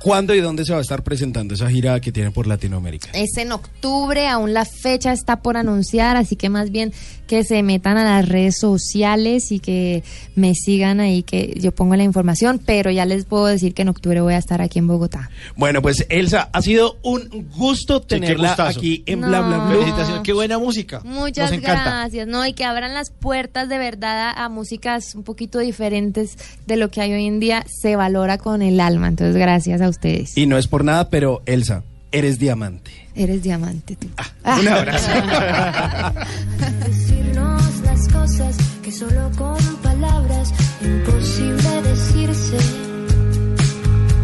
¿Cuándo 0.04 0.34
y 0.34 0.42
dónde 0.42 0.66
se 0.66 0.72
va 0.74 0.80
a 0.80 0.82
estar 0.82 1.04
presentando 1.04 1.54
esa 1.54 1.70
gira 1.70 2.00
que 2.00 2.12
tiene 2.12 2.32
por 2.32 2.48
Latinoamérica? 2.48 3.10
Es 3.14 3.38
en 3.38 3.52
octubre, 3.52 4.28
aún 4.28 4.54
la 4.54 4.66
fecha 4.66 5.12
está 5.14 5.42
por 5.42 5.58
anunciar, 5.58 6.18
así 6.18 6.36
que 6.36 6.50
más 6.50 6.72
bien 6.72 6.92
que 7.28 7.44
se 7.46 7.64
metan 7.64 7.98
a 7.98 8.04
las 8.04 8.28
redes 8.28 8.58
sociales 8.60 9.52
y 9.54 9.60
que 9.60 10.04
me 10.36 10.54
sigan 10.54 11.00
ahí, 11.00 11.24
que 11.24 11.54
yo 11.62 11.72
pongo 11.72 11.96
la 11.96 12.04
información, 12.04 12.60
pero 12.66 12.92
ya 12.92 13.06
les 13.06 13.24
puedo 13.26 13.46
decir 13.46 13.74
que 13.74 13.84
en 13.84 13.90
octubre 13.90 14.20
voy 14.20 14.34
a 14.34 14.38
estar 14.38 14.62
aquí 14.62 14.80
en 14.80 14.88
Bogotá. 14.88 15.30
Bueno, 15.56 15.82
pues 15.82 16.06
Elsa, 16.10 16.50
ha 16.52 16.62
sido 16.62 16.98
un 17.04 17.48
gusto 17.56 18.02
tenerla 18.02 18.50
gustazo. 18.50 18.80
aquí 18.80 19.04
en 19.06 19.22
No. 19.22 19.28
Bla 19.28 19.42
Bla 19.42 19.58
Blue. 19.60 19.80
Felicitaciones, 19.82 20.24
qué 20.24 20.34
buena 20.34 20.58
música. 20.58 21.02
Muchas 21.06 21.52
Nos 21.52 21.60
encanta. 21.60 21.84
gracias, 21.84 22.28
¿no? 22.28 22.46
Y 22.46 22.52
que 22.54 22.66
abran 22.66 22.94
las 22.94 23.12
puertas 23.12 23.70
de 23.70 23.78
verdad 23.78 24.32
a, 24.36 24.44
a 24.46 24.50
músicas 24.50 25.16
un 25.16 25.24
poquito 25.24 25.60
diferentes 25.60 26.36
de 26.68 26.76
lo 26.76 26.90
que 26.90 27.00
hay 27.02 27.14
hoy 27.14 27.28
en 27.28 27.40
día, 27.40 27.64
se 27.70 27.96
valora 27.96 28.40
con 28.40 28.62
el 28.62 28.80
alma, 28.82 29.08
entonces 29.08 29.38
gracias 29.38 29.80
a 29.80 29.88
ustedes. 29.92 30.38
Y 30.38 30.48
no 30.48 30.58
es 30.58 30.68
por 30.68 30.84
nada, 30.84 31.10
pero 31.10 31.42
Elsa, 31.46 31.84
eres 32.12 32.40
diamante. 32.40 32.92
Eres 33.16 33.44
diamante 33.44 33.96
tú. 33.96 34.08
Un 34.46 34.68
abrazo. 34.68 35.10
Decirnos 36.86 37.80
las 37.84 38.08
cosas 38.08 38.56
que 38.84 38.92
solo 38.92 39.30
con 39.38 39.58
palabras 39.84 40.54
imposible 40.82 41.82
decirse. 41.84 42.58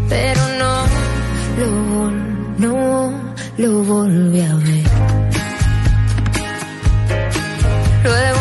Pero 0.09 0.41
no 0.59 0.85
lo 1.59 1.69
vol- 1.91 2.55
no 2.59 3.33
lo 3.57 3.83
volví 3.83 4.41
a 4.41 4.55
ver. 4.55 4.83
Luego 8.03 8.39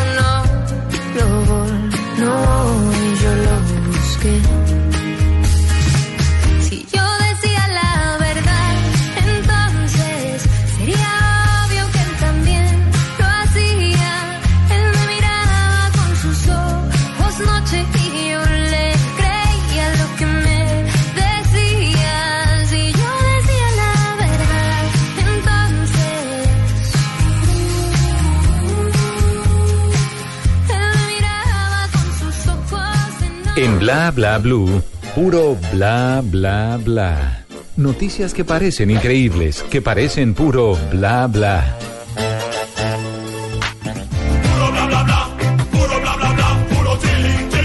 En 33.66 33.80
Bla 33.80 34.12
Bla 34.12 34.38
Blue, 34.38 34.80
puro 35.16 35.56
bla 35.72 36.22
bla 36.22 36.78
bla. 36.80 37.44
Noticias 37.76 38.32
que 38.32 38.44
parecen 38.44 38.92
increíbles, 38.92 39.64
que 39.64 39.82
parecen 39.82 40.34
puro 40.34 40.78
bla 40.92 41.26
bla. 41.26 41.76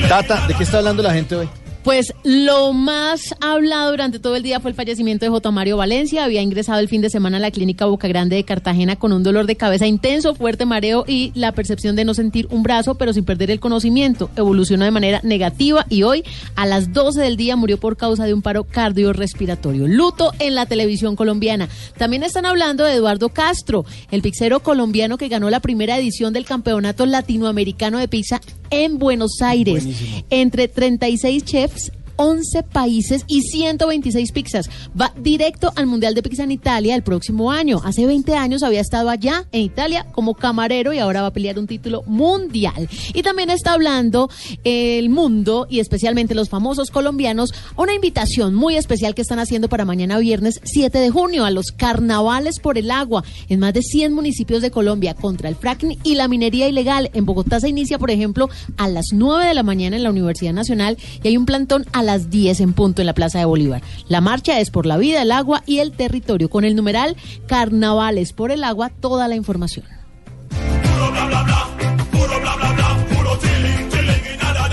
Tata, 0.09 0.47
¿de 0.47 0.55
qué 0.55 0.63
está 0.63 0.79
hablando 0.79 1.03
la 1.03 1.13
gente 1.13 1.35
hoy? 1.35 1.49
Pues 1.83 2.13
lo 2.23 2.73
más 2.73 3.33
hablado 3.41 3.89
durante 3.89 4.19
todo 4.19 4.35
el 4.35 4.43
día 4.43 4.59
fue 4.59 4.69
el 4.69 4.75
fallecimiento 4.75 5.25
de 5.25 5.31
J. 5.31 5.49
Mario 5.49 5.77
Valencia. 5.77 6.23
Había 6.23 6.43
ingresado 6.43 6.79
el 6.79 6.87
fin 6.87 7.01
de 7.01 7.09
semana 7.09 7.37
a 7.37 7.39
la 7.39 7.49
clínica 7.49 7.87
Boca 7.87 8.07
Grande 8.07 8.35
de 8.35 8.43
Cartagena 8.43 8.97
con 8.97 9.11
un 9.11 9.23
dolor 9.23 9.47
de 9.47 9.55
cabeza 9.55 9.87
intenso, 9.87 10.35
fuerte 10.35 10.67
mareo 10.67 11.05
y 11.07 11.31
la 11.33 11.53
percepción 11.53 11.95
de 11.95 12.05
no 12.05 12.13
sentir 12.13 12.47
un 12.51 12.61
brazo, 12.61 12.95
pero 12.95 13.13
sin 13.13 13.25
perder 13.25 13.49
el 13.49 13.59
conocimiento. 13.59 14.29
Evolucionó 14.35 14.85
de 14.85 14.91
manera 14.91 15.21
negativa 15.23 15.87
y 15.89 16.03
hoy 16.03 16.23
a 16.55 16.67
las 16.67 16.93
12 16.93 17.19
del 17.19 17.35
día 17.35 17.55
murió 17.55 17.79
por 17.79 17.97
causa 17.97 18.25
de 18.25 18.35
un 18.35 18.43
paro 18.43 18.63
cardiorrespiratorio. 18.63 19.87
Luto 19.87 20.33
en 20.37 20.53
la 20.53 20.67
televisión 20.67 21.15
colombiana. 21.15 21.67
También 21.97 22.21
están 22.21 22.45
hablando 22.45 22.83
de 22.83 22.93
Eduardo 22.93 23.29
Castro, 23.29 23.85
el 24.11 24.21
pizzero 24.21 24.59
colombiano 24.59 25.17
que 25.17 25.29
ganó 25.29 25.49
la 25.49 25.61
primera 25.61 25.97
edición 25.97 26.31
del 26.31 26.45
Campeonato 26.45 27.07
Latinoamericano 27.07 27.97
de 27.97 28.07
Pizza 28.07 28.39
en 28.69 28.99
Buenos 28.99 29.41
Aires. 29.41 29.85
Entre 30.29 30.67
36 30.67 31.43
chefs 31.43 31.70
gifts 31.73 32.00
11 32.21 32.61
países 32.63 33.23
y 33.27 33.41
126 33.41 34.31
pizzas. 34.31 34.69
Va 34.99 35.11
directo 35.17 35.73
al 35.75 35.87
Mundial 35.87 36.13
de 36.13 36.21
Pizza 36.21 36.43
en 36.43 36.51
Italia 36.51 36.95
el 36.95 37.01
próximo 37.01 37.51
año. 37.51 37.81
Hace 37.83 38.05
20 38.05 38.35
años 38.35 38.61
había 38.61 38.79
estado 38.79 39.09
allá 39.09 39.47
en 39.51 39.61
Italia 39.61 40.05
como 40.11 40.35
camarero 40.35 40.93
y 40.93 40.99
ahora 40.99 41.23
va 41.23 41.29
a 41.29 41.33
pelear 41.33 41.57
un 41.57 41.65
título 41.65 42.03
mundial. 42.05 42.87
Y 43.15 43.23
también 43.23 43.49
está 43.49 43.73
hablando 43.73 44.29
el 44.63 45.09
mundo 45.09 45.65
y 45.67 45.79
especialmente 45.79 46.35
los 46.35 46.49
famosos 46.49 46.91
colombianos 46.91 47.53
una 47.75 47.95
invitación 47.95 48.53
muy 48.53 48.75
especial 48.75 49.15
que 49.15 49.23
están 49.23 49.39
haciendo 49.39 49.67
para 49.67 49.85
mañana 49.85 50.19
viernes 50.19 50.59
7 50.63 50.99
de 50.99 51.09
junio 51.09 51.43
a 51.43 51.49
los 51.49 51.71
carnavales 51.71 52.59
por 52.59 52.77
el 52.77 52.91
agua 52.91 53.23
en 53.49 53.59
más 53.59 53.73
de 53.73 53.81
100 53.81 54.13
municipios 54.13 54.61
de 54.61 54.69
Colombia 54.69 55.15
contra 55.15 55.49
el 55.49 55.55
fracking 55.55 55.97
y 56.03 56.15
la 56.15 56.27
minería 56.27 56.67
ilegal. 56.67 57.09
En 57.13 57.25
Bogotá 57.25 57.59
se 57.59 57.69
inicia, 57.69 57.97
por 57.97 58.11
ejemplo, 58.11 58.49
a 58.77 58.87
las 58.87 59.07
9 59.11 59.45
de 59.45 59.53
la 59.55 59.63
mañana 59.63 59.95
en 59.95 60.03
la 60.03 60.11
Universidad 60.11 60.53
Nacional 60.53 60.97
y 61.23 61.27
hay 61.27 61.37
un 61.37 61.45
plantón 61.45 61.85
a 61.93 62.03
las 62.03 62.10
10 62.17 62.59
en 62.61 62.73
punto 62.73 63.01
en 63.01 63.05
la 63.05 63.13
Plaza 63.13 63.39
de 63.39 63.45
Bolívar. 63.45 63.81
La 64.07 64.21
marcha 64.21 64.59
es 64.59 64.71
por 64.71 64.85
la 64.85 64.97
vida, 64.97 65.21
el 65.21 65.31
agua 65.31 65.63
y 65.65 65.79
el 65.79 65.91
territorio. 65.91 66.49
Con 66.49 66.65
el 66.65 66.75
numeral 66.75 67.15
Carnavales 67.47 68.33
por 68.33 68.51
el 68.51 68.63
agua, 68.63 68.89
toda 68.89 69.27
la 69.27 69.35
información. 69.35 69.85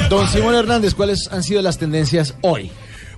Don 0.09 0.27
Simón 0.29 0.55
Hernández, 0.55 0.95
¿cuáles 0.95 1.29
han 1.31 1.43
sido 1.43 1.61
las 1.61 1.77
tendencias 1.77 2.35
hoy? 2.41 2.71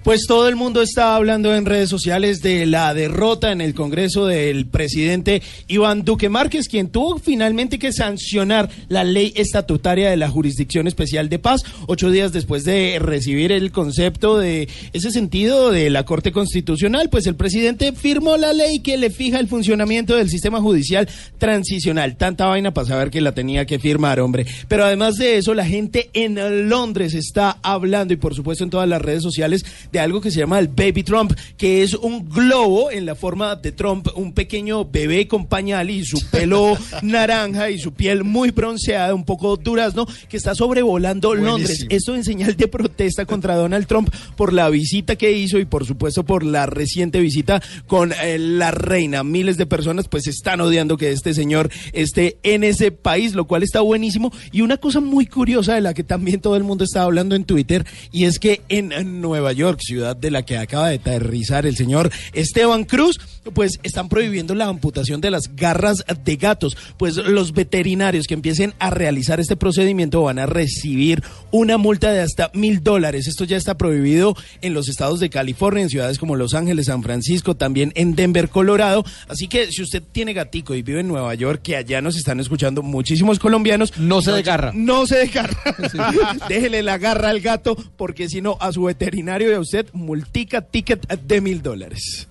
Pues 0.03 0.23
todo 0.27 0.49
el 0.49 0.57
mundo 0.57 0.81
está 0.81 1.15
hablando 1.15 1.55
en 1.55 1.67
redes 1.67 1.91
sociales 1.91 2.41
de 2.41 2.65
la 2.65 2.95
derrota 2.95 3.53
en 3.53 3.61
el 3.61 3.75
Congreso 3.75 4.27
del 4.27 4.65
presidente 4.67 5.43
Iván 5.69 6.05
Duque 6.07 6.31
Márquez, 6.31 6.69
quien 6.69 6.89
tuvo 6.89 7.19
finalmente 7.19 7.79
que 7.79 7.93
sancionar 7.93 8.71
la 8.89 9.05
ley 9.05 9.35
estatutaria 9.37 10.09
de 10.09 10.17
la 10.17 10.31
Jurisdicción 10.31 10.87
Especial 10.87 11.29
de 11.29 11.39
Paz, 11.39 11.65
ocho 11.87 12.11
días 12.11 12.33
después 12.33 12.65
de 12.65 12.99
recibir 12.99 13.53
el 13.53 13.73
concepto 13.73 14.39
de 14.39 14.71
ese 14.95 15.11
sentido 15.11 15.71
de 15.71 15.91
la 15.91 16.07
Corte 16.07 16.33
Constitucional, 16.33 17.11
pues 17.11 17.27
el 17.27 17.35
presidente 17.35 17.93
firmó 17.93 18.39
la 18.39 18.55
ley 18.55 18.81
que 18.81 18.97
le 18.97 19.11
fija 19.11 19.39
el 19.39 19.49
funcionamiento 19.49 20.17
del 20.17 20.31
sistema 20.31 20.63
judicial 20.63 21.11
transicional. 21.37 22.17
Tanta 22.17 22.47
vaina 22.47 22.73
para 22.73 22.89
saber 22.89 23.11
que 23.11 23.21
la 23.21 23.33
tenía 23.33 23.67
que 23.67 23.79
firmar, 23.79 24.19
hombre. 24.21 24.47
Pero 24.67 24.87
además 24.87 25.17
de 25.17 25.37
eso, 25.37 25.53
la 25.53 25.67
gente 25.67 26.09
en 26.15 26.71
Londres 26.71 27.13
está 27.13 27.59
hablando 27.63 28.15
y 28.15 28.17
por 28.17 28.35
supuesto 28.35 28.65
en 28.65 28.71
todas 28.71 28.89
las 28.89 29.03
redes 29.03 29.23
sociales 29.23 29.63
de 29.93 29.99
algo 29.99 30.21
que 30.21 30.31
se 30.31 30.41
llama 30.41 30.59
el 30.59 30.69
Baby 30.69 31.03
Trump, 31.03 31.33
que 31.57 31.83
es 31.83 31.95
un 31.95 32.29
globo 32.29 32.91
en 32.91 33.07
la 33.07 33.15
forma 33.15 33.57
de 33.57 33.73
Trump, 33.73 34.09
un 34.15 34.33
pequeño 34.33 34.85
bebé 34.85 35.27
con 35.29 35.47
pañal 35.47 35.91
y 35.91 36.05
su 36.05 36.21
pelo 36.31 36.77
naranja 37.03 37.71
y 37.71 37.79
su 37.79 37.93
piel 37.93 38.25
muy 38.25 38.51
bronceada, 38.51 39.15
un 39.15 39.25
poco 39.25 39.57
durazno, 39.57 40.07
que 40.29 40.37
está 40.37 40.55
sobrevolando 40.55 41.35
Londres. 41.35 41.87
Esto 41.89 42.15
en 42.15 42.25
señal 42.25 42.57
de 42.57 42.69
protesta 42.69 43.27
contra 43.27 43.57
Donald 43.57 43.87
Trump 43.87 44.11
por 44.37 44.53
la 44.53 44.69
visita 44.69 45.17
que 45.17 45.33
hizo 45.33 45.59
y 45.59 45.65
por 45.65 45.87
supuesto 45.87 46.25
por 46.25 46.45
la 46.45 46.67
reciente 46.67 47.21
visita 47.21 47.63
con 47.87 48.13
eh, 48.13 48.39
la 48.39 48.71
reina. 48.71 49.25
Miles 49.25 49.57
de 49.57 49.67
personas 49.67 50.09
pues 50.09 50.27
están 50.27 50.61
odiando 50.61 50.97
que 50.97 51.11
este 51.11 51.35
señor 51.35 51.71
esté 51.93 52.39
en 52.43 52.65
ese 52.65 52.93
país, 52.93 53.35
lo 53.35 53.47
cual 53.47 53.63
está 53.63 53.81
buenísimo. 53.81 54.33
Y 54.53 54.61
una 54.63 54.77
cosa 54.77 55.01
muy 55.01 55.27
curiosa 55.27 55.75
de 55.75 55.81
la 55.81 55.95
que 55.95 56.05
también 56.05 56.41
todo 56.41 56.57
el 56.57 56.65
mundo 56.65 56.85
está 56.85 57.03
hablando 57.03 57.35
en 57.35 57.45
Twitter 57.45 57.87
y 58.13 58.25
es 58.25 58.39
que 58.39 58.63
en 58.69 59.21
Nueva 59.21 59.53
York, 59.53 59.80
ciudad 59.81 60.17
de 60.17 60.31
la 60.31 60.43
que 60.45 60.59
acaba 60.59 60.89
de 60.89 60.97
aterrizar 60.97 61.67
el 61.67 61.77
señor 61.77 62.11
Esteban 62.33 62.85
Cruz, 62.85 63.19
pues 63.55 63.81
están 63.83 64.09
prohibiendo 64.09 64.55
la 64.55 64.67
amputación 64.67 65.21
de 65.21 65.31
las 65.31 65.55
garras 65.57 66.05
de 66.25 66.37
gatos. 66.37 66.77
Pues 66.99 67.17
los 67.17 67.53
veterinarios 67.53 68.27
que 68.27 68.35
empiecen 68.35 68.75
a 68.79 68.91
realizar 68.91 69.41
este 69.41 69.57
procedimiento 69.57 70.23
van 70.23 70.39
a 70.39 70.47
recibir 70.47 71.23
una 71.51 71.79
multa 71.79 72.13
de 72.13 72.21
hasta 72.21 72.51
mil 72.55 72.83
dólares. 72.83 73.27
Esto 73.27 73.45
ya 73.45 73.57
está 73.57 73.77
prohibido 73.77 74.35
en 74.63 74.75
los 74.75 74.89
estados 74.89 75.21
de 75.21 75.31
California, 75.31 75.83
en 75.83 75.91
ciudades 75.91 76.19
como 76.19 76.37
Los 76.37 76.55
Ángeles, 76.55 76.87
San 76.87 77.03
Francisco, 77.03 77.57
también 77.57 77.93
en 77.95 78.15
Denver, 78.15 78.49
Colorado. 78.49 79.05
Así 79.29 79.49
que 79.49 79.71
si 79.73 79.83
usted 79.83 80.03
tiene 80.13 80.33
gatico 80.33 80.75
y 80.75 80.83
vive 80.83 81.01
en 81.01 81.09
Nueva 81.09 81.35
York, 81.35 81.61
que 81.63 81.77
allá 81.77 82.01
nos 82.03 82.17
están 82.17 82.41
escuchando 82.41 82.83
muchísimos 82.83 83.39
colombianos, 83.39 83.97
No 83.99 84.21
se 84.23 84.33
desgarra. 84.33 84.73
no 84.75 85.07
se 85.07 85.17
desgarra. 85.17 85.57
Déjele 86.49 86.83
la 86.83 86.99
garra 86.99 87.31
al 87.31 87.41
gato, 87.41 87.77
porque 87.97 88.29
si 88.29 88.41
no, 88.41 88.57
a 88.61 88.73
su 88.73 88.83
veterinario 88.83 89.51
y 89.51 89.55
a 89.55 89.61
usted, 89.61 89.70
multica 89.93 90.61
ticket 90.63 91.07
de 91.09 91.41
mil 91.41 91.63
dólares. 91.63 92.27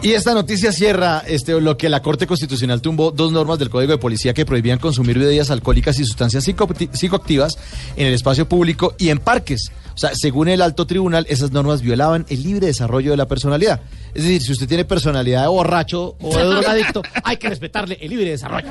Y 0.00 0.12
esta 0.12 0.32
noticia 0.32 0.70
cierra 0.72 1.22
este, 1.26 1.60
lo 1.60 1.76
que 1.76 1.88
la 1.88 2.00
Corte 2.02 2.26
Constitucional 2.26 2.80
tumbó 2.80 3.10
dos 3.10 3.32
normas 3.32 3.58
del 3.58 3.68
Código 3.68 3.92
de 3.92 3.98
Policía 3.98 4.32
que 4.32 4.46
prohibían 4.46 4.78
consumir 4.78 5.18
bebidas 5.18 5.50
alcohólicas 5.50 5.98
y 5.98 6.04
sustancias 6.04 6.46
psicoacti- 6.46 6.90
psicoactivas 6.92 7.58
en 7.96 8.06
el 8.06 8.14
espacio 8.14 8.48
público 8.48 8.94
y 8.96 9.08
en 9.08 9.18
parques. 9.18 9.72
O 9.94 9.98
sea, 9.98 10.10
según 10.14 10.48
el 10.48 10.62
alto 10.62 10.86
tribunal, 10.86 11.26
esas 11.28 11.50
normas 11.50 11.82
violaban 11.82 12.24
el 12.28 12.42
libre 12.44 12.68
desarrollo 12.68 13.10
de 13.10 13.16
la 13.16 13.26
personalidad. 13.26 13.80
Es 14.14 14.22
decir, 14.22 14.40
si 14.40 14.52
usted 14.52 14.68
tiene 14.68 14.84
personalidad 14.84 15.42
de 15.42 15.48
borracho 15.48 16.16
o 16.22 16.36
de 16.38 16.44
drogadicto, 16.44 17.02
hay 17.24 17.36
que 17.36 17.48
respetarle 17.48 17.98
el 18.00 18.10
libre 18.10 18.30
desarrollo. 18.30 18.68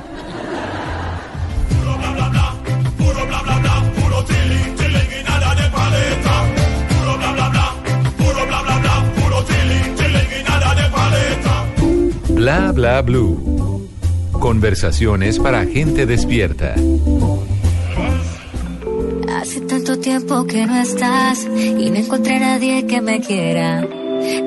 Bla 12.38 12.72
bla 12.72 13.02
blue. 13.02 13.90
Conversaciones 14.32 15.40
para 15.40 15.66
gente 15.66 16.06
despierta. 16.06 16.76
Hace 19.36 19.62
tanto 19.62 19.98
tiempo 19.98 20.46
que 20.46 20.68
no 20.68 20.80
estás 20.80 21.46
y 21.46 21.90
no 21.90 21.96
encontré 21.96 22.36
a 22.36 22.40
nadie 22.40 22.86
que 22.86 23.02
me 23.02 23.22
quiera. 23.22 23.88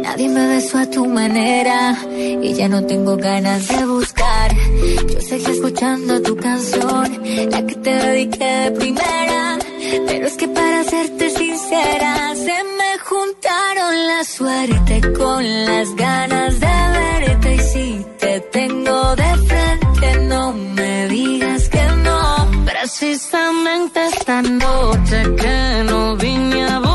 Nadie 0.05 0.29
me 0.29 0.47
besó 0.47 0.79
a 0.79 0.87
tu 0.89 1.05
manera 1.05 1.99
y 2.17 2.55
ya 2.55 2.69
no 2.69 2.87
tengo 2.87 3.17
ganas 3.17 3.67
de 3.67 3.85
buscar. 3.85 4.53
Yo 5.13 5.21
seguí 5.21 5.51
escuchando 5.51 6.23
tu 6.23 6.37
canción, 6.37 7.21
la 7.51 7.67
que 7.67 7.75
te 7.75 7.91
dediqué 7.91 8.45
de 8.45 8.71
primera. 8.71 9.59
Pero 10.07 10.27
es 10.29 10.37
que 10.37 10.47
para 10.47 10.85
serte 10.85 11.29
sincera, 11.31 12.35
se 12.37 12.57
me 12.79 12.99
juntaron 13.05 14.07
la 14.07 14.23
suerte 14.23 15.13
con 15.13 15.65
las 15.65 15.93
ganas 15.97 16.61
de 16.61 16.80
tengo 18.51 19.17
de 19.17 19.37
frente, 19.49 20.21
no 20.29 20.53
me 20.53 21.09
digas 21.09 21.69
que 21.69 21.85
no. 22.05 22.51
Precisamente 22.65 24.07
esta 24.07 24.43
noche 24.43 25.35
que 25.37 25.85
no 25.85 26.17
vine 26.17 26.65
a 26.65 26.90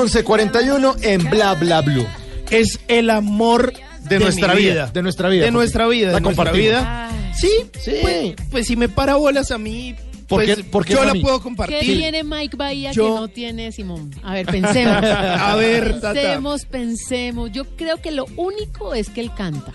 11.41 0.00 0.96
en 1.02 1.28
Bla 1.30 1.54
Bla 1.54 1.80
Blue. 1.82 2.06
Es 2.50 2.80
el 2.88 3.10
amor 3.10 3.72
De 4.08 4.18
nuestra 4.18 4.54
vida, 4.54 4.86
de 4.92 5.02
nuestra 5.02 5.28
vida, 5.28 5.44
De 5.44 5.50
nuestra 5.50 5.86
vida, 5.86 6.12
la 6.20 6.52
vida. 6.52 7.10
Sí, 7.38 7.50
Sí. 7.82 7.92
Pues, 8.02 8.34
pues 8.50 8.66
si 8.66 8.76
me 8.76 8.88
para 8.88 9.14
bolas 9.16 9.50
a 9.50 9.58
mí, 9.58 9.94
¿Por 10.26 10.44
pues, 10.44 10.56
qué- 10.56 10.64
por 10.64 10.84
qué 10.84 10.94
yo 10.94 11.04
la 11.04 11.12
mí? 11.12 11.20
puedo 11.20 11.38
¿Qué 11.38 11.42
compartir. 11.42 11.80
tiene 11.80 12.24
Mike 12.24 12.56
Bahía 12.56 12.92
Yo- 12.92 13.04
que 13.14 13.20
no 13.20 13.28
tiene 13.28 13.72
Simón? 13.72 14.10
A 14.22 14.34
ver, 14.34 14.46
pensemos. 14.46 14.96
A 15.04 15.54
ver, 15.56 15.94
Tata. 16.00 16.12
Pensemos, 16.14 16.64
pensemos. 16.64 17.52
Yo 17.52 17.64
creo 17.76 17.98
que 17.98 18.10
lo 18.10 18.26
único 18.36 18.94
es 18.94 19.10
que 19.10 19.20
él 19.20 19.32
canta. 19.36 19.72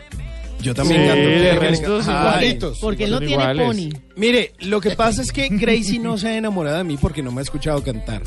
Yo 0.62 0.74
también 0.74 1.02
Sí, 1.02 1.08
canto. 1.08 1.22
de 1.30 1.52
Ay, 1.52 1.58
resto 1.60 2.04
son 2.04 2.16
igualitos. 2.16 2.78
Porque 2.80 3.04
él 3.04 3.12
no 3.12 3.20
tiene 3.20 3.56
pony. 3.56 3.90
Mire, 4.16 4.54
lo 4.62 4.82
que 4.82 4.92
pasa 4.92 5.22
es 5.22 5.32
que 5.32 5.48
Gracie 5.50 6.00
no 6.00 6.18
se 6.18 6.30
ha 6.30 6.38
enamorado 6.38 6.78
de 6.78 6.84
mí 6.84 6.98
porque 6.98 7.22
no 7.22 7.32
me 7.32 7.42
ha 7.42 7.44
escuchado 7.44 7.84
cantar. 7.84 8.24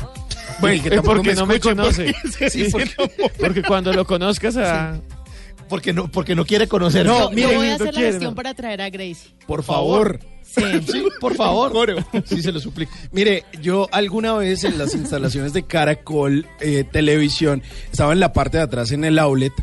Bueno, 0.61 0.75
y 0.75 0.79
que 0.81 0.89
tampoco 0.89 1.15
porque 1.17 1.35
no 1.35 1.45
me 1.45 1.59
conoce. 1.59 2.13
porque- 2.21 2.49
sí, 2.49 2.65
porque- 2.71 3.31
Porque 3.39 3.63
cuando 3.63 3.93
lo 3.93 4.05
conozcas 4.05 4.57
a... 4.57 4.99
Porque 5.69 5.93
no, 5.93 6.09
porque 6.09 6.33
no 6.35 6.45
quiere 6.45 6.67
conocer. 6.67 7.05
No, 7.05 7.29
Yo 7.29 7.35
mire, 7.35 7.55
voy 7.55 7.67
a 7.67 7.69
no 7.69 7.75
hacer 7.75 7.85
la 7.87 7.91
quiere, 7.91 8.07
gestión 8.11 8.31
no. 8.31 8.35
para 8.35 8.53
traer 8.55 8.81
a 8.81 8.89
Gracie. 8.89 9.31
por 9.45 9.63
favor. 9.63 10.19
Sí. 10.43 10.63
Sí, 10.91 11.03
por 11.21 11.35
favor. 11.35 11.71
Coro. 11.71 11.97
Sí, 12.25 12.41
se 12.41 12.51
lo 12.51 12.59
suplico. 12.59 12.91
Mire, 13.11 13.43
yo 13.61 13.87
alguna 13.91 14.33
vez 14.33 14.63
en 14.63 14.79
las 14.79 14.95
instalaciones 14.95 15.53
de 15.53 15.61
Caracol 15.67 16.47
eh, 16.59 16.83
Televisión 16.91 17.61
estaba 17.91 18.13
en 18.13 18.19
la 18.19 18.33
parte 18.33 18.57
de 18.57 18.63
atrás 18.63 18.91
en 18.91 19.03
el 19.05 19.19
outlet 19.19 19.53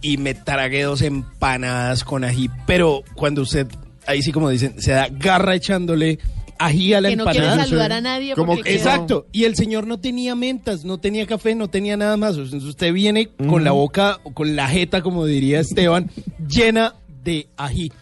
y 0.00 0.16
me 0.16 0.34
tragué 0.34 0.82
dos 0.82 1.00
empanadas 1.02 2.02
con 2.02 2.24
ají, 2.24 2.50
pero 2.66 3.04
cuando 3.14 3.42
usted, 3.42 3.68
ahí 4.08 4.20
sí 4.20 4.32
como 4.32 4.50
dicen, 4.50 4.82
se 4.82 4.90
da 4.90 5.06
garra 5.12 5.54
echándole 5.54 6.18
ají 6.64 6.94
a 6.94 7.00
la 7.00 7.08
Que 7.10 7.16
no 7.16 7.24
quiere 7.26 7.46
saludar 7.46 7.92
a 7.92 8.00
nadie. 8.00 8.34
Como 8.34 8.54
porque 8.54 8.70
que- 8.70 8.76
Exacto, 8.76 9.26
y 9.32 9.44
el 9.44 9.56
señor 9.56 9.86
no 9.86 9.98
tenía 9.98 10.34
mentas, 10.34 10.84
no 10.84 10.98
tenía 10.98 11.26
café, 11.26 11.54
no 11.54 11.68
tenía 11.68 11.96
nada 11.96 12.16
más. 12.16 12.36
Entonces 12.36 12.64
usted 12.64 12.92
viene 12.92 13.28
con 13.48 13.64
la 13.64 13.72
boca, 13.72 14.18
con 14.34 14.56
la 14.56 14.68
jeta, 14.68 15.02
como 15.02 15.26
diría 15.26 15.60
Esteban, 15.60 16.10
llena 16.48 16.94
de 17.24 17.48
ají. 17.56 17.92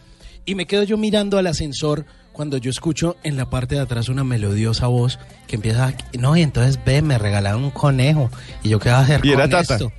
Y 0.44 0.54
me 0.54 0.66
quedo 0.66 0.82
yo 0.84 0.96
mirando 0.96 1.38
al 1.38 1.46
ascensor 1.46 2.06
cuando 2.32 2.56
yo 2.56 2.70
escucho 2.70 3.16
en 3.22 3.36
la 3.36 3.50
parte 3.50 3.74
de 3.74 3.82
atrás 3.82 4.08
una 4.08 4.24
melodiosa 4.24 4.86
voz 4.86 5.18
que 5.46 5.56
empieza 5.56 5.88
a... 5.88 5.94
No, 6.18 6.36
y 6.36 6.42
entonces 6.42 6.78
ve, 6.84 7.02
me 7.02 7.18
regalaron 7.18 7.64
un 7.64 7.70
conejo. 7.70 8.30
Y 8.62 8.70
yo, 8.70 8.78
¿qué 8.78 8.88
a 8.88 9.00
hacer 9.00 9.20
¿Y 9.24 9.30
era 9.32 9.42
con 9.42 9.50
Tata? 9.50 9.74
esto? 9.74 9.92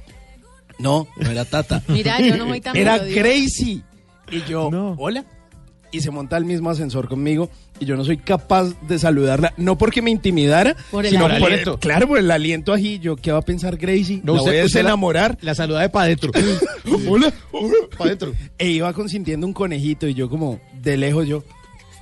No, 0.79 1.07
no 1.17 1.29
era 1.29 1.45
Tata. 1.45 1.83
Mira, 1.87 2.19
yo 2.19 2.37
no 2.37 2.47
soy 2.47 2.59
tan 2.61 2.75
Era 2.75 2.93
melodiosa. 2.93 3.19
Gracie. 3.21 3.81
Y 4.31 4.41
yo, 4.49 4.69
hola. 4.97 5.23
Y 5.91 5.99
se 6.01 6.09
monta 6.11 6.37
al 6.37 6.45
mismo 6.45 6.69
ascensor 6.69 7.09
conmigo 7.09 7.49
y 7.79 7.85
yo 7.85 7.97
no 7.97 8.05
soy 8.05 8.17
capaz 8.17 8.73
de 8.87 8.97
saludarla, 8.97 9.53
no 9.57 9.77
porque 9.77 10.01
me 10.01 10.09
intimidara, 10.09 10.75
Por 10.89 11.05
el 11.05 11.11
sino 11.11 11.25
aliento. 11.25 11.43
por 11.45 11.53
el, 11.73 11.79
claro, 11.79 12.07
por 12.07 12.17
el 12.17 12.31
aliento 12.31 12.71
ají. 12.73 12.99
Yo, 12.99 13.15
¿qué 13.17 13.31
va 13.31 13.39
a 13.39 13.41
pensar 13.41 13.75
Gracie? 13.75 14.21
No, 14.23 14.35
¿La 14.35 14.39
usted- 14.39 14.51
voy 14.51 14.59
a 14.59 14.63
la-? 14.83 15.37
La 15.41 15.53
saluda 15.55 15.81
de 15.81 15.89
pa' 15.89 16.03
adentro. 16.03 16.31
hola, 17.09 17.33
hola, 17.51 17.73
pa' 17.97 18.05
adentro. 18.05 18.33
E 18.57 18.69
iba 18.71 18.93
consintiendo 18.93 19.45
un 19.45 19.53
conejito 19.53 20.07
y 20.07 20.13
yo 20.13 20.29
como 20.29 20.61
de 20.81 20.95
lejos 20.97 21.27
yo, 21.27 21.43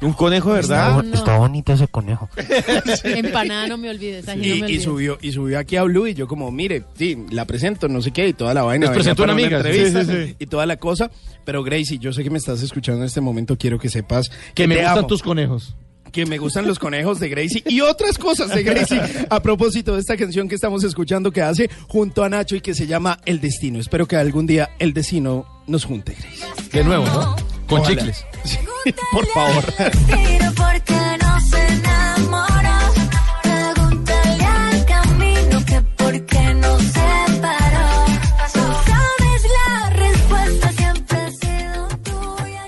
Un 0.01 0.13
conejo, 0.13 0.51
¿verdad? 0.51 1.03
No. 1.03 1.13
Está 1.13 1.38
bonito 1.38 1.73
ese 1.73 1.88
conejo. 1.88 2.30
Empanada, 3.03 3.67
no 3.67 3.77
me 3.77 3.89
olvides. 3.89 4.26
no 4.27 4.35
me 4.35 4.71
y, 4.71 4.80
subió 4.80 5.17
y 5.21 5.31
subió 5.31 5.59
aquí 5.59 5.76
a 5.76 5.84
Blue 5.84 6.07
y 6.07 6.13
yo 6.13 6.27
como, 6.27 6.51
mire, 6.51 6.84
sí, 6.97 7.17
la 7.31 7.45
presento, 7.45 7.88
no 7.88 8.01
sé 8.01 8.11
qué, 8.11 8.27
y 8.30 8.34
toda 8.34 8.53
la 8.53 8.63
vaina. 8.63 8.85
Les 8.88 8.95
presento 8.95 9.23
una 9.23 9.34
amiga, 9.34 9.57
entrevista 9.57 10.05
sí, 10.05 10.11
sí, 10.11 10.26
sí. 10.27 10.35
y 10.39 10.45
toda 10.45 10.65
la 10.65 10.77
cosa. 10.77 11.11
Pero 11.45 11.63
Gracie, 11.63 11.97
yo 11.97 12.13
sé 12.13 12.23
que 12.23 12.30
me 12.30 12.38
estás 12.38 12.61
escuchando 12.61 13.01
en 13.01 13.07
este 13.07 13.21
momento, 13.21 13.57
quiero 13.57 13.77
que 13.80 13.89
sepas 13.89 14.30
Que 14.53 14.67
me 14.67 14.76
te 14.76 14.81
gustan 14.81 14.97
amo. 14.99 15.07
tus 15.07 15.21
conejos. 15.23 15.76
que 16.11 16.26
me 16.26 16.38
gustan 16.38 16.65
los 16.65 16.80
conejos 16.80 17.19
de 17.19 17.27
Gracie 17.30 17.63
y 17.67 17.81
otras 17.81 18.17
cosas 18.17 18.49
de 18.55 18.63
Gracie 18.63 19.01
a 19.30 19.41
propósito 19.41 19.95
de 19.95 19.99
esta 20.01 20.15
canción 20.15 20.47
que 20.47 20.55
estamos 20.55 20.84
escuchando 20.84 21.31
que 21.31 21.41
hace 21.41 21.69
junto 21.88 22.23
a 22.23 22.30
Nacho 22.30 22.55
y 22.55 22.61
que 22.61 22.73
se 22.73 22.88
llama 22.88 23.19
El 23.26 23.41
Destino. 23.41 23.80
Espero 23.80 24.07
que 24.07 24.15
algún 24.15 24.47
día 24.47 24.69
el 24.80 24.93
destino 24.93 25.45
nos 25.67 25.84
junte, 25.85 26.15
Gracie. 26.19 26.45
De 26.71 26.84
nuevo, 26.84 27.05
¿no? 27.05 27.35
Con 27.69 27.81
Ojalá. 27.81 27.95
chicles. 27.95 28.25
Por 29.11 29.25
favor. 29.27 29.63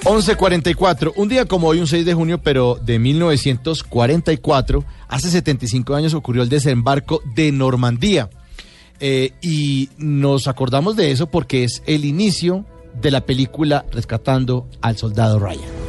11.44, 0.03 1.13
un 1.15 1.29
día 1.29 1.45
como 1.45 1.67
hoy, 1.67 1.79
un 1.79 1.87
6 1.87 2.05
de 2.05 2.13
junio, 2.13 2.39
pero 2.39 2.75
de 2.75 2.99
1944, 2.99 4.83
hace 5.07 5.29
75 5.29 5.95
años 5.95 6.13
ocurrió 6.13 6.43
el 6.43 6.49
desembarco 6.49 7.21
de 7.33 7.53
Normandía. 7.53 8.29
Eh, 8.99 9.31
y 9.41 9.89
nos 9.97 10.47
acordamos 10.49 10.97
de 10.97 11.11
eso 11.11 11.27
porque 11.27 11.63
es 11.63 11.81
el 11.85 12.03
inicio 12.03 12.65
de 12.93 13.11
la 13.11 13.21
película 13.21 13.85
Rescatando 13.91 14.67
al 14.81 14.97
Soldado 14.97 15.39
Ryan. 15.39 15.81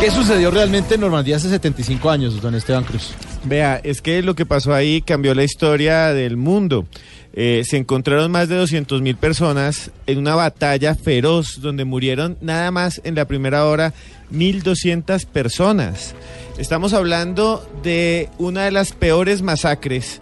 ¿Qué 0.00 0.10
sucedió 0.10 0.50
realmente 0.50 0.94
en 0.94 1.02
Normandía 1.02 1.36
hace 1.36 1.50
75 1.50 2.08
años, 2.08 2.40
don 2.40 2.54
Esteban 2.54 2.84
Cruz? 2.84 3.12
Vea, 3.44 3.80
es 3.84 4.00
que 4.00 4.22
lo 4.22 4.34
que 4.34 4.46
pasó 4.46 4.72
ahí 4.72 5.02
cambió 5.02 5.34
la 5.34 5.44
historia 5.44 6.14
del 6.14 6.38
mundo. 6.38 6.86
Eh, 7.34 7.62
se 7.66 7.76
encontraron 7.76 8.30
más 8.30 8.48
de 8.48 8.56
200 8.56 9.02
mil 9.02 9.16
personas 9.16 9.90
en 10.06 10.18
una 10.18 10.34
batalla 10.34 10.94
feroz 10.94 11.60
donde 11.60 11.84
murieron 11.84 12.38
nada 12.40 12.70
más 12.70 13.00
en 13.04 13.14
la 13.14 13.26
primera 13.26 13.66
hora 13.66 13.92
1.200 14.32 15.26
personas. 15.26 16.14
Estamos 16.60 16.92
hablando 16.92 17.66
de 17.82 18.28
una 18.36 18.66
de 18.66 18.70
las 18.70 18.92
peores 18.92 19.40
masacres 19.40 20.20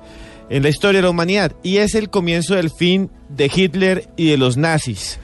en 0.49 0.63
la 0.63 0.69
historia 0.69 0.99
de 0.99 1.03
la 1.03 1.11
humanidad 1.11 1.51
y 1.65 1.79
es 1.79 1.97
el 1.97 2.11
comienzo 2.11 2.55
del 2.55 2.71
fin 2.71 3.11
de 3.29 3.51
Hitler 3.53 4.09
y 4.17 4.31
de 4.31 4.37
los 4.37 4.57
nazis. 4.57 5.19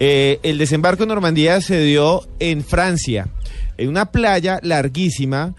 Eh, 0.00 0.40
el 0.42 0.56
desembarco 0.56 1.02
en 1.02 1.10
Normandía 1.10 1.60
se 1.60 1.82
dio 1.82 2.26
en 2.38 2.64
Francia, 2.64 3.28
en 3.76 3.90
una 3.90 4.06
playa 4.06 4.58
larguísima 4.62 5.54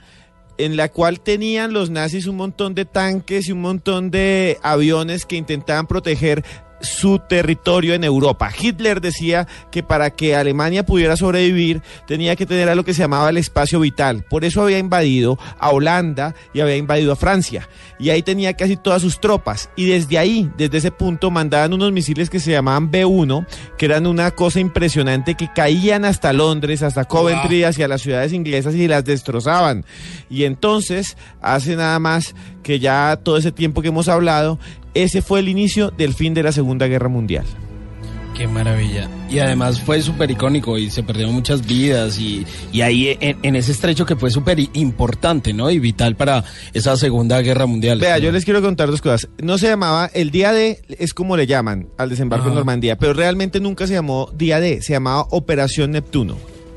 en 0.58 0.76
la 0.76 0.90
cual 0.90 1.20
tenían 1.20 1.72
los 1.72 1.92
nazis 1.92 2.26
un 2.26 2.38
montón 2.38 2.74
de 2.74 2.86
tanques 2.86 3.48
y 3.48 3.52
un 3.52 3.62
montón 3.62 4.10
de 4.10 4.58
aviones 4.64 5.28
que 5.28 5.36
intentaban 5.36 5.86
proteger 5.86 6.44
su 6.82 7.20
territorio 7.20 7.94
en 7.94 8.04
Europa. 8.04 8.52
Hitler 8.58 9.02
decía 9.02 9.48
que 9.72 9.84
para 9.84 10.10
que 10.10 10.36
Alemania 10.36 10.86
pudiera 10.86 11.18
sobrevivir 11.18 11.82
tenía 12.08 12.36
que 12.36 12.46
tener 12.46 12.70
a 12.70 12.76
lo 12.76 12.84
que 12.84 12.94
se 12.94 13.02
llamaba 13.02 13.30
el 13.30 13.38
espacio 13.38 13.80
vital. 13.80 14.24
Por 14.30 14.46
eso 14.46 14.62
había 14.62 14.80
invadido 14.80 15.38
a 15.60 15.72
Holanda 15.72 16.36
y 16.54 16.60
había 16.60 16.78
invadido 16.78 17.14
a 17.14 17.16
Francia. 17.16 17.68
Y 17.98 18.10
ahí 18.10 18.22
tenía 18.22 18.54
casi 18.54 18.76
todas 18.76 19.02
sus 19.02 19.20
tropas. 19.20 19.70
Y 19.76 19.86
desde 19.86 20.18
ahí, 20.18 20.50
desde 20.58 20.78
ese 20.78 20.92
punto, 20.92 21.32
mandaban 21.32 21.74
unos 21.74 21.92
misiles 21.92 22.30
que 22.30 22.40
se 22.40 22.52
llamaban 22.52 22.92
B-1, 22.92 23.46
que 23.78 23.86
eran 23.86 24.06
una 24.06 24.32
cosa 24.32 24.60
impresionante, 24.60 25.36
que 25.36 25.52
caían 25.54 26.06
hasta 26.06 26.34
Londres, 26.34 26.84
hasta 26.84 27.06
Coventry, 27.06 27.64
hacia 27.64 27.88
las 27.88 28.02
ciudades 28.02 28.34
inglesas 28.34 28.76
y 28.76 28.88
las 28.88 29.06
destrozaban. 29.06 29.86
Y 30.30 30.44
entonces, 30.44 31.16
hace 31.42 31.76
nada 31.76 32.00
más 32.00 32.36
que 32.64 32.80
ya 32.80 33.18
todo 33.22 33.38
ese 33.38 33.52
tiempo 33.52 33.82
que 33.82 33.90
hemos 33.90 34.10
hablado, 34.10 34.60
ese 34.96 35.22
fue 35.22 35.42
el 35.42 35.50
inicio 35.50 35.92
del 35.92 36.16
fin 36.16 36.34
de 36.34 36.42
la 36.42 36.52
Segunda 36.52 36.88
Guerra 36.88 37.10
Mundial. 37.10 37.46
Qué 38.36 38.48
maravilla. 38.48 39.10
Y 39.30 39.40
además 39.40 39.80
fue 39.80 40.02
súper 40.02 40.30
icónico 40.30 40.78
y 40.78 40.90
se 40.90 41.04
perdieron 41.04 41.34
muchas 41.34 41.66
vidas 41.66 42.20
y, 42.20 42.46
y 42.74 42.82
ahí 42.82 43.18
en, 43.22 43.38
en 43.44 43.56
ese 43.56 43.72
estrecho 43.72 44.06
que 44.06 44.18
fue 44.18 44.30
súper 44.30 44.60
importante, 44.74 45.54
¿no? 45.54 45.72
Y 45.72 45.80
vital 45.80 46.18
para 46.18 46.44
esa 46.74 46.98
Segunda 46.98 47.42
Guerra 47.42 47.66
Mundial. 47.66 48.00
Vea, 48.00 48.18
yo 48.18 48.34
les 48.34 48.44
quiero 48.44 48.62
contar 48.62 48.92
dos 48.92 49.02
cosas. 49.02 49.30
No 49.42 49.58
se 49.58 49.68
llamaba, 49.68 50.12
el 50.14 50.32
día 50.32 50.52
D 50.52 50.82
es 51.00 51.14
como 51.14 51.38
le 51.38 51.48
llaman 51.48 51.88
al 51.98 52.10
desembarco 52.10 52.50
en. 52.50 52.56
Normandía, 52.56 52.98
pero 52.98 53.14
realmente 53.14 53.62
nunca 53.62 53.88
se 53.88 53.94
llamó 53.94 54.30
día 54.38 54.60
D, 54.60 54.82
se 54.82 54.92
llamaba 54.92 55.28
Operación 55.30 55.92
Neptuno. 55.92 56.36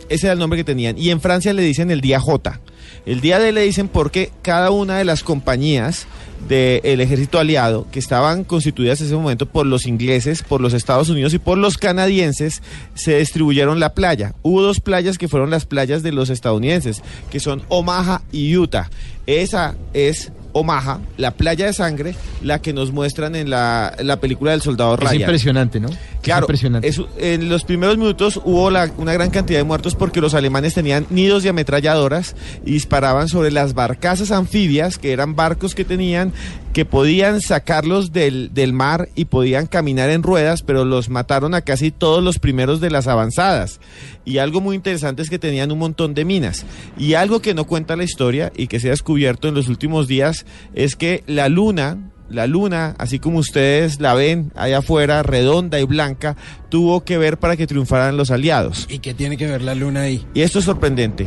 Ese 0.09 0.27
era 0.27 0.35
el 0.35 0.39
nombre 0.39 0.59
que 0.59 0.65
tenían. 0.65 0.97
Y 0.97 1.11
en 1.11 1.21
Francia 1.21 1.53
le 1.53 1.63
dicen 1.63 1.91
el 1.91 2.01
día 2.01 2.21
J. 2.21 2.61
El 3.05 3.21
día 3.21 3.41
D 3.41 3.51
le 3.51 3.63
dicen 3.63 3.89
porque 3.89 4.31
cada 4.43 4.71
una 4.71 4.97
de 4.97 5.05
las 5.05 5.25
compañías 5.25 6.07
del 6.47 7.01
ejército 7.01 7.39
aliado 7.39 7.87
que 7.91 7.99
estaban 7.99 8.45
constituidas 8.45 9.01
en 9.01 9.07
ese 9.07 9.17
momento 9.17 9.47
por 9.47 9.67
los 9.67 9.87
ingleses, 9.87 10.43
por 10.43 10.61
los 10.61 10.73
Estados 10.73 11.09
Unidos 11.09 11.35
y 11.35 11.39
por 11.39 11.59
los 11.59 11.79
canadienses 11.79 12.63
se 12.95 13.19
distribuyeron 13.19 13.81
la 13.81 13.95
playa. 13.95 14.35
Hubo 14.43 14.63
dos 14.63 14.81
playas 14.81 15.19
que 15.19 15.29
fueron 15.29 15.51
las 15.51 15.67
playas 15.67 16.03
de 16.03 16.13
los 16.13 16.31
estadounidenses, 16.31 17.03
que 17.31 17.41
son 17.41 17.63
Omaha 17.69 18.23
y 18.33 18.57
Utah. 18.57 18.91
Esa 19.27 19.77
es 19.93 20.33
Omaha, 20.59 20.99
la 21.17 21.33
playa 21.33 21.67
de 21.67 21.73
sangre, 21.73 22.15
la 22.43 22.61
que 22.61 22.73
nos 22.73 22.93
muestran 22.93 23.35
en 23.37 23.51
la, 23.51 23.95
la 24.03 24.21
película 24.21 24.51
del 24.53 24.63
soldado 24.63 24.95
Es 24.95 25.01
Ryan. 25.01 25.21
impresionante, 25.21 25.81
¿no? 25.81 25.89
Claro, 26.23 26.41
Es 26.41 26.49
impresionante. 26.49 26.89
es- 26.89 27.01
en 27.19 27.49
los 27.49 27.65
primeros 27.65 27.97
minutos 27.97 28.41
hubo 28.45 28.71
la- 28.71 28.91
una 28.99 29.13
gran 29.13 29.31
cantidad 29.31 29.59
de 29.59 29.65
muertos 29.65 29.95
porque 29.95 30.21
los 30.21 30.35
alemanes 30.35 30.75
tenían 30.75 31.07
nidos 31.11 31.43
de 31.43 31.49
ametralladoras 31.51 32.35
y 32.65 32.73
disparaban 32.73 33.29
sobre 33.29 33.51
las 33.51 33.75
barcazas 33.75 34.31
anfibias, 34.31 34.99
que 34.99 35.13
eran 35.13 35.37
barcos 35.37 35.75
que 35.75 35.85
tenían, 35.85 36.33
que 36.79 36.85
podían 36.85 37.41
sacarlos 37.41 38.13
del, 38.13 38.55
del 38.55 38.73
mar 38.73 39.09
y 39.17 39.25
podían 39.25 39.67
caminar 39.67 40.11
en 40.11 40.23
ruedas, 40.23 40.63
pero 40.63 40.85
los 40.85 41.09
mataron 41.09 41.53
a 41.55 41.63
casi 41.63 41.91
todos 41.91 42.23
los 42.23 42.39
primeros 42.39 42.81
de 42.81 42.89
las 42.89 43.09
avanzadas. 43.09 43.81
Y 44.25 44.39
algo 44.39 44.61
muy 44.61 44.77
interesante 44.77 45.23
es 45.23 45.29
que 45.29 45.41
tenían 45.41 45.73
un 45.73 45.81
montón 45.81 46.15
de 46.15 46.25
minas. 46.25 46.65
Y 46.97 47.15
algo 47.15 47.43
que 47.43 47.53
no 47.53 47.65
cuenta 47.65 47.97
la 47.97 48.05
historia 48.05 48.53
y 48.57 48.69
que 48.69 48.79
se 48.79 48.87
ha 48.87 48.91
descubierto 48.93 49.49
en 49.49 49.57
los 49.57 49.67
últimos 49.67 50.07
días 50.07 50.47
es 50.73 50.95
que 50.95 51.25
la 51.27 51.49
luna, 51.49 52.13
la 52.31 52.47
luna, 52.47 52.95
así 52.99 53.19
como 53.19 53.41
ustedes 53.41 53.99
la 53.99 54.15
ven 54.15 54.53
allá 54.55 54.79
afuera, 54.79 55.25
redonda 55.25 55.81
y 55.81 55.85
blanca, 55.85 56.37
tuvo 56.69 57.03
que 57.03 57.19
ver 57.19 57.41
para 57.41 57.57
que 57.57 57.67
triunfaran 57.67 58.17
los 58.17 58.31
aliados. 58.31 58.87
¿Y 58.89 59.01
qué 59.01 59.15
tiene 59.15 59.37
que 59.37 59.49
ver 59.49 59.63
la 59.63 59.75
luna 59.75 60.03
ahí? 60.03 60.25
Y 60.33 60.43
esto 60.43 60.61
es 60.61 60.65
sorprendente. 60.65 61.27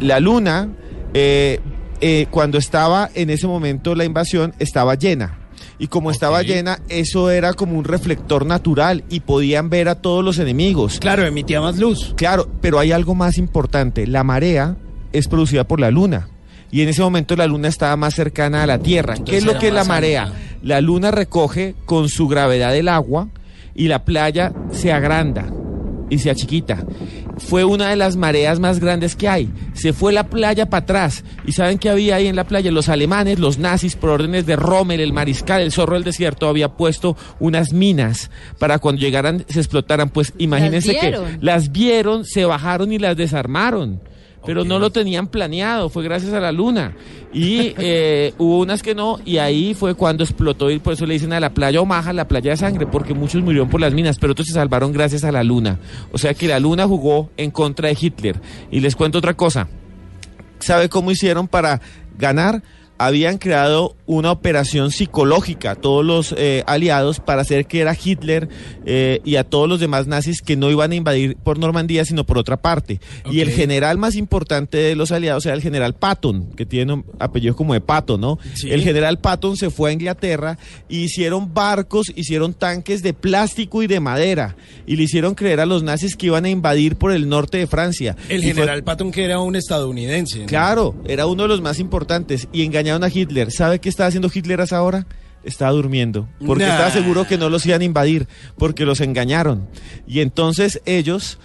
La 0.00 0.20
luna, 0.20 0.70
eh, 1.12 1.60
eh, 2.00 2.26
cuando 2.30 2.58
estaba 2.58 3.10
en 3.14 3.30
ese 3.30 3.46
momento 3.46 3.94
la 3.94 4.04
invasión, 4.04 4.54
estaba 4.58 4.94
llena. 4.94 5.38
Y 5.78 5.88
como 5.88 6.10
estaba 6.10 6.42
llena, 6.42 6.80
eso 6.88 7.30
era 7.30 7.52
como 7.52 7.78
un 7.78 7.84
reflector 7.84 8.46
natural 8.46 9.04
y 9.10 9.20
podían 9.20 9.68
ver 9.68 9.88
a 9.88 9.96
todos 9.96 10.24
los 10.24 10.38
enemigos. 10.38 10.98
Claro, 11.00 11.26
emitía 11.26 11.60
más 11.60 11.78
luz. 11.78 12.14
Claro, 12.16 12.48
pero 12.62 12.78
hay 12.78 12.92
algo 12.92 13.14
más 13.14 13.36
importante. 13.36 14.06
La 14.06 14.24
marea 14.24 14.76
es 15.12 15.28
producida 15.28 15.64
por 15.64 15.80
la 15.80 15.90
luna. 15.90 16.28
Y 16.70 16.80
en 16.80 16.88
ese 16.88 17.02
momento 17.02 17.36
la 17.36 17.46
luna 17.46 17.68
estaba 17.68 17.96
más 17.96 18.14
cercana 18.14 18.62
a 18.62 18.66
la 18.66 18.78
Tierra. 18.78 19.16
¿Qué 19.24 19.36
es 19.36 19.44
lo 19.44 19.58
que 19.58 19.68
es 19.68 19.74
la 19.74 19.84
marea? 19.84 20.24
alta. 20.24 20.38
La 20.62 20.80
luna 20.80 21.10
recoge 21.10 21.74
con 21.84 22.08
su 22.08 22.26
gravedad 22.26 22.74
el 22.74 22.88
agua 22.88 23.28
y 23.74 23.88
la 23.88 24.04
playa 24.04 24.52
se 24.72 24.92
agranda 24.92 25.46
y 26.10 26.18
se 26.18 26.30
achiquita. 26.30 26.84
Fue 27.38 27.64
una 27.64 27.90
de 27.90 27.96
las 27.96 28.16
mareas 28.16 28.60
más 28.60 28.80
grandes 28.80 29.16
que 29.16 29.28
hay. 29.28 29.50
Se 29.74 29.92
fue 29.92 30.12
la 30.12 30.28
playa 30.28 30.70
para 30.70 30.82
atrás. 30.82 31.24
¿Y 31.46 31.52
saben 31.52 31.78
qué 31.78 31.90
había 31.90 32.16
ahí 32.16 32.26
en 32.26 32.36
la 32.36 32.44
playa? 32.44 32.70
Los 32.70 32.88
alemanes, 32.88 33.38
los 33.38 33.58
nazis, 33.58 33.96
por 33.96 34.10
órdenes 34.10 34.46
de 34.46 34.56
Rommel, 34.56 35.00
el 35.00 35.12
mariscal, 35.12 35.62
el 35.62 35.72
zorro 35.72 35.94
del 35.94 36.04
desierto, 36.04 36.48
había 36.48 36.74
puesto 36.74 37.16
unas 37.40 37.72
minas 37.72 38.30
para 38.58 38.78
cuando 38.78 39.00
llegaran 39.00 39.44
se 39.48 39.60
explotaran. 39.60 40.10
Pues 40.10 40.32
imagínense 40.38 40.98
que 40.98 41.18
las 41.40 41.72
vieron, 41.72 42.24
se 42.24 42.44
bajaron 42.44 42.92
y 42.92 42.98
las 42.98 43.16
desarmaron. 43.16 44.00
Pero 44.46 44.64
no 44.64 44.78
lo 44.78 44.90
tenían 44.90 45.26
planeado, 45.26 45.88
fue 45.90 46.04
gracias 46.04 46.32
a 46.32 46.40
la 46.40 46.52
luna. 46.52 46.94
Y 47.32 47.74
eh, 47.78 48.32
hubo 48.38 48.60
unas 48.60 48.82
que 48.82 48.94
no, 48.94 49.18
y 49.24 49.38
ahí 49.38 49.74
fue 49.74 49.94
cuando 49.94 50.24
explotó, 50.24 50.70
y 50.70 50.78
por 50.78 50.94
eso 50.94 51.04
le 51.04 51.14
dicen 51.14 51.32
a 51.32 51.40
la 51.40 51.52
playa 51.52 51.80
Omaha 51.80 52.12
la 52.12 52.28
playa 52.28 52.52
de 52.52 52.56
sangre, 52.56 52.86
porque 52.86 53.12
muchos 53.12 53.42
murieron 53.42 53.68
por 53.68 53.80
las 53.80 53.92
minas, 53.92 54.18
pero 54.18 54.32
otros 54.32 54.46
se 54.46 54.54
salvaron 54.54 54.92
gracias 54.92 55.24
a 55.24 55.32
la 55.32 55.44
luna. 55.44 55.78
O 56.12 56.18
sea 56.18 56.32
que 56.32 56.48
la 56.48 56.60
luna 56.60 56.86
jugó 56.86 57.30
en 57.36 57.50
contra 57.50 57.88
de 57.88 57.98
Hitler. 58.00 58.40
Y 58.70 58.80
les 58.80 58.96
cuento 58.96 59.18
otra 59.18 59.34
cosa. 59.34 59.68
¿Sabe 60.58 60.88
cómo 60.88 61.10
hicieron 61.10 61.48
para 61.48 61.80
ganar? 62.16 62.62
Habían 62.98 63.38
creado 63.38 63.94
una 64.06 64.30
operación 64.32 64.90
psicológica, 64.90 65.74
todos 65.74 66.04
los 66.04 66.34
eh, 66.38 66.62
aliados, 66.66 67.20
para 67.20 67.42
hacer 67.42 67.66
que 67.66 67.80
era 67.80 67.94
Hitler 68.02 68.48
eh, 68.84 69.20
y 69.24 69.36
a 69.36 69.44
todos 69.44 69.68
los 69.68 69.80
demás 69.80 70.06
nazis 70.06 70.40
que 70.40 70.56
no 70.56 70.70
iban 70.70 70.92
a 70.92 70.94
invadir 70.94 71.36
por 71.36 71.58
Normandía, 71.58 72.04
sino 72.04 72.24
por 72.24 72.38
otra 72.38 72.56
parte. 72.56 73.00
Y 73.30 73.40
el 73.40 73.50
general 73.50 73.98
más 73.98 74.14
importante 74.14 74.78
de 74.78 74.94
los 74.96 75.12
aliados 75.12 75.44
era 75.44 75.54
el 75.54 75.62
general 75.62 75.94
Patton, 75.94 76.50
que 76.56 76.64
tiene 76.64 76.92
un 76.94 77.04
apellido 77.18 77.54
como 77.56 77.74
de 77.74 77.80
Pato, 77.80 78.16
¿no? 78.16 78.38
Sí. 78.54 78.70
El 78.70 78.82
general 78.82 79.18
Patton 79.18 79.56
se 79.56 79.70
fue 79.70 79.90
a 79.90 79.92
Inglaterra 79.92 80.56
y 80.88 81.00
hicieron 81.00 81.52
barcos, 81.52 82.12
hicieron 82.14 82.54
tanques 82.54 83.02
de 83.02 83.12
plástico 83.12 83.82
y 83.82 83.88
de 83.88 84.00
madera, 84.00 84.56
y 84.86 84.96
le 84.96 85.02
hicieron 85.02 85.34
creer 85.34 85.60
a 85.60 85.66
los 85.66 85.82
nazis 85.82 86.16
que 86.16 86.26
iban 86.26 86.44
a 86.44 86.48
invadir 86.48 86.96
por 86.96 87.12
el 87.12 87.28
norte 87.28 87.58
de 87.58 87.66
Francia. 87.66 88.16
El 88.28 88.38
Y 88.38 88.42
fue- 88.44 88.54
general 88.54 88.84
Patton 88.84 89.10
que 89.10 89.24
era 89.24 89.40
un 89.40 89.56
estadounidense. 89.56 90.40
¿no? 90.40 90.46
Claro, 90.46 90.94
era 91.06 91.26
uno 91.26 91.42
de 91.42 91.48
los 91.48 91.60
más 91.60 91.78
importantes 91.80 92.48
y 92.52 92.62
engañaron 92.86 93.04
a 93.04 93.08
Hitler. 93.14 93.50
¿Sabe 93.52 93.78
qué 93.80 93.88
estaba 93.88 94.08
haciendo 94.08 94.30
Hitler 94.32 94.60
hasta 94.60 94.76
ahora? 94.76 95.06
Estaba 95.44 95.70
durmiendo, 95.72 96.28
porque 96.44 96.64
Nah. 96.64 96.72
estaba 96.72 96.90
seguro 96.90 97.24
que 97.26 97.38
no 97.38 97.48
los 97.48 97.64
iban 97.66 97.80
a 97.80 97.84
invadir, 97.84 98.26
porque 98.58 98.84
los 98.84 99.00
engañaron. 99.00 99.68
Y 100.06 100.20
entonces 100.20 100.80
ellos, 100.86 101.38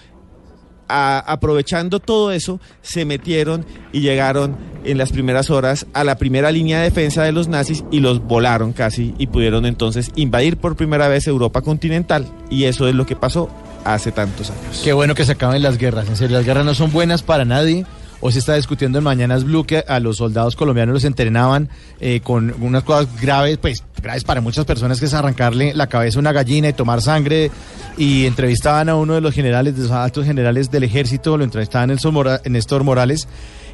a- 0.87 1.19
aprovechando 1.19 1.99
todo 1.99 2.31
eso, 2.31 2.59
se 2.81 3.05
metieron 3.05 3.63
y 3.93 4.01
llegaron 4.01 4.57
en 4.83 4.97
las 4.97 5.11
primeras 5.11 5.49
horas 5.51 5.85
a 5.93 6.03
la 6.03 6.15
primera 6.17 6.51
línea 6.51 6.79
de 6.79 6.85
defensa 6.85 7.23
de 7.23 7.31
los 7.31 7.47
nazis 7.47 7.83
y 7.91 7.99
los 7.99 8.23
volaron 8.25 8.73
casi 8.73 9.13
y 9.19 9.27
pudieron 9.27 9.65
entonces 9.67 10.09
invadir 10.15 10.57
por 10.57 10.75
primera 10.75 11.07
vez 11.07 11.27
Europa 11.27 11.61
continental. 11.61 12.27
Y 12.49 12.63
eso 12.63 12.87
es 12.87 12.95
lo 12.95 13.05
que 13.05 13.15
pasó 13.15 13.49
hace 13.85 14.11
tantos 14.11 14.49
años. 14.49 14.81
Qué 14.83 14.93
bueno 14.93 15.13
que 15.15 15.25
se 15.25 15.33
acaben 15.33 15.61
las 15.61 15.77
guerras. 15.77 16.07
En 16.09 16.15
serio, 16.17 16.37
las 16.37 16.45
guerras 16.45 16.65
no 16.65 16.73
son 16.73 16.91
buenas 16.91 17.21
para 17.23 17.45
nadie. 17.45 17.85
Hoy 18.23 18.31
se 18.31 18.39
está 18.39 18.53
discutiendo 18.55 18.99
en 18.99 19.03
Mañanas 19.03 19.43
Blue 19.43 19.63
que 19.65 19.83
a 19.87 19.99
los 19.99 20.17
soldados 20.17 20.55
colombianos 20.55 20.93
los 20.93 21.05
entrenaban 21.05 21.69
eh, 21.99 22.21
con 22.23 22.53
unas 22.61 22.83
cosas 22.83 23.07
graves, 23.19 23.57
pues 23.57 23.83
graves 23.99 24.23
para 24.23 24.41
muchas 24.41 24.63
personas, 24.65 24.99
que 24.99 25.07
es 25.07 25.13
arrancarle 25.15 25.73
la 25.73 25.87
cabeza 25.87 26.19
a 26.19 26.21
una 26.21 26.31
gallina 26.31 26.69
y 26.69 26.73
tomar 26.73 27.01
sangre. 27.01 27.49
Y 27.97 28.27
entrevistaban 28.27 28.89
a 28.89 28.95
uno 28.95 29.15
de 29.15 29.21
los 29.21 29.33
generales, 29.33 29.75
de 29.75 29.83
los 29.83 29.91
altos 29.91 30.25
generales 30.25 30.69
del 30.69 30.83
ejército, 30.83 31.35
lo 31.35 31.43
entrevistaban 31.43 31.89
Nelson 31.89 32.13
Mora- 32.13 32.41
Néstor 32.45 32.83
Morales, 32.83 33.27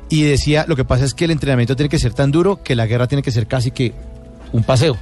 y 0.10 0.24
decía, 0.24 0.64
lo 0.68 0.78
que 0.78 0.86
pasa 0.86 1.03
es 1.03 1.14
que 1.14 1.26
el 1.26 1.32
entrenamiento 1.32 1.76
tiene 1.76 1.90
que 1.90 1.99
ser 1.99 2.14
tan 2.14 2.32
duro 2.32 2.64
que 2.64 2.76
la 2.76 2.88
guerra 2.88 3.07
tiene 3.07 3.22
que 3.22 3.32
ser 3.32 3.48
casi 3.48 3.72
que 3.72 3.94
un 4.53 4.64
paseo, 4.64 4.95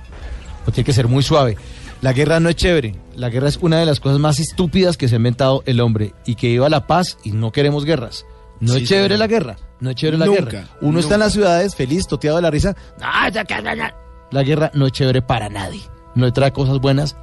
o 0.66 0.72
tiene 0.72 0.86
que 0.86 0.94
ser 0.94 1.08
muy 1.08 1.22
suave. 1.22 1.56
La 2.02 2.14
guerra 2.14 2.40
no 2.40 2.50
es 2.50 2.56
chévere, 2.56 2.96
la 3.16 3.30
guerra 3.30 3.48
es 3.48 3.58
una 3.62 3.80
de 3.80 3.86
las 3.86 4.00
cosas 4.00 4.20
más 4.20 4.40
estúpidas 4.40 4.98
que 4.98 5.08
se 5.08 5.16
ha 5.16 5.18
inventado 5.18 5.62
el 5.68 5.80
hombre 5.82 6.14
y 6.26 6.34
que 6.36 6.50
iba 6.50 6.66
a 6.66 6.70
la 6.70 6.88
paz 6.88 7.18
y 7.24 7.32
no 7.32 7.52
queremos 7.52 7.86
guerras. 7.86 8.26
No 8.60 8.74
Sí, 8.74 8.84
es 8.84 8.90
chévere 8.90 9.16
señor. 9.16 9.20
la 9.20 9.28
guerra. 9.28 9.56
No 9.80 9.90
es 9.90 9.96
chévere 9.96 10.18
la 10.18 10.26
Nunca, 10.26 10.42
guerra. 10.44 10.68
Uno 10.82 11.00
está 11.00 11.16
en 11.16 11.20
las 11.20 11.34
ciudades 11.34 11.76
feliz, 11.76 12.08
toteado 12.08 12.38
de 12.38 12.42
la 12.44 12.52
risa. 12.52 12.76
¡Ah, 13.02 13.30
ya 13.30 13.44
que- 13.44 13.62
ya, 13.64 13.76
ya! 13.76 13.96
La 14.32 14.44
guerra 14.44 14.72
no 14.74 14.86
es 14.88 14.92
chévere 14.94 15.22
para 15.22 15.50
nadie. 15.50 15.82
No 16.16 16.26
le 16.26 16.32
trae 16.32 16.52
cosas 16.52 16.80
buenas 16.80 17.16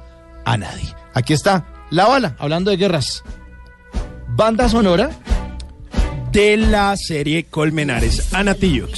a 0.45 0.57
nadie. 0.57 0.93
Aquí 1.13 1.33
está 1.33 1.65
La 1.89 2.05
Bala, 2.07 2.35
hablando 2.39 2.71
de 2.71 2.77
guerras. 2.77 3.23
Banda 4.29 4.69
sonora 4.69 5.09
de 6.31 6.57
la 6.57 6.95
serie 6.97 7.45
Colmenares. 7.45 8.33
Ana 8.33 8.53
Tijoux. 8.55 8.89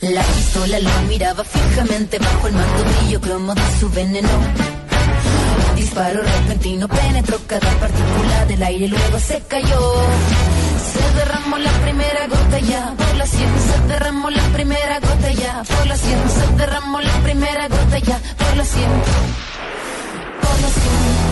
La 0.00 0.22
pistola 0.22 0.78
lo 0.80 0.90
miraba 1.08 1.44
fijamente 1.44 2.18
bajo 2.18 2.48
el 2.48 2.54
manto 2.54 2.84
brillo 3.00 3.20
cromo 3.20 3.54
de 3.54 3.62
su 3.78 3.88
veneno. 3.90 4.28
Disparo 5.90 6.22
repentino 6.22 6.86
penetró 6.86 7.36
cada 7.48 7.68
partícula 7.80 8.46
del 8.46 8.62
aire, 8.62 8.86
luego 8.86 9.18
se 9.18 9.40
cayó. 9.48 9.92
Se 10.92 11.18
derramó 11.18 11.58
la 11.58 11.72
primera 11.82 12.28
gota 12.28 12.60
ya 12.60 12.94
por 12.96 13.16
la 13.16 13.26
sien, 13.26 13.50
se 13.58 13.88
derramó 13.88 14.30
la 14.30 14.42
primera 14.52 15.00
gota 15.00 15.32
ya 15.32 15.64
por 15.64 15.86
la 15.88 15.96
sien, 15.96 16.18
se 16.30 16.56
derramó 16.58 17.00
la 17.00 17.12
primera 17.24 17.66
gota 17.66 17.98
ya 17.98 18.20
sien. 18.64 18.90
Por 20.40 21.29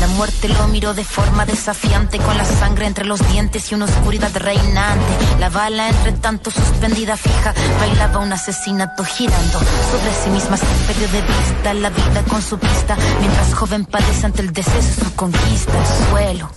la 0.00 0.06
muerte 0.08 0.48
lo 0.48 0.68
miró 0.68 0.94
de 0.94 1.04
forma 1.04 1.46
desafiante, 1.46 2.18
con 2.18 2.36
la 2.36 2.44
sangre 2.44 2.86
entre 2.86 3.04
los 3.04 3.20
dientes 3.30 3.70
y 3.70 3.74
una 3.74 3.86
oscuridad 3.86 4.30
reinante. 4.34 5.38
La 5.40 5.48
bala, 5.48 5.88
entre 5.88 6.12
tanto 6.12 6.50
suspendida 6.50 7.16
fija, 7.16 7.54
bailaba 7.78 8.18
un 8.18 8.32
asesinato 8.32 9.04
girando 9.04 9.58
sobre 9.58 10.12
sí 10.22 10.30
misma. 10.30 10.56
Se 10.56 10.66
perdió 10.86 11.08
de 11.08 11.22
vista 11.22 11.74
la 11.74 11.90
vida 11.90 12.22
con 12.28 12.42
su 12.42 12.58
pista, 12.58 12.96
mientras 13.20 13.54
joven 13.54 13.84
padece 13.84 14.26
ante 14.26 14.42
el 14.42 14.52
deseo 14.52 14.74
de 14.82 15.04
su 15.04 15.14
conquista. 15.14 15.72
El 15.72 16.08
suelo, 16.10 16.50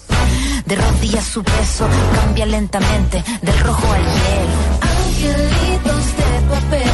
de 0.66 0.76
rodillas 0.76 1.26
su 1.26 1.44
peso, 1.44 1.88
cambia 2.16 2.46
lentamente 2.46 3.24
del 3.42 3.60
rojo 3.60 3.94
al 3.94 4.04
hielo. 4.04 4.60
Angelitos 4.82 6.06
de 6.18 6.30
papel 6.50 6.89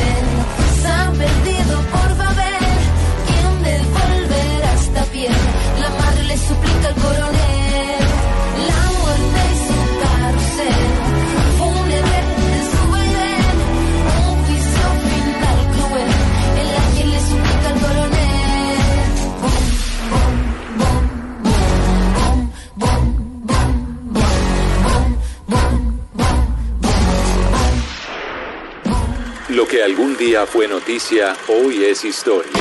Lo 29.56 29.66
que 29.66 29.82
algún 29.82 30.18
día 30.18 30.46
fue 30.46 30.68
noticia, 30.68 31.34
hoy 31.48 31.86
es 31.86 32.04
historia. 32.04 32.52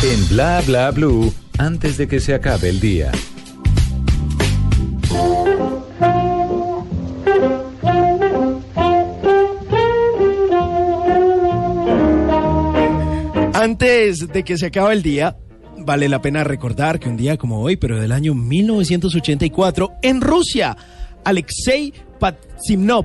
En 0.00 0.28
Bla 0.28 0.62
Bla 0.64 0.92
Blue, 0.92 1.34
antes 1.58 1.96
de 1.96 2.06
que 2.06 2.20
se 2.20 2.34
acabe 2.34 2.68
el 2.68 2.78
día. 2.78 3.10
Antes 13.54 14.28
de 14.32 14.42
que 14.42 14.56
se 14.56 14.66
acabe 14.66 14.94
el 14.94 15.02
día, 15.02 15.36
vale 15.78 16.08
la 16.08 16.22
pena 16.22 16.44
recordar 16.44 16.98
que 16.98 17.08
un 17.08 17.16
día 17.16 17.36
como 17.36 17.60
hoy, 17.60 17.76
pero 17.76 18.00
del 18.00 18.12
año 18.12 18.34
1984, 18.34 19.92
en 20.02 20.20
Rusia, 20.22 20.76
Alexei 21.24 21.92
Patsimnov 22.18 23.04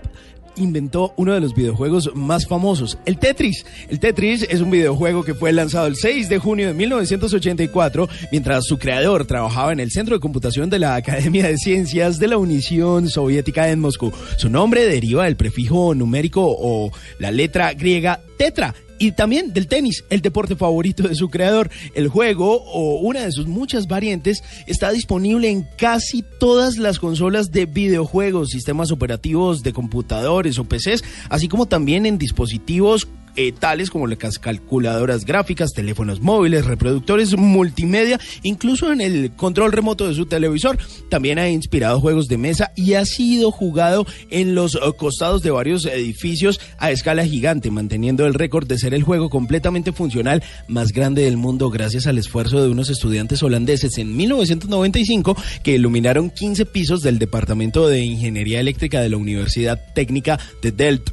inventó 0.58 1.14
uno 1.18 1.34
de 1.34 1.42
los 1.42 1.54
videojuegos 1.54 2.12
más 2.16 2.48
famosos, 2.48 2.98
el 3.06 3.18
Tetris. 3.18 3.66
El 3.90 4.00
Tetris 4.00 4.44
es 4.50 4.62
un 4.62 4.72
videojuego 4.72 5.24
que 5.24 5.34
fue 5.34 5.52
lanzado 5.52 5.88
el 5.88 5.96
6 5.96 6.30
de 6.30 6.40
junio 6.40 6.68
de 6.68 6.74
1984, 6.74 8.08
mientras 8.32 8.66
su 8.66 8.78
creador 8.78 9.26
trabajaba 9.26 9.74
en 9.74 9.80
el 9.80 9.92
Centro 9.92 10.16
de 10.16 10.22
Computación 10.22 10.70
de 10.70 10.80
la 10.80 10.96
Academia 10.96 11.48
de 11.48 11.58
Ciencias 11.58 12.20
de 12.20 12.28
la 12.28 12.38
Unión 12.38 13.10
Soviética 13.10 13.70
en 13.70 13.80
Moscú. 13.80 14.12
Su 14.38 14.50
nombre 14.50 14.88
deriva 14.88 15.26
del 15.26 15.36
prefijo 15.36 15.94
numérico 15.94 16.44
o 16.46 16.92
la 17.20 17.32
letra 17.32 17.74
griega 17.74 18.22
tetra, 18.38 18.76
y 18.98 19.12
también 19.12 19.54
del 19.54 19.68
tenis, 19.68 20.04
el 20.10 20.22
deporte 20.22 20.56
favorito 20.56 21.08
de 21.08 21.16
su 21.16 21.30
creador. 21.30 21.70
El 21.94 22.08
juego, 22.08 22.64
o 22.64 23.00
una 23.00 23.22
de 23.22 23.32
sus 23.32 23.48
muchas 23.48 23.88
variantes, 23.88 24.44
está 24.68 24.92
disponible 24.92 25.50
en 25.50 25.68
casi 25.78 26.24
todas 26.40 26.78
las 26.78 27.00
consolas 27.00 27.52
de 27.52 27.66
videojuegos, 27.66 28.50
sistemas 28.50 28.92
operativos 28.92 29.64
de 29.64 29.74
computadores 29.74 30.60
o 30.60 30.66
PCs, 30.66 31.04
así 31.30 31.48
como 31.48 31.66
también 31.66 32.06
en 32.06 32.18
dispositivos 32.18 33.08
eh, 33.36 33.52
tales 33.52 33.90
como 33.90 34.08
las 34.08 34.40
calculadoras 34.40 35.26
gráficas, 35.26 35.72
teléfonos 35.74 36.22
móviles, 36.22 36.66
reproductores 36.66 37.36
multimedia, 37.38 38.20
incluso 38.44 38.92
en 38.92 39.02
el 39.02 39.32
control 39.36 39.72
remoto 39.72 40.08
de 40.08 40.16
su 40.16 40.26
televisor. 40.26 40.78
También 41.10 41.40
ha 41.40 41.50
inspirado 41.50 42.00
juegos 42.00 42.28
de 42.28 42.38
mesa 42.38 42.72
y 42.76 42.94
ha 42.94 43.06
sido 43.06 43.52
jugado 43.52 44.06
en 44.30 44.56
los 44.56 44.76
eh, 44.76 44.80
costados 44.98 45.42
de 45.42 45.52
varios 45.52 45.86
edificios 45.86 46.60
a 46.78 46.92
escala 46.92 47.26
gigante, 47.26 47.72
manteniendo 47.72 48.26
el 48.26 48.34
récord 48.34 48.68
de 48.68 48.78
ser 48.78 48.94
el 48.94 49.04
juego 49.04 49.30
completamente 49.30 49.92
funcional 49.92 50.44
más 50.68 50.92
grande 50.92 51.24
del 51.24 51.38
mundo 51.38 51.70
gracias 51.70 52.08
al 52.08 52.18
esfuerzo 52.18 52.62
de 52.62 52.70
unos 52.70 52.90
estudiantes 52.90 53.44
holandeses 53.44 53.98
en 53.98 54.16
1995 54.16 55.36
que 55.64 55.76
iluminaron 55.76 56.30
15 56.30 56.66
pisos 56.66 57.02
del 57.02 57.20
Departamento 57.20 57.88
de 57.88 58.02
Ingeniería 58.02 58.60
Eléctrica 58.60 59.02
de 59.02 59.10
la 59.10 59.18
Universidad 59.18 59.80
Técnica 59.94 60.40
de 60.62 60.72
Delft 60.72 61.10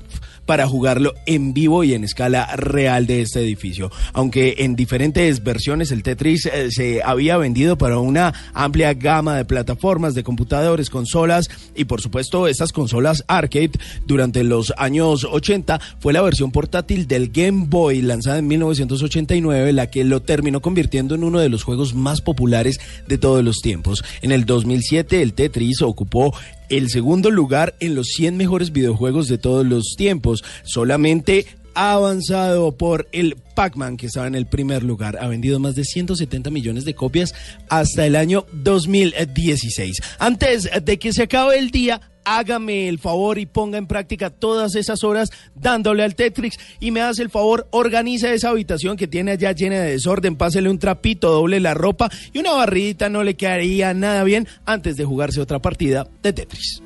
para 0.47 0.67
jugarlo 0.67 1.15
en 1.27 1.55
vivo 1.55 1.85
y 1.85 1.95
en 1.95 2.05
escala 2.05 2.57
real 2.57 3.07
de 3.07 3.23
este 3.23 3.41
edificio. 3.41 3.91
Aunque 4.13 4.57
en 4.59 4.77
diferentes 4.77 5.43
versiones 5.43 5.93
el 5.93 6.03
Tetris 6.03 6.47
eh, 6.47 6.71
se 6.71 7.03
había 7.03 7.37
vendido 7.37 7.79
para 7.79 7.99
una 7.99 8.35
amplia 8.55 8.95
gama 8.95 9.37
de 9.37 9.45
plataformas 9.45 10.15
de 10.15 10.25
computadores, 10.25 10.91
consolas 10.91 11.49
y 11.75 11.85
por 11.85 12.01
supuesto 12.01 12.49
estas 12.49 12.73
consolas 12.73 13.25
arcade 13.29 13.73
durante 14.07 14.45
los 14.45 14.73
años 14.77 15.25
80 15.25 15.81
fue 16.01 16.13
la 16.13 16.23
versión 16.23 16.51
portátil 16.51 17.07
del 17.07 17.31
Game 17.31 17.67
Boy 17.69 18.03
lanzada 18.03 18.39
en 18.39 18.49
1989 18.49 19.73
la 19.73 19.91
que 19.91 20.05
lo 20.05 20.23
terminó 20.23 20.61
convirtiendo 20.61 21.15
en 21.15 21.25
uno 21.25 21.39
de 21.39 21.49
los 21.49 21.63
juegos 21.63 21.95
más 21.95 22.21
populares 22.21 22.81
de 23.07 23.19
todos 23.19 23.45
los 23.45 23.61
tiempos. 23.61 24.05
En 24.23 24.33
el 24.33 24.45
2007 24.45 25.23
el 25.23 25.35
Tetris 25.35 25.83
ocupó 25.83 26.35
el 26.73 26.89
segundo 26.89 27.31
lugar 27.31 27.75
en 27.81 27.95
los 27.95 28.09
100 28.09 28.39
mejores 28.39 28.73
videojuegos 28.73 29.29
de 29.29 29.37
todos 29.37 29.67
los 29.67 29.95
tiempos, 29.97 30.43
solamente 30.65 31.47
ha 31.75 31.93
avanzado 31.93 32.77
por 32.77 33.09
el 33.13 33.37
Pac-Man 33.55 33.97
que 33.97 34.07
estaba 34.07 34.27
en 34.27 34.35
el 34.35 34.47
primer 34.47 34.83
lugar. 34.83 35.19
Ha 35.21 35.29
vendido 35.29 35.59
más 35.59 35.75
de 35.75 35.85
170 35.85 36.51
millones 36.51 36.85
de 36.85 36.95
copias 36.95 37.35
hasta 37.69 38.07
el 38.07 38.17
año 38.17 38.47
2016. 38.53 39.99
Antes 40.19 40.71
de 40.83 40.99
que 40.99 41.13
se 41.13 41.25
acabe 41.25 41.59
el 41.59 41.71
día, 41.71 42.01
hágame 42.25 42.89
el 42.89 42.99
favor 42.99 43.39
y 43.39 43.47
ponga 43.47 43.79
en 43.79 43.87
práctica 43.87 44.31
todas 44.31 44.75
esas 44.75 45.05
horas 45.05 45.31
dándole 45.55 46.03
al 46.03 46.15
Tetris 46.15 46.59
y 46.81 46.91
me 46.91 47.01
hace 47.01 47.23
el 47.23 47.31
favor, 47.31 47.67
organiza 47.71 48.33
esa 48.33 48.51
habitación 48.51 48.97
que 48.97 49.09
tiene 49.09 49.33
allá 49.33 49.53
llena 49.53 49.81
de 49.81 49.93
desorden, 49.93 50.37
pásele 50.37 50.71
un 50.71 50.79
trapito, 50.79 51.31
doble 51.31 51.61
la 51.61 51.75
ropa 51.75 52.11
y 52.33 52.39
una 52.39 52.53
barridita 52.53 53.09
no 53.09 53.23
le 53.23 53.35
quedaría 53.35 53.95
nada 53.95 54.25
bien 54.25 54.47
antes 54.65 54.97
de 54.97 55.05
jugarse 55.05 55.41
otra 55.41 55.61
partida 55.61 56.07
de 56.23 56.33
Tetris. 56.33 56.83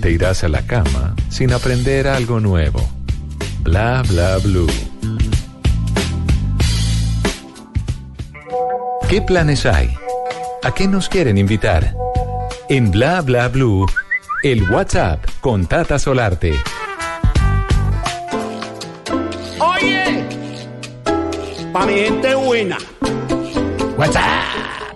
Te 0.00 0.10
irás 0.10 0.44
a 0.44 0.48
la 0.48 0.62
cama 0.62 1.14
sin 1.28 1.52
aprender 1.52 2.08
algo 2.08 2.40
nuevo. 2.40 2.80
Bla 3.62 4.02
bla 4.08 4.38
blue. 4.38 4.66
¿Qué 9.08 9.20
planes 9.20 9.66
hay? 9.66 9.90
¿A 10.62 10.72
qué 10.72 10.86
nos 10.86 11.08
quieren 11.08 11.36
invitar? 11.36 11.94
En 12.68 12.90
Bla 12.90 13.20
bla 13.20 13.48
blue, 13.48 13.86
el 14.42 14.70
WhatsApp 14.70 15.24
con 15.40 15.66
Tata 15.66 15.98
Solarte. 15.98 16.54
Oye, 19.58 20.24
pa' 21.72 21.86
mi 21.86 21.94
gente 21.94 22.34
buena. 22.34 22.78
WhatsApp, 23.96 24.44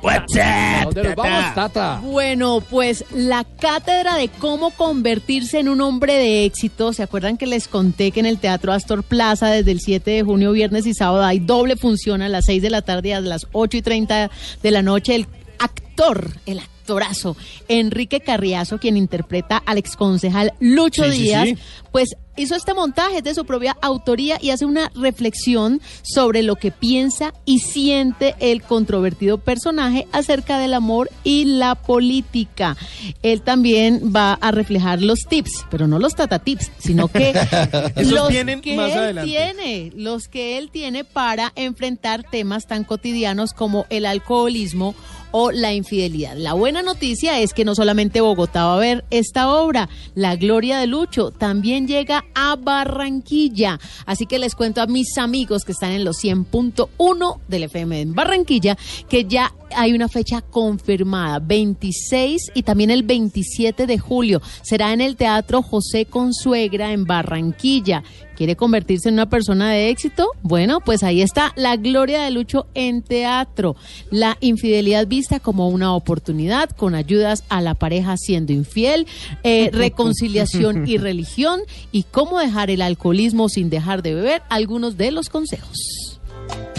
WhatsApp. 0.05 0.85
¿Dónde 0.85 1.03
nos 1.03 1.15
vamos, 1.17 1.55
Tata? 1.55 2.01
Bueno, 2.03 2.63
pues 2.69 3.05
la 3.13 3.45
cátedra 3.45 4.17
de 4.17 4.29
cómo 4.29 4.71
convertirse 4.71 5.59
en 5.59 5.69
un 5.69 5.81
hombre 5.81 6.15
de 6.15 6.45
éxito. 6.45 6.93
¿Se 6.93 7.03
acuerdan 7.03 7.39
que 7.39 7.47
les 7.47 7.69
conté 7.69 8.11
que 8.11 8.21
en 8.21 8.27
el 8.27 8.39
Teatro 8.39 8.73
Astor 8.73 9.03
Plaza 9.03 9.49
desde 9.49 9.71
el 9.71 9.81
7 9.81 10.11
de 10.11 10.23
junio, 10.23 10.53
viernes 10.53 10.87
y 10.87 10.95
sábado 10.95 11.25
hay 11.25 11.39
doble 11.39 11.77
función 11.77 12.21
a 12.21 12.29
las 12.29 12.45
6 12.45 12.63
de 12.63 12.71
la 12.71 12.83
tarde 12.83 13.09
y 13.09 13.13
a 13.13 13.21
las 13.21 13.47
8 13.53 13.79
y 13.79 13.83
30 13.83 14.31
de 14.63 14.71
la 14.71 14.83
noche? 14.83 15.15
El 15.15 15.27
actor, 15.59 16.33
el 16.45 16.59
actor 16.59 16.74
actorazo, 16.85 17.35
Enrique 17.69 18.21
Carriazo, 18.21 18.79
quien 18.79 18.99
interpreta 18.99 19.57
al 19.65 19.79
exconcejal 19.79 20.53
Lucho 20.61 21.05
Sí, 21.05 21.23
Díaz, 21.23 21.49
sí. 21.49 21.57
pues 21.91 22.11
hizo 22.37 22.57
este 22.57 22.75
montaje 22.75 23.23
de 23.23 23.33
su 23.33 23.45
propia 23.45 23.77
autoría 23.81 24.39
y 24.43 24.51
hace 24.51 24.65
una 24.67 24.91
reflexión 24.97 25.81
sobre 26.03 26.43
lo 26.43 26.57
que 26.57 26.73
piensa 26.73 27.33
y 27.45 27.61
siente 27.61 28.35
el 28.41 28.61
controvertido 28.63 29.39
personaje 29.39 30.07
acerca 30.13 30.59
del 30.59 30.75
amor 30.75 31.11
y 31.23 31.45
la 31.45 31.77
política. 31.77 32.77
Él 33.23 33.41
también 33.43 34.13
va 34.15 34.35
a 34.35 34.51
reflejar 34.51 35.01
los 35.01 35.21
tips, 35.21 35.65
pero 35.71 35.87
no 35.87 35.99
los 36.01 36.17
tata 36.17 36.41
tips, 36.41 36.71
sino 36.79 37.07
que 37.09 37.33
los 38.05 38.29
que 38.29 38.77
más 38.77 38.91
él 38.93 38.99
adelante. 38.99 39.31
tiene, 39.31 39.93
los 39.95 40.27
que 40.29 40.59
él 40.59 40.71
tiene 40.71 41.05
para 41.05 41.53
enfrentar 41.55 42.25
temas 42.29 42.67
tan 42.67 42.83
cotidianos 42.85 43.53
como 43.53 43.87
el 43.91 44.05
alcoholismo 44.07 44.95
o 45.37 45.51
la 45.51 45.75
infidelidad. 45.75 46.37
La 46.37 46.53
buena 46.53 46.81
noticia 46.81 47.41
es 47.41 47.55
que 47.55 47.65
no 47.65 47.75
solamente 47.75 48.21
Bogotá 48.21 48.67
va 48.67 48.77
a 48.77 48.79
ver 48.79 49.05
esta 49.11 49.53
obra, 49.53 49.89
La 50.15 50.37
Gloria 50.37 50.79
de 50.79 50.87
Lucho 50.87 51.33
también 51.33 51.89
llega 51.89 52.25
a 52.37 52.55
Barranquilla. 52.55 53.81
Así 54.07 54.27
que 54.27 54.39
les 54.39 54.55
cuento 54.55 54.81
a 54.81 54.87
mis 54.87 55.19
amigos 55.19 55.65
que 55.65 55.73
están 55.73 55.91
en 55.91 56.05
los 56.05 56.23
100.1 56.23 57.41
del 57.49 57.65
FM 57.65 58.01
en 58.01 58.15
Barranquilla 58.15 58.79
que 59.09 59.25
ya 59.25 59.53
hay 59.75 59.93
una 59.93 60.09
fecha 60.09 60.41
confirmada, 60.41 61.41
26 61.41 62.53
y 62.55 62.63
también 62.63 62.91
el 62.91 63.03
27 63.03 63.89
de 63.89 63.99
julio. 63.99 64.41
Será 64.63 64.93
en 64.93 65.01
el 65.01 65.17
Teatro 65.17 65.63
José 65.63 66.07
Consuegra 66.07 66.93
en 66.93 67.07
Barranquilla. 67.07 68.05
¿Quiere 68.37 68.57
convertirse 68.57 69.09
en 69.09 69.15
una 69.15 69.29
persona 69.29 69.71
de 69.71 69.91
éxito? 69.91 70.29
Bueno, 70.43 70.81
pues 70.81 71.03
ahí 71.03 71.23
está 71.23 71.53
la 71.57 71.77
gloria 71.77 72.23
de 72.23 72.31
Lucho 72.31 72.67
en 72.75 73.03
teatro. 73.03 73.77
La 74.11 74.37
infidelidad 74.41 75.07
vista 75.07 75.41
como 75.41 75.69
una 75.69 75.95
oportunidad 75.95 76.71
con 76.71 76.95
ayudas 76.95 77.45
a 77.49 77.61
la 77.61 77.75
pareja 77.75 78.17
siendo 78.17 78.53
infiel, 78.53 79.07
eh, 79.43 79.71
reconciliación 79.73 80.89
y 80.89 80.99
religión 80.99 81.61
y 81.93 82.05
cómo 82.05 82.39
dejar 82.39 82.71
el 82.71 82.83
alcoholismo 82.83 83.49
sin 83.49 83.71
dejar 83.71 84.03
de 84.03 84.15
beber, 84.15 84.43
algunos 84.49 84.97
de 84.97 85.11
los 85.11 85.29
consejos. 85.29 85.79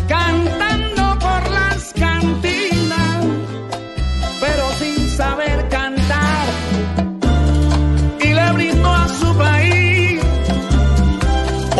Cantando 0.07 0.94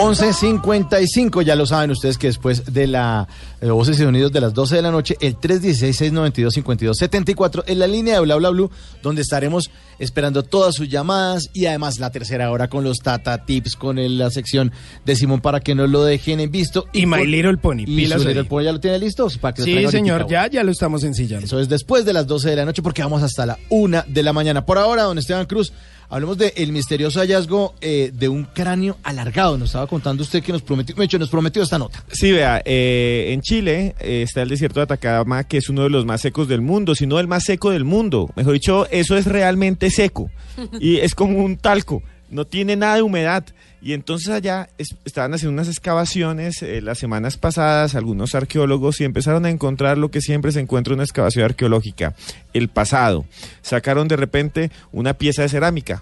11.55, 0.06 1.42
ya 1.44 1.56
lo 1.56 1.66
saben 1.66 1.90
ustedes 1.92 2.18
que 2.20 2.28
después 2.28 2.72
de 2.72 2.86
la 2.88 3.28
eh, 3.62 3.70
Voces 3.70 4.00
y 4.00 4.04
Sonidos 4.04 4.32
de 4.32 4.40
las 4.42 4.54
12 4.54 4.76
de 4.76 4.82
la 4.84 4.92
noche, 4.92 5.18
el 5.20 5.36
316-692-5274 5.38 7.64
en 7.68 7.80
la 7.80 7.88
línea 7.88 8.16
de 8.16 8.20
Bla 8.22 8.36
Bla 8.36 8.50
Blue, 8.50 8.70
donde 9.02 9.22
estaremos 9.24 9.72
esperando 9.98 10.44
todas 10.44 10.76
sus 10.76 10.90
llamadas 10.90 11.50
y 11.54 11.66
además 11.66 12.00
la 12.00 12.12
tercera 12.12 12.52
hora 12.52 12.68
con 12.70 12.84
los 12.84 13.00
Tata 13.00 13.46
Tips, 13.46 13.76
con 13.76 13.98
el- 13.98 14.18
la 14.18 14.30
sección 14.30 14.72
de 15.06 15.16
Simón 15.16 15.42
para 15.42 15.60
que 15.60 15.74
no 15.74 15.88
lo 15.88 16.04
dejen 16.04 16.40
en 16.40 16.52
visto. 16.52 16.86
Y 16.94 17.06
My 17.06 17.20
con- 17.20 17.32
Little 17.32 17.58
Pony, 17.58 17.82
Y 17.82 17.86
pilas 17.96 18.22
su. 18.22 18.28
Little 18.28 18.46
Pony 18.46 18.64
ya 18.64 18.72
lo 18.74 18.80
tiene 18.80 19.00
listo. 19.00 19.28
Para 19.42 19.54
que 19.54 19.62
lo 19.62 19.66
Sí, 19.66 19.88
señor, 19.92 20.28
ya, 20.30 20.48
ya 20.48 20.64
lo 20.64 20.72
estamos 20.72 21.04
ensillando. 21.04 21.46
Eso 21.46 21.60
es 21.60 21.70
después 21.70 22.06
de 22.06 22.14
las 22.14 22.28
12 22.28 22.50
de 22.50 22.56
la 22.58 22.66
noche 22.66 22.82
porque 22.82 23.02
vamos 23.02 23.24
hasta 23.24 23.46
la 23.46 23.58
1 23.70 24.04
de 24.08 24.24
la 24.24 24.34
mañana. 24.34 24.66
Por 24.66 24.78
ahora, 24.78 25.04
don 25.04 25.18
Esteban 25.18 25.46
Cruz, 25.46 25.72
hablemos 26.10 26.38
del 26.38 26.72
misterioso 26.72 27.20
hallazgo 27.20 27.76
eh, 27.82 28.12
de 28.14 28.28
un 28.28 28.44
cráneo 28.44 28.98
alargado. 29.04 29.58
Nos 29.58 29.70
estaba 29.70 29.88
contando 29.88 30.24
usted 30.24 30.44
que 30.44 30.52
nos 30.52 30.62
prometió, 30.62 30.96
de 30.96 31.06
hecho, 31.06 31.20
nos 31.20 31.30
prometió 31.30 31.64
esta 31.64 31.78
nota. 31.78 32.04
Sí, 32.12 32.32
vea, 32.32 32.62
eh, 32.66 33.30
en 33.32 33.42
Chile 33.42 33.96
eh, 34.00 34.24
está 34.24 34.42
el 34.42 34.50
desierto 34.50 34.80
de 34.80 34.84
Atacama, 34.84 35.44
que 35.44 35.58
es 35.58 35.70
uno 35.70 35.84
de 35.84 35.90
los 35.90 36.06
más 36.06 36.22
secos 36.22 36.48
del 36.48 36.62
mundo, 36.62 36.96
si 36.96 37.08
no 37.08 37.20
el 37.20 37.28
más 37.28 37.44
seco 37.44 37.72
del 37.72 37.84
mundo. 37.84 38.30
Mejor 38.36 38.54
dicho, 38.54 38.88
eso 38.92 39.18
es 39.18 39.26
realmente 39.26 39.90
seco 39.90 40.30
y 40.80 40.98
es 40.98 41.16
como 41.16 41.44
un 41.44 41.58
talco, 41.58 42.04
no 42.30 42.46
tiene 42.46 42.76
nada 42.76 42.96
de 42.96 43.02
humedad. 43.02 43.46
Y 43.86 43.94
entonces 43.94 44.30
allá 44.30 44.68
es- 44.80 44.96
estaban 45.06 45.36
haciendo 45.36 45.54
unas 45.54 45.68
excavaciones 45.68 46.64
eh, 46.64 46.82
las 46.82 46.98
semanas 46.98 47.38
pasadas, 47.38 47.94
algunos 47.94 48.34
arqueólogos, 48.34 49.00
y 49.00 49.04
empezaron 49.04 49.46
a 49.46 49.52
encontrar 49.52 50.00
lo 50.00 50.10
que 50.10 50.22
siempre 50.22 50.52
se 50.52 50.60
encuentra 50.60 50.94
en 50.94 50.96
una 50.96 51.04
excavación 51.04 51.46
arqueológica, 51.46 52.16
el 52.54 52.68
pasado. 52.70 53.26
Sacaron 53.62 54.08
de 54.08 54.16
repente 54.16 54.72
una 54.92 55.14
pieza 55.14 55.44
de 55.44 55.50
cerámica 55.50 56.02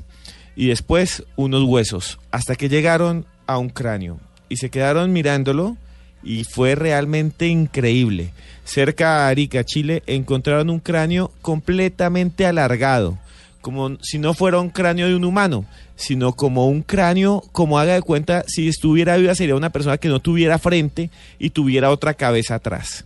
y 0.55 0.68
después 0.68 1.26
unos 1.35 1.64
huesos, 1.65 2.19
hasta 2.31 2.55
que 2.55 2.69
llegaron 2.69 3.26
a 3.47 3.57
un 3.57 3.68
cráneo 3.68 4.18
y 4.47 4.55
se 4.55 4.69
quedaron 4.69 5.11
mirándolo 5.11 5.76
y 6.23 6.45
fue 6.45 6.76
realmente 6.76 7.47
increíble. 7.47 8.31
Cerca 8.64 9.26
a 9.26 9.27
Arica, 9.27 9.65
Chile, 9.65 10.03
encontraron 10.07 10.69
un 10.69 10.80
cráneo 10.80 11.34
completamente 11.41 12.45
alargado, 12.45 13.18
como 13.64 13.98
si 14.02 14.19
no 14.19 14.34
fuera 14.34 14.60
un 14.60 14.69
cráneo 14.69 15.07
de 15.07 15.15
un 15.15 15.23
humano, 15.23 15.65
sino 15.95 16.34
como 16.34 16.68
un 16.68 16.81
cráneo, 16.81 17.41
como 17.53 17.80
haga 17.80 17.94
de 17.94 18.02
cuenta, 18.02 18.44
si 18.45 18.68
estuviera 18.68 19.15
viva 19.15 19.34
sería 19.35 19.56
una 19.56 19.69
persona 19.72 19.98
que 19.98 20.10
no 20.10 20.19
tuviera 20.19 20.60
frente 20.60 21.10
y 21.40 21.52
tuviera 21.52 21.90
otra 21.90 22.14
cabeza 22.14 22.56
atrás. 22.56 23.06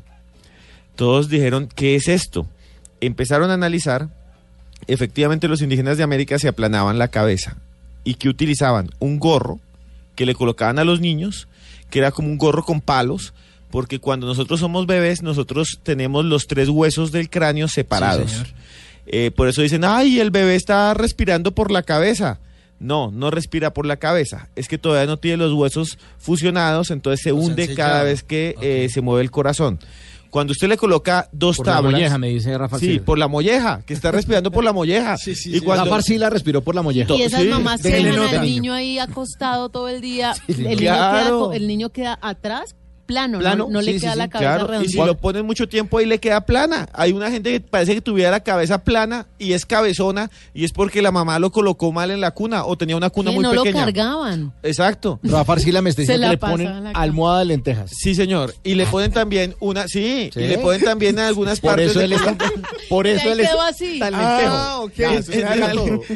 Todos 0.96 1.30
dijeron, 1.30 1.70
¿qué 1.74 1.96
es 1.96 2.08
esto? 2.08 2.48
Empezaron 3.02 3.52
a 3.52 3.54
analizar 3.54 4.10
efectivamente 4.88 5.48
los 5.48 5.62
indígenas 5.62 5.96
de 5.98 6.04
América 6.04 6.40
se 6.40 6.48
aplanaban 6.48 6.98
la 6.98 7.10
cabeza 7.10 7.58
y 8.04 8.16
que 8.16 8.28
utilizaban 8.28 8.90
un 8.98 9.20
gorro 9.20 9.60
que 10.16 10.26
le 10.26 10.34
colocaban 10.34 10.80
a 10.80 10.86
los 10.86 11.00
niños, 11.00 11.48
que 11.92 12.00
era 12.00 12.12
como 12.12 12.30
un 12.30 12.40
gorro 12.40 12.64
con 12.64 12.82
palos, 12.82 13.36
porque 13.70 14.00
cuando 14.00 14.26
nosotros 14.26 14.60
somos 14.60 14.88
bebés, 14.88 15.22
nosotros 15.22 15.80
tenemos 15.84 16.26
los 16.26 16.48
tres 16.48 16.68
huesos 16.68 17.12
del 17.12 17.30
cráneo 17.30 17.68
separados. 17.68 18.44
Eh, 19.08 19.32
por 19.32 19.48
eso 19.48 19.62
dicen, 19.62 19.84
ay, 19.86 20.20
el 20.20 20.32
bebé 20.32 20.56
está 20.56 20.94
respirando 20.94 21.54
por 21.56 21.72
la 21.72 21.82
cabeza. 21.84 22.40
No, 22.80 23.10
no 23.10 23.32
respira 23.32 23.74
por 23.74 23.86
la 23.88 23.98
cabeza. 23.98 24.50
Es 24.56 24.68
que 24.68 24.78
todavía 24.78 25.08
no 25.08 25.18
tiene 25.18 25.38
los 25.38 25.54
huesos 25.54 25.98
fusionados, 26.20 26.92
entonces 26.92 27.22
se 27.24 27.32
hunde 27.32 27.74
cada 27.74 28.04
vez 28.04 28.22
que 28.22 28.56
eh, 28.62 28.88
se 28.94 29.02
mueve 29.02 29.24
el 29.24 29.32
corazón. 29.32 29.80
Cuando 30.30 30.52
usted 30.52 30.68
le 30.68 30.76
coloca 30.78 31.30
dos 31.32 31.56
Por 31.58 31.68
la 31.68 31.74
tablas. 31.76 31.94
molleja, 31.94 32.18
me 32.18 32.28
dice 32.28 32.56
Rafa 32.58 32.78
Sí, 32.78 33.00
por 33.00 33.18
la 33.18 33.30
molleja, 33.30 33.82
que 33.86 33.94
está 33.94 34.12
respirando 34.12 34.52
por 34.52 34.64
la 34.64 34.74
molleja. 34.74 35.16
y 35.46 35.62
cuando 35.62 35.86
Rafa 35.86 35.96
Arcila 35.96 36.30
respiró 36.30 36.62
por 36.62 36.76
la 36.76 36.82
molleja. 36.82 37.12
Y 37.16 37.22
esas 37.24 37.42
Sí, 37.44 37.48
mamás 37.48 37.82
que 37.82 37.90
dejan 37.90 38.36
al 38.36 38.42
niño 38.42 38.74
ahí 38.74 39.00
acostado 39.00 39.70
todo 39.70 39.88
el 39.88 40.02
día, 40.02 40.34
Sí, 40.36 40.42
el, 40.50 40.64
niño 40.64 40.78
claro. 40.78 41.18
queda, 41.24 41.30
co- 41.30 41.54
el 41.54 41.68
niño 41.68 41.90
queda 41.90 42.20
atrás, 42.22 42.76
plano, 43.08 43.40
no- 43.40 43.68
no, 43.70 43.82
le 43.82 43.98
queda 44.00 44.12
sí, 44.14 44.18
la 44.20 44.24
sí, 44.26 44.30
cabeza 44.30 44.66
claro. 44.66 44.84
Y 44.84 44.90
si 44.90 44.98
lo 44.98 45.18
ponen 45.18 45.46
mucho 45.46 45.68
tiempo 45.68 45.98
ahí 45.98 46.06
le 46.06 46.20
queda 46.20 46.42
plana. 46.42 46.88
Hay 46.94 47.14
una 47.14 47.32
gente 47.32 47.52
que 47.52 47.60
parece 47.62 47.96
que 47.96 48.02
tuviera 48.02 48.30
la 48.30 48.42
cabeza 48.42 48.84
plana 48.84 49.26
y 49.40 49.54
es 49.54 49.66
cabezona 49.66 50.30
y 50.54 50.66
es 50.66 50.72
porque 50.74 51.02
la 51.02 51.12
mamá 51.12 51.40
lo 51.40 51.52
colocó 51.52 51.92
mal 51.92 52.12
en 52.12 52.22
la 52.22 52.32
cuna 52.32 52.66
o 52.66 52.78
tenía 52.78 52.96
una 52.98 53.10
cuna 53.10 53.32
muy 53.32 53.42
no 53.42 53.54
lo 53.54 53.64
pequeña. 53.64 53.86
cargaban. 53.86 54.54
Exacto. 54.62 55.20
Rafa 55.24 55.54
Arcila 55.54 55.82
me 55.82 55.90
está 55.90 56.02
diciendo 56.04 56.28
que 56.28 56.32
le 56.32 56.38
ponen 56.38 56.88
almohada 56.94 57.40
de 57.40 57.46
lentejas. 57.46 57.92
Sí, 57.98 58.14
señor. 58.14 58.54
Y 58.64 58.76
le 58.76 58.86
ponen 58.86 59.12
también 59.12 59.56
una, 59.60 59.88
sí, 59.88 60.30
¿Sí? 60.34 60.40
y 60.42 60.48
le 60.48 60.58
ponen 60.60 60.82
también 60.84 61.18
en 61.18 61.26
algunas 61.26 61.60
Por 61.62 61.72
partes 61.72 61.92
eso 61.92 62.02
él 62.02 62.14
está- 62.14 62.38
por 62.90 63.08
eso 63.08 63.32
él 63.32 63.40
es 63.40 63.50
quedó 63.50 63.62
así. 63.62 64.00
tan 64.00 64.14
Ah, 64.14 64.82
lentejo. 64.82 64.82
ok. 64.84 64.94
Ya, 64.98 65.72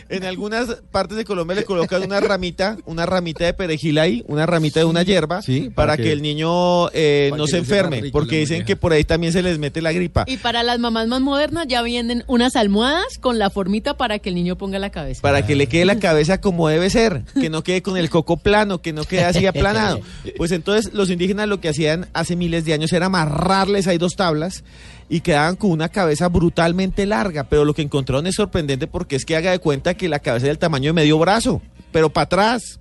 En, 0.10 0.24
algunas 0.26 0.68
partes 0.92 1.18
de 1.18 1.26
Colombia 1.26 1.56
le 1.56 1.64
colocan 1.64 2.04
una 2.04 2.20
ramita, 2.20 2.78
una 2.86 3.06
ramita 3.06 3.46
de 3.46 3.54
perejil 3.54 3.98
ahí, 4.00 4.24
una 4.28 4.46
ramita 4.46 4.80
de 4.80 4.86
una 4.86 5.04
hierba, 5.04 5.42
Sí, 5.42 5.70
para, 5.74 5.96
que- 5.98 6.12
el 6.12 6.22
niño 6.22 6.81
eh, 6.94 7.28
para 7.30 7.38
no 7.42 7.48
se 7.48 7.58
enferme, 7.58 8.02
rico 8.02 8.12
porque 8.12 8.40
dicen 8.40 8.66
que 8.66 8.76
por 8.76 8.94
ahí 8.94 9.04
también 9.04 9.34
se 9.34 9.42
les 9.42 9.60
mete 9.60 9.82
la 9.82 9.92
gripa. 9.92 10.26
Y 10.28 10.38
para 10.38 10.64
las 10.64 10.80
mamás 10.80 11.08
más 11.08 11.22
modernas 11.22 11.66
ya 11.68 11.82
vienen 11.82 12.24
unas 12.28 12.56
almohadas 12.56 13.18
con 13.20 13.38
la 13.40 13.50
formita 13.50 13.98
para 13.98 14.20
que 14.20 14.30
el 14.30 14.36
niño 14.36 14.58
ponga 14.58 14.80
la 14.80 14.90
cabeza. 14.90 15.22
Para 15.22 15.46
que 15.46 15.56
le 15.56 15.68
quede 15.68 15.86
la 15.86 16.00
cabeza 16.00 16.40
como 16.40 16.68
debe 16.68 16.90
ser, 16.90 17.24
que 17.40 17.50
no 17.50 17.64
quede 17.64 17.82
con 17.82 17.98
el 17.98 18.10
coco 18.10 18.38
plano, 18.38 18.82
que 18.82 18.94
no 18.94 19.04
quede 19.04 19.26
así 19.26 19.46
aplanado. 19.46 20.02
Pues 20.38 20.52
entonces 20.52 20.94
los 20.94 21.10
indígenas 21.10 21.48
lo 21.48 21.60
que 21.60 21.70
hacían 21.70 22.08
hace 22.14 22.36
miles 22.36 22.66
de 22.66 22.74
años 22.74 22.92
era 22.94 23.08
amarrarles 23.08 23.88
ahí 23.88 23.98
dos 23.98 24.16
tablas 24.16 24.64
y 25.10 25.22
quedaban 25.22 25.56
con 25.56 25.72
una 25.72 25.90
cabeza 25.90 26.30
brutalmente 26.30 27.06
larga. 27.06 27.44
Pero 27.44 27.66
lo 27.66 27.74
que 27.74 27.82
encontraron 27.82 28.28
es 28.28 28.36
sorprendente 28.36 28.88
porque 28.88 29.16
es 29.16 29.26
que 29.26 29.36
haga 29.36 29.52
de 29.52 29.60
cuenta 29.60 29.94
que 29.94 30.10
la 30.10 30.20
cabeza 30.20 30.46
es 30.46 30.50
del 30.50 30.58
tamaño 30.58 30.90
de 30.90 30.94
medio 30.94 31.20
brazo, 31.20 31.62
pero 31.92 32.10
para 32.10 32.24
atrás. 32.24 32.81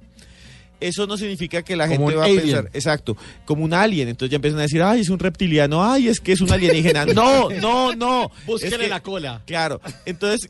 Eso 0.80 1.06
no 1.06 1.16
significa 1.16 1.62
que 1.62 1.76
la 1.76 1.86
Como 1.86 2.08
gente 2.08 2.14
va 2.16 2.24
a 2.24 2.28
pensar, 2.28 2.70
exacto, 2.72 3.16
como 3.44 3.64
un 3.64 3.74
alien. 3.74 4.08
Entonces 4.08 4.30
ya 4.30 4.36
empiezan 4.36 4.60
a 4.60 4.62
decir, 4.62 4.82
ay, 4.82 5.00
es 5.00 5.10
un 5.10 5.18
reptiliano, 5.18 5.84
ay, 5.84 6.08
es 6.08 6.20
que 6.20 6.32
es 6.32 6.40
un 6.40 6.50
alienígena. 6.50 7.04
No, 7.14 7.50
no, 7.50 7.94
no. 7.94 8.30
Es 8.60 8.74
que- 8.74 8.88
la 8.88 9.00
cola. 9.00 9.42
Claro. 9.46 9.80
Entonces, 10.06 10.48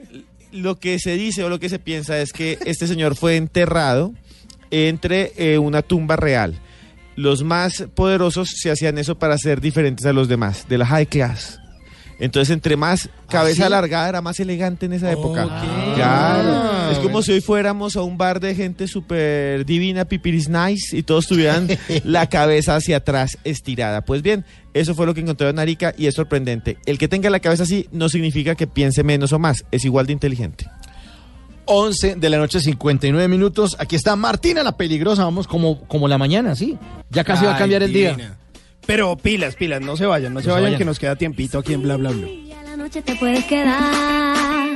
lo 0.53 0.79
que 0.79 0.99
se 0.99 1.15
dice 1.17 1.43
o 1.45 1.49
lo 1.49 1.59
que 1.59 1.69
se 1.69 1.79
piensa 1.79 2.19
es 2.21 2.33
que 2.33 2.59
este 2.65 2.87
señor 2.87 3.17
fue 3.17 3.37
enterrado 3.37 4.13
entre 4.71 5.33
eh, 5.37 5.59
una 5.59 5.83
tumba 5.83 6.17
real. 6.17 6.59
Los 7.17 7.43
más 7.43 7.85
poderosos 7.95 8.51
se 8.57 8.71
hacían 8.71 8.99
eso 8.99 9.19
para 9.19 9.37
ser 9.37 9.61
diferentes 9.61 10.07
a 10.07 10.13
los 10.13 10.29
demás, 10.29 10.67
de 10.69 10.79
la 10.79 10.87
high 10.87 11.07
class. 11.07 11.59
Entonces, 12.21 12.53
entre 12.53 12.77
más 12.77 13.09
cabeza 13.29 13.57
¿sí? 13.57 13.63
alargada 13.63 14.09
era 14.09 14.21
más 14.21 14.39
elegante 14.41 14.87
en 14.87 14.93
esa 14.93 15.11
época. 15.11 15.49
Claro. 15.95 16.93
es 16.93 16.99
como 16.99 17.23
si 17.23 17.33
hoy 17.33 17.41
fuéramos 17.41 17.97
a 17.97 18.03
un 18.03 18.19
bar 18.19 18.41
de 18.41 18.55
gente 18.55 18.87
súper 18.87 19.65
divina, 19.65 20.05
pipiris 20.05 20.49
nice, 20.49 20.97
y 20.97 21.03
todos 21.03 21.27
tuvieran 21.27 21.67
la 22.05 22.29
cabeza 22.29 22.77
hacia 22.77 22.99
atrás 22.99 23.39
estirada. 23.43 24.03
Pues 24.03 24.21
bien, 24.21 24.45
eso 24.75 24.95
fue 24.95 25.07
lo 25.07 25.15
que 25.15 25.21
encontró 25.23 25.49
en 25.49 25.59
Arica 25.59 25.95
y 25.97 26.07
es 26.07 26.15
sorprendente. 26.15 26.77
El 26.85 26.99
que 26.99 27.09
tenga 27.09 27.31
la 27.31 27.41
cabeza 27.41 27.63
así 27.63 27.89
no 27.91 28.11
significa 28.11 28.55
que 28.55 28.67
piense 28.67 29.03
menos 29.03 29.33
o 29.33 29.39
más, 29.39 29.65
es 29.71 29.85
igual 29.87 30.07
de 30.07 30.13
inteligente. 30.13 30.67
11 31.73 32.17
de 32.17 32.31
la 32.31 32.39
noche, 32.39 32.61
59 32.61 33.29
minutos. 33.29 33.77
Aquí 33.79 33.95
está 33.95 34.17
Martina 34.17 34.65
la 34.65 34.77
peligrosa. 34.77 35.23
Vamos 35.23 35.47
como, 35.47 35.83
como 35.87 36.09
la 36.09 36.19
mañana, 36.19 36.57
sí. 36.57 36.77
Ya 37.11 37.23
casi 37.23 37.45
va 37.45 37.55
a 37.55 37.59
cambiar 37.59 37.85
el 37.85 37.93
día. 37.93 38.39
Pero 38.91 39.17
pilas, 39.17 39.55
pilas, 39.55 39.81
no 39.81 39.97
se 39.97 40.05
vayan, 40.05 40.35
no, 40.35 40.41
se, 40.41 40.51
vayan, 40.51 40.77
que 40.77 40.85
nos 40.85 40.99
queda 40.99 41.15
tiempito 41.15 41.61
aquí 41.61 41.75
en 41.75 41.83
Bla 41.83 41.95
Bla 41.95 42.11
Bla. 42.11 42.27
la 42.65 42.77
noche 42.77 43.01
te 43.03 43.15
puedes 43.15 43.45
quedar. 43.45 44.69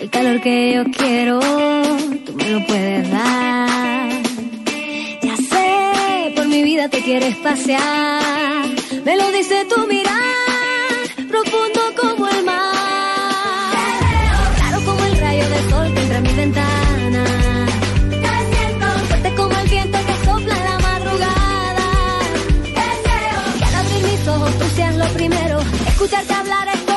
El 0.00 0.10
calor 0.10 0.40
que 0.40 0.74
yo 0.74 0.84
quiero, 0.90 1.38
tú 2.26 2.32
me 2.34 2.50
lo 2.50 2.66
puedes 2.66 3.08
dar. 3.12 4.10
Ya 5.22 5.36
sé, 5.36 6.32
por 6.34 6.48
mi 6.48 6.64
vida 6.64 6.88
te 6.88 7.00
quieres 7.00 7.36
pasear. 7.36 8.66
Me 9.04 9.16
lo 9.16 9.30
dice 9.30 9.64
tu 9.72 9.86
mirar, 9.86 10.16
profundo 11.28 11.80
como 11.96 12.28
el 12.28 12.44
mar. 12.44 12.74
Claro 14.56 14.84
como 14.84 15.04
el 15.04 15.16
rayo 15.16 15.48
de 15.48 15.70
sol 15.70 15.94
que 15.94 16.02
entra 16.02 16.18
en 16.18 16.22
mi 16.24 16.32
ventana. 16.32 16.89
Primero. 25.12 25.60
Escucharte 25.86 26.32
hablar 26.34 26.68
es 26.68 26.89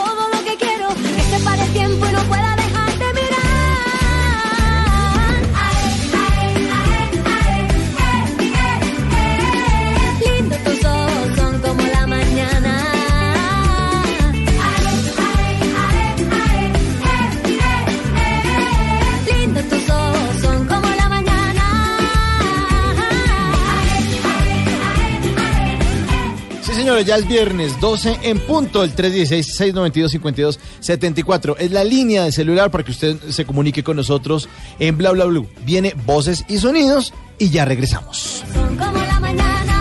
señores, 26.94 27.08
ya 27.08 27.18
es 27.18 27.28
viernes 27.28 27.80
12 27.80 28.20
en 28.24 28.40
punto, 28.40 28.84
el 28.84 28.96
316-692-5274. 28.96 31.56
Es 31.58 31.72
la 31.72 31.84
línea 31.84 32.24
de 32.24 32.32
celular 32.32 32.70
para 32.70 32.84
que 32.84 32.92
usted 32.92 33.18
se 33.30 33.46
comunique 33.46 33.84
con 33.84 33.98
nosotros 33.98 34.48
en 34.80 34.96
Bla 34.98 35.10
Bla 35.12 35.26
Blue. 35.26 35.50
Viene 35.66 35.96
voces 36.06 36.46
y 36.48 36.60
sonidos 36.60 37.12
y 37.40 37.50
ya 37.50 37.66
regresamos. 37.66 38.44
Son 38.54 38.78
como 38.78 39.00
la 39.00 39.20
mañana. 39.20 39.80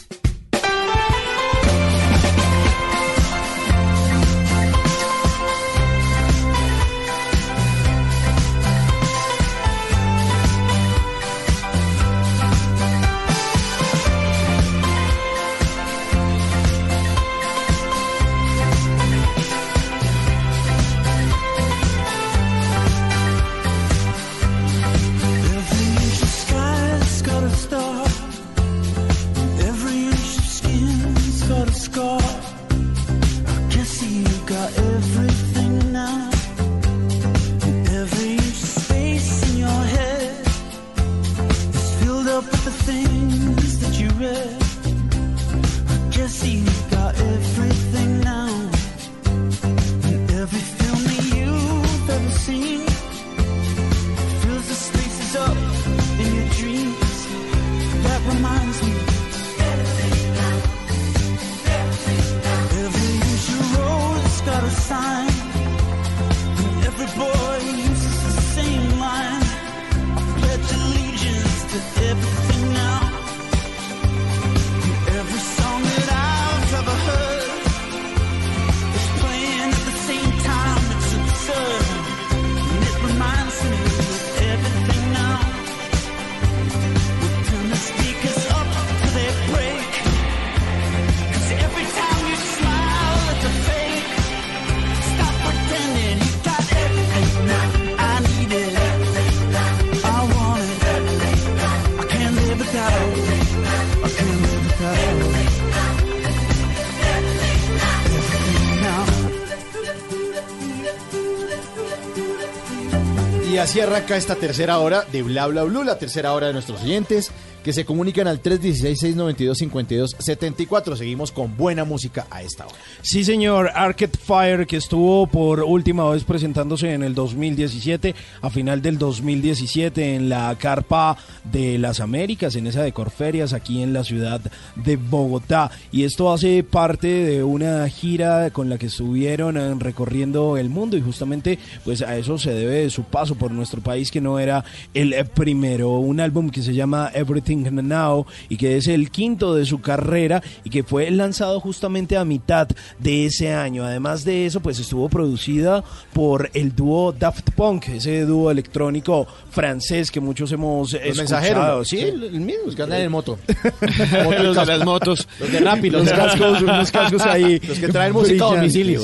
Así 113.76 113.82
arranca 113.82 114.16
esta 114.16 114.36
tercera 114.36 114.78
hora 114.78 115.04
de 115.12 115.22
Bla 115.22 115.46
Bla 115.48 115.64
Blue, 115.64 115.84
la 115.84 115.98
tercera 115.98 116.32
hora 116.32 116.46
de 116.46 116.54
nuestros 116.54 116.82
oyentes 116.82 117.30
que 117.66 117.72
se 117.72 117.84
comunican 117.84 118.28
al 118.28 118.40
316-692-5274. 118.44 120.96
Seguimos 120.96 121.32
con 121.32 121.56
buena 121.56 121.84
música 121.84 122.28
a 122.30 122.42
esta 122.42 122.64
hora. 122.64 122.76
Sí, 123.02 123.24
señor, 123.24 123.72
Arcade 123.74 124.16
Fire, 124.16 124.68
que 124.68 124.76
estuvo 124.76 125.26
por 125.26 125.64
última 125.64 126.08
vez 126.08 126.22
presentándose 126.22 126.92
en 126.92 127.02
el 127.02 127.16
2017, 127.16 128.14
a 128.40 128.50
final 128.50 128.82
del 128.82 128.98
2017, 128.98 130.14
en 130.14 130.28
la 130.28 130.54
Carpa 130.56 131.16
de 131.42 131.76
las 131.78 131.98
Américas, 131.98 132.54
en 132.54 132.68
esa 132.68 132.84
de 132.84 132.92
Corferias, 132.92 133.52
aquí 133.52 133.82
en 133.82 133.92
la 133.92 134.04
ciudad 134.04 134.40
de 134.76 134.94
Bogotá. 134.94 135.72
Y 135.90 136.04
esto 136.04 136.32
hace 136.32 136.62
parte 136.62 137.08
de 137.08 137.42
una 137.42 137.88
gira 137.88 138.50
con 138.50 138.68
la 138.68 138.78
que 138.78 138.86
estuvieron 138.86 139.56
eh, 139.56 139.74
recorriendo 139.76 140.56
el 140.56 140.68
mundo 140.68 140.96
y 140.96 141.00
justamente 141.00 141.58
pues 141.84 142.02
a 142.02 142.16
eso 142.16 142.38
se 142.38 142.54
debe 142.54 142.88
su 142.90 143.02
paso 143.02 143.34
por 143.34 143.50
nuestro 143.50 143.80
país, 143.80 144.12
que 144.12 144.20
no 144.20 144.38
era 144.38 144.64
el 144.94 145.12
primero. 145.34 145.98
Un 145.98 146.20
álbum 146.20 146.50
que 146.50 146.62
se 146.62 146.72
llama 146.72 147.10
Everything 147.12 147.55
Now 147.64 148.26
y 148.48 148.56
que 148.56 148.76
es 148.76 148.86
el 148.88 149.10
quinto 149.10 149.54
de 149.54 149.64
su 149.66 149.80
carrera 149.80 150.42
y 150.64 150.70
que 150.70 150.82
fue 150.82 151.10
lanzado 151.10 151.60
justamente 151.60 152.16
a 152.16 152.24
mitad 152.24 152.68
de 152.98 153.26
ese 153.26 153.52
año. 153.52 153.84
Además 153.84 154.24
de 154.24 154.46
eso, 154.46 154.60
pues 154.60 154.78
estuvo 154.78 155.08
producida 155.08 155.82
por 156.12 156.50
el 156.54 156.74
dúo 156.74 157.12
Daft 157.12 157.50
Punk, 157.52 157.88
ese 157.88 158.22
dúo 158.26 158.50
electrónico 158.50 159.26
francés 159.50 160.10
que 160.10 160.20
muchos 160.20 160.50
hemos 160.52 160.92
Los 160.92 161.02
escuchado. 161.02 161.16
mensajeros. 161.18 161.88
Sí, 161.88 162.00
el, 162.00 162.22
el 162.24 162.40
mismo. 162.40 162.62
Los 162.66 162.76
que 162.76 162.82
andan 162.82 163.00
en 163.00 163.10
moto. 163.10 163.38
Los 164.42 164.56
de 164.56 164.66
las 164.66 164.84
motos. 164.84 165.28
Los 165.40 165.52
de 165.52 165.60
Rappi, 165.60 165.90
los 165.90 166.08
cascos, 166.08 166.62
unos 166.62 166.90
cascos 166.90 167.22
ahí. 167.22 167.58
Los 167.66 167.78
que 167.78 167.88
traen 167.88 168.12
música 168.12 168.44
a 168.46 168.56
domicilio. 168.56 169.00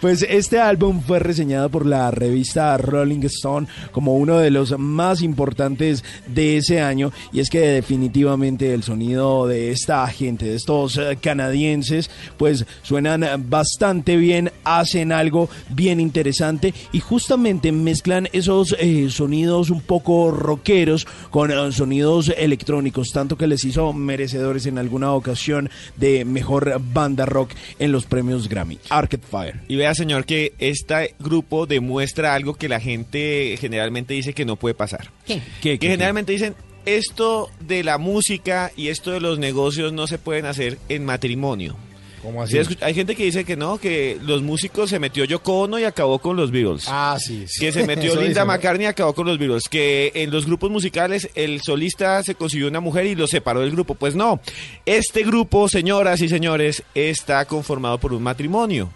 Pues 0.00 0.24
este 0.28 0.58
álbum 0.58 1.02
fue 1.06 1.18
reseñado 1.18 1.68
por 1.68 1.84
la 1.84 2.10
revista 2.10 2.76
Rolling 2.78 3.20
Stone 3.24 3.66
como 3.92 4.16
uno 4.16 4.38
de 4.38 4.50
los 4.50 4.78
más 4.78 5.20
importantes 5.20 5.99
de 6.26 6.56
ese 6.56 6.80
año 6.80 7.12
y 7.32 7.40
es 7.40 7.50
que 7.50 7.60
definitivamente 7.60 8.72
el 8.74 8.82
sonido 8.82 9.46
de 9.46 9.70
esta 9.70 10.06
gente, 10.08 10.46
de 10.46 10.56
estos 10.56 10.96
eh, 10.96 11.18
canadienses, 11.20 12.10
pues 12.36 12.64
suenan 12.82 13.24
bastante 13.48 14.16
bien, 14.16 14.50
hacen 14.64 15.12
algo 15.12 15.48
bien 15.70 16.00
interesante 16.00 16.74
y 16.92 17.00
justamente 17.00 17.72
mezclan 17.72 18.28
esos 18.32 18.74
eh, 18.78 19.08
sonidos 19.10 19.70
un 19.70 19.80
poco 19.80 20.30
rockeros 20.30 21.06
con 21.30 21.50
eh, 21.50 21.72
sonidos 21.72 22.32
electrónicos, 22.36 23.12
tanto 23.12 23.36
que 23.36 23.46
les 23.46 23.64
hizo 23.64 23.92
merecedores 23.92 24.66
en 24.66 24.78
alguna 24.78 25.12
ocasión 25.12 25.70
de 25.96 26.24
mejor 26.24 26.80
banda 26.92 27.26
rock 27.26 27.50
en 27.78 27.92
los 27.92 28.06
premios 28.06 28.48
Grammy. 28.48 28.78
Arcade 28.88 29.22
Fire. 29.28 29.60
Y 29.68 29.76
vea, 29.76 29.94
señor, 29.94 30.24
que 30.24 30.54
este 30.58 31.14
grupo 31.18 31.66
demuestra 31.66 32.34
algo 32.34 32.54
que 32.54 32.68
la 32.68 32.80
gente 32.80 33.56
generalmente 33.60 34.14
dice 34.14 34.32
que 34.32 34.44
no 34.44 34.56
puede 34.56 34.74
pasar. 34.74 35.10
¿Qué? 35.26 35.40
¿Qué, 35.60 35.78
que 35.78 35.89
generalmente 35.90 36.32
dicen, 36.32 36.54
esto 36.86 37.50
de 37.60 37.84
la 37.84 37.98
música 37.98 38.72
y 38.76 38.88
esto 38.88 39.10
de 39.10 39.20
los 39.20 39.38
negocios 39.38 39.92
no 39.92 40.06
se 40.06 40.18
pueden 40.18 40.46
hacer 40.46 40.78
en 40.88 41.04
matrimonio. 41.04 41.76
¿Cómo 42.22 42.46
Sí, 42.46 42.58
escu- 42.58 42.76
hay 42.82 42.92
gente 42.92 43.16
que 43.16 43.24
dice 43.24 43.44
que 43.44 43.56
no, 43.56 43.78
que 43.78 44.18
los 44.22 44.42
músicos 44.42 44.90
se 44.90 44.98
metió 44.98 45.24
Yoko 45.24 45.60
Ono 45.60 45.78
y 45.78 45.84
acabó 45.84 46.18
con 46.18 46.36
los 46.36 46.50
Beatles. 46.50 46.84
Ah, 46.86 47.16
sí. 47.18 47.44
sí. 47.48 47.60
Que 47.60 47.72
se 47.72 47.86
metió 47.86 48.14
Linda. 48.20 48.44
McCartney 48.44 48.84
y 48.84 48.88
acabó 48.88 49.14
con 49.14 49.26
los 49.26 49.38
Beatles. 49.38 49.68
Que 49.70 50.12
en 50.14 50.30
los 50.30 50.44
grupos 50.44 50.70
musicales 50.70 51.30
el 51.34 51.62
solista 51.62 52.22
se 52.22 52.34
consiguió 52.34 52.68
una 52.68 52.80
mujer 52.80 53.06
y 53.06 53.14
lo 53.14 53.26
separó 53.26 53.60
del 53.60 53.70
grupo. 53.70 53.94
Pues 53.94 54.14
no. 54.16 54.38
Este 54.84 55.22
grupo, 55.22 55.66
señoras 55.70 56.20
y 56.20 56.28
señores, 56.28 56.82
está 56.94 57.46
conformado 57.46 57.96
por 57.96 58.12
un 58.12 58.22
matrimonio. 58.22 58.90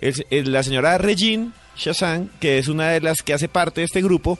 Es- 0.00 0.24
es 0.30 0.48
la 0.48 0.62
señora 0.62 0.96
Regine 0.96 1.50
Chazan, 1.76 2.30
que 2.40 2.56
es 2.56 2.68
una 2.68 2.88
de 2.92 3.00
las 3.02 3.20
que 3.22 3.34
hace 3.34 3.48
parte 3.48 3.82
de 3.82 3.86
este 3.86 4.00
grupo, 4.00 4.38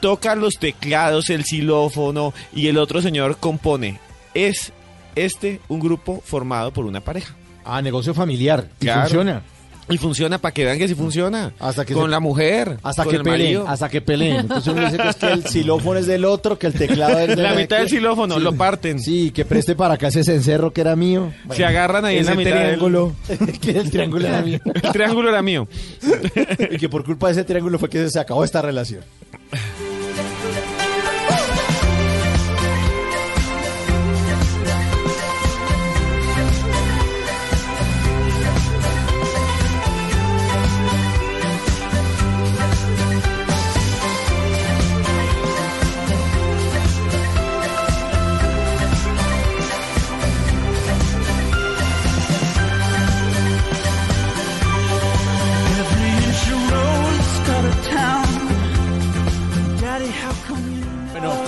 toca 0.00 0.34
los 0.34 0.54
teclados, 0.58 1.30
el 1.30 1.44
xilófono 1.44 2.32
y 2.54 2.66
el 2.68 2.78
otro 2.78 3.00
señor 3.02 3.36
compone. 3.38 3.98
Es 4.34 4.72
este 5.16 5.60
un 5.68 5.80
grupo 5.80 6.22
formado 6.24 6.72
por 6.72 6.84
una 6.86 7.00
pareja. 7.00 7.34
Ah, 7.64 7.82
negocio 7.82 8.14
familiar. 8.14 8.66
Y 8.80 8.84
Claro. 8.84 9.00
funciona. 9.02 9.42
Y 9.88 9.98
funciona 9.98 10.38
para 10.38 10.54
que 10.54 10.64
vean 10.64 10.78
que 10.78 10.86
sí 10.86 10.94
funciona. 10.94 11.52
Hasta 11.58 11.84
que 11.84 11.94
con 11.94 12.04
se- 12.04 12.10
la 12.10 12.20
mujer. 12.20 12.78
Hasta 12.84 13.02
con 13.02 13.10
que 13.10 13.16
el 13.16 13.22
peleen, 13.24 13.42
marido. 13.42 13.68
hasta 13.68 13.88
que 13.88 14.00
peleen. 14.00 14.36
Entonces 14.36 14.72
uno 14.72 14.84
dice 14.84 14.96
que 14.98 15.08
es 15.08 15.16
que 15.16 15.26
el 15.32 15.44
xilófono 15.48 15.98
es 15.98 16.06
del 16.06 16.24
otro, 16.26 16.56
que 16.60 16.68
el 16.68 16.74
teclado 16.74 17.18
es 17.18 17.26
de 17.28 17.34
La 17.42 17.54
mitad 17.54 17.78
del 17.78 17.88
xilófono, 17.88 18.38
lo 18.38 18.54
parten. 18.54 19.00
Sí, 19.00 19.32
que 19.32 19.44
preste 19.44 19.74
para 19.74 19.94
acá 19.94 20.06
ese 20.06 20.22
cencerro 20.22 20.72
que 20.72 20.82
era 20.82 20.94
mío. 20.94 21.32
Se 21.56 21.64
agarran 21.64 22.04
ahí 22.04 22.18
en 22.18 22.26
la 22.26 22.36
mitad 22.36 22.50
del- 22.54 22.62
triángulo. 22.66 23.12
que 23.60 23.70
el 23.72 23.90
triángulo 23.90 24.28
era 24.28 24.42
mío. 24.42 24.60
El 24.64 24.92
triángulo 24.92 25.28
era 25.28 25.42
mío. 25.42 25.66
y 26.70 26.76
que 26.78 26.88
por 26.88 27.04
culpa 27.04 27.26
de 27.26 27.32
ese 27.32 27.44
triángulo 27.44 27.76
fue 27.80 27.90
que 27.90 28.08
se 28.10 28.20
acabó 28.20 28.44
esta 28.44 28.62
relación. 28.62 29.02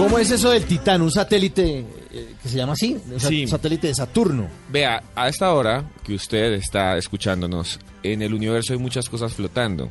¿Cómo 0.03 0.19
es 0.19 0.31
eso 0.31 0.51
del 0.51 0.65
Titán? 0.65 1.03
Un 1.03 1.11
satélite 1.11 1.85
eh, 2.13 2.35
que 2.43 2.49
se 2.49 2.57
llama 2.57 2.73
así, 2.75 2.97
un 3.13 3.21
Sí. 3.21 3.47
satélite 3.47 3.87
de 3.89 3.95
Saturno. 3.95 4.49
Vea, 4.69 5.03
a 5.15 5.29
esta 5.29 5.53
hora 5.55 5.85
que 6.05 6.15
usted 6.15 6.53
está 6.55 6.97
escuchándonos, 6.97 7.79
en 8.03 8.23
el 8.23 8.35
universo 8.35 8.73
hay 8.73 8.79
muchas 8.79 9.09
cosas 9.09 9.33
flotando. 9.35 9.89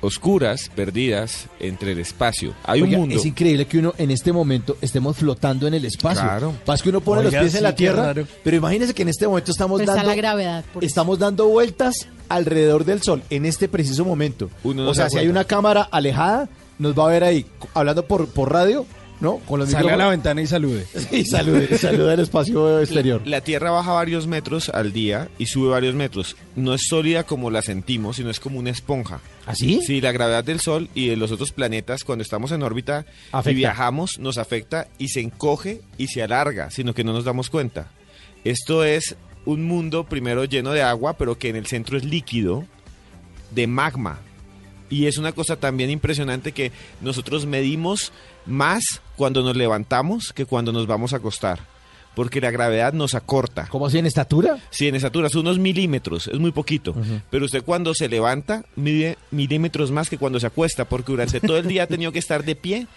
Oscuras, 0.00 0.70
perdidas 0.76 1.46
entre 1.58 1.90
el 1.90 1.98
espacio. 1.98 2.54
Hay 2.64 2.82
Oiga, 2.82 2.96
un 2.98 3.00
mundo. 3.02 3.16
Es 3.16 3.26
increíble 3.26 3.66
que 3.66 3.78
uno 3.78 3.94
en 3.98 4.12
este 4.12 4.32
momento 4.32 4.76
estemos 4.80 5.16
flotando 5.16 5.66
en 5.66 5.74
el 5.74 5.84
espacio. 5.84 6.22
Claro. 6.22 6.54
Pasa 6.64 6.84
que 6.84 6.90
uno 6.90 7.00
pone 7.00 7.20
Oiga, 7.22 7.30
los 7.32 7.40
pies 7.40 7.52
sí, 7.52 7.58
en 7.58 7.64
la 7.64 7.74
tierra, 7.74 8.02
raro. 8.04 8.26
pero 8.44 8.56
imagínese 8.56 8.94
que 8.94 9.02
en 9.02 9.08
este 9.08 9.26
momento 9.26 9.50
estamos 9.50 9.78
Pues 9.80 9.88
dando 9.88 10.04
la 10.08 10.14
gravedad. 10.14 10.64
por 10.72 10.84
eso. 10.84 10.88
estamos 10.88 11.18
dando 11.18 11.48
vueltas 11.48 12.06
alrededor 12.28 12.84
del 12.84 13.02
sol 13.02 13.22
en 13.28 13.44
este 13.44 13.66
preciso 13.68 14.04
momento. 14.04 14.50
Uno 14.62 14.84
no 14.84 14.90
o 14.90 14.94
se 14.94 15.00
sea, 15.00 15.10
si 15.10 15.18
hay 15.18 15.26
una 15.26 15.42
cámara 15.44 15.88
alejada, 15.90 16.48
nos 16.78 16.96
va 16.96 17.06
a 17.06 17.08
ver 17.08 17.24
ahí 17.24 17.44
hablando 17.74 18.06
por, 18.06 18.28
por 18.28 18.52
radio, 18.52 18.86
¿no? 19.20 19.38
Con 19.38 19.60
los 19.60 19.70
Salga 19.70 19.94
a 19.94 19.96
la 19.96 20.08
ventana 20.08 20.42
y 20.42 20.46
salude. 20.46 20.86
Y 21.10 21.24
salude, 21.24 21.78
salude 21.78 22.12
al 22.12 22.20
espacio 22.20 22.80
exterior. 22.80 23.22
La 23.24 23.40
Tierra 23.40 23.70
baja 23.70 23.92
varios 23.92 24.26
metros 24.26 24.68
al 24.68 24.92
día 24.92 25.28
y 25.38 25.46
sube 25.46 25.70
varios 25.70 25.94
metros. 25.94 26.36
No 26.56 26.74
es 26.74 26.82
sólida 26.88 27.24
como 27.24 27.50
la 27.50 27.62
sentimos, 27.62 28.16
sino 28.16 28.30
es 28.30 28.40
como 28.40 28.58
una 28.58 28.70
esponja. 28.70 29.20
¿Así? 29.46 29.80
Sí, 29.86 30.00
la 30.00 30.12
gravedad 30.12 30.44
del 30.44 30.60
Sol 30.60 30.88
y 30.94 31.08
de 31.08 31.16
los 31.16 31.32
otros 31.32 31.52
planetas, 31.52 32.04
cuando 32.04 32.22
estamos 32.22 32.52
en 32.52 32.62
órbita 32.62 33.06
Afecta. 33.32 33.50
y 33.50 33.54
viajamos, 33.54 34.18
nos 34.18 34.38
afecta 34.38 34.88
y 34.98 35.08
se 35.08 35.20
encoge 35.20 35.80
y 35.96 36.08
se 36.08 36.22
alarga, 36.22 36.70
sino 36.70 36.94
que 36.94 37.04
no 37.04 37.12
nos 37.12 37.24
damos 37.24 37.48
cuenta. 37.50 37.88
Esto 38.44 38.84
es 38.84 39.16
un 39.44 39.64
mundo 39.64 40.04
primero 40.04 40.44
lleno 40.44 40.72
de 40.72 40.82
agua, 40.82 41.16
pero 41.16 41.38
que 41.38 41.48
en 41.48 41.56
el 41.56 41.66
centro 41.66 41.96
es 41.96 42.04
líquido, 42.04 42.66
de 43.50 43.66
magma. 43.66 44.18
Y 44.90 45.06
es 45.06 45.18
una 45.18 45.32
cosa 45.32 45.56
también 45.56 45.90
impresionante 45.90 46.52
que 46.52 46.72
nosotros 47.00 47.46
medimos 47.46 48.12
más 48.46 48.82
cuando 49.16 49.42
nos 49.42 49.56
levantamos 49.56 50.32
que 50.32 50.46
cuando 50.46 50.72
nos 50.72 50.86
vamos 50.86 51.12
a 51.12 51.16
acostar. 51.16 51.60
Porque 52.14 52.40
la 52.40 52.50
gravedad 52.50 52.94
nos 52.94 53.14
acorta. 53.14 53.68
¿Cómo 53.70 53.86
así 53.86 53.98
en 53.98 54.06
estatura? 54.06 54.58
Sí, 54.70 54.88
en 54.88 54.96
estatura, 54.96 55.28
son 55.28 55.42
unos 55.42 55.58
milímetros, 55.58 56.26
es 56.26 56.38
muy 56.38 56.50
poquito. 56.50 56.94
Pero 57.30 57.44
usted 57.44 57.62
cuando 57.62 57.94
se 57.94 58.08
levanta, 58.08 58.64
mide 58.74 59.18
milímetros 59.30 59.92
más 59.92 60.08
que 60.08 60.18
cuando 60.18 60.40
se 60.40 60.46
acuesta, 60.46 60.84
porque 60.84 61.12
durante 61.12 61.40
todo 61.40 61.58
el 61.58 61.68
día 61.68 61.84
ha 61.84 61.86
tenido 61.86 62.10
que 62.10 62.18
estar 62.18 62.44
de 62.44 62.56
pie 62.56 62.88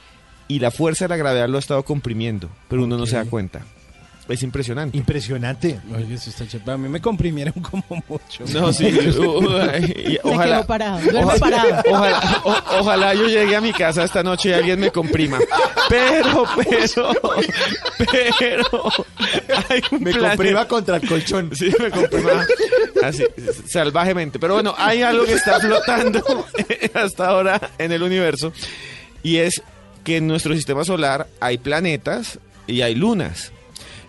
y 0.48 0.60
la 0.60 0.72
fuerza 0.72 1.06
de 1.06 1.10
la 1.10 1.18
gravedad 1.18 1.50
lo 1.50 1.58
ha 1.58 1.60
estado 1.60 1.84
comprimiendo, 1.84 2.50
pero 2.68 2.84
uno 2.84 2.98
no 2.98 3.06
se 3.06 3.18
da 3.18 3.26
cuenta. 3.26 3.62
Es 4.30 4.44
impresionante. 4.44 4.98
Impresionante. 4.98 5.80
Oye, 5.94 6.14
eso 6.14 6.30
está 6.30 6.48
chévere. 6.48 6.72
A 6.72 6.78
mí 6.78 6.88
me 6.88 7.02
comprimieron 7.02 7.54
como 7.62 7.84
mucho. 8.08 8.44
No, 8.54 8.72
sí. 8.72 8.86
Y 8.88 10.14
Se 10.14 10.20
ojalá, 10.24 10.56
quedó 10.58 10.66
parado. 10.68 11.00
Ojalá, 11.24 11.40
parado. 11.40 11.82
ojalá, 11.90 12.42
o- 12.46 12.80
ojalá 12.80 13.14
yo 13.14 13.28
llegue 13.28 13.56
a 13.56 13.62
mi 13.62 13.74
casa 13.74 14.04
esta 14.04 14.24
noche 14.24 14.50
y 14.50 14.54
alguien 14.54 14.80
me 14.80 14.92
comprima. 14.92 15.38
Pero, 15.90 16.46
pero, 16.56 17.12
pero, 18.40 18.66
hay 19.70 19.82
un 19.92 20.04
Me 20.04 20.12
plan- 20.14 20.30
comprima 20.32 20.68
contra 20.68 20.96
el 20.98 21.08
colchón. 21.08 21.50
Sí, 21.56 21.72
me 21.80 21.90
comprima 21.92 22.46
así, 23.04 23.26
salvajemente. 23.68 24.40
Pero 24.40 24.54
bueno, 24.54 24.74
hay 24.78 25.02
algo 25.02 25.26
que 25.26 25.34
está 25.34 25.60
flotando 25.60 26.24
hasta 26.94 27.28
ahora 27.28 27.60
en 27.78 27.92
el 27.92 28.02
universo 28.04 28.54
y 29.24 29.38
es 29.38 29.62
que 30.04 30.18
en 30.18 30.28
nuestro 30.28 30.56
sistema 30.56 30.84
solar 30.86 31.28
hay 31.40 31.58
planetas 31.58 32.40
y 32.68 32.82
hay 32.82 32.96
lunas. 32.96 33.52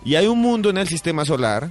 Y 0.05 0.17
hay 0.17 0.27
un 0.27 0.41
mundo 0.41 0.71
en 0.71 0.79
el 0.79 0.89
sistema 0.89 1.25
solar 1.25 1.71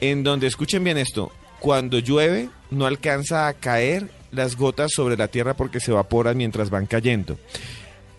en 0.00 0.22
donde, 0.22 0.46
escuchen 0.46 0.84
bien 0.84 0.98
esto, 0.98 1.32
cuando 1.60 1.98
llueve 1.98 2.50
no 2.70 2.86
alcanza 2.86 3.48
a 3.48 3.54
caer 3.54 4.10
las 4.32 4.56
gotas 4.56 4.92
sobre 4.92 5.16
la 5.16 5.28
Tierra 5.28 5.54
porque 5.54 5.80
se 5.80 5.92
evaporan 5.92 6.36
mientras 6.36 6.70
van 6.70 6.86
cayendo. 6.86 7.38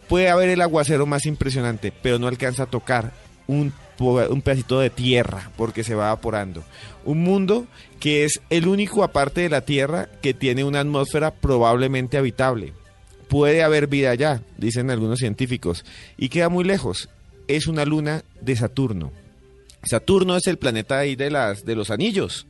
Puede 0.08 0.30
haber 0.30 0.50
el 0.50 0.62
aguacero 0.62 1.06
más 1.06 1.26
impresionante, 1.26 1.92
pero 1.92 2.20
no 2.20 2.28
alcanza 2.28 2.64
a 2.64 2.68
tocar 2.68 3.14
un, 3.48 3.74
un 4.00 4.42
pedacito 4.42 4.80
de 4.80 4.90
tierra 4.90 5.52
porque 5.58 5.84
se 5.84 5.96
va 5.96 6.08
evaporando. 6.08 6.64
Un 7.06 7.24
mundo 7.24 7.66
que 8.00 8.24
es 8.24 8.42
el 8.50 8.68
único 8.68 9.04
aparte 9.04 9.42
de 9.42 9.50
la 9.50 9.62
Tierra 9.62 10.10
que 10.22 10.34
tiene 10.34 10.64
una 10.64 10.82
atmósfera 10.82 11.32
probablemente 11.32 12.18
habitable. 12.18 12.74
Puede 13.28 13.64
haber 13.64 13.88
vida 13.88 14.12
allá, 14.12 14.42
dicen 14.58 14.92
algunos 14.92 15.20
científicos, 15.20 15.86
y 16.18 16.30
queda 16.30 16.50
muy 16.50 16.64
lejos. 16.64 17.10
Es 17.48 17.68
una 17.68 17.86
luna 17.86 18.24
de 18.42 18.56
Saturno. 18.56 19.12
Saturno 19.86 20.36
es 20.36 20.48
el 20.48 20.58
planeta 20.58 21.00
ahí 21.00 21.16
de, 21.16 21.30
las, 21.30 21.66
de 21.66 21.76
los 21.76 21.92
anillos. 21.92 22.48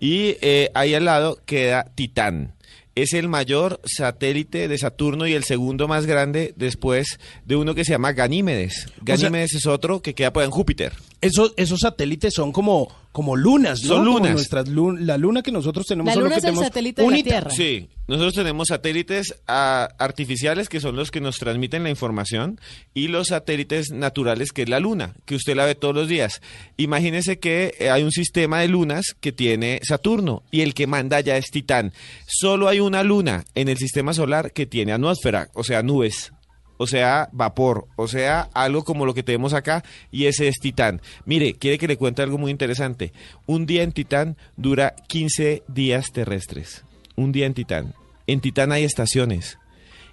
Y 0.00 0.36
eh, 0.40 0.70
ahí 0.74 0.94
al 0.94 1.04
lado 1.06 1.38
queda 1.46 1.90
Titán. 1.94 2.54
Es 2.94 3.12
el 3.12 3.28
mayor 3.28 3.80
satélite 3.84 4.68
de 4.68 4.78
Saturno 4.78 5.26
y 5.26 5.32
el 5.32 5.42
segundo 5.42 5.88
más 5.88 6.06
grande 6.06 6.52
después 6.56 7.18
de 7.44 7.56
uno 7.56 7.74
que 7.74 7.84
se 7.84 7.92
llama 7.92 8.12
Ganímedes. 8.12 8.86
Ganímedes 9.02 9.54
es 9.54 9.66
otro 9.66 10.00
que 10.00 10.14
queda 10.14 10.32
por 10.32 10.44
en 10.44 10.50
Júpiter. 10.50 10.92
Esos, 11.24 11.52
esos 11.56 11.80
satélites 11.80 12.34
son 12.34 12.52
como, 12.52 12.88
como 13.12 13.36
lunas, 13.36 13.82
¿no? 13.82 13.88
Son 13.88 14.04
Como 14.04 14.18
lunas. 14.18 14.32
nuestras 14.32 14.68
lun- 14.68 15.06
la 15.06 15.16
luna 15.18 15.42
que 15.42 15.50
nosotros 15.52 15.86
tenemos. 15.86 16.06
La 16.06 16.14
solo 16.14 16.26
luna 16.26 16.34
que 16.40 16.46
es 16.46 16.52
el 16.52 16.56
satélite 16.58 17.02
de 17.02 17.10
la. 17.10 17.22
Tierra. 17.22 17.50
Sí, 17.50 17.88
nosotros 18.06 18.34
tenemos 18.34 18.68
satélites 18.68 19.34
ah, 19.48 19.88
artificiales 19.98 20.68
que 20.68 20.80
son 20.80 20.96
los 20.96 21.10
que 21.10 21.20
nos 21.20 21.38
transmiten 21.38 21.82
la 21.84 21.90
información 21.90 22.60
y 22.92 23.08
los 23.08 23.28
satélites 23.28 23.90
naturales 23.90 24.52
que 24.52 24.62
es 24.62 24.68
la 24.68 24.80
luna, 24.80 25.14
que 25.24 25.36
usted 25.36 25.56
la 25.56 25.64
ve 25.64 25.74
todos 25.74 25.94
los 25.94 26.08
días. 26.08 26.42
Imagínese 26.76 27.38
que 27.38 27.74
eh, 27.78 27.88
hay 27.90 28.02
un 28.02 28.12
sistema 28.12 28.60
de 28.60 28.68
lunas 28.68 29.14
que 29.20 29.32
tiene 29.32 29.80
Saturno 29.82 30.42
y 30.50 30.60
el 30.60 30.74
que 30.74 30.86
manda 30.86 31.20
ya 31.20 31.36
es 31.38 31.46
Titán. 31.50 31.92
Solo 32.26 32.68
hay 32.68 32.80
una 32.80 33.02
luna 33.02 33.44
en 33.54 33.68
el 33.70 33.78
sistema 33.78 34.12
solar 34.12 34.52
que 34.52 34.66
tiene 34.66 34.92
atmósfera, 34.92 35.48
o 35.54 35.64
sea, 35.64 35.82
nubes. 35.82 36.32
O 36.76 36.86
sea, 36.86 37.28
vapor, 37.32 37.86
o 37.96 38.08
sea, 38.08 38.48
algo 38.54 38.84
como 38.84 39.06
lo 39.06 39.14
que 39.14 39.22
tenemos 39.22 39.54
acá, 39.54 39.84
y 40.10 40.26
ese 40.26 40.48
es 40.48 40.58
Titán. 40.60 41.00
Mire, 41.24 41.54
quiere 41.54 41.78
que 41.78 41.88
le 41.88 41.96
cuente 41.96 42.22
algo 42.22 42.38
muy 42.38 42.50
interesante. 42.50 43.12
Un 43.46 43.66
día 43.66 43.82
en 43.82 43.92
Titán 43.92 44.36
dura 44.56 44.94
15 45.08 45.62
días 45.68 46.12
terrestres. 46.12 46.84
Un 47.16 47.32
día 47.32 47.46
en 47.46 47.54
Titán. 47.54 47.94
En 48.26 48.40
Titán 48.40 48.72
hay 48.72 48.84
estaciones. 48.84 49.58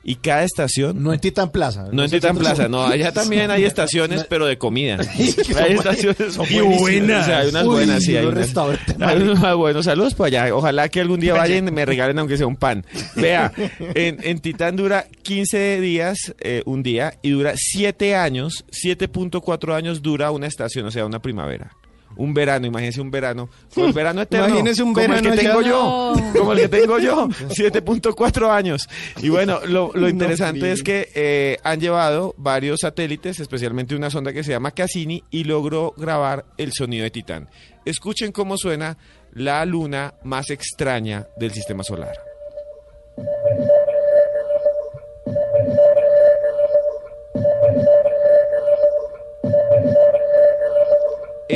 Y 0.03 0.15
cada 0.15 0.43
estación... 0.43 1.03
No 1.03 1.13
en 1.13 1.19
Titán 1.19 1.51
Plaza. 1.51 1.85
No 1.91 2.03
en 2.03 2.09
Titán 2.09 2.35
Plaza, 2.35 2.67
no, 2.67 2.83
allá 2.83 3.11
también 3.11 3.51
hay 3.51 3.63
estaciones, 3.65 4.25
pero 4.27 4.47
de 4.47 4.57
comida. 4.57 4.97
hay 5.57 5.73
estaciones 5.73 6.33
son 6.33 6.47
buenísimas. 6.51 7.21
O 7.21 7.25
sea, 7.25 7.37
hay 7.39 7.49
unas 7.49 7.63
Uy, 7.65 7.69
buenas, 7.69 8.03
sí, 8.03 8.17
hay 8.17 8.25
unas- 8.25 8.57
hay 8.99 9.21
unos 9.21 9.57
buenos 9.57 9.85
saludos 9.85 10.15
para 10.15 10.27
allá. 10.43 10.55
Ojalá 10.55 10.89
que 10.89 11.01
algún 11.01 11.19
día 11.19 11.33
vayan 11.33 11.67
y 11.67 11.71
me 11.71 11.85
regalen 11.85 12.17
aunque 12.17 12.35
sea 12.37 12.47
un 12.47 12.55
pan. 12.55 12.83
Vea, 13.15 13.51
en, 13.93 14.17
en 14.23 14.39
Titán 14.39 14.75
dura 14.75 15.05
15 15.21 15.79
días, 15.81 16.33
eh, 16.39 16.63
un 16.65 16.81
día, 16.81 17.13
y 17.21 17.29
dura 17.29 17.53
7 17.55 18.15
años, 18.15 18.65
7.4 18.71 19.75
años 19.75 20.01
dura 20.01 20.31
una 20.31 20.47
estación, 20.47 20.85
o 20.87 20.91
sea, 20.91 21.05
una 21.05 21.21
primavera. 21.21 21.75
Un 22.15 22.33
verano, 22.33 22.67
imagínense 22.67 23.01
un 23.01 23.11
verano. 23.11 23.49
Fue 23.69 23.87
el 23.87 23.93
verano 23.93 24.21
eterno. 24.23 24.47
Imagínese 24.47 24.83
un 24.83 24.93
como 24.93 25.07
verano 25.07 25.29
el 25.29 25.35
que 25.35 25.43
tengo 25.43 25.61
yo. 25.61 26.13
Como 26.37 26.53
el 26.53 26.59
que 26.59 26.69
tengo 26.69 26.99
yo. 26.99 27.27
7.4 27.49 28.49
años. 28.49 28.89
Y 29.21 29.29
bueno, 29.29 29.59
lo, 29.65 30.09
interesante 30.09 30.71
es 30.71 30.83
que 30.83 31.09
eh, 31.15 31.57
han 31.63 31.79
llevado 31.79 32.33
varios 32.37 32.79
satélites, 32.81 33.39
especialmente 33.39 33.95
una 33.95 34.09
sonda 34.09 34.33
que 34.33 34.43
se 34.43 34.51
llama 34.51 34.71
Cassini, 34.71 35.23
y 35.29 35.43
logró 35.43 35.93
grabar 35.97 36.45
el 36.57 36.73
sonido 36.73 37.03
de 37.03 37.11
Titán. 37.11 37.49
Escuchen 37.85 38.31
cómo 38.31 38.57
suena 38.57 38.97
la 39.33 39.65
luna 39.65 40.13
más 40.23 40.49
extraña 40.49 41.27
del 41.37 41.51
sistema 41.51 41.83
solar. 41.83 42.13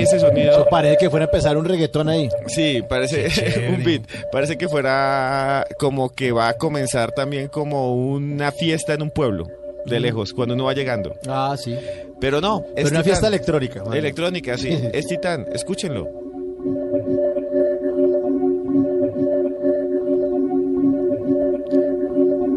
Ese 0.02 0.20
sonido. 0.20 0.52
Eso 0.52 0.68
parece 0.70 0.98
que 0.98 1.10
fuera 1.10 1.26
a 1.26 1.28
empezar 1.30 1.58
un 1.58 1.66
reggaetón 1.66 2.10
ahí. 2.10 2.30
Sí, 2.48 2.82
parece 2.88 3.28
un 3.76 3.84
beat. 3.84 4.04
Parece 4.32 4.58
que 4.58 4.68
fuera 4.68 5.66
como 5.80 6.10
que 6.10 6.32
va 6.32 6.50
a 6.50 6.54
comenzar 6.54 7.12
también 7.12 7.48
como 7.48 7.96
una 7.96 8.52
fiesta 8.52 8.94
en 8.94 9.02
un 9.02 9.10
pueblo, 9.12 9.48
de 9.86 10.00
lejos, 10.00 10.34
cuando 10.34 10.54
uno 10.56 10.66
va 10.66 10.74
llegando. 10.74 11.16
Ah, 11.28 11.56
sí. 11.58 11.76
Pero 12.20 12.42
no. 12.42 12.60
es 12.60 12.66
Pero 12.76 12.82
una 12.90 12.90
Titán. 12.90 13.04
fiesta 13.04 13.28
electrónica. 13.28 13.84
Electrónica, 13.94 14.58
sí. 14.58 14.70
es 14.94 15.08
Titán. 15.08 15.46
Escúchenlo. 15.54 16.08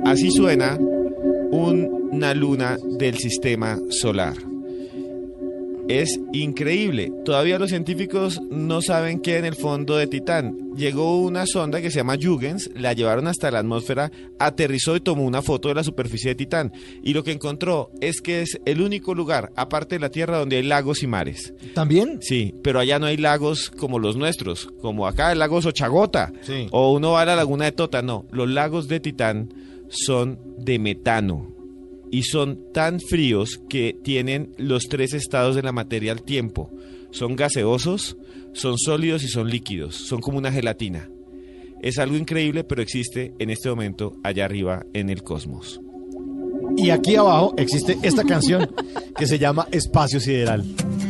Así 0.05 0.31
suena 0.31 0.79
una 1.51 2.35
luna 2.35 2.79
del 2.99 3.19
sistema 3.19 3.79
solar. 3.91 4.35
Es 5.89 6.21
increíble. 6.35 7.11
Todavía 7.25 7.59
los 7.59 7.71
científicos 7.71 8.41
no 8.51 8.83
saben 8.83 9.21
qué 9.21 9.33
hay 9.33 9.39
en 9.39 9.45
el 9.47 9.55
fondo 9.55 9.97
de 9.97 10.07
Titán. 10.07 10.73
Llegó 10.77 11.21
una 11.23 11.47
sonda 11.47 11.81
que 11.81 11.91
se 11.91 11.97
llama 11.97 12.15
Huygens, 12.17 12.71
la 12.75 12.93
llevaron 12.93 13.27
hasta 13.27 13.51
la 13.51 13.61
atmósfera, 13.61 14.13
aterrizó 14.39 14.97
y 14.97 15.01
tomó 15.01 15.25
una 15.25 15.41
foto 15.43 15.69
de 15.69 15.75
la 15.75 15.83
superficie 15.83 16.31
de 16.31 16.35
Titán. 16.35 16.73
Y 17.03 17.15
lo 17.15 17.25
que 17.25 17.33
encontró 17.33 17.91
es 18.03 18.21
que 18.21 18.43
es 18.43 18.61
el 18.67 18.83
único 18.83 19.15
lugar, 19.15 19.51
aparte 19.57 19.95
de 19.97 20.01
la 20.01 20.11
Tierra, 20.11 20.39
donde 20.39 20.57
hay 20.57 20.63
lagos 20.63 21.03
y 21.03 21.07
mares. 21.07 21.55
¿También? 21.75 22.19
Sí, 22.21 22.55
pero 22.63 22.81
allá 22.81 22.99
no 22.99 23.07
hay 23.07 23.17
lagos 23.17 23.71
como 23.71 23.99
los 23.99 24.15
nuestros, 24.17 24.69
como 24.83 25.07
acá 25.07 25.33
el 25.33 25.39
lago 25.39 25.63
Sochagota, 25.63 26.33
Sí. 26.43 26.67
o 26.71 26.93
uno 26.93 27.13
va 27.13 27.23
a 27.23 27.27
la 27.27 27.37
laguna 27.37 27.65
de 27.65 27.73
Tota, 27.73 28.03
no. 28.03 28.27
Los 28.31 28.49
lagos 28.49 28.89
de 28.89 29.01
Titán 29.01 29.53
son 29.89 30.39
de 30.59 30.79
metano 30.79 31.57
y 32.11 32.23
son 32.23 32.59
tan 32.73 33.01
fríos 33.01 33.61
que 33.69 33.97
tienen 34.03 34.55
los 34.57 34.85
tres 34.85 35.15
estados 35.15 35.57
de 35.57 35.63
la 35.63 35.73
materia 35.73 36.13
al 36.13 36.23
tiempo. 36.23 36.71
Son 37.11 37.37
gaseosos, 37.37 38.17
son 38.53 38.79
sólidos 38.79 39.23
y 39.23 39.29
son 39.29 39.49
líquidos, 39.49 39.95
son 39.95 40.21
como 40.21 40.39
una 40.39 40.53
gelatina. 40.53 41.11
Es 41.81 41.99
algo 41.99 42.17
increíble, 42.17 42.65
pero 42.65 42.83
existe 42.83 43.33
en 43.39 43.51
este 43.51 43.69
momento 43.69 44.17
allá 44.25 44.45
arriba 44.45 44.85
en 44.95 45.11
el 45.11 45.23
cosmos. 45.23 45.81
Y 46.77 46.91
aquí 46.91 47.17
abajo 47.17 47.55
existe 47.57 47.99
esta 48.03 48.25
canción 48.25 48.71
que 49.17 49.27
se 49.27 49.39
llama 49.39 49.67
Espacio 49.73 50.21
Sideral. 50.21 50.65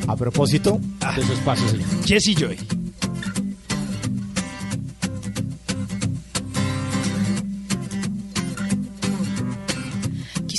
A 0.07 0.16
propósito 0.16 0.81
de 1.16 1.23
su 1.23 1.33
espacio 1.33 1.69
sideral. 1.69 2.05
Jesse 2.07 2.35
Joy. 2.35 2.78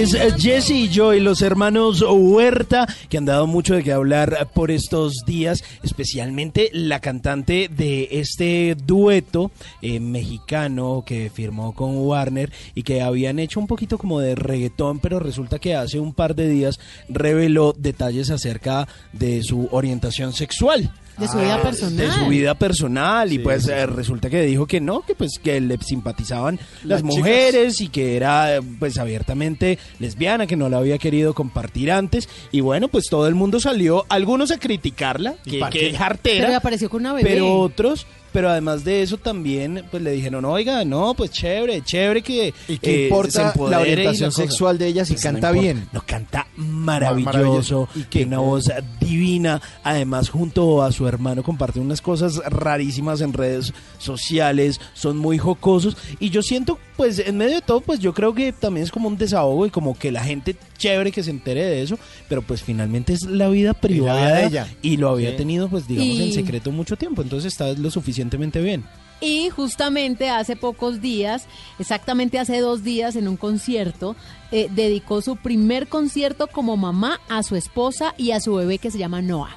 Es 0.00 0.14
eh, 0.14 0.32
Jesse 0.38 0.70
y 0.70 0.88
Joy, 0.88 1.20
los 1.20 1.42
hermanos 1.42 2.00
Huerta, 2.00 2.86
que 3.10 3.18
han 3.18 3.26
dado 3.26 3.46
mucho 3.46 3.74
de 3.74 3.82
qué 3.82 3.92
hablar 3.92 4.48
por 4.54 4.70
estos 4.70 5.24
días, 5.26 5.62
especialmente 5.82 6.70
la 6.72 7.00
cantante 7.00 7.68
de 7.68 8.08
este 8.12 8.76
dueto 8.82 9.50
eh, 9.82 10.00
mexicano 10.00 11.04
que 11.04 11.28
firmó 11.28 11.74
con 11.74 11.98
Warner 11.98 12.50
y 12.74 12.82
que 12.82 13.02
habían 13.02 13.38
hecho 13.38 13.60
un 13.60 13.66
poquito 13.66 13.98
como 13.98 14.20
de 14.20 14.36
reggaetón, 14.36 15.00
pero 15.00 15.20
resulta 15.20 15.58
que 15.58 15.74
hace 15.74 16.00
un 16.00 16.14
par 16.14 16.34
de 16.34 16.48
días 16.48 16.80
reveló 17.10 17.74
detalles 17.76 18.30
acerca 18.30 18.88
de 19.12 19.42
su 19.42 19.68
orientación 19.70 20.32
sexual. 20.32 20.94
De 21.20 21.28
su 21.28 21.38
vida 21.38 21.62
personal. 21.62 21.96
De 21.96 22.12
su 22.12 22.26
vida 22.28 22.54
personal 22.54 23.28
y 23.32 23.36
Sí, 23.36 23.38
pues 23.40 23.64
sí. 23.64 23.70
eh, 23.70 23.86
resulta 23.86 24.30
que 24.30 24.42
dijo 24.42 24.66
que 24.66 24.80
no, 24.80 25.02
que 25.02 25.14
pues 25.14 25.38
que 25.42 25.60
le 25.60 25.76
simpatizaban 25.78 26.56
las, 26.84 26.84
Las 26.84 27.02
chicas. 27.02 27.16
mujeres 27.16 27.80
y 27.80 27.88
que 27.88 28.16
era 28.16 28.60
pues 28.78 28.98
abiertamente 28.98 29.78
lesbiana, 29.98 30.46
que 30.46 30.56
no 30.56 30.68
la 30.68 30.78
había 30.78 30.98
querido 30.98 31.34
compartir 31.34 31.90
antes 31.92 32.28
y 32.50 32.60
bueno, 32.60 32.88
pues 32.88 33.06
todo 33.10 33.26
el 33.28 33.34
mundo 33.34 33.60
salió, 33.60 34.06
algunos 34.08 34.50
a 34.50 34.58
criticarla, 34.58 35.34
¿Y 35.44 35.50
que, 35.52 35.58
para 35.58 35.70
que 35.72 35.92
jartera, 35.94 36.46
Pero 36.46 36.56
apareció 36.58 36.88
con 36.90 37.02
una 37.02 37.12
bebé. 37.12 37.28
pero 37.30 37.60
otros 37.60 38.06
pero 38.32 38.50
además 38.50 38.84
de 38.84 39.02
eso 39.02 39.16
también 39.16 39.84
pues 39.90 40.02
le 40.02 40.12
dijeron, 40.12 40.44
oiga, 40.44 40.84
no, 40.84 41.14
pues 41.14 41.30
chévere, 41.30 41.82
chévere 41.82 42.22
que... 42.22 42.54
¿Y 42.68 42.78
qué 42.78 42.94
eh, 42.94 43.04
importa 43.04 43.52
se 43.52 43.68
la 43.68 43.80
orientación 43.80 44.30
cosa". 44.30 44.42
sexual 44.42 44.78
de 44.78 44.86
ella 44.86 45.04
si 45.04 45.14
Pues 45.14 45.22
canta 45.22 45.52
bien? 45.52 45.88
No, 45.92 46.02
canta 46.06 46.46
maravilloso. 46.56 47.24
maravilloso, 47.32 47.88
y 47.94 48.02
que 48.04 48.24
una 48.24 48.38
voz 48.38 48.70
divina. 49.00 49.60
Además, 49.82 50.28
junto 50.30 50.82
a 50.82 50.92
su 50.92 51.06
hermano 51.06 51.42
comparte 51.42 51.80
unas 51.80 52.00
cosas 52.00 52.36
rarísimas 52.46 53.20
en 53.20 53.32
redes 53.32 53.72
sociales, 53.98 54.80
son 54.94 55.16
muy 55.16 55.38
jocosos. 55.38 55.96
Y 56.18 56.30
yo 56.30 56.42
siento, 56.42 56.78
pues, 57.00 57.18
en 57.18 57.38
medio 57.38 57.54
de 57.54 57.62
todo, 57.62 57.80
pues 57.80 57.98
yo 57.98 58.12
creo 58.12 58.34
que 58.34 58.52
también 58.52 58.84
es 58.84 58.90
como 58.92 59.08
un 59.08 59.16
desahogo 59.16 59.64
y 59.64 59.70
como 59.70 59.98
que 59.98 60.12
la 60.12 60.22
gente 60.22 60.54
chévere 60.76 61.10
que 61.12 61.22
se 61.22 61.30
entere 61.30 61.64
de 61.64 61.80
eso, 61.80 61.98
pero 62.28 62.42
pues 62.42 62.62
finalmente 62.62 63.14
es 63.14 63.22
la 63.22 63.48
vida 63.48 63.72
privada 63.72 64.34
de 64.34 64.44
ella. 64.44 64.68
y 64.82 64.98
lo 64.98 65.08
había 65.08 65.30
Sí. 65.30 65.36
tenido, 65.38 65.70
pues, 65.70 65.88
digamos, 65.88 66.14
Y- 66.14 66.22
en 66.24 66.32
secreto 66.34 66.70
mucho 66.70 66.96
tiempo. 66.96 67.22
Entonces 67.22 67.52
está 67.54 67.72
lo 67.72 67.90
suficientemente 67.90 68.60
bien. 68.60 68.84
Y 69.22 69.48
justamente 69.48 70.28
hace 70.28 70.56
pocos 70.56 71.00
días, 71.00 71.46
exactamente 71.78 72.38
hace 72.38 72.60
dos 72.60 72.84
días 72.84 73.16
en 73.16 73.28
un 73.28 73.38
concierto, 73.38 74.14
eh, 74.52 74.68
dedicó 74.70 75.22
su 75.22 75.36
primer 75.36 75.88
concierto 75.88 76.48
como 76.48 76.76
mamá 76.76 77.18
a 77.30 77.42
su 77.42 77.56
esposa 77.56 78.14
y 78.18 78.32
a 78.32 78.40
su 78.40 78.56
bebé 78.56 78.76
que 78.76 78.90
se 78.90 78.98
llama 78.98 79.22
Noah. 79.22 79.56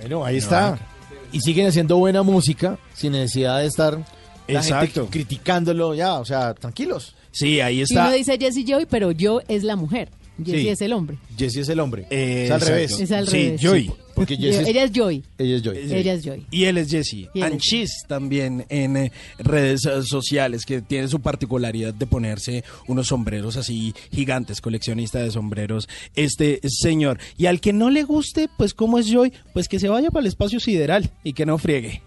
Bueno, 0.00 0.24
ahí 0.24 0.38
está. 0.38 0.76
Y 1.30 1.38
siguen 1.40 1.68
haciendo 1.68 1.98
buena 1.98 2.22
música 2.24 2.78
sin 2.94 3.12
necesidad 3.12 3.60
de 3.60 3.66
estar 3.66 3.98
la 4.48 4.62
gente 4.62 4.84
Exacto. 4.86 5.08
criticándolo 5.10 5.94
ya, 5.94 6.14
o 6.20 6.24
sea, 6.24 6.54
tranquilos. 6.54 7.14
Sí, 7.32 7.60
ahí 7.60 7.80
Y 7.88 7.92
uno 7.92 8.12
dice 8.12 8.38
Jessie 8.38 8.64
Joy, 8.64 8.86
pero 8.88 9.10
yo 9.12 9.40
es 9.48 9.64
la 9.64 9.76
mujer. 9.76 10.10
Jessie 10.38 10.62
Sí. 10.62 10.68
es 10.68 10.80
el 10.82 10.92
hombre. 10.92 11.16
Jesse 11.38 11.58
es 11.58 11.68
el 11.68 11.78
hombre. 11.78 12.06
Eh, 12.10 12.46
es 12.46 12.50
al 12.50 12.56
exacto. 12.58 12.74
revés. 12.74 13.00
Es 13.00 13.12
al 13.12 13.28
Sí, 13.28 13.32
revés. 13.44 13.60
Joy. 13.60 13.92
Porque 14.16 14.36
Jesse 14.36 14.62
es- 14.62 14.68
Ella 14.68 14.82
es 14.84 14.90
Joy. 14.92 15.22
ella 15.38 15.56
es 15.56 15.62
Joy. 15.62 15.78
Ella 15.78 16.12
es 16.12 16.24
Joy. 16.24 16.46
Y 16.50 16.64
él 16.64 16.78
es 16.78 16.90
Jesse. 16.90 17.28
Cheese 17.58 17.92
también 18.08 18.66
en 18.68 18.96
eh, 18.96 19.12
redes 19.38 19.84
eh, 19.86 20.02
sociales, 20.02 20.64
que 20.66 20.82
tiene 20.82 21.06
su 21.06 21.20
particularidad 21.20 21.94
de 21.94 22.06
ponerse 22.08 22.64
unos 22.88 23.06
sombreros 23.08 23.56
así 23.56 23.94
gigantes, 24.12 24.60
coleccionista 24.60 25.20
de 25.20 25.30
sombreros, 25.30 25.88
este 26.16 26.58
señor. 26.66 27.18
Y 27.36 27.46
al 27.46 27.60
que 27.60 27.72
no 27.72 27.90
le 27.90 28.02
guste, 28.02 28.48
pues 28.58 28.74
como 28.74 28.98
es 28.98 29.06
Joy, 29.08 29.32
pues 29.52 29.68
que 29.68 29.78
se 29.78 29.88
vaya 29.88 30.10
para 30.10 30.22
el 30.22 30.26
espacio 30.28 30.58
sideral 30.58 31.10
y 31.22 31.32
que 31.32 31.46
no 31.46 31.58
friegue. 31.58 32.02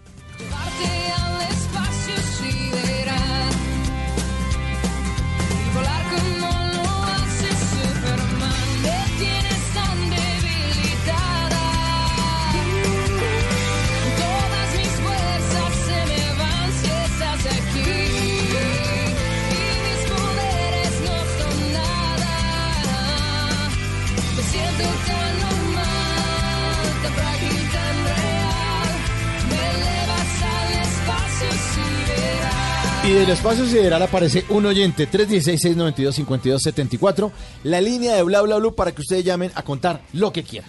Y 33.08 33.12
del 33.14 33.30
espacio 33.30 33.64
sideral 33.64 34.02
aparece 34.02 34.44
un 34.50 34.66
oyente, 34.66 35.08
316-692-5274, 35.08 37.32
la 37.64 37.80
línea 37.80 38.14
de 38.14 38.22
Bla 38.22 38.42
Bla 38.42 38.58
Blue 38.58 38.74
para 38.74 38.92
que 38.92 39.00
ustedes 39.00 39.24
llamen 39.24 39.50
a 39.54 39.62
contar 39.62 40.02
lo 40.12 40.30
que 40.30 40.42
quieran. 40.42 40.68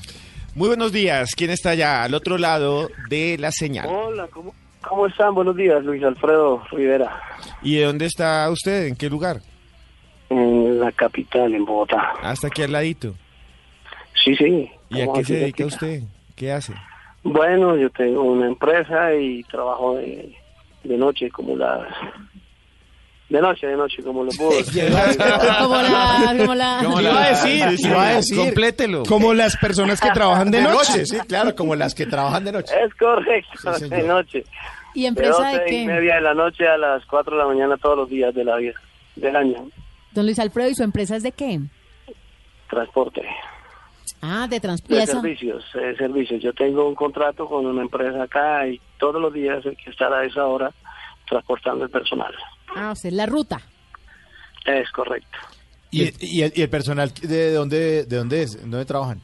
Muy 0.56 0.70
buenos 0.70 0.94
días. 0.94 1.36
¿Quién 1.36 1.50
está 1.50 1.72
allá 1.72 2.02
al 2.02 2.14
otro 2.14 2.38
lado 2.38 2.88
de 3.10 3.38
la 3.38 3.52
señal? 3.52 3.90
Hola, 3.90 4.30
¿cómo, 4.32 4.56
¿cómo 4.88 5.08
están? 5.08 5.36
Buenos 5.36 5.58
días, 5.58 5.84
Luis 5.84 6.02
Alfredo 6.02 6.64
Rivera, 6.72 7.22
¿Y 7.62 7.76
de 7.76 7.84
dónde 7.84 8.06
está 8.06 8.50
usted? 8.50 8.86
¿En 8.86 8.96
qué 8.96 9.10
lugar? 9.10 9.42
en 10.30 10.80
la 10.80 10.94
capital, 10.94 11.54
en 11.54 11.66
Bogotá. 11.66 12.14
Hasta 12.22 12.48
aquí 12.48 12.62
al 12.62 12.72
ladito. 12.72 13.16
Sí, 14.24 14.34
sí. 14.38 14.72
¿Y 14.90 15.02
a 15.02 15.08
qué 15.14 15.26
se 15.26 15.34
dedica 15.34 15.66
usted? 15.66 16.04
¿Qué 16.38 16.54
hace? 16.54 16.74
Bueno, 17.22 17.76
yo 17.76 17.90
tengo 17.90 18.24
una 18.24 18.48
empresa 18.48 19.14
y 19.14 19.44
trabajo 19.44 19.98
de, 19.98 20.38
de 20.84 20.98
noche 20.98 21.30
como 21.30 21.56
las... 21.56 21.88
De 23.30 23.40
noche, 23.42 23.68
de 23.68 23.78
noche, 23.78 24.02
como 24.02 24.24
lo 24.24 24.32
puedo 24.32 24.50
decir. 24.58 24.86
Como 24.90 25.76
la... 25.76 26.36
Como 26.38 26.56
la... 26.56 26.82
Como 26.84 27.02
Iba 27.02 27.24
a 27.24 27.30
decir, 27.30 27.78
Sí, 27.78 27.88
iba 27.88 28.08
a 28.08 28.16
decir. 28.16 28.38
Complételo. 28.38 29.04
Como 29.04 29.34
las 29.36 29.56
personas 29.58 30.02
que 30.02 30.10
trabajan 30.10 30.50
de 30.50 30.62
noche. 30.62 31.06
sí, 31.06 31.18
claro, 31.28 31.56
como 31.56 31.76
las 31.76 31.94
que 31.94 32.06
trabajan 32.08 32.44
de 32.44 32.52
noche. 32.54 32.74
Es 32.84 32.94
correcto, 32.96 33.74
Sí, 33.78 33.88
de 33.88 34.04
noche. 34.04 34.44
¿Y 34.96 35.06
empresa 35.06 35.44
de 35.50 35.60
doce 35.60 35.68
y 35.68 35.70
qué? 35.72 35.86
media 35.86 36.16
de 36.16 36.22
la 36.22 36.34
noche 36.34 36.68
a 36.68 36.76
las 36.78 37.06
4 37.06 37.36
de 37.38 37.44
la 37.44 37.48
mañana 37.48 37.78
todos 37.78 37.96
los 37.98 38.10
días 38.10 38.34
de 38.34 38.44
la 38.44 38.56
vida, 38.58 38.74
del 39.16 39.36
año. 39.36 39.70
Don 40.12 40.26
Luis 40.26 40.40
Alfredo, 40.40 40.70
¿y 40.70 40.76
su 40.76 40.82
empresa 40.84 41.16
es 41.16 41.22
de 41.22 41.32
qué? 41.32 41.60
Transporte. 42.68 43.22
Ah, 44.22 44.48
de 44.50 44.60
transporte. 44.60 44.96
De 45.02 45.06
servicios, 45.08 45.64
eh, 45.76 45.96
servicios. 45.98 46.42
Yo 46.42 46.52
tengo 46.54 46.88
un 46.88 46.96
contrato 46.96 47.46
con 47.46 47.66
una 47.68 47.84
empresa 47.84 48.24
acá 48.24 48.68
y 48.68 48.82
todos 48.98 49.22
los 49.22 49.32
días 49.32 49.64
hay 49.66 49.76
que 49.76 49.92
estar 49.92 50.12
a 50.12 50.26
esa 50.26 50.46
hora 50.48 50.72
transportando 51.28 51.86
el 51.86 51.92
personal. 51.92 52.34
Ah, 52.76 52.92
o 52.92 52.96
sea, 52.96 53.10
es 53.10 53.16
la 53.16 53.26
ruta. 53.26 53.62
Es 54.66 54.90
correcto. 54.92 55.38
¿Y, 55.92 56.04
y 56.20 56.42
el, 56.44 56.52
y 56.56 56.62
el 56.62 56.70
personal 56.70 57.12
de 57.14 57.52
dónde, 57.54 58.06
de 58.06 58.18
dónde 58.18 58.44
es? 58.44 58.60
¿Dónde 58.62 58.86
trabajan? 58.86 59.22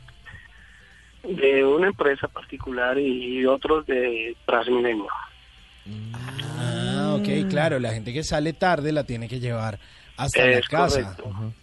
De 1.24 1.64
una 1.66 1.88
empresa 1.88 2.28
particular 2.28 2.98
y 2.98 3.46
otros 3.46 3.86
de 3.88 4.36
Transmilenio. 4.46 5.08
Ah, 6.58 7.18
ok, 7.20 7.50
claro, 7.50 7.80
la 7.80 7.94
gente 7.94 8.14
que 8.14 8.24
sale 8.24 8.54
tarde 8.54 8.92
la 8.92 9.04
tiene 9.04 9.28
que 9.28 9.40
llevar 9.40 9.80
hasta 10.18 10.46
la 10.46 10.52
Es 10.58 10.68
casa. 10.68 11.16
correcto. 11.16 11.54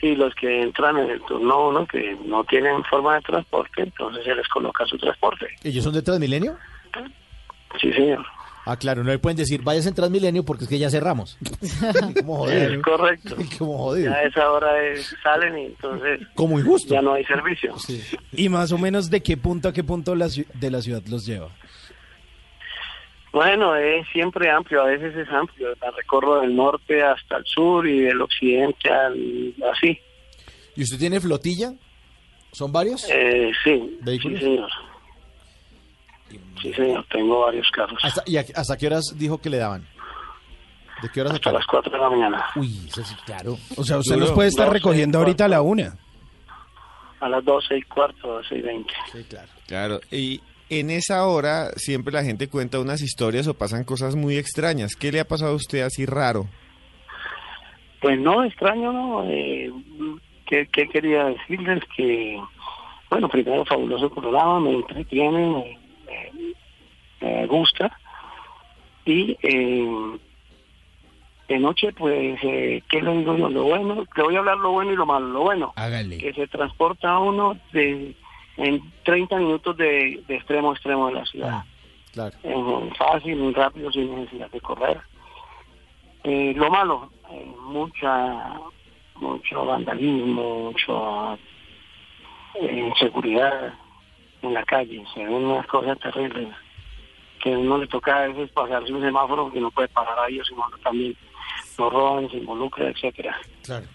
Y 0.00 0.14
los 0.14 0.32
que 0.36 0.62
entran 0.62 0.96
en 0.98 1.10
el 1.10 1.20
turno 1.22 1.68
uno, 1.68 1.86
que 1.86 2.16
no 2.24 2.44
tienen 2.44 2.84
forma 2.84 3.16
de 3.16 3.22
transporte, 3.22 3.82
entonces 3.82 4.24
se 4.24 4.34
les 4.34 4.46
coloca 4.48 4.86
su 4.86 4.96
transporte. 4.96 5.48
¿Ellos 5.64 5.82
son 5.82 5.92
de 5.92 6.02
Transmilenio? 6.02 6.56
Sí, 7.80 7.92
señor. 7.92 8.24
Ah, 8.70 8.76
claro, 8.76 9.02
no 9.02 9.10
le 9.10 9.18
pueden 9.18 9.38
decir, 9.38 9.62
vayas 9.62 9.86
en 9.86 9.94
Transmilenio 9.94 10.44
porque 10.44 10.64
es 10.64 10.68
que 10.70 10.78
ya 10.78 10.90
cerramos. 10.90 11.38
Como 12.20 12.36
jodido. 12.36 12.72
Es 12.74 12.82
correcto. 12.82 13.36
Como 13.58 13.78
jodido. 13.78 14.10
Ya 14.12 14.16
a 14.18 14.22
esa 14.24 14.50
hora 14.52 14.84
es- 14.84 15.16
salen 15.22 15.56
y 15.58 15.64
entonces 15.66 16.20
Como 16.34 16.60
injusto. 16.60 16.92
ya 16.92 17.00
no 17.00 17.14
hay 17.14 17.24
servicio. 17.24 17.74
Y 18.32 18.48
más 18.50 18.70
o 18.72 18.76
menos 18.76 19.08
de 19.08 19.22
qué 19.22 19.38
punto 19.38 19.68
a 19.68 19.72
qué 19.72 19.82
punto 19.84 20.14
la 20.14 20.28
de 20.54 20.70
la 20.70 20.82
ciudad 20.82 21.02
los 21.06 21.24
lleva. 21.24 21.48
Bueno, 23.32 23.74
es 23.76 24.06
siempre 24.12 24.50
amplio, 24.50 24.82
a 24.82 24.86
veces 24.86 25.14
es 25.16 25.28
amplio. 25.30 25.68
La 25.80 25.90
recorro 25.90 26.40
del 26.40 26.54
norte 26.56 27.02
hasta 27.02 27.36
el 27.38 27.44
sur 27.46 27.86
y 27.86 28.00
del 28.00 28.20
occidente 28.20 28.90
al 28.90 29.54
así. 29.72 29.98
¿Y 30.76 30.82
usted 30.82 30.98
tiene 30.98 31.20
flotilla? 31.20 31.72
¿Son 32.52 32.72
varios? 32.72 33.06
Eh, 33.10 33.50
sí, 33.64 33.98
¿Vehículos? 34.02 34.38
sí, 34.40 34.44
señor. 34.44 34.70
Sí, 36.62 36.72
señor, 36.74 37.04
tengo 37.10 37.40
varios 37.40 37.70
carros. 37.70 37.98
¿Hasta, 38.02 38.22
¿Y 38.26 38.36
a- 38.36 38.44
hasta 38.54 38.76
qué 38.76 38.86
horas 38.88 39.14
dijo 39.16 39.38
que 39.38 39.50
le 39.50 39.58
daban? 39.58 39.86
¿De 41.02 41.08
qué 41.12 41.20
horas 41.20 41.34
a 41.34 41.34
qué 41.34 41.38
Hasta 41.38 41.50
hora? 41.50 41.58
las 41.60 41.66
4 41.68 41.92
de 41.92 41.98
la 41.98 42.10
mañana. 42.10 42.44
Uy, 42.56 42.86
eso 42.88 43.04
sí, 43.04 43.14
claro. 43.24 43.56
O 43.76 43.84
sea, 43.84 43.98
usted 43.98 44.14
Duro. 44.14 44.26
los 44.26 44.34
puede 44.34 44.48
estar 44.48 44.72
recogiendo 44.72 45.18
ahorita 45.18 45.44
a 45.44 45.48
la 45.48 45.62
una. 45.62 45.96
A 47.20 47.28
las 47.28 47.44
12 47.44 47.78
y 47.78 47.82
cuarto, 47.82 48.26
12 48.28 48.58
y 48.58 48.62
20. 48.62 48.92
Sí, 49.12 49.24
claro. 49.28 49.48
Claro. 49.66 50.00
Y 50.10 50.40
en 50.70 50.90
esa 50.90 51.24
hora 51.26 51.70
siempre 51.76 52.12
la 52.12 52.24
gente 52.24 52.48
cuenta 52.48 52.80
unas 52.80 53.00
historias 53.02 53.46
o 53.46 53.54
pasan 53.54 53.84
cosas 53.84 54.16
muy 54.16 54.36
extrañas. 54.36 54.96
¿Qué 54.96 55.12
le 55.12 55.20
ha 55.20 55.26
pasado 55.28 55.52
a 55.52 55.56
usted 55.56 55.82
así 55.82 56.04
raro? 56.06 56.46
Pues 58.00 58.18
no, 58.20 58.44
extraño, 58.44 58.92
¿no? 58.92 59.24
Eh, 59.28 59.70
¿qué, 60.46 60.68
qué 60.72 60.88
quería 60.88 61.24
decirles? 61.24 61.82
Que, 61.96 62.40
bueno, 63.10 63.28
primero, 63.28 63.64
fabuloso 63.64 64.08
programa, 64.10 64.60
me 64.60 64.70
entretiene, 64.74 65.78
me, 67.20 67.46
gusta. 67.46 67.96
Y 69.04 69.36
eh, 69.42 70.18
de 71.48 71.58
noche, 71.58 71.92
pues, 71.92 72.38
eh, 72.42 72.82
¿qué 72.88 73.02
le 73.02 73.16
digo 73.16 73.36
yo? 73.36 73.48
Lo 73.48 73.64
bueno, 73.64 74.04
le 74.14 74.22
voy 74.22 74.36
a 74.36 74.38
hablar 74.38 74.58
lo 74.58 74.72
bueno 74.72 74.92
y 74.92 74.96
lo 74.96 75.06
malo. 75.06 75.28
Lo 75.28 75.40
bueno, 75.40 75.72
Hágale. 75.76 76.18
que 76.18 76.32
se 76.34 76.46
transporta 76.46 77.18
uno 77.18 77.56
de 77.72 78.14
en 78.58 78.82
30 79.04 79.36
minutos 79.36 79.76
de, 79.76 80.22
de 80.26 80.34
extremo 80.34 80.70
a 80.70 80.74
extremo 80.74 81.06
de 81.06 81.14
la 81.14 81.24
ciudad. 81.26 81.64
Claro. 82.12 82.36
Eh, 82.42 82.90
fácil, 82.98 83.36
muy 83.36 83.54
rápido, 83.54 83.90
sin 83.92 84.14
necesidad 84.14 84.50
de 84.50 84.60
correr. 84.60 85.00
Eh, 86.24 86.52
lo 86.56 86.68
malo, 86.68 87.10
eh, 87.30 87.52
mucha, 87.62 88.60
mucho 89.14 89.64
vandalismo, 89.64 90.70
mucho 90.72 91.38
eh, 92.54 92.84
inseguridad 92.88 93.74
en 94.42 94.54
la 94.54 94.64
calle. 94.64 95.04
Se 95.14 95.24
ven 95.24 95.34
unas 95.34 95.66
cosas 95.66 95.98
terribles 95.98 96.48
que 97.42 97.54
a 97.54 97.58
uno 97.58 97.78
le 97.78 97.86
toca 97.86 98.16
a 98.16 98.28
veces 98.28 98.50
pasarse 98.50 98.92
un 98.92 99.02
semáforo 99.02 99.44
porque 99.44 99.60
no 99.60 99.70
puede 99.70 99.88
parar 99.88 100.18
ahí, 100.18 100.40
o 100.40 100.44
si 100.44 100.54
no 100.54 100.64
también 100.82 101.16
lo 101.78 101.90
roban, 101.90 102.28
se 102.30 102.36
involucra, 102.38 102.88
etcétera. 102.88 103.36
Claro. 103.62 103.86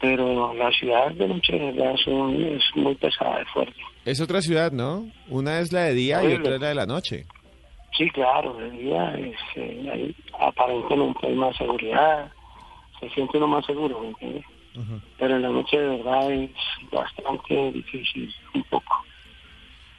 Pero 0.00 0.54
la 0.54 0.70
ciudad 0.72 1.10
de 1.12 1.28
noche 1.28 1.52
de 1.52 1.72
verdad 1.72 1.94
es, 1.94 2.76
muy 2.76 2.94
pesada, 2.96 3.40
es 3.40 3.48
fuerte. 3.48 3.80
Es 4.04 4.20
otra 4.20 4.40
ciudad, 4.42 4.72
¿no? 4.72 5.06
Una 5.28 5.60
es 5.60 5.72
la 5.72 5.82
de 5.82 5.94
día 5.94 6.22
y 6.24 6.34
otra 6.34 6.56
es 6.56 6.60
la 6.60 6.68
de 6.68 6.74
la 6.74 6.86
noche. 6.86 7.26
Sí, 7.96 8.10
claro, 8.10 8.54
de 8.54 8.70
día 8.70 9.14
es, 9.14 9.36
eh, 9.56 9.90
hay 9.92 10.16
aparentemente 10.38 11.26
hay 11.26 11.34
más 11.34 11.56
seguridad, 11.56 12.30
se 12.98 13.08
siente 13.10 13.38
uno 13.38 13.46
más 13.46 13.64
seguro, 13.64 14.00
¿me 14.00 14.08
entiendes? 14.08 14.44
Pero 15.18 15.36
en 15.36 15.42
la 15.42 15.48
noche 15.50 15.78
de 15.78 15.88
verdad 15.98 16.32
es 16.32 16.50
bastante 16.90 17.72
difícil, 17.72 18.32
un 18.54 18.62
poco. 18.64 18.92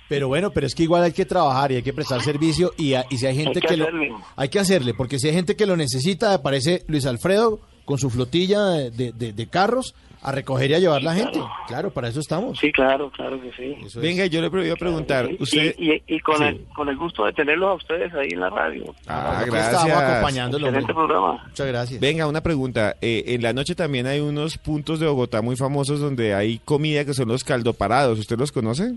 Pero 0.07 0.27
bueno, 0.27 0.51
pero 0.51 0.67
es 0.67 0.75
que 0.75 0.83
igual 0.83 1.03
hay 1.03 1.13
que 1.13 1.25
trabajar 1.25 1.71
y 1.71 1.77
hay 1.77 1.81
que 1.81 1.93
prestar 1.93 2.21
servicio 2.21 2.73
y, 2.77 2.93
a- 2.93 3.05
y 3.09 3.17
si 3.17 3.25
hay 3.25 3.35
gente 3.35 3.57
Hay 3.57 3.61
que 3.61 3.67
que, 3.67 3.77
lo 3.77 3.87
hay 4.35 4.49
que 4.49 4.59
hacerle, 4.59 4.93
porque 4.93 5.17
si 5.17 5.27
hay 5.29 5.33
gente 5.33 5.55
que 5.55 5.65
lo 5.65 5.75
necesita, 5.75 6.33
aparece 6.35 6.83
Luis 6.87 7.05
Alfredo 7.07 7.59
con 7.85 7.97
su 7.97 8.09
flotilla 8.11 8.65
de, 8.69 8.91
de- 8.91 9.11
de- 9.13 9.33
de 9.33 9.47
carros 9.47 9.95
a 10.27 10.31
recoger 10.31 10.71
y 10.71 10.73
a 10.73 10.79
llevar 10.79 11.03
la 11.03 11.13
gente. 11.13 11.39
Claro, 11.67 11.91
para 11.91 12.07
eso 12.07 12.19
estamos. 12.19 12.57
Sí, 12.57 12.71
claro, 12.71 13.11
claro 13.11 13.39
que 13.39 13.51
sí. 13.53 13.99
Venga, 13.99 14.25
yo 14.25 14.41
le 14.41 14.47
iba 14.65 14.73
a 14.73 14.77
preguntar, 14.77 15.29
Y- 15.31 15.37
usted... 15.41 15.75
Y, 15.77 16.01
y 16.07 16.19
con, 16.19 16.37
Sí. 16.37 16.43
el, 16.45 16.65
con 16.75 16.89
el 16.89 16.97
gusto 16.97 17.25
de 17.25 17.33
tenerlos 17.33 17.69
a 17.69 17.73
ustedes 17.73 18.11
ahí 18.15 18.29
en 18.31 18.39
la 18.39 18.49
radio. 18.49 18.95
Ah, 19.07 19.39
Aquí 19.41 19.51
gracias. 19.51 19.73
estábamos 19.83 20.03
acompañándolo. 20.03 20.65
Excelente 20.67 20.93
programa. 20.93 21.43
Muchas 21.47 21.67
gracias. 21.67 21.99
Venga, 21.99 22.27
una 22.27 22.41
pregunta. 22.41 22.95
Eh, 23.01 23.23
en 23.27 23.43
la 23.43 23.53
noche 23.53 23.75
también 23.75 24.07
hay 24.07 24.19
unos 24.19 24.57
puntos 24.57 24.99
de 24.99 25.05
Bogotá 25.07 25.41
muy 25.43 25.55
famosos 25.55 25.99
donde 25.99 26.33
hay 26.33 26.57
comida 26.65 27.05
que 27.05 27.13
son 27.13 27.27
los 27.27 27.43
caldoparados. 27.43 28.17
¿Usted 28.17 28.37
los 28.39 28.51
conoce? 28.51 28.93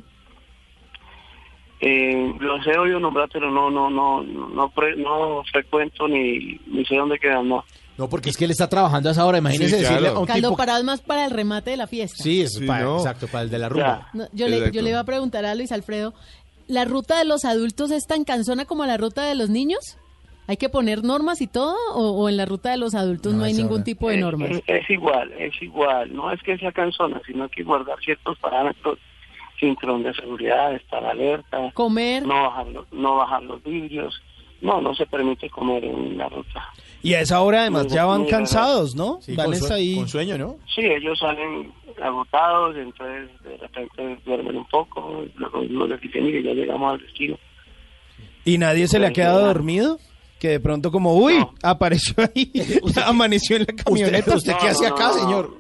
Eh, 1.81 2.35
los 2.41 2.67
he 2.67 2.77
oído 2.77 2.99
nombrar, 2.99 3.29
pero 3.33 3.51
no, 3.51 3.71
no, 3.71 3.89
no, 3.89 4.23
no, 4.23 4.69
pre- 4.71 4.97
no 4.97 5.45
frecuento 5.53 6.09
ni, 6.09 6.59
ni 6.67 6.85
sé 6.87 6.97
dónde 6.97 7.19
quedan, 7.21 7.49
no. 7.49 7.65
No, 7.99 8.09
porque 8.09 8.31
es 8.31 8.37
que 8.37 8.45
él 8.45 8.53
está 8.53 8.69
trabajando 8.69 9.09
a 9.09 9.13
esa 9.13 9.27
hora. 9.27 9.39
Imagínese 9.39 9.71
Sí, 9.77 9.83
decirle 9.83 9.99
claro. 10.03 10.17
a 10.17 10.21
un 10.21 10.27
Caldo 10.27 10.49
tipo... 10.51 10.57
parado 10.57 10.79
es 10.79 10.85
más 10.85 11.01
para 11.01 11.25
el 11.25 11.31
remate 11.33 11.71
de 11.73 11.77
la 11.77 11.87
fiesta. 11.89 12.23
Sí, 12.23 12.41
es 12.43 12.55
Sí, 12.55 12.65
para, 12.67 12.85
no. 12.85 12.97
exacto, 12.99 13.27
para 13.27 13.43
el 13.43 13.51
de 13.51 13.59
la 13.59 13.69
rumba. 13.69 14.09
No, 14.15 14.27
yo, 14.33 14.49
le, 14.49 14.57
Exacto. 14.59 14.75
yo 14.77 14.83
le 14.83 14.91
iba 14.91 15.01
a 15.01 15.05
preguntar 15.05 15.45
a 15.45 15.55
Luis 15.57 15.73
Alfredo, 15.73 16.15
¿la 16.69 16.85
ruta 16.85 17.19
de 17.19 17.25
los 17.25 17.45
adultos 17.45 17.91
es 17.91 18.07
tan 18.07 18.23
cansona 18.25 18.65
como 18.67 18.87
la 18.87 18.97
ruta 18.97 19.25
de 19.25 19.35
los 19.35 19.51
niños? 19.51 19.99
¿Hay 20.47 20.57
que 20.57 20.69
poner 20.71 21.03
normas 21.05 21.41
y 21.43 21.47
todo? 21.47 21.75
¿O, 21.93 22.13
o 22.13 22.29
en 22.31 22.37
la 22.39 22.47
ruta 22.47 22.71
de 22.71 22.79
los 22.79 22.95
adultos 22.95 23.33
no, 23.35 23.41
No, 23.41 23.45
hay 23.45 23.53
esa 23.53 23.61
ningún 23.63 23.79
hora. 23.79 23.85
tipo 23.85 24.09
de 24.09 24.15
Es- 24.15 24.21
normas? 24.23 24.51
Es, 24.51 24.63
es 24.67 24.91
igual, 24.91 25.33
es 25.37 25.61
igual. 25.61 26.15
No 26.15 26.31
es 26.33 26.41
que 26.43 26.57
sea 26.57 26.73
cansona, 26.73 27.21
sino 27.27 27.49
que 27.51 27.65
guardar 27.65 27.99
ciertos 28.01 28.39
parámetros, 28.39 28.99
cinturón 29.59 30.05
de 30.05 30.15
seguridad, 30.15 30.73
estar 30.75 31.05
alerta, 31.05 31.71
Comer. 31.75 32.25
no 32.25 32.43
bajar, 32.45 32.67
los- 32.69 32.93
no 32.93 33.17
bajar 33.17 33.43
los 33.43 33.63
vidrios. 33.63 34.23
No, 34.61 34.81
no 34.81 34.95
se 34.95 35.07
permite 35.07 35.51
comer 35.51 35.85
en 35.85 36.17
la 36.19 36.29
ruta. 36.29 36.65
Y 37.03 37.15
a 37.15 37.21
esa 37.21 37.41
hora 37.41 37.61
además 37.63 37.87
ya 37.89 38.05
van 38.05 38.25
cansados, 38.27 38.95
¿no? 38.95 39.19
Sí, 39.23 39.35
van 39.37 39.53
con, 39.59 39.73
ahí. 39.73 39.95
con 39.97 40.09
sueño, 40.09 40.37
¿no? 40.37 40.57
Sí, 40.75 40.83
ellos 40.83 41.19
salen 41.19 41.73
agotados, 42.03 42.77
entonces 42.77 43.31
de 43.43 43.57
repente 43.57 44.19
duermen 44.25 44.57
un 44.57 44.67
poco, 44.69 45.25
luego 45.37 45.63
no 45.71 45.87
les 45.87 46.01
dicen, 46.01 46.25
mire, 46.25 46.43
ya 46.43 46.53
llegamos 46.53 46.93
al 46.95 47.01
destino. 47.01 47.39
¿Y 48.45 48.59
nadie 48.59 48.89
se 48.89 48.99
le 48.99 49.07
ha 49.09 49.13
quedado 49.13 49.47
dormido? 49.47 49.99
Que 50.41 50.49
de 50.51 50.61
pronto 50.61 50.93
como, 50.93 51.15
uy, 51.15 51.39
No. 51.39 51.55
apareció 51.63 52.15
ahí, 52.19 52.53
amaneció 53.05 53.57
en 53.57 53.63
la 53.63 53.73
¿Usted, 53.73 53.85
camioneta. 53.85 54.37
usted 54.37 54.53
No, 54.53 54.59
qué 54.59 54.65
no, 54.67 54.71
hace 54.71 54.89
no, 54.89 54.95
acá, 54.95 55.07
no. 55.09 55.15
señor? 55.15 55.57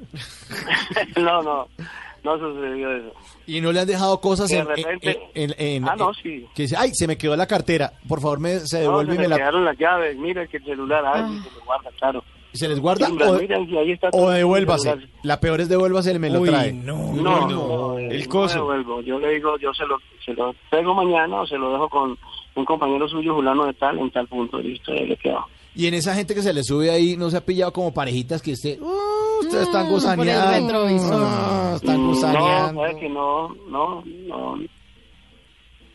no, 1.16 1.43
no, 1.43 1.69
no 2.24 2.39
sucedió 2.39 2.93
eso. 2.97 3.12
Y 3.47 3.61
no 3.61 3.73
le 3.73 3.81
han 3.81 3.86
dejado 3.86 4.20
cosas 4.20 4.49
De 4.49 4.59
en, 4.59 4.66
repente- 4.66 5.19
en- 5.35 5.51
en- 5.51 5.55
en- 5.59 5.89
Ah, 5.89 5.97
no, 5.97 6.12
sí. 6.15 6.47
que 6.55 6.62
dice, 6.62 6.77
ay, 6.78 6.90
se 6.95 7.07
me 7.07 7.16
quedó 7.19 7.36
la 7.36 7.47
cartera, 7.47 7.93
por 8.09 8.20
favor 8.20 8.40
me 8.40 8.61
se 8.61 8.77
No, 8.78 8.82
devuelve 8.99 9.12
se 9.12 9.16
y 9.16 9.19
me 9.19 9.23
me 9.24 9.28
la 9.28 9.36
quedaron 9.36 9.65
las 9.65 9.78
llaves, 9.78 10.16
mira 10.16 10.47
que 10.47 10.57
el 10.59 10.65
celular, 10.65 11.03
ah, 11.07 11.28
se 11.45 11.51
lo 11.59 11.65
guarda, 11.65 11.90
claro. 11.99 12.24
se 12.53 12.69
les 12.69 12.81
guarda 12.81 13.07
Timbran, 13.07 13.31
o, 13.31 13.78
ahí 13.81 13.93
está 13.93 14.09
o 14.12 14.31
el 14.32 14.39
devuélvase. 14.39 14.95
La 15.23 15.39
peor 15.40 15.61
es 15.61 15.69
devuélvase 15.69 16.12
y 16.12 16.19
me 16.19 16.31
lo 16.31 16.40
Uy, 16.40 16.49
trae. 16.49 16.73
no. 16.73 17.12
No, 17.15 17.47
no, 17.47 17.49
no, 17.49 17.99
el 17.99 18.23
no 18.24 18.28
coso. 18.31 18.55
devuelvo. 18.57 19.01
Yo 19.03 19.19
le 19.19 19.35
digo, 19.35 19.57
yo 19.59 19.73
se 19.74 19.86
lo, 19.86 19.99
se 20.24 20.32
lo 20.35 20.55
traigo 20.70 20.95
mañana 20.95 21.43
o 21.43 21.47
se 21.47 21.57
lo 21.57 21.70
dejo 21.73 21.89
con 21.89 22.19
un 22.57 22.65
compañero 22.65 23.09
suyo, 23.09 23.35
Julano 23.35 23.66
de 23.66 23.74
tal, 23.74 23.99
en 23.99 24.11
tal 24.11 24.27
punto, 24.27 24.59
listo, 24.59 24.90
ahí 24.93 25.07
le 25.07 25.16
quedo. 25.16 25.47
Y 25.77 25.86
en 25.86 25.95
esa 25.95 26.15
gente 26.15 26.35
que 26.35 26.43
se 26.43 26.53
le 26.53 26.65
sube 26.65 26.90
ahí, 26.90 27.16
¿no 27.16 27.31
se 27.31 27.36
ha 27.36 27.45
pillado 27.45 27.73
como 27.73 27.95
parejitas 27.95 28.43
que 28.43 28.53
esté, 28.53 28.78
"Uh, 28.81 29.18
ustedes 29.40 29.62
están 29.66 29.86
Mm, 29.86 29.89
por 29.90 29.98
el 29.98 30.05
gusaneando. 30.05 30.86
Ah, 31.12 31.73
están 31.77 31.97
Mm, 31.97 32.02
No, 32.02 32.09
gusaneando. 32.09 32.81
sabe 32.82 33.01
que 33.01 33.09
no, 33.09 33.48
no, 33.70 34.02
no. 34.27 34.59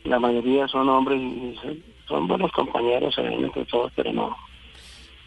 La 0.06 0.20
mayoría 0.20 0.68
son 0.68 0.90
hombres 0.90 1.22
y 1.22 1.56
son, 1.62 1.78
son 2.08 2.28
buenos 2.28 2.52
compañeros, 2.52 3.14
se 3.16 3.22
ven 3.22 3.44
entre 3.46 3.66
todos, 3.66 3.92
pero 3.96 4.12
no. 4.12 4.36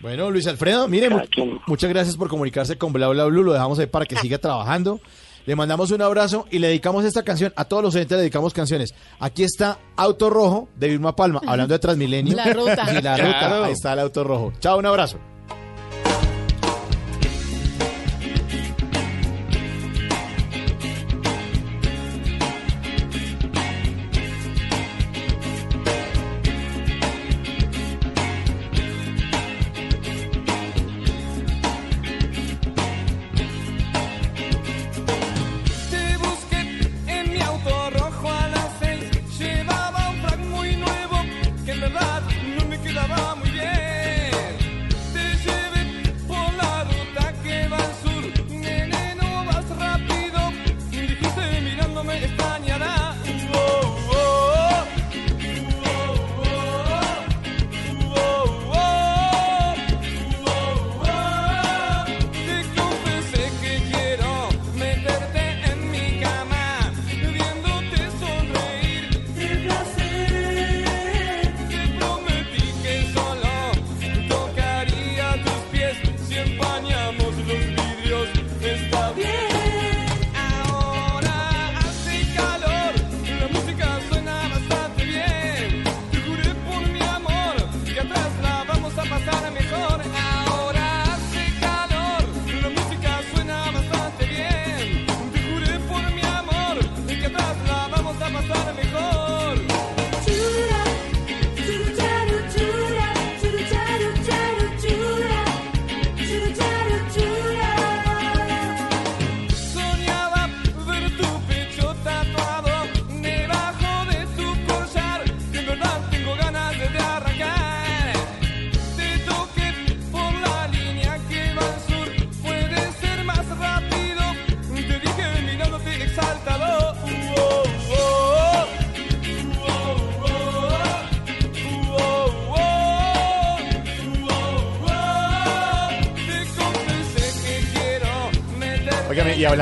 Bueno, 0.00 0.30
Luis 0.30 0.46
Alfredo, 0.46 0.86
mire, 0.88 1.08
mu- 1.08 1.16
Cada 1.16 1.28
quien. 1.28 1.58
muchas 1.66 1.88
gracias 1.90 2.16
por 2.16 2.28
comunicarse 2.28 2.76
con 2.76 2.92
Bla 2.92 3.08
Bla 3.08 3.24
Blue. 3.24 3.42
Lo 3.42 3.52
dejamos 3.54 3.78
ahí 3.78 3.86
para 3.86 4.04
que 4.04 4.16
siga 4.16 4.36
trabajando. 4.38 5.00
Le 5.46 5.54
mandamos 5.56 5.90
un 5.92 6.02
abrazo 6.02 6.44
y 6.50 6.58
le 6.58 6.66
dedicamos 6.68 7.04
esta 7.04 7.22
canción. 7.22 7.52
A 7.56 7.64
todos 7.64 7.82
los 7.82 7.94
oyentes 7.94 8.16
le 8.16 8.22
dedicamos 8.22 8.52
canciones. 8.52 8.94
Aquí 9.20 9.44
está 9.44 9.78
Auto 9.96 10.28
Rojo 10.28 10.68
de 10.76 10.88
Vilma 10.88 11.14
Palma, 11.16 11.40
hablando 11.46 11.72
de 11.72 11.78
Transmilenio. 11.78 12.36
La 12.36 12.52
ruta. 12.52 12.84
Sí, 12.86 12.94
la 12.94 13.00
Claro. 13.14 13.24
ruta. 13.26 13.64
Ahí 13.64 13.72
está 13.72 13.92
el 13.94 14.00
Auto 14.00 14.24
Rojo. 14.24 14.52
Chao, 14.58 14.78
un 14.78 14.86
abrazo. 14.86 15.18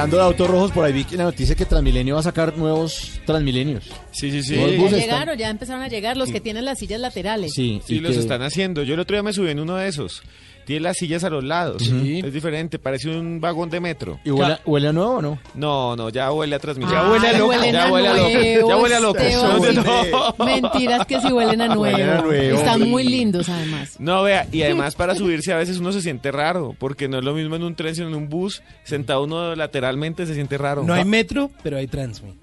Hablando 0.05 0.17
de 0.19 0.23
autos 0.23 0.49
rojos, 0.51 0.71
por 0.73 0.85
ahí 0.85 0.93
vi 0.93 1.05
que 1.05 1.17
la 1.17 1.25
noticia 1.25 1.55
que 1.55 1.65
Transmilenio 1.65 2.15
va 2.15 2.21
a 2.21 2.25
sacar 2.25 2.57
nuevos 2.57 3.21
Transmilenios. 3.27 3.85
Sí, 4.13 4.31
sí, 4.31 4.43
sí. 4.43 4.55
Ya 4.57 4.89
llegaron, 4.97 5.37
ya 5.39 5.51
empezaron 5.51 5.83
a 5.83 5.89
llegar 5.89 6.17
los 6.17 6.31
que 6.31 6.41
tienen 6.41 6.65
las 6.65 6.79
sillas 6.79 7.01
laterales. 7.01 7.53
Sí, 7.55 7.81
Sí, 7.87 7.97
y 7.97 8.01
los 8.01 8.13
que- 8.13 8.21
están 8.21 8.43
haciendo. 8.43 8.83
Yo 8.83 8.95
el 8.95 9.01
otro 9.01 9.17
día 9.17 9.23
me 9.23 9.33
subí 9.33 9.51
en 9.51 9.61
uno 9.61 9.77
de 9.77 9.89
esos. 9.89 10.23
Tiene 10.65 10.81
las 10.83 10.97
sillas 10.97 11.25
a 11.25 11.31
los 11.31 11.45
lados. 11.45 11.83
Sí. 11.83 12.23
Es 12.25 12.33
diferente, 12.33 12.79
parece 12.79 13.11
un 13.11 13.41
vagón 13.41 13.71
de 13.71 13.81
metro. 13.81 14.19
¿Y 14.25 14.31
huele, 14.31 14.59
huele 14.65 14.89
a 14.89 14.93
nuevo 14.93 15.13
o 15.17 15.23
no? 15.23 15.39
No, 15.55 15.97
no, 15.97 16.09
ya 16.09 16.33
huele 16.33 16.57
a 16.57 16.59
transmisión. 16.59 17.01
Ya 17.01 17.11
huele 17.11 17.29
a 17.29 17.39
loco. 17.39 17.53
Ya 17.53 17.93
huele 17.93 18.09
a 18.09 18.17
loco. 18.17 18.69
Ya 18.69 18.77
huele 18.77 18.95
a 18.95 19.01
loco. 19.01 19.19
Esteban. 19.19 19.75
No, 19.75 20.35
no. 20.39 20.45
Mentiras 20.45 21.07
que 21.07 21.21
si 21.21 21.33
huelen 21.33 21.61
a 21.61 21.67
nuevo. 21.69 21.83
Huelen 21.83 22.11
a 22.11 22.21
nuevo. 22.23 22.59
Están 22.59 22.89
muy 22.89 23.05
lindos 23.05 23.49
además. 23.49 23.97
No, 23.99 24.23
vea, 24.23 24.47
y 24.51 24.63
además 24.63 24.95
para 24.95 25.15
subirse 25.15 25.53
a 25.53 25.57
veces 25.57 25.79
uno 25.79 25.93
se 25.93 26.01
siente 26.01 26.33
raro, 26.33 26.75
porque 26.79 27.09
no 27.09 27.19
es 27.19 27.25
lo 27.25 27.35
mismo 27.35 27.57
en 27.57 27.63
un 27.63 27.75
tren 27.75 27.95
sino 27.95 28.09
en 28.09 28.15
un 28.15 28.29
bus, 28.29 28.63
sentado 28.85 29.25
uno 29.25 29.55
lateralmente 29.55 30.27
se 30.27 30.35
siente 30.35 30.59
raro. 30.59 30.83
No 30.83 30.95
hay 30.95 31.05
metro, 31.05 31.51
pero 31.63 31.77
hay 31.77 31.87
Transmi. 31.87 32.35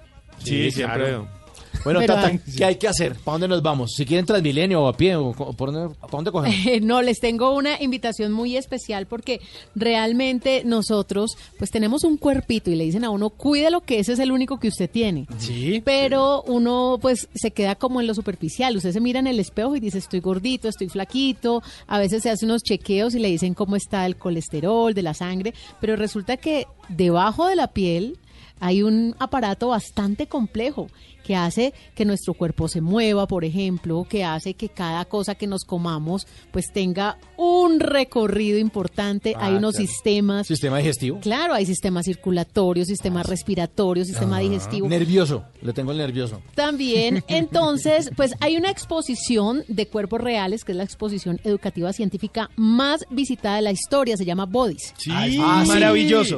Sí, 0.43 0.71
siempre. 0.71 1.03
claro. 1.03 1.40
Bueno, 1.83 1.99
Pero 1.99 2.15
Tata, 2.15 2.39
¿qué 2.57 2.65
hay 2.65 2.75
que 2.75 2.87
hacer? 2.87 3.15
¿Para 3.15 3.33
dónde 3.33 3.47
nos 3.47 3.61
vamos? 3.61 3.93
Si 3.95 4.05
quieren 4.05 4.25
Transmilenio 4.25 4.83
o 4.83 4.87
a 4.87 4.93
pie, 4.95 5.15
o 5.15 5.31
¿por 5.31 5.71
dónde, 5.71 5.95
¿para 5.95 6.11
dónde 6.11 6.31
cogemos? 6.31 6.81
No, 6.81 7.01
les 7.01 7.19
tengo 7.19 7.55
una 7.55 7.81
invitación 7.81 8.31
muy 8.31 8.57
especial 8.57 9.05
porque 9.05 9.39
realmente 9.75 10.63
nosotros 10.65 11.37
pues 11.57 11.71
tenemos 11.71 12.03
un 12.03 12.17
cuerpito 12.17 12.69
y 12.69 12.75
le 12.75 12.85
dicen 12.85 13.03
a 13.03 13.09
uno, 13.09 13.29
cuídelo 13.29 13.81
que 13.81 13.99
ese 13.99 14.13
es 14.13 14.19
el 14.19 14.31
único 14.31 14.59
que 14.59 14.67
usted 14.67 14.89
tiene. 14.89 15.27
Sí. 15.37 15.81
Pero 15.83 16.43
uno 16.43 16.97
pues 17.01 17.27
se 17.33 17.51
queda 17.51 17.75
como 17.75 18.01
en 18.01 18.07
lo 18.07 18.13
superficial. 18.13 18.75
Usted 18.75 18.91
se 18.91 18.99
mira 18.99 19.19
en 19.19 19.27
el 19.27 19.39
espejo 19.39 19.75
y 19.75 19.79
dice, 19.79 19.97
estoy 19.97 20.19
gordito, 20.19 20.67
estoy 20.67 20.89
flaquito. 20.89 21.63
A 21.87 21.99
veces 21.99 22.23
se 22.23 22.29
hace 22.29 22.45
unos 22.45 22.63
chequeos 22.63 23.15
y 23.15 23.19
le 23.19 23.29
dicen 23.29 23.53
cómo 23.53 23.75
está 23.75 24.05
el 24.05 24.17
colesterol, 24.17 24.93
de 24.93 25.01
la 25.01 25.13
sangre. 25.13 25.53
Pero 25.79 25.95
resulta 25.95 26.37
que 26.37 26.67
debajo 26.89 27.47
de 27.47 27.55
la 27.55 27.67
piel 27.67 28.17
hay 28.61 28.83
un 28.83 29.15
aparato 29.19 29.67
bastante 29.69 30.27
complejo 30.27 30.87
que 31.23 31.35
hace 31.35 31.73
que 31.93 32.03
nuestro 32.05 32.33
cuerpo 32.33 32.67
se 32.67 32.81
mueva, 32.81 33.27
por 33.27 33.45
ejemplo, 33.45 34.05
que 34.09 34.23
hace 34.23 34.55
que 34.55 34.69
cada 34.69 35.05
cosa 35.05 35.35
que 35.35 35.45
nos 35.45 35.65
comamos 35.65 36.25
pues 36.51 36.71
tenga 36.73 37.17
un 37.37 37.79
recorrido 37.79 38.57
importante. 38.57 39.33
Ah, 39.37 39.47
hay 39.47 39.55
unos 39.55 39.75
claro. 39.75 39.87
sistemas. 39.87 40.47
¿Sistema 40.47 40.77
digestivo? 40.79 41.19
Claro, 41.19 41.53
hay 41.53 41.65
sistema 41.65 42.01
circulatorio, 42.01 42.85
sistema 42.85 43.23
respiratorio, 43.23 44.05
sistema 44.05 44.37
Ah, 44.37 44.39
digestivo. 44.41 44.87
Nervioso, 44.87 45.43
le 45.61 45.73
tengo 45.73 45.91
el 45.91 45.97
nervioso. 45.97 46.41
También, 46.55 47.23
entonces, 47.27 48.09
pues 48.15 48.33
hay 48.39 48.57
una 48.57 48.71
exposición 48.71 49.63
de 49.67 49.87
cuerpos 49.87 50.21
reales, 50.21 50.63
que 50.63 50.71
es 50.71 50.77
la 50.77 50.83
exposición 50.83 51.39
educativa 51.43 51.93
científica 51.93 52.49
más 52.55 53.05
visitada 53.09 53.57
de 53.57 53.61
la 53.63 53.71
historia, 53.71 54.17
se 54.17 54.25
llama 54.25 54.45
Bodies. 54.45 54.93
Ah, 55.09 55.25
sí. 55.27 55.37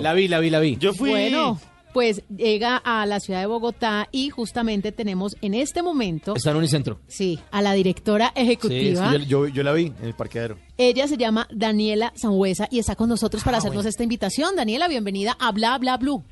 La 0.01 0.13
vi, 0.13 0.27
la 0.27 0.39
vi, 0.39 0.49
la 0.49 0.59
vi. 0.59 0.77
Yo 0.77 0.93
fui. 0.93 1.09
Bueno, 1.09 1.59
pues 1.93 2.23
llega 2.27 2.77
a 2.77 3.05
la 3.05 3.19
ciudad 3.19 3.39
de 3.39 3.45
Bogotá 3.45 4.07
y 4.11 4.29
justamente 4.29 4.91
tenemos 4.91 5.35
en 5.41 5.53
este 5.53 5.81
momento, 5.83 6.35
Está 6.35 6.51
en 6.51 6.57
Unicentro. 6.57 6.99
sí, 7.07 7.39
a 7.51 7.61
la 7.61 7.73
directora 7.73 8.33
Sí, 8.35 8.41
ejecutiva. 8.41 9.11
sí, 9.11 9.25
yo, 9.27 9.45
yo- 9.45 9.47
yo 9.47 9.63
la 9.63 9.71
vi 9.73 9.93
en 9.99 10.05
el 10.05 10.13
parqueadero. 10.15 10.57
Ella 10.77 11.07
se 11.07 11.17
llama 11.17 11.47
Daniela 11.51 12.11
Sangüesa 12.15 12.67
y 12.71 12.79
está 12.79 12.95
con 12.95 13.09
nosotros 13.09 13.43
Ah, 13.43 13.45
para 13.45 13.57
hacernos 13.59 13.85
esta 13.85 14.03
invitación. 14.03 14.55
Daniela, 14.55 14.87
bienvenida 14.87 15.37
a 15.39 15.51
Bla 15.51 15.77
Bla 15.77 15.97
Blue. 15.97 16.23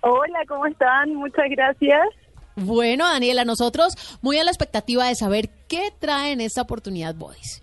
Hola, 0.00 0.38
¿cómo 0.46 0.66
están? 0.66 1.14
Muchas 1.14 1.46
gracias. 1.50 2.00
Bueno, 2.56 3.06
Daniela, 3.08 3.44
nosotros 3.44 3.94
muy 4.20 4.36
a 4.38 4.44
la 4.44 4.50
expectativa 4.50 5.06
de 5.08 5.14
saber 5.14 5.48
qué 5.68 5.90
trae 5.98 6.32
en 6.32 6.40
esta 6.40 6.62
oportunidad 6.62 7.14
Bodies. 7.14 7.62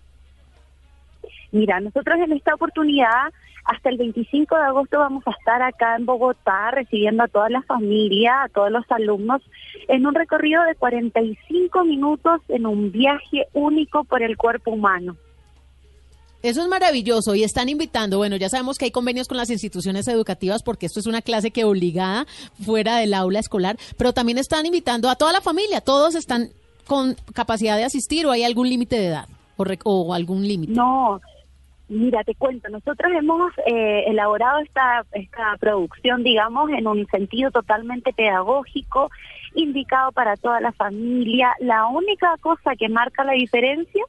Mira, 1.51 1.79
nosotros 1.79 2.17
en 2.19 2.33
esta 2.33 2.53
oportunidad, 2.55 3.31
hasta 3.65 3.89
el 3.89 3.97
25 3.97 4.55
de 4.55 4.61
agosto 4.61 4.99
vamos 4.99 5.23
a 5.27 5.31
estar 5.31 5.61
acá 5.61 5.95
en 5.95 6.05
Bogotá 6.05 6.71
recibiendo 6.71 7.23
a 7.23 7.27
toda 7.27 7.49
la 7.49 7.63
familia, 7.63 8.43
a 8.43 8.49
todos 8.49 8.71
los 8.71 8.85
alumnos, 8.89 9.41
en 9.87 10.05
un 10.05 10.13
recorrido 10.13 10.63
de 10.63 10.75
45 10.75 11.83
minutos 11.83 12.41
en 12.47 12.67
un 12.67 12.91
viaje 12.91 13.47
único 13.53 14.03
por 14.03 14.21
el 14.21 14.37
cuerpo 14.37 14.71
humano. 14.71 15.17
Eso 16.43 16.61
es 16.61 16.67
maravilloso 16.67 17.33
y 17.33 17.43
están 17.43 17.69
invitando, 17.69 18.19
bueno, 18.19 18.35
ya 18.35 18.49
sabemos 18.49 18.77
que 18.77 18.85
hay 18.85 18.91
convenios 18.91 19.27
con 19.27 19.37
las 19.37 19.49
instituciones 19.49 20.07
educativas 20.07 20.61
porque 20.61 20.85
esto 20.85 20.99
es 20.99 21.07
una 21.07 21.23
clase 21.23 21.49
que 21.49 21.63
obligada 21.63 22.27
fuera 22.63 22.97
del 22.97 23.15
aula 23.15 23.39
escolar, 23.39 23.77
pero 23.97 24.13
también 24.13 24.37
están 24.37 24.67
invitando 24.67 25.09
a 25.09 25.15
toda 25.15 25.33
la 25.33 25.41
familia, 25.41 25.81
todos 25.81 26.13
están 26.13 26.51
con 26.85 27.15
capacidad 27.33 27.77
de 27.77 27.83
asistir 27.83 28.27
o 28.27 28.31
hay 28.31 28.43
algún 28.43 28.69
límite 28.69 28.95
de 28.95 29.07
edad 29.07 29.27
o, 29.57 29.63
o 29.85 30.13
algún 30.13 30.47
límite. 30.47 30.73
No, 30.73 31.19
mira, 31.87 32.23
te 32.23 32.35
cuento, 32.35 32.69
nosotros 32.69 33.11
hemos 33.13 33.51
eh, 33.65 34.05
elaborado 34.07 34.59
esta, 34.59 35.05
esta 35.11 35.55
producción, 35.59 36.23
digamos, 36.23 36.69
en 36.71 36.87
un 36.87 37.05
sentido 37.07 37.51
totalmente 37.51 38.13
pedagógico, 38.13 39.11
indicado 39.53 40.11
para 40.11 40.35
toda 40.35 40.59
la 40.59 40.71
familia. 40.71 41.53
La 41.59 41.87
única 41.87 42.35
cosa 42.41 42.75
que 42.75 42.89
marca 42.89 43.23
la 43.23 43.33
diferencia 43.33 44.03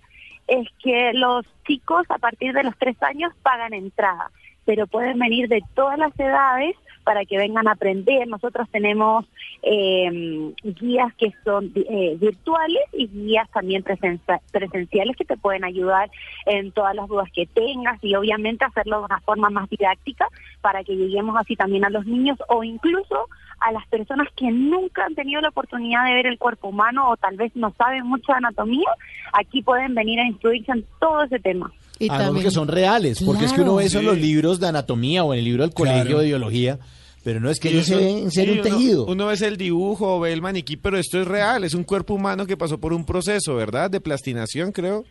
es 0.47 0.69
que 0.83 1.13
los 1.13 1.45
chicos 1.67 2.07
a 2.09 2.19
partir 2.19 2.53
de 2.53 2.63
los 2.63 2.77
tres 2.79 3.01
años 3.03 3.33
pagan 3.43 3.75
entrada, 3.75 4.31
pero 4.65 4.87
pueden 4.87 5.19
venir 5.19 5.49
de 5.49 5.63
todas 5.75 5.99
las 5.99 6.19
edades 6.19 6.77
para 7.07 7.25
que 7.25 7.39
vengan 7.39 7.69
a 7.69 7.73
aprender. 7.73 8.27
Nosotros 8.27 8.69
tenemos 8.73 9.25
eh, 9.63 10.53
guías 10.65 11.15
que 11.15 11.33
son 11.45 11.71
eh, 11.77 12.17
virtuales 12.19 12.83
y 12.93 13.07
guías 13.07 13.49
también 13.53 13.85
presenciales 13.85 15.17
que 15.17 15.25
te 15.25 15.37
pueden 15.37 15.63
ayudar 15.63 16.11
en 16.47 16.73
todas 16.73 16.97
las 16.97 17.07
dudas 17.07 17.31
que 17.33 17.47
tengas 17.47 18.03
y 18.03 18.17
obviamente 18.17 18.65
hacerlo 18.65 18.99
de 18.99 19.05
una 19.05 19.21
forma 19.21 19.51
más 19.51 19.71
didáctica 19.71 20.27
para 20.61 20.83
que 20.83 20.97
lleguemos 20.97 21.37
así 21.37 21.55
también 21.55 21.85
a 21.85 21.91
los 21.91 22.07
niños 22.07 22.39
o 22.49 22.65
incluso 22.65 23.29
a 23.61 23.71
las 23.71 23.87
personas 23.87 24.27
que 24.35 24.51
nunca 24.51 25.05
han 25.05 25.15
tenido 25.15 25.41
la 25.41 25.51
oportunidad 25.51 26.07
de 26.07 26.15
ver 26.15 26.27
el 26.27 26.39
cuerpo 26.39 26.69
humano 26.69 27.09
o 27.09 27.17
tal 27.17 27.37
vez 27.37 27.55
no 27.55 27.73
saben 27.79 28.05
mucho 28.05 28.33
de 28.33 28.39
anatomía, 28.39 28.91
aquí 29.33 29.63
pueden 29.63 29.95
venir 29.95 30.19
a 30.19 30.27
instruirse 30.27 30.73
en 30.73 30.85
todo 30.99 31.23
ese 31.23 31.39
tema. 31.39 31.71
Y 31.99 32.09
Además, 32.11 32.33
porque 32.35 32.51
son 32.51 32.69
reales, 32.69 33.23
porque 33.25 33.47
es 33.47 33.53
que 33.53 33.63
uno 33.63 33.77
ve 33.77 33.85
eso 33.87 34.01
en 34.01 34.07
los 34.07 34.19
libros 34.19 34.61
de 34.61 34.69
anatomía 34.69 35.25
o 35.25 35.33
en 35.33 35.39
el 35.39 35.45
libro 35.47 35.63
del 35.63 35.73
colegio 35.73 36.03
Claro. 36.03 36.19
de 36.19 36.27
biología, 36.27 36.79
pero 37.25 37.41
no 37.41 37.49
es 37.51 37.59
que 37.59 37.69
ellos 37.71 37.87
se 37.87 38.31
sí, 38.31 38.41
un 38.43 38.51
uno- 38.51 38.63
tejido. 38.63 39.07
Uno, 39.07 39.27
ve 39.27 39.35
el 39.47 39.57
dibujo, 39.57 40.21
ve 40.21 40.33
el 40.33 40.43
maniquí, 40.43 40.77
pero 40.77 40.99
esto 40.99 41.21
es 41.21 41.27
real, 41.27 41.65
es 41.65 41.73
un 41.75 41.85
cuerpo 41.85 42.15
humano 42.15 42.47
que 42.47 42.57
pasó 42.57 42.79
por 42.79 42.93
un 42.93 43.07
proceso, 43.07 43.55
¿verdad? 43.57 43.91
De 43.91 44.01
plastinación, 44.01 44.73
creo. 44.73 45.05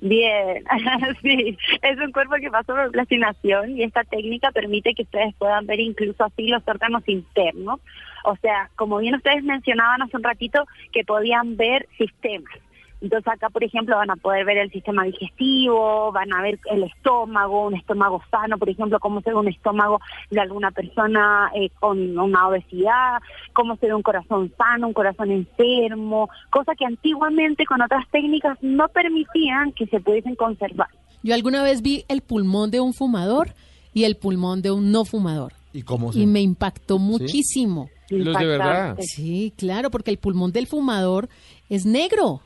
Bien, 0.00 0.62
sí, 1.22 1.56
es 1.82 1.98
un 1.98 2.12
cuerpo 2.12 2.34
que 2.40 2.50
pasó 2.50 2.74
por 2.74 2.90
plastinación 2.92 3.76
y 3.78 3.82
esta 3.82 4.04
técnica 4.04 4.50
permite 4.52 4.94
que 4.94 5.02
ustedes 5.02 5.34
puedan 5.38 5.66
ver 5.66 5.80
incluso 5.80 6.22
así 6.24 6.48
los 6.48 6.62
órganos 6.66 7.02
internos. 7.08 7.80
O 8.24 8.36
sea, 8.42 8.70
como 8.76 8.98
bien 8.98 9.14
ustedes 9.14 9.42
mencionaban 9.42 10.02
hace 10.02 10.16
un 10.16 10.22
ratito, 10.22 10.64
que 10.92 11.02
podían 11.04 11.56
ver 11.56 11.88
sistemas. 11.96 12.52
Entonces 13.00 13.30
acá, 13.30 13.50
por 13.50 13.62
ejemplo, 13.62 13.96
van 13.96 14.10
a 14.10 14.16
poder 14.16 14.44
ver 14.44 14.58
el 14.58 14.70
sistema 14.70 15.04
digestivo, 15.04 16.12
van 16.12 16.32
a 16.32 16.42
ver 16.42 16.58
el 16.70 16.84
estómago, 16.84 17.66
un 17.66 17.74
estómago 17.74 18.22
sano, 18.30 18.58
por 18.58 18.70
ejemplo, 18.70 18.98
cómo 19.00 19.20
se 19.20 19.30
ve 19.30 19.36
un 19.36 19.48
estómago 19.48 20.00
de 20.30 20.40
alguna 20.40 20.70
persona 20.70 21.50
eh, 21.54 21.70
con 21.78 22.18
una 22.18 22.48
obesidad, 22.48 23.20
cómo 23.52 23.76
se 23.76 23.86
ve 23.86 23.94
un 23.94 24.02
corazón 24.02 24.52
sano, 24.56 24.88
un 24.88 24.94
corazón 24.94 25.30
enfermo, 25.30 26.30
cosa 26.50 26.74
que 26.74 26.86
antiguamente 26.86 27.66
con 27.66 27.82
otras 27.82 28.08
técnicas 28.10 28.56
no 28.62 28.88
permitían 28.88 29.72
que 29.72 29.86
se 29.86 30.00
pudiesen 30.00 30.34
conservar. 30.34 30.88
Yo 31.22 31.34
alguna 31.34 31.62
vez 31.62 31.82
vi 31.82 32.04
el 32.08 32.22
pulmón 32.22 32.70
de 32.70 32.80
un 32.80 32.94
fumador 32.94 33.48
y 33.92 34.04
el 34.04 34.16
pulmón 34.16 34.62
de 34.62 34.70
un 34.70 34.90
no 34.90 35.04
fumador. 35.04 35.52
¿Y 35.72 35.82
cómo 35.82 36.10
Y 36.14 36.26
me 36.26 36.40
impactó 36.40 36.98
muchísimo. 36.98 37.90
Los 38.08 38.38
de 38.38 38.46
verdad. 38.46 38.96
Sí, 39.00 39.52
claro, 39.56 39.90
porque 39.90 40.10
el 40.10 40.18
pulmón 40.18 40.52
del 40.52 40.66
fumador 40.66 41.28
es 41.68 41.84
negro. 41.84 42.40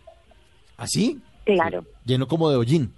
¿Así? 0.81 1.21
Claro. 1.45 1.85
Lleno 2.07 2.27
como 2.27 2.49
de 2.49 2.57
hollín. 2.57 2.95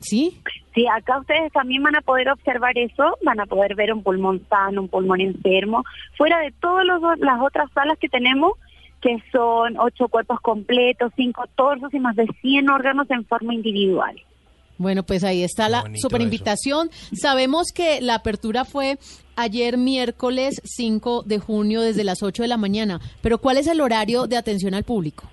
Sí. 0.00 0.40
Sí, 0.74 0.86
acá 0.88 1.20
ustedes 1.20 1.52
también 1.52 1.84
van 1.84 1.94
a 1.94 2.00
poder 2.00 2.28
observar 2.30 2.76
eso, 2.76 3.16
van 3.24 3.38
a 3.38 3.46
poder 3.46 3.76
ver 3.76 3.92
un 3.92 4.02
pulmón 4.02 4.44
sano, 4.48 4.82
un 4.82 4.88
pulmón 4.88 5.20
enfermo, 5.20 5.84
fuera 6.18 6.40
de 6.40 6.50
todas 6.60 6.84
las 6.84 7.40
otras 7.40 7.70
salas 7.72 7.96
que 7.98 8.08
tenemos, 8.08 8.54
que 9.00 9.18
son 9.30 9.78
ocho 9.78 10.08
cuerpos 10.08 10.40
completos, 10.40 11.12
cinco 11.14 11.44
torsos 11.54 11.94
y 11.94 12.00
más 12.00 12.16
de 12.16 12.26
100 12.40 12.68
órganos 12.70 13.08
en 13.10 13.24
forma 13.24 13.54
individual. 13.54 14.20
Bueno, 14.78 15.04
pues 15.04 15.22
ahí 15.22 15.44
está 15.44 15.68
la 15.68 15.84
super 15.94 16.22
invitación. 16.22 16.90
Sabemos 17.12 17.68
que 17.72 18.00
la 18.00 18.16
apertura 18.16 18.64
fue 18.64 18.98
ayer 19.36 19.78
miércoles 19.78 20.60
5 20.64 21.22
de 21.22 21.38
junio 21.38 21.82
desde 21.82 22.02
las 22.02 22.20
8 22.22 22.42
de 22.42 22.48
la 22.48 22.56
mañana, 22.56 23.00
pero 23.20 23.38
¿cuál 23.38 23.58
es 23.58 23.68
el 23.68 23.80
horario 23.80 24.26
de 24.26 24.36
atención 24.36 24.74
al 24.74 24.82
público? 24.82 25.28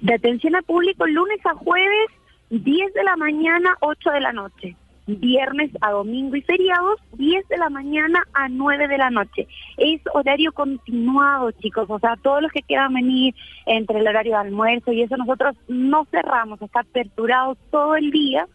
De 0.00 0.14
atención 0.14 0.54
al 0.54 0.64
público, 0.64 1.06
lunes 1.06 1.38
a 1.44 1.54
jueves, 1.54 2.10
10 2.50 2.94
de 2.94 3.04
la 3.04 3.16
mañana, 3.16 3.76
8 3.80 4.10
de 4.10 4.20
la 4.20 4.32
noche. 4.32 4.76
Viernes 5.06 5.70
a 5.82 5.90
domingo 5.90 6.34
y 6.36 6.42
feriados, 6.42 6.98
10 7.12 7.48
de 7.48 7.58
la 7.58 7.68
mañana 7.68 8.22
a 8.32 8.48
9 8.48 8.88
de 8.88 8.98
la 8.98 9.10
noche. 9.10 9.46
Es 9.76 10.00
horario 10.14 10.52
continuado, 10.52 11.50
chicos. 11.52 11.86
O 11.90 11.98
sea, 11.98 12.16
todos 12.22 12.42
los 12.42 12.52
que 12.52 12.62
quieran 12.62 12.94
venir 12.94 13.34
entre 13.66 13.98
el 13.98 14.08
horario 14.08 14.32
de 14.32 14.38
almuerzo 14.38 14.92
y 14.92 15.02
eso, 15.02 15.16
nosotros 15.16 15.56
no 15.68 16.06
cerramos, 16.10 16.60
está 16.62 16.80
aperturado 16.80 17.56
todo 17.70 17.96
el 17.96 18.10
día. 18.10 18.46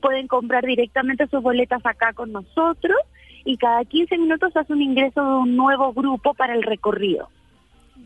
Pueden 0.00 0.28
comprar 0.28 0.64
directamente 0.64 1.26
sus 1.28 1.42
boletas 1.42 1.84
acá 1.84 2.12
con 2.12 2.32
nosotros 2.32 2.96
y 3.44 3.56
cada 3.56 3.84
15 3.84 4.18
minutos 4.18 4.56
hace 4.56 4.72
un 4.72 4.82
ingreso 4.82 5.22
de 5.22 5.36
un 5.36 5.56
nuevo 5.56 5.92
grupo 5.92 6.32
para 6.34 6.54
el 6.54 6.62
recorrido. 6.62 7.28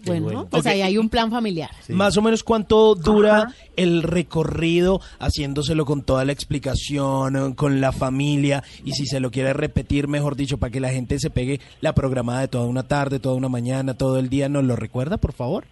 Bueno, 0.04 0.24
bueno. 0.24 0.48
pues 0.50 0.64
Ok. 0.64 0.72
ahí 0.72 0.82
hay 0.82 0.98
un 0.98 1.08
plan 1.08 1.30
familiar. 1.30 1.70
Más 1.88 2.16
o 2.16 2.22
menos 2.22 2.44
cuánto 2.44 2.94
dura 2.94 3.48
el 3.76 4.02
recorrido 4.02 5.00
haciéndoselo 5.18 5.84
con 5.84 6.02
toda 6.02 6.24
la 6.24 6.32
explicación, 6.32 7.36
eh, 7.36 7.54
con 7.56 7.80
la 7.80 7.92
familia 7.92 8.62
y 8.84 8.92
si 8.92 9.06
se 9.06 9.20
lo 9.20 9.30
quiere 9.30 9.52
repetir, 9.52 10.06
mejor 10.08 10.36
dicho, 10.36 10.58
para 10.58 10.70
que 10.70 10.80
la 10.80 10.90
gente 10.90 11.18
se 11.18 11.30
pegue 11.30 11.60
la 11.80 11.94
programada 11.94 12.40
de 12.40 12.48
toda 12.48 12.66
una 12.66 12.84
tarde, 12.86 13.18
toda 13.18 13.34
una 13.34 13.48
mañana, 13.48 13.94
todo 13.94 14.18
el 14.18 14.28
día, 14.28 14.48
¿nos 14.48 14.64
lo 14.64 14.76
recuerda, 14.76 15.16
por 15.16 15.32
favor? 15.32 15.64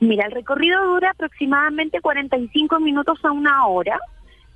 Mira, 0.00 0.26
el 0.26 0.32
recorrido 0.32 0.84
dura 0.84 1.10
aproximadamente 1.10 2.00
45 2.00 2.80
minutos 2.80 3.18
a 3.24 3.30
una 3.30 3.66
hora, 3.66 3.98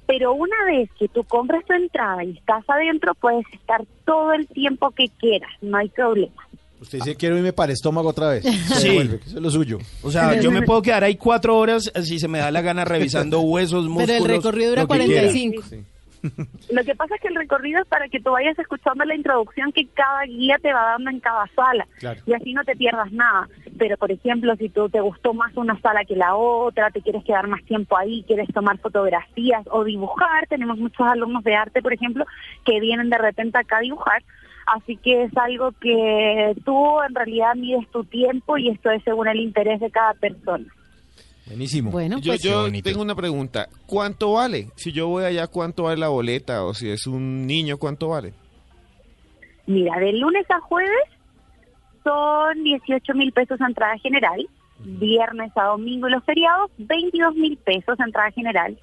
pero 0.06 0.32
una 0.34 0.56
vez 0.66 0.90
que 0.98 1.08
tú 1.08 1.22
compras 1.24 1.64
tu 1.66 1.72
entrada 1.72 2.24
y 2.24 2.32
estás 2.32 2.64
adentro, 2.68 3.14
puedes 3.14 3.44
estar 3.52 3.84
todo 4.04 4.32
el 4.32 4.46
tiempo 4.48 4.90
que 4.90 5.08
quieras, 5.18 5.50
no 5.62 5.78
hay 5.78 5.88
problema. 5.88 6.45
Usted 6.80 6.98
dice, 6.98 7.16
quiero 7.16 7.36
irme 7.38 7.52
para 7.52 7.66
el 7.70 7.74
estómago 7.74 8.10
otra 8.10 8.28
vez. 8.30 8.44
Se 8.68 8.74
Sí. 8.80 8.88
devuelve, 8.90 9.16
eso 9.26 9.36
es 9.36 9.42
lo 9.42 9.50
suyo. 9.50 9.78
O 10.02 10.10
sea, 10.10 10.38
yo 10.40 10.50
me 10.50 10.62
puedo 10.62 10.82
quedar 10.82 11.04
ahí 11.04 11.16
cuatro 11.16 11.56
horas 11.58 11.90
eh, 11.94 12.02
si 12.02 12.18
se 12.18 12.28
me 12.28 12.38
da 12.38 12.50
la 12.50 12.60
gana 12.60 12.84
revisando 12.86 13.40
huesos, 13.40 13.86
músculos. 13.88 14.06
Pero 14.06 14.24
el 14.24 14.30
recorrido 14.30 14.70
dura 14.70 14.82
lo 14.82 14.88
que 14.88 14.98
quiera. 15.04 15.22
45. 15.22 15.62
Lo 16.70 16.82
que 16.82 16.94
pasa 16.96 17.14
es 17.14 17.20
que 17.20 17.28
el 17.28 17.36
recorrido 17.36 17.80
es 17.80 17.86
para 17.86 18.08
que 18.08 18.18
tú 18.18 18.32
vayas 18.32 18.58
escuchando 18.58 19.04
la 19.04 19.14
introducción 19.14 19.70
que 19.70 19.86
cada 19.94 20.24
guía 20.24 20.56
te 20.60 20.72
va 20.72 20.82
dando 20.92 21.10
en 21.10 21.20
cada 21.20 21.46
sala 21.54 21.86
Claro. 22.00 22.20
y 22.26 22.32
así 22.32 22.52
no 22.52 22.64
te 22.64 22.74
pierdas 22.74 23.12
nada. 23.12 23.48
Pero, 23.78 23.96
por 23.96 24.10
ejemplo, 24.10 24.56
si 24.56 24.68
tú 24.68 24.88
te 24.88 25.00
gustó 25.00 25.34
más 25.34 25.56
una 25.56 25.78
sala 25.80 26.04
que 26.04 26.16
la 26.16 26.34
otra, 26.34 26.90
te 26.90 27.00
quieres 27.00 27.22
quedar 27.24 27.46
más 27.46 27.62
tiempo 27.64 27.96
ahí, 27.96 28.24
quieres 28.26 28.48
tomar 28.52 28.76
fotografías 28.78 29.64
o 29.70 29.84
dibujar, 29.84 30.48
tenemos 30.48 30.78
muchos 30.78 31.06
alumnos 31.06 31.44
de 31.44 31.54
arte, 31.54 31.80
por 31.80 31.92
ejemplo, 31.92 32.24
que 32.64 32.80
vienen 32.80 33.08
de 33.08 33.18
repente 33.18 33.58
acá 33.58 33.76
a 33.78 33.82
dibujar. 33.82 34.22
Así 34.66 34.96
que 34.96 35.24
es 35.24 35.36
algo 35.36 35.70
que 35.80 36.54
tú 36.64 37.00
en 37.08 37.14
realidad 37.14 37.54
mides 37.54 37.88
tu 37.92 38.04
tiempo 38.04 38.58
y 38.58 38.70
esto 38.70 38.90
es 38.90 39.02
según 39.04 39.28
el 39.28 39.40
interés 39.40 39.80
de 39.80 39.90
cada 39.90 40.14
persona. 40.14 40.66
Buenísimo. 41.46 41.92
Bueno, 41.92 42.18
Yo, 42.18 42.32
pues 42.32 42.42
yo 42.42 42.68
tengo 42.82 43.02
una 43.02 43.14
pregunta. 43.14 43.68
¿Cuánto 43.86 44.32
vale? 44.32 44.66
Si 44.74 44.90
yo 44.90 45.06
voy 45.06 45.24
allá, 45.24 45.46
¿cuánto 45.46 45.84
vale 45.84 45.98
la 45.98 46.08
boleta? 46.08 46.64
O 46.64 46.74
si 46.74 46.90
es 46.90 47.06
un 47.06 47.46
niño, 47.46 47.78
¿cuánto 47.78 48.08
vale? 48.08 48.34
Mira, 49.66 49.98
de 49.98 50.12
lunes 50.12 50.44
a 50.50 50.60
jueves 50.60 50.90
son 52.02 52.64
18 52.64 53.14
mil 53.14 53.32
pesos 53.32 53.60
entrada 53.60 53.96
general, 53.98 54.48
viernes 54.80 55.52
a 55.56 55.64
domingo 55.64 56.08
y 56.08 56.12
los 56.12 56.24
feriados 56.24 56.70
22 56.78 57.34
mil 57.36 57.56
pesos 57.58 57.98
entrada 58.00 58.30
general 58.32 58.76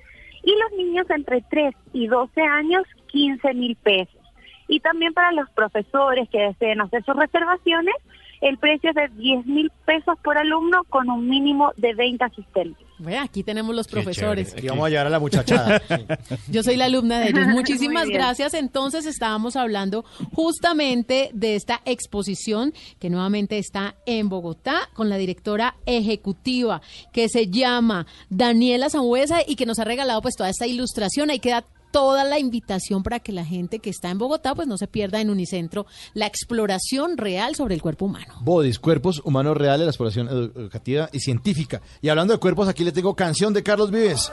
y 0.44 0.52
los 0.52 0.72
niños 0.78 1.10
entre 1.10 1.42
3 1.50 1.74
y 1.94 2.08
12 2.08 2.42
años 2.42 2.84
15 3.08 3.54
mil 3.54 3.76
pesos. 3.78 4.23
Y 4.68 4.80
también 4.80 5.14
para 5.14 5.32
los 5.32 5.50
profesores 5.52 6.30
que 6.30 6.40
deseen 6.40 6.82
hacer 6.82 7.04
sus 7.04 7.16
reservaciones, 7.16 7.96
el 8.44 8.58
precio 8.58 8.90
es 8.90 8.96
de 8.96 9.08
10 9.08 9.46
mil 9.46 9.72
pesos 9.86 10.16
por 10.22 10.38
alumno 10.38 10.84
con 10.90 11.10
un 11.10 11.30
mínimo 11.30 11.72
de 11.78 11.94
20 11.94 12.26
asistentes. 12.26 12.86
Ve, 13.00 13.18
aquí 13.18 13.42
tenemos 13.42 13.74
los 13.74 13.88
profesores. 13.88 14.54
Aquí 14.54 14.68
vamos 14.68 14.86
a 14.86 14.90
llevar 14.90 15.08
a 15.08 15.10
la 15.10 15.20
muchachada. 15.20 15.82
Yo 16.50 16.62
soy 16.62 16.76
la 16.76 16.86
alumna 16.86 17.20
de 17.20 17.30
ellos. 17.30 17.48
Muchísimas 17.54 18.08
gracias. 18.08 18.54
Entonces 18.54 19.06
estábamos 19.06 19.56
hablando 19.56 20.04
justamente 20.34 21.30
de 21.34 21.56
esta 21.56 21.82
exposición 21.86 22.74
que 23.00 23.10
nuevamente 23.10 23.58
está 23.58 23.96
en 24.06 24.28
Bogotá 24.28 24.90
con 24.94 25.10
la 25.10 25.18
directora 25.18 25.76
ejecutiva 25.86 26.82
que 27.14 27.30
se 27.30 27.48
llama 27.48 28.06
Daniela 28.30 28.90
Zambuesa 28.90 29.40
y 29.46 29.56
que 29.56 29.66
nos 29.66 29.80
ha 29.80 29.86
regalado 29.86 30.22
pues 30.22 30.36
toda 30.36 30.50
esta 30.50 30.68
ilustración. 30.68 31.30
Ahí 31.30 31.40
queda 31.40 31.64
toda 31.94 32.26
la 32.26 32.40
invitación 32.40 33.04
para 33.04 33.20
que 33.22 33.32
la 33.32 33.46
gente 33.46 33.80
que 33.80 33.90
está 33.90 34.10
en 34.10 34.18
Bogotá 34.18 34.54
pues 34.56 34.68
no 34.68 34.78
se 34.78 34.88
pierda 34.88 35.22
en 35.22 35.30
Unicentro 35.30 35.86
la 36.14 36.26
exploración 36.26 37.16
real 37.18 37.56
sobre 37.56 37.76
el 37.76 37.82
cuerpo 37.82 38.06
humano. 38.08 38.34
Bodys, 38.42 38.80
cuerpos 38.80 39.22
humanos 39.24 39.56
reales, 39.56 39.86
la 39.86 39.92
exploración 39.92 40.28
edu- 40.28 40.52
educativa 40.58 41.10
y 41.14 41.20
científica. 41.20 41.82
Y 42.02 42.10
hablando 42.10 42.34
de 42.34 42.40
cuerpos, 42.40 42.68
aquí 42.68 42.84
le 42.84 42.92
tengo 42.92 43.16
canción 43.16 43.54
de 43.54 43.64
Carlos 43.64 43.92
Vives. 43.92 44.32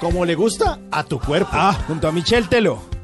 Como 0.00 0.24
le 0.24 0.34
gusta 0.36 0.78
a 0.90 1.04
tu 1.04 1.18
cuerpo. 1.20 1.50
Ah, 1.52 1.84
junto 1.86 2.08
a 2.08 2.12
Michelle 2.12 2.46
Telo. 2.48 2.99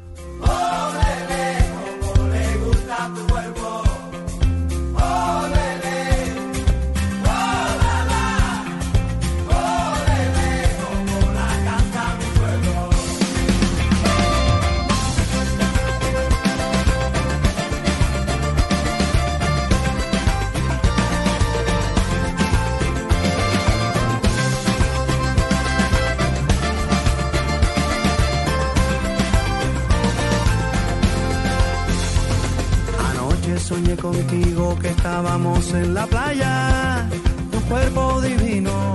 Que 34.81 34.89
estábamos 34.89 35.73
en 35.73 35.93
la 35.93 36.05
playa, 36.05 37.07
tu 37.51 37.59
cuerpo 37.61 38.21
divino 38.21 38.93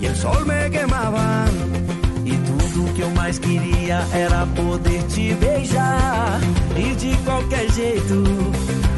e 0.00 0.08
o 0.08 0.14
sol 0.14 0.44
me 0.44 0.70
quemava. 0.70 1.44
E 2.24 2.36
tudo 2.46 2.92
que 2.94 3.02
eu 3.02 3.10
mais 3.10 3.38
queria 3.38 4.04
era 4.12 4.46
poder 4.54 5.02
te 5.04 5.34
beijar 5.34 6.40
e 6.76 6.94
de 6.94 7.16
qualquer 7.24 7.70
jeito 7.72 8.14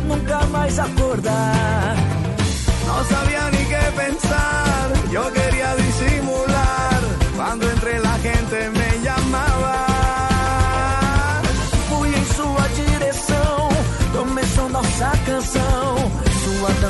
nunca 0.07 0.45
mais 0.47 0.79
acordar. 0.79 1.97
No 2.87 3.05
sabía 3.05 3.51
ni 3.51 3.65
qué 3.65 3.85
pensar, 3.97 4.93
yo 5.11 5.33
quería 5.33 5.75
disimular 5.77 6.44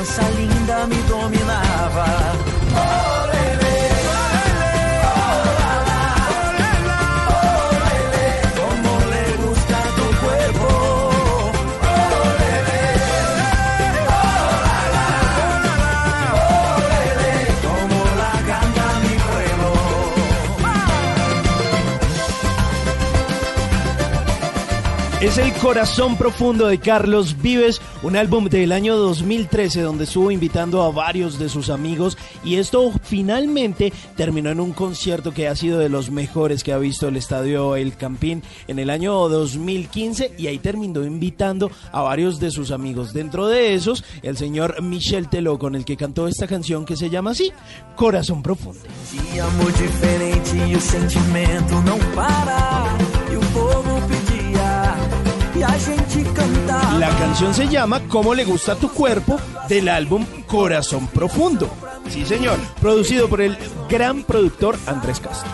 linda 0.03 0.87
me 0.87 1.01
dominava. 1.07 2.05
Es 25.25 25.39
el 25.39 25.53
corazón 25.53 26.17
profundo 26.17 26.67
de 26.67 26.77
Carlos 26.77 27.41
Vives, 27.41 27.81
un 28.05 28.15
álbum 28.15 28.45
del 28.45 28.71
año 28.71 28.95
2013 28.97 29.81
donde 29.81 30.03
estuvo 30.03 30.29
invitando 30.29 30.83
a 30.83 30.91
varios 30.91 31.39
de 31.39 31.49
sus 31.49 31.71
amigos 31.71 32.19
y 32.43 32.57
esto 32.57 32.91
finalmente 33.01 33.91
terminó 34.15 34.51
en 34.51 34.59
un 34.59 34.73
concierto 34.73 35.33
que 35.33 35.47
ha 35.47 35.55
sido 35.55 35.79
de 35.79 35.89
los 35.89 36.11
mejores 36.11 36.63
que 36.63 36.71
ha 36.71 36.77
visto 36.77 37.07
el 37.07 37.17
estadio 37.17 37.75
El 37.75 37.97
Campín 37.97 38.43
en 38.67 38.77
el 38.77 38.91
año 38.91 39.27
2015 39.27 40.35
y 40.37 40.45
ahí 40.45 40.59
terminó 40.59 41.03
invitando 41.03 41.71
a 41.91 42.03
varios 42.03 42.39
de 42.39 42.51
sus 42.51 42.69
amigos. 42.69 43.11
Dentro 43.11 43.47
de 43.47 43.73
esos, 43.73 44.03
el 44.21 44.37
señor 44.37 44.83
Michel 44.83 45.27
Teló 45.27 45.57
con 45.57 45.73
el 45.73 45.83
que 45.83 45.97
cantó 45.97 46.27
esta 46.27 46.45
canción 46.45 46.85
que 46.85 46.97
se 46.97 47.09
llama 47.09 47.31
así, 47.31 47.51
Corazón 47.95 48.43
Profundo. 48.43 48.81
De 49.33 49.41
amor 49.41 49.73
diferente 49.73 50.57
e 50.71 50.75
o 50.75 50.79
sentimento 50.79 51.81
não 51.81 51.97
para. 52.13 52.85
E 53.31 53.94
La 56.99 57.09
canción 57.19 57.53
se 57.53 57.67
llama 57.67 58.01
¿Cómo 58.07 58.33
le 58.33 58.45
gusta 58.45 58.75
tu 58.75 58.89
cuerpo? 58.89 59.37
del 59.67 59.89
álbum 59.89 60.25
Corazón 60.47 61.07
Profundo. 61.07 61.69
Sí, 62.07 62.25
señor. 62.25 62.57
Producido 62.79 63.27
por 63.27 63.41
el 63.41 63.57
gran 63.89 64.23
productor 64.23 64.77
Andrés 64.85 65.19
Castro. 65.19 65.49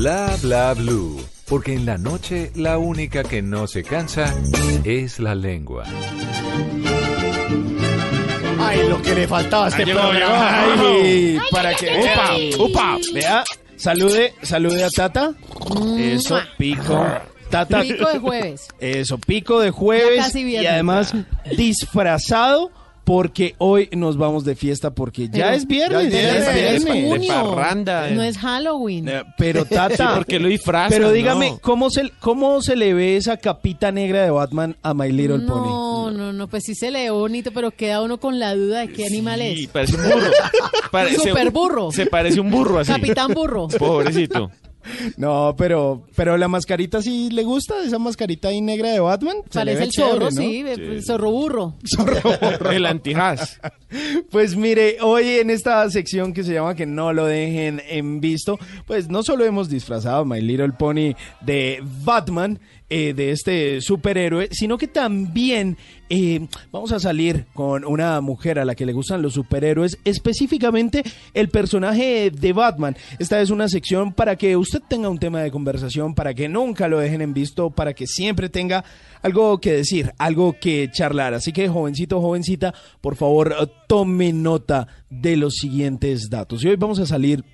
Bla 0.00 0.34
bla 0.40 0.72
blue. 0.72 1.20
Porque 1.46 1.74
en 1.74 1.84
la 1.84 1.98
noche 1.98 2.50
la 2.54 2.78
única 2.78 3.22
que 3.22 3.42
no 3.42 3.66
se 3.66 3.82
cansa 3.82 4.34
es 4.82 5.18
la 5.18 5.34
lengua. 5.34 5.84
Ay, 8.58 8.88
lo 8.88 9.02
que 9.02 9.14
le 9.14 9.28
faltaba 9.28 9.66
a 9.66 9.68
este 9.68 9.82
Ay, 9.82 9.92
programa. 9.92 10.66
llegó. 10.74 10.88
Ay, 10.88 11.38
Ay, 11.38 11.38
para 11.50 11.74
que 11.74 12.00
upa, 12.00 12.64
upa, 12.64 12.98
vea, 13.12 13.44
salude, 13.76 14.32
salude 14.40 14.84
a 14.84 14.88
Tata. 14.88 15.34
Eso, 15.98 16.40
pico. 16.56 17.06
Tata. 17.50 17.82
Pico 17.82 18.08
de 18.08 18.18
jueves. 18.20 18.68
Eso, 18.78 19.18
pico 19.18 19.60
de 19.60 19.70
jueves 19.70 20.16
Ya 20.16 20.22
casi 20.22 20.48
y 20.48 20.64
además 20.66 21.12
disfrazado 21.58 22.70
porque 23.10 23.56
hoy 23.58 23.88
nos 23.90 24.16
vamos 24.16 24.44
de 24.44 24.54
fiesta 24.54 24.92
porque 24.94 25.26
ya 25.28 25.46
Pero- 25.46 25.50
es 25.56 25.66
viernes, 25.66 26.12
ya 26.12 26.36
es 26.38 26.46
es 26.76 26.84
viernes. 26.84 27.08
junio. 27.08 27.56
No 28.14 28.22
es 28.22 28.38
Halloween. 28.38 29.08
Eh, 29.08 29.22
Pero 29.36 29.64
Tata, 29.64 29.96
Sí, 29.96 30.02
porque 30.14 30.38
lo 30.38 30.46
disfrazan, 30.46 30.90
Pero 30.90 31.10
dígame, 31.10 31.50
¿no? 31.50 31.58
¿cómo 31.58 31.90
se 31.90 32.12
cómo 32.20 32.62
se 32.62 32.76
le 32.76 32.94
ve 32.94 33.16
esa 33.16 33.36
capita 33.36 33.90
negra 33.90 34.22
de 34.22 34.30
Batman 34.30 34.76
a 34.82 34.94
My 34.94 35.10
Little 35.10 35.40
Pony? 35.40 35.66
No, 35.70 36.10
no, 36.12 36.32
no, 36.32 36.46
pues 36.46 36.62
sí 36.64 36.76
se 36.76 36.92
lee 36.92 37.08
bonito, 37.08 37.50
pero 37.52 37.72
queda 37.72 38.00
uno 38.00 38.20
con 38.20 38.38
la 38.38 38.54
duda 38.54 38.82
de 38.82 38.92
qué 38.92 39.06
animal 39.06 39.40
Sí, 39.40 39.64
es. 39.64 39.66
parece 39.70 39.96
un 39.96 40.02
burro. 40.04 40.30
Parece- 40.92 41.28
Super 41.28 41.50
burro. 41.50 41.90
Se 41.90 42.06
parece 42.06 42.38
un 42.38 42.48
burro 42.52 42.78
así. 42.78 42.92
Capitán 42.92 43.32
burro. 43.34 43.66
Pobrecito. 43.76 44.52
No, 45.16 45.54
pero 45.56 46.06
pero 46.14 46.36
la 46.36 46.48
mascarita 46.48 47.02
sí 47.02 47.30
le 47.30 47.44
gusta, 47.44 47.82
esa 47.84 47.98
mascarita 47.98 48.48
ahí 48.48 48.60
negra 48.60 48.90
de 48.90 49.00
Batman. 49.00 49.36
Parece 49.52 49.84
el 49.84 49.90
chévere, 49.90 50.12
zorro, 50.12 50.24
¿no? 50.24 50.30
sí, 50.30 50.64
el 50.66 51.04
zorro 51.04 51.30
burro. 51.30 51.74
El 52.70 52.86
antijaz. 52.86 53.60
Pues 54.30 54.56
mire, 54.56 54.98
hoy 55.00 55.40
en 55.40 55.50
esta 55.50 55.88
sección 55.90 56.32
que 56.32 56.44
se 56.44 56.54
llama 56.54 56.74
Que 56.74 56.86
no 56.86 57.12
lo 57.12 57.26
dejen 57.26 57.82
en 57.88 58.20
visto, 58.20 58.58
pues 58.86 59.08
no 59.08 59.22
solo 59.22 59.44
hemos 59.44 59.68
disfrazado 59.68 60.22
a 60.22 60.24
My 60.24 60.40
Little 60.40 60.72
Pony 60.72 61.14
de 61.40 61.82
Batman, 62.04 62.60
eh, 62.92 63.14
de 63.14 63.30
este 63.30 63.80
superhéroe, 63.80 64.48
sino 64.50 64.76
que 64.76 64.88
también 64.88 65.76
eh, 66.08 66.48
vamos 66.72 66.90
a 66.90 66.98
salir 66.98 67.46
con 67.54 67.84
una 67.84 68.20
mujer 68.20 68.58
a 68.58 68.64
la 68.64 68.74
que 68.74 68.84
le 68.84 68.92
gustan 68.92 69.22
los 69.22 69.34
superhéroes, 69.34 69.96
específicamente 70.04 71.04
el 71.32 71.50
personaje 71.50 72.32
de 72.32 72.52
Batman. 72.52 72.96
Esta 73.20 73.40
es 73.40 73.50
una 73.50 73.68
sección 73.68 74.12
para 74.12 74.34
que 74.34 74.56
usted 74.56 74.82
tenga 74.88 75.08
un 75.08 75.20
tema 75.20 75.40
de 75.40 75.52
conversación, 75.52 76.16
para 76.16 76.34
que 76.34 76.48
nunca 76.48 76.88
lo 76.88 76.98
dejen 76.98 77.20
en 77.20 77.32
visto, 77.32 77.70
para 77.70 77.94
que 77.94 78.08
siempre 78.08 78.48
tenga 78.48 78.84
algo 79.22 79.60
que 79.60 79.72
decir, 79.72 80.12
algo 80.18 80.56
que 80.60 80.90
charlar. 80.90 81.32
Así 81.34 81.52
que 81.52 81.68
jovencito, 81.68 82.20
jovencita, 82.20 82.74
por 83.00 83.14
favor, 83.14 83.54
tome 83.86 84.32
nota 84.32 84.88
de 85.08 85.36
los 85.36 85.54
siguientes 85.54 86.28
datos. 86.28 86.64
Y 86.64 86.68
hoy 86.70 86.76
vamos 86.76 86.98
a 86.98 87.06
salir 87.06 87.44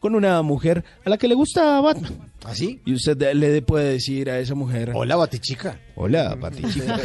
con 0.00 0.14
una 0.14 0.42
mujer 0.42 0.84
a 1.06 1.08
la 1.08 1.16
que 1.16 1.28
le 1.28 1.34
gusta 1.34 1.80
Batman. 1.80 2.31
¿Así? 2.44 2.80
Y 2.84 2.94
usted 2.94 3.34
le 3.34 3.62
puede 3.62 3.92
decir 3.92 4.30
a 4.30 4.38
esa 4.38 4.54
mujer... 4.54 4.92
Hola, 4.94 5.16
Batichica. 5.16 5.80
Hola, 5.94 6.34
Batichica. 6.40 7.00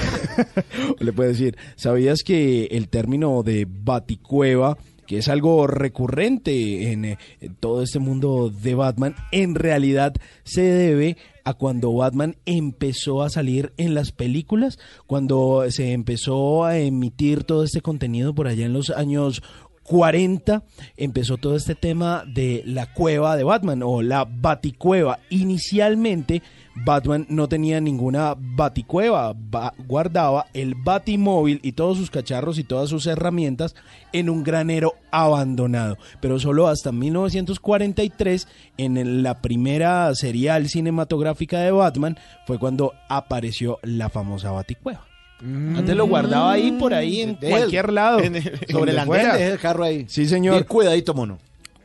Le 1.00 1.14
puede 1.14 1.30
decir, 1.30 1.58
¿sabías 1.76 2.24
que 2.24 2.66
el 2.72 2.90
término 2.90 3.44
de 3.44 3.68
Baticueva 3.70 4.78
que 5.08 5.20
es 5.20 5.30
algo 5.30 5.68
recurrente 5.68 6.92
en, 6.92 7.06
eh, 7.06 7.18
en 7.40 7.56
todo 7.56 7.82
este 7.82 7.98
mundo 7.98 8.50
de 8.50 8.76
Batman, 8.76 9.16
en 9.32 9.56
realidad 9.56 10.14
se 10.44 10.62
debe 10.62 11.16
a 11.46 11.54
cuando 11.54 11.94
Batman 11.94 12.36
empezó 12.46 13.24
a 13.24 13.30
salir 13.30 13.72
en 13.78 13.94
las 13.94 14.12
películas, 14.12 14.78
cuando 15.06 15.64
se 15.70 15.94
empezó 15.94 16.66
a 16.66 16.78
emitir 16.78 17.46
todo 17.46 17.64
este 17.64 17.80
contenido 17.80 18.36
por 18.36 18.50
allá 18.50 18.66
en 18.66 18.74
los 18.74 18.90
años 18.90 19.42
40 19.88 20.64
empezó 20.98 21.38
todo 21.38 21.56
este 21.56 21.74
tema 21.74 22.24
de 22.28 22.62
la 22.66 22.94
cueva 22.94 23.38
de 23.38 23.46
Batman 23.46 23.82
o 23.84 24.02
la 24.02 24.26
baticueva. 24.26 25.20
Inicialmente 25.30 26.42
Batman 26.86 27.26
no 27.30 27.48
tenía 27.48 27.80
ninguna 27.82 28.36
baticueva, 28.38 29.34
ba- 29.34 29.74
guardaba 29.88 30.46
el 30.54 30.76
batimóvil 30.76 31.60
y 31.64 31.72
todos 31.72 31.98
sus 31.98 32.12
cacharros 32.12 32.60
y 32.60 32.66
todas 32.66 32.90
sus 32.90 33.08
herramientas 33.08 33.76
en 34.12 34.30
un 34.30 34.44
granero 34.44 34.94
abandonado. 35.10 35.98
Pero 36.22 36.38
solo 36.38 36.68
hasta 36.68 36.92
1943, 36.92 38.48
en 38.78 39.24
la 39.24 39.42
primera 39.42 40.14
serial 40.16 40.68
cinematográfica 40.68 41.62
de 41.62 41.72
Batman, 41.72 42.18
fue 42.46 42.60
cuando 42.60 42.94
apareció 43.10 43.80
la 43.84 44.10
famosa 44.10 44.52
baticueva. 44.52 45.07
Antes 45.40 45.96
lo 45.96 46.08
guardaba 46.08 46.54
ahí 46.54 46.72
por 46.74 46.94
ahí 46.94 47.22
en 47.22 47.36
cualquier 47.36 47.94
lado. 47.94 48.20
en 48.22 48.36
el- 48.38 48.60
sobre 48.72 48.92
el 48.92 49.00
andén, 49.00 49.30
el 49.40 49.60
carro 49.60 49.84
ahí. 49.84 50.06
Sí, 50.08 50.28
señor. 50.28 50.56
Bien 50.56 50.64
cuidadito, 50.66 51.14
mono. 51.14 51.38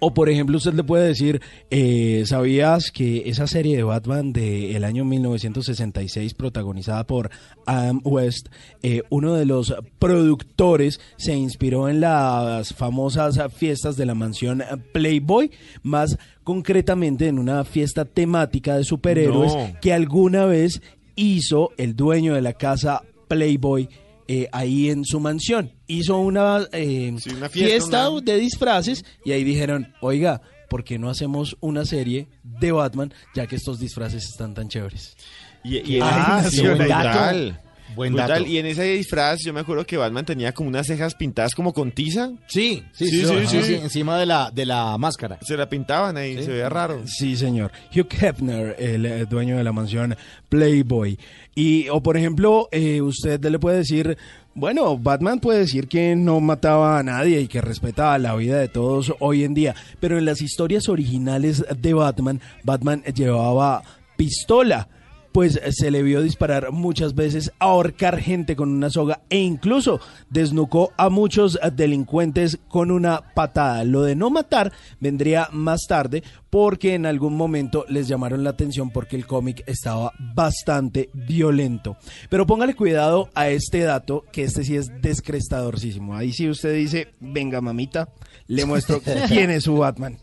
O 0.04 0.12
por 0.12 0.28
ejemplo, 0.28 0.56
usted 0.56 0.74
le 0.74 0.82
puede 0.82 1.06
decir, 1.06 1.40
eh, 1.70 2.24
¿sabías 2.26 2.90
que 2.90 3.22
esa 3.26 3.46
serie 3.46 3.76
de 3.76 3.84
Batman 3.84 4.32
del 4.32 4.82
año 4.82 5.04
1966, 5.04 6.34
protagonizada 6.34 7.06
por 7.06 7.30
Adam 7.66 8.00
West, 8.02 8.48
eh, 8.82 9.02
uno 9.10 9.34
de 9.34 9.44
los 9.46 9.72
productores 10.00 10.98
se 11.18 11.34
inspiró 11.36 11.88
en 11.88 12.00
las 12.00 12.74
famosas 12.74 13.38
fiestas 13.54 13.96
de 13.96 14.06
la 14.06 14.16
mansión 14.16 14.64
Playboy, 14.92 15.52
más 15.84 16.18
concretamente 16.42 17.28
en 17.28 17.38
una 17.38 17.62
fiesta 17.62 18.04
temática 18.04 18.76
de 18.76 18.82
superhéroes 18.82 19.54
No. 19.54 19.70
que 19.80 19.92
alguna 19.92 20.46
vez 20.46 20.82
hizo 21.14 21.70
el 21.76 21.94
dueño 21.94 22.34
de 22.34 22.42
la 22.42 22.54
casa 22.54 23.02
Playboy 23.36 23.88
eh, 24.28 24.48
ahí 24.52 24.90
en 24.90 25.04
su 25.04 25.18
mansión. 25.20 25.72
Hizo 25.86 26.18
una, 26.18 26.66
eh, 26.72 27.08
una 27.10 27.48
fiesta, 27.48 27.48
fiesta, 27.50 28.10
una- 28.10 28.20
de 28.22 28.36
disfraces 28.38 29.04
y 29.24 29.32
ahí 29.32 29.42
dijeron, 29.44 29.92
oiga, 30.00 30.40
¿por 30.68 30.84
qué 30.84 30.98
no 30.98 31.08
hacemos 31.10 31.56
una 31.60 31.84
serie 31.84 32.28
de 32.42 32.72
Batman 32.72 33.12
ya 33.34 33.46
que 33.46 33.56
estos 33.56 33.78
disfraces 33.80 34.24
están 34.24 34.54
tan 34.54 34.68
chéveres? 34.68 35.16
Y, 35.64 35.98
Ah, 36.00 36.44
sí, 36.50 36.60
buen 36.60 36.78
brutal. 36.78 37.48
dato. 37.50 37.58
Buen 37.94 38.14
Brutal. 38.14 38.28
dato. 38.40 38.50
Y 38.50 38.56
en 38.56 38.64
ese 38.66 38.84
disfraz, 38.84 39.40
yo 39.44 39.52
me 39.52 39.60
acuerdo 39.60 39.84
que 39.84 39.98
Batman 39.98 40.24
tenía 40.24 40.52
como 40.52 40.70
unas 40.70 40.86
cejas 40.86 41.14
pintadas 41.14 41.54
como 41.54 41.74
con 41.74 41.92
tiza. 41.92 42.30
Sí, 42.48 42.82
sí, 42.94 43.06
sí, 43.06 43.18
sí, 43.20 43.26
sí, 43.26 43.34
sí, 43.46 43.46
sí. 43.46 43.62
sí, 43.64 43.74
encima 43.74 44.18
de 44.18 44.24
la, 44.24 44.50
de 44.50 44.64
la 44.64 44.96
máscara. 44.96 45.38
Se 45.42 45.58
la 45.58 45.68
pintaban 45.68 46.16
ahí, 46.16 46.42
se 46.42 46.50
veía 46.52 46.70
raro. 46.70 47.02
Sí, 47.06 47.36
señor. 47.36 47.70
Hugh 47.94 48.08
Hefner, 48.18 48.76
el 48.78 49.04
eh, 49.04 49.26
dueño 49.26 49.58
de 49.58 49.64
la 49.64 49.72
mansión 49.72 50.16
Playboy. 50.48 51.18
Y, 51.54 51.88
o 51.90 52.02
por 52.02 52.16
ejemplo, 52.16 52.68
eh, 52.72 53.02
usted 53.02 53.44
le 53.44 53.58
puede 53.58 53.78
decir, 53.78 54.16
bueno, 54.54 54.96
Batman 54.96 55.40
puede 55.40 55.60
decir 55.60 55.86
que 55.86 56.16
no 56.16 56.40
mataba 56.40 56.98
a 56.98 57.02
nadie 57.02 57.40
y 57.40 57.48
que 57.48 57.60
respetaba 57.60 58.18
la 58.18 58.34
vida 58.34 58.58
de 58.58 58.68
todos 58.68 59.12
hoy 59.18 59.44
en 59.44 59.54
día, 59.54 59.74
pero 60.00 60.18
en 60.18 60.24
las 60.24 60.40
historias 60.40 60.88
originales 60.88 61.64
de 61.78 61.94
Batman, 61.94 62.40
Batman 62.64 63.02
llevaba 63.14 63.82
pistola. 64.16 64.88
Pues 65.32 65.56
eh, 65.56 65.72
se 65.72 65.90
le 65.90 66.02
vio 66.02 66.22
disparar 66.22 66.72
muchas 66.72 67.14
veces, 67.14 67.52
ahorcar 67.58 68.20
gente 68.20 68.56
con 68.56 68.70
una 68.70 68.90
soga 68.90 69.20
e 69.30 69.38
incluso 69.38 70.00
desnucó 70.30 70.92
a 70.96 71.08
muchos 71.08 71.58
eh, 71.62 71.70
delincuentes 71.72 72.58
con 72.68 72.90
una 72.90 73.34
patada. 73.34 73.84
Lo 73.84 74.02
de 74.02 74.14
no 74.14 74.30
matar 74.30 74.72
vendría 75.00 75.48
más 75.52 75.86
tarde 75.88 76.22
porque 76.52 76.94
en 76.94 77.06
algún 77.06 77.34
momento 77.34 77.86
les 77.88 78.08
llamaron 78.08 78.44
la 78.44 78.50
atención 78.50 78.90
porque 78.90 79.16
el 79.16 79.26
cómic 79.26 79.64
estaba 79.66 80.12
bastante 80.18 81.08
violento. 81.14 81.96
Pero 82.28 82.46
póngale 82.46 82.74
cuidado 82.74 83.30
a 83.34 83.48
este 83.48 83.80
dato, 83.80 84.26
que 84.32 84.44
este 84.44 84.62
sí 84.62 84.76
es 84.76 84.90
descrestadorcísimo. 85.00 86.14
Ahí 86.14 86.32
sí 86.32 86.50
usted 86.50 86.74
dice, 86.74 87.08
venga 87.20 87.62
mamita, 87.62 88.10
le 88.48 88.66
muestro 88.66 89.00
quién 89.28 89.50
es 89.50 89.64
su 89.64 89.76
Batman. 89.76 90.18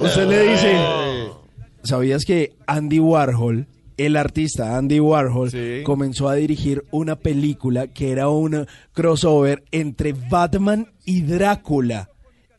Usted 0.00 0.26
le 0.26 0.50
dice, 0.50 0.78
¿sabías 1.82 2.24
que 2.24 2.54
Andy 2.66 2.98
Warhol, 2.98 3.66
el 3.96 4.16
artista 4.16 4.76
Andy 4.76 5.00
Warhol, 5.00 5.50
comenzó 5.84 6.28
a 6.28 6.34
dirigir 6.34 6.84
una 6.90 7.16
película 7.16 7.88
que 7.88 8.12
era 8.12 8.28
un 8.28 8.66
crossover 8.92 9.64
entre 9.70 10.12
Batman 10.12 10.92
y 11.04 11.22
Drácula? 11.22 12.10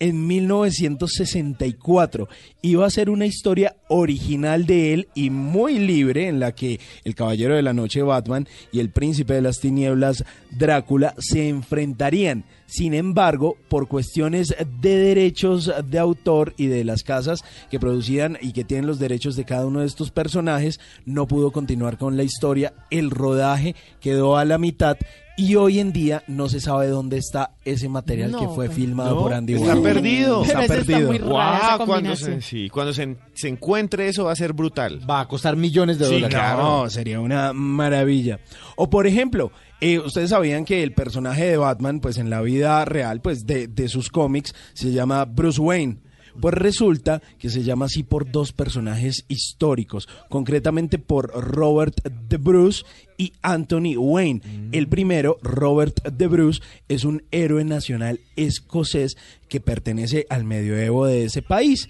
En 0.01 0.27
1964. 0.27 2.27
Iba 2.63 2.85
a 2.85 2.89
ser 2.89 3.09
una 3.11 3.27
historia 3.27 3.77
original 3.87 4.65
de 4.65 4.93
él 4.93 5.07
y 5.13 5.29
muy 5.29 5.77
libre 5.77 6.27
en 6.27 6.39
la 6.39 6.53
que 6.53 6.79
el 7.05 7.13
Caballero 7.13 7.55
de 7.55 7.61
la 7.61 7.73
Noche 7.73 8.01
Batman 8.01 8.47
y 8.71 8.79
el 8.79 8.89
Príncipe 8.89 9.35
de 9.35 9.43
las 9.43 9.59
Tinieblas 9.59 10.25
Drácula 10.49 11.13
se 11.19 11.47
enfrentarían. 11.47 12.45
Sin 12.65 12.95
embargo, 12.95 13.57
por 13.69 13.87
cuestiones 13.87 14.55
de 14.81 14.95
derechos 14.95 15.71
de 15.85 15.99
autor 15.99 16.55
y 16.57 16.67
de 16.67 16.83
las 16.83 17.03
casas 17.03 17.43
que 17.69 17.79
producían 17.79 18.39
y 18.41 18.53
que 18.53 18.63
tienen 18.63 18.87
los 18.87 18.97
derechos 18.97 19.35
de 19.35 19.45
cada 19.45 19.67
uno 19.67 19.81
de 19.81 19.87
estos 19.87 20.09
personajes, 20.09 20.79
no 21.05 21.27
pudo 21.27 21.51
continuar 21.51 21.99
con 21.99 22.17
la 22.17 22.23
historia. 22.23 22.73
El 22.89 23.11
rodaje 23.11 23.75
quedó 23.99 24.37
a 24.37 24.45
la 24.45 24.57
mitad 24.57 24.97
y 25.43 25.55
hoy 25.55 25.79
en 25.79 25.91
día 25.91 26.23
no 26.27 26.49
se 26.49 26.59
sabe 26.59 26.87
dónde 26.87 27.17
está 27.17 27.51
ese 27.65 27.89
material 27.89 28.31
No, 28.31 28.39
que 28.39 28.45
fue 28.47 28.65
pues. 28.67 28.75
filmado 28.77 29.15
No, 29.15 29.21
por 29.21 29.33
Andy 29.33 29.53
está 29.53 29.67
Warhol. 29.67 29.83
perdido. 29.83 30.43
Está 30.43 30.63
ese 30.65 30.73
está 30.73 30.85
perdido. 30.85 31.13
esa 31.13 31.25
Guau, 31.25 31.85
cuando 31.85 32.15
se- 32.15 32.41
sí, 32.41 32.69
cuando 32.69 32.93
se, 32.93 33.17
se 33.33 33.47
encuentre 33.47 34.07
eso 34.07 34.25
va 34.25 34.31
a 34.31 34.35
ser 34.35 34.53
brutal. 34.53 35.01
Va 35.09 35.21
a 35.21 35.27
costar 35.27 35.55
millones 35.55 35.97
de 35.99 36.05
Sí, 36.05 36.13
dólares. 36.13 36.35
claro, 36.35 36.89
sería 36.89 37.19
una 37.19 37.53
maravilla. 37.53 38.39
O 38.75 38.89
por 38.89 39.07
ejemplo, 39.07 39.51
eh, 39.79 39.99
ustedes 39.99 40.29
sabían 40.29 40.63
que 40.65 40.83
el 40.83 40.93
personaje 40.93 41.45
de 41.45 41.57
Batman, 41.57 41.99
pues 41.99 42.17
en 42.17 42.29
la 42.29 42.41
vida 42.41 42.85
real, 42.85 43.21
pues 43.21 43.45
de, 43.47 43.67
de 43.67 43.87
sus 43.87 44.09
cómics, 44.09 44.53
se 44.73 44.91
llama 44.91 45.25
Bruce 45.25 45.59
Wayne. 45.59 45.97
Pues 46.39 46.53
resulta 46.53 47.21
que 47.37 47.49
se 47.49 47.63
llama 47.63 47.85
así 47.85 48.03
por 48.03 48.31
dos 48.31 48.51
personajes 48.51 49.25
históricos, 49.27 50.07
concretamente 50.29 50.97
por 50.99 51.27
Robert 51.31 52.03
de 52.03 52.37
Bruce 52.37 52.83
y 53.17 53.33
Anthony 53.41 53.95
Wayne. 53.97 54.41
El 54.71 54.87
primero, 54.87 55.37
Robert 55.41 56.03
de 56.07 56.27
Bruce, 56.27 56.61
es 56.87 57.03
un 57.03 57.23
héroe 57.31 57.63
nacional 57.63 58.19
escocés 58.35 59.17
que 59.49 59.59
pertenece 59.59 60.25
al 60.29 60.43
medioevo 60.43 61.05
de 61.05 61.25
ese 61.25 61.41
país. 61.41 61.89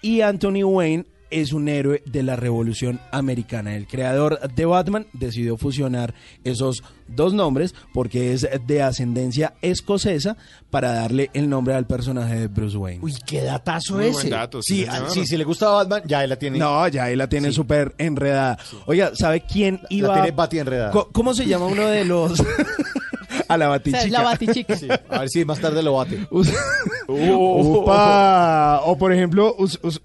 Y 0.00 0.22
Anthony 0.22 0.64
Wayne 0.64 1.06
es 1.32 1.52
un 1.52 1.68
héroe 1.68 2.02
de 2.06 2.22
la 2.22 2.36
Revolución 2.36 3.00
Americana. 3.10 3.74
El 3.74 3.86
creador 3.86 4.38
de 4.54 4.64
Batman 4.66 5.06
decidió 5.12 5.56
fusionar 5.56 6.14
esos 6.44 6.84
dos 7.08 7.34
nombres 7.34 7.74
porque 7.92 8.32
es 8.32 8.46
de 8.66 8.82
ascendencia 8.82 9.54
escocesa 9.62 10.36
para 10.70 10.92
darle 10.92 11.30
el 11.34 11.48
nombre 11.48 11.74
al 11.74 11.86
personaje 11.86 12.38
de 12.38 12.46
Bruce 12.48 12.76
Wayne. 12.76 13.00
Uy, 13.02 13.14
qué 13.26 13.42
datazo 13.42 13.94
Muy 13.96 14.04
ese. 14.06 14.12
buen 14.14 14.30
dato, 14.30 14.62
sí, 14.62 14.84
sí, 14.84 14.98
sí, 15.14 15.26
si 15.26 15.36
le 15.36 15.44
gusta 15.44 15.68
Batman, 15.68 16.02
ya 16.06 16.22
él 16.24 16.30
la 16.30 16.36
tiene. 16.36 16.58
No, 16.58 16.86
ya 16.88 17.04
ahí 17.04 17.16
la 17.16 17.28
tiene 17.28 17.48
Sí. 17.48 17.54
súper 17.54 17.94
enredada. 17.98 18.58
Oiga, 18.86 19.12
¿sabe 19.14 19.42
quién 19.42 19.80
La 19.82 19.86
iba? 19.90 20.14
tiene 20.14 20.30
Bati 20.30 20.58
enredada. 20.58 20.92
¿Cómo 21.12 21.34
se 21.34 21.46
llama 21.46 21.66
uno 21.66 21.86
de 21.86 22.04
los? 22.04 22.42
a 23.48 23.56
la 23.58 23.66
O 23.68 23.70
batichica. 23.70 23.98
sea, 23.98 24.06
es 24.06 24.12
la 24.12 24.22
batichica. 24.22 24.76
Sí, 24.76 24.88
a 25.08 25.18
ver 25.20 25.28
si 25.28 25.44
más 25.44 25.60
tarde 25.60 25.82
lo 25.82 25.94
bate. 25.94 26.26
Upa. 27.08 28.80
O 28.84 28.96
por 28.98 29.12
ejemplo, 29.12 29.56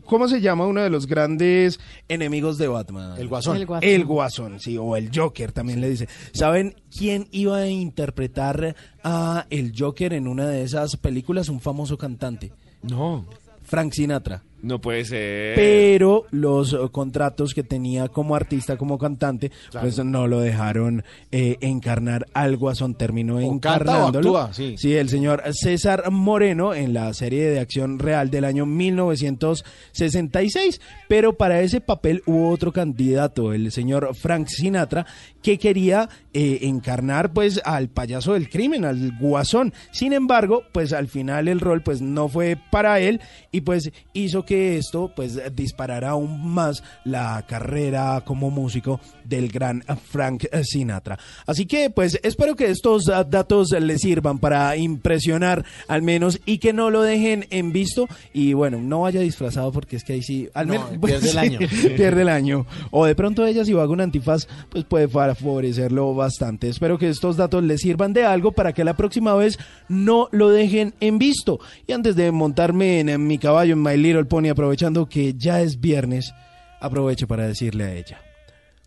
¿cómo 0.05 0.27
se 0.27 0.41
llama 0.41 0.65
uno 0.65 0.81
de 0.81 0.89
los 0.89 1.07
grandes 1.07 1.79
enemigos 2.07 2.57
de 2.57 2.67
Batman? 2.67 3.15
El 3.17 3.27
Guasón. 3.27 3.57
El 3.57 3.65
Guasón. 3.65 3.89
El 3.89 4.05
Guasón, 4.05 4.59
sí, 4.59 4.77
o 4.77 4.95
el 4.95 5.09
Joker 5.13 5.51
también 5.51 5.81
le 5.81 5.89
dice. 5.89 6.07
¿Saben 6.33 6.75
quién 6.95 7.27
iba 7.31 7.57
a 7.57 7.67
interpretar 7.67 8.75
a 9.03 9.45
el 9.49 9.73
Joker 9.77 10.13
en 10.13 10.27
una 10.27 10.47
de 10.47 10.63
esas 10.63 10.95
películas? 10.97 11.49
Un 11.49 11.59
famoso 11.59 11.97
cantante. 11.97 12.51
No. 12.83 13.25
Frank 13.63 13.93
Sinatra. 13.93 14.43
No 14.61 14.79
puede 14.81 15.05
ser. 15.05 15.55
Pero 15.55 16.25
los 16.31 16.75
contratos 16.91 17.53
que 17.53 17.63
tenía 17.63 18.07
como 18.07 18.35
artista, 18.35 18.75
como 18.77 18.97
cantante, 18.97 19.51
Claro. 19.69 19.85
pues 19.87 20.03
no 20.03 20.25
lo 20.27 20.39
dejaron 20.39 21.03
eh, 21.31 21.57
encarnar 21.61 22.25
al 22.33 22.57
Guasón. 22.57 22.95
Terminó 22.95 23.39
encarnándolo. 23.39 24.37
actúa, 24.39 24.53
sí. 24.53 24.75
el 24.95 25.09
señor 25.09 25.43
César 25.51 26.09
Moreno 26.11 26.73
en 26.73 26.93
la 26.93 27.13
serie 27.13 27.49
de 27.49 27.59
acción 27.59 27.99
real 27.99 28.29
del 28.31 28.45
año 28.45 28.65
1966. 28.65 30.81
Pero 31.07 31.37
para 31.37 31.61
ese 31.61 31.81
papel 31.81 32.23
hubo 32.25 32.49
otro 32.49 32.71
candidato, 32.73 33.53
el 33.53 33.71
señor 33.71 34.15
Frank 34.15 34.47
Sinatra, 34.47 35.05
que 35.47 35.57
quería 35.57 36.09
eh, 36.33 36.59
encarnar 36.63 37.31
pues 37.31 37.61
al 37.63 37.87
payaso 37.87 38.33
del 38.33 38.49
crimen, 38.49 38.83
al 38.83 39.13
Guasón. 39.17 39.73
Sin 39.91 40.11
embargo, 40.11 40.63
pues 40.73 40.91
al 40.91 41.07
final 41.07 41.47
el 41.47 41.61
rol 41.61 41.81
pues 41.83 42.01
no 42.01 42.27
fue 42.27 42.57
para 42.69 42.99
él 42.99 43.21
y 43.49 43.61
pues 43.61 43.89
hizo 44.11 44.43
que 44.43 44.77
esto 44.77 45.13
pues 45.15 45.39
disparara 45.55 46.09
aún 46.09 46.53
más 46.53 46.83
la 47.05 47.45
carrera 47.47 48.23
como 48.25 48.49
músico 48.51 48.99
del 49.23 49.47
gran 49.47 49.85
Frank 50.11 50.43
Sinatra. 50.63 51.17
Así 51.45 51.65
que 51.65 51.89
pues 51.91 52.19
espero 52.23 52.57
que 52.57 52.69
estos 52.69 53.05
datos 53.05 53.71
les 53.71 54.01
sirvan 54.01 54.39
para 54.39 54.75
impresionar 54.75 55.63
al 55.87 56.01
menos 56.01 56.41
y 56.45 56.57
que 56.57 56.73
no 56.73 56.89
lo 56.89 57.03
dejen 57.03 57.45
en 57.51 57.71
visto 57.71 58.09
y 58.33 58.51
bueno, 58.51 58.81
no 58.81 59.01
vaya 59.03 59.21
disfrazado 59.21 59.71
porque 59.71 59.95
es 59.95 60.03
que 60.03 60.11
ahí 60.11 60.23
sí 60.23 60.49
al 60.53 60.67
No, 60.67 60.73
menos 60.73 60.89
pierde 61.05 61.29
el 61.29 61.37
año. 61.37 61.59
pierde 61.95 62.21
el 62.23 62.29
año. 62.29 62.65
O 62.91 63.05
de 63.05 63.15
pronto 63.15 63.45
ella 63.45 63.63
si 63.63 63.71
va 63.71 63.87
con 63.87 64.01
antifaz, 64.01 64.45
pues 64.69 64.83
puede 64.83 65.07
favorecerlo 65.37 66.13
bastante. 66.13 66.69
Espero 66.69 66.97
que 66.97 67.09
estos 67.09 67.37
datos 67.37 67.63
les 67.63 67.81
sirvan 67.81 68.13
de 68.13 68.25
algo 68.25 68.51
para 68.51 68.73
que 68.73 68.83
la 68.83 68.95
próxima 68.95 69.33
vez 69.35 69.57
no 69.87 70.27
lo 70.31 70.49
dejen 70.49 70.93
en 70.99 71.17
visto. 71.17 71.59
Y 71.85 71.93
antes 71.93 72.15
de 72.15 72.31
montarme 72.31 72.99
en, 72.99 73.09
en 73.09 73.25
mi 73.25 73.37
caballo, 73.37 73.73
en 73.73 73.81
My 73.81 73.97
Little 73.97 74.25
Pony, 74.25 74.49
aprovechando 74.49 75.07
que 75.07 75.33
ya 75.33 75.61
es 75.61 75.79
viernes, 75.79 76.33
aprovecho 76.79 77.27
para 77.27 77.47
decirle 77.47 77.83
a 77.85 77.93
ella. 77.93 78.21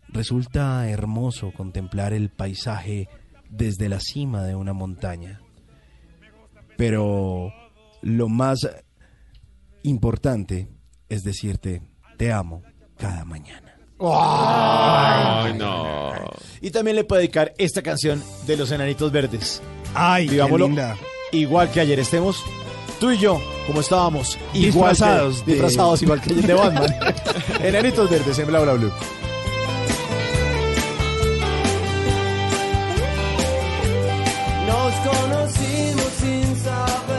Resulta 0.08 0.88
hermoso 0.88 1.52
contemplar 1.52 2.12
el 2.12 2.30
paisaje 2.30 3.08
desde 3.48 3.88
la 3.88 4.00
cima 4.00 4.44
de 4.44 4.54
una 4.54 4.72
montaña. 4.72 5.40
Pero 6.76 7.52
lo 8.02 8.28
más 8.28 8.58
importante 9.82 10.68
es 11.10 11.24
decirte, 11.24 11.82
te 12.16 12.32
amo 12.32 12.62
cada 12.96 13.24
mañana. 13.24 13.69
Ay, 14.02 15.54
no. 15.54 16.10
Y 16.60 16.70
también 16.70 16.96
le 16.96 17.04
puedo 17.04 17.20
dedicar 17.20 17.52
esta 17.58 17.82
canción 17.82 18.22
de 18.46 18.56
los 18.56 18.70
Enanitos 18.70 19.10
Verdes. 19.12 19.62
Ay, 19.94 20.26
qué 20.26 20.32
Vivámoslo 20.32 20.66
linda. 20.66 20.96
igual 21.32 21.70
que 21.70 21.80
ayer 21.80 21.98
estemos 22.00 22.42
tú 23.00 23.10
y 23.10 23.18
yo, 23.18 23.40
como 23.66 23.80
estábamos, 23.80 24.38
igual 24.52 24.90
que- 24.96 25.04
Disfrazados 25.04 25.46
de- 25.46 25.52
disfrazados 25.52 26.02
igual 26.02 26.20
que 26.20 26.32
ayer 26.32 26.46
de 26.46 26.54
Batman. 26.54 26.94
Enanitos 27.62 28.10
Verdes 28.10 28.38
en 28.38 28.46
Bla 28.46 28.60
Bla 28.60 28.74
Blue. 28.74 28.92
Nos 34.66 34.94
conocimos 35.08 36.10
sin 36.20 36.56
saber 36.64 37.09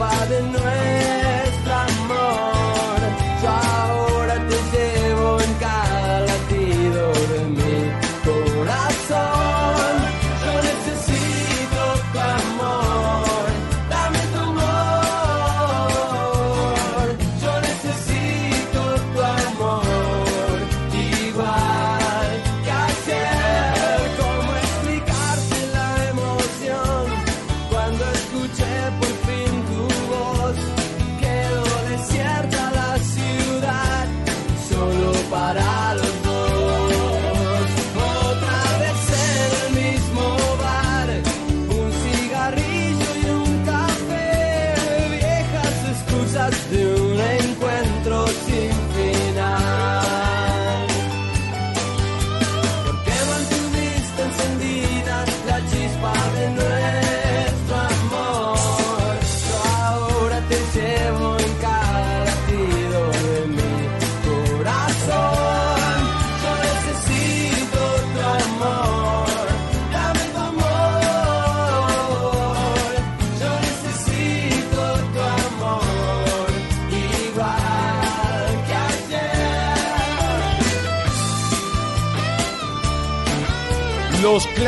la 0.00 0.08
chispa 0.08 0.26
de 0.26 0.42
nuestro 0.42 0.79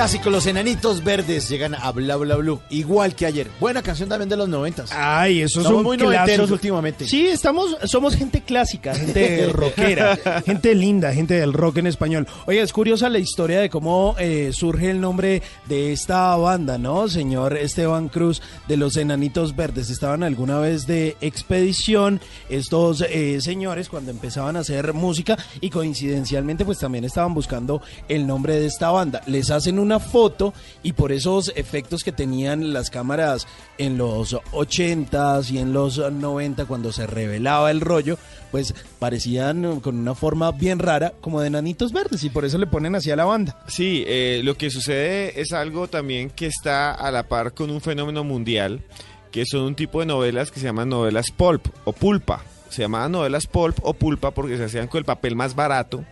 Los 0.03 0.11
clásicos, 0.11 0.33
los 0.33 0.47
enanitos 0.49 1.05
verdes 1.05 1.49
llegan 1.49 1.77
a 1.77 1.93
Bla 1.93 2.17
Bla 2.17 2.35
Blue, 2.35 2.61
igual 2.71 3.15
que 3.15 3.25
ayer. 3.25 3.47
Buena 3.61 3.83
canción 3.83 4.09
también 4.09 4.29
de 4.29 4.37
los 4.37 4.49
noventas. 4.49 4.91
Ay, 4.93 5.43
eso 5.43 5.61
es 5.61 5.67
un 5.69 5.85
muy 5.85 5.97
clásico. 5.97 6.13
noventeros 6.13 6.51
últimamente. 6.51 7.07
Sí, 7.07 7.29
estamos, 7.29 7.77
somos 7.85 8.17
gente 8.17 8.41
clásica, 8.41 8.97
gente 8.97 9.47
rockera, 9.53 10.19
gente 10.45 10.75
linda, 10.75 11.15
gente 11.15 11.35
del 11.35 11.53
rock 11.53 11.77
en 11.77 11.87
español. 11.87 12.27
Oiga, 12.47 12.65
es 12.65 12.73
curiosa 12.73 13.09
la 13.11 13.21
historia 13.21 13.61
de 13.61 13.71
cómo 13.71 14.17
eh, 14.19 14.51
surge 14.53 14.91
el 14.91 15.01
nombre 15.01 15.41
de 15.69 15.93
esta 15.93 16.35
banda, 16.35 16.79
¿no? 16.79 17.07
Señor 17.07 17.57
Esteban 17.57 18.09
Cruz 18.09 18.43
de 18.67 18.79
los 18.79 18.97
Enanitos 18.97 19.55
Verdes. 19.55 19.89
Estaban 19.89 20.25
alguna 20.25 20.59
vez 20.59 20.89
de 20.89 21.17
expedición 21.21 22.21
estos 22.49 23.03
eh, 23.03 23.41
señores 23.41 23.89
cuando 23.89 24.11
empezaban 24.11 24.57
a 24.57 24.61
hacer 24.61 24.95
música 24.95 25.39
y 25.61 25.71
coincidencialmente 25.71 26.65
pues 26.65 26.81
también 26.81 27.05
estaban 27.05 27.35
buscando 27.35 27.81
el 28.09 28.27
nombre 28.27 28.59
de 28.59 28.67
esta 28.67 28.91
banda. 28.91 29.23
Les 29.27 29.53
hacen 29.53 29.79
una 29.79 29.92
foto 30.01 30.53
y 30.83 30.93
por 30.93 31.13
esos 31.13 31.53
efectos 31.57 32.05
que 32.05 32.13
tenían 32.13 32.73
las 32.73 32.91
cámaras 32.91 33.47
en 33.79 33.99
los 33.99 34.35
80s 34.35 35.51
y 35.51 35.59
en 35.59 35.73
los 35.73 35.99
90 35.99 36.67
cuando 36.67 36.93
se 36.93 37.07
revelaba 37.07 37.71
el 37.71 37.81
rollo, 37.81 38.19
pues 38.51 38.75
parecían 38.99 39.81
con 39.81 39.99
una 39.99 40.15
forma 40.15 40.53
bien 40.53 40.79
rara 40.79 41.13
como 41.21 41.41
de 41.41 41.49
enanitos 41.49 41.93
verdes 41.93 42.25
y 42.25 42.31
por 42.31 42.45
eso 42.45 42.59
le 42.59 42.67
ponen 42.67 42.95
así 42.95 43.11
a 43.11 43.17
la 43.17 43.25
banda. 43.25 43.59
Sí, 43.67 44.05
eh, 44.07 44.41
lo 44.45 44.57
que 44.57 44.71
sucede 44.71 45.41
es 45.41 45.53
algo 45.53 45.89
también 45.89 46.31
que 46.31 46.47
está 46.47 46.93
a 46.93 47.11
la 47.11 47.29
par 47.29 47.55
con 47.55 47.71
un 47.71 47.81
fenómeno 47.81 48.25
mundial, 48.25 48.83
que 49.31 49.45
son 49.47 49.63
un 49.63 49.75
tipo 49.75 50.01
de 50.01 50.07
novelas 50.07 50.51
que 50.51 50.61
se 50.61 50.67
llaman 50.67 50.89
novelas 50.89 51.31
pulp 51.31 51.67
o 51.85 51.93
pulpa. 51.93 52.45
Se 52.69 52.83
llamaban 52.83 53.13
novelas 53.13 53.47
pulp 53.47 53.79
o 53.83 53.93
pulpa 53.93 54.31
porque 54.31 54.57
se 54.57 54.65
hacían 54.65 54.89
con 54.89 54.99
el 54.99 55.05
papel 55.05 55.37
más 55.37 55.55
barato 55.55 56.05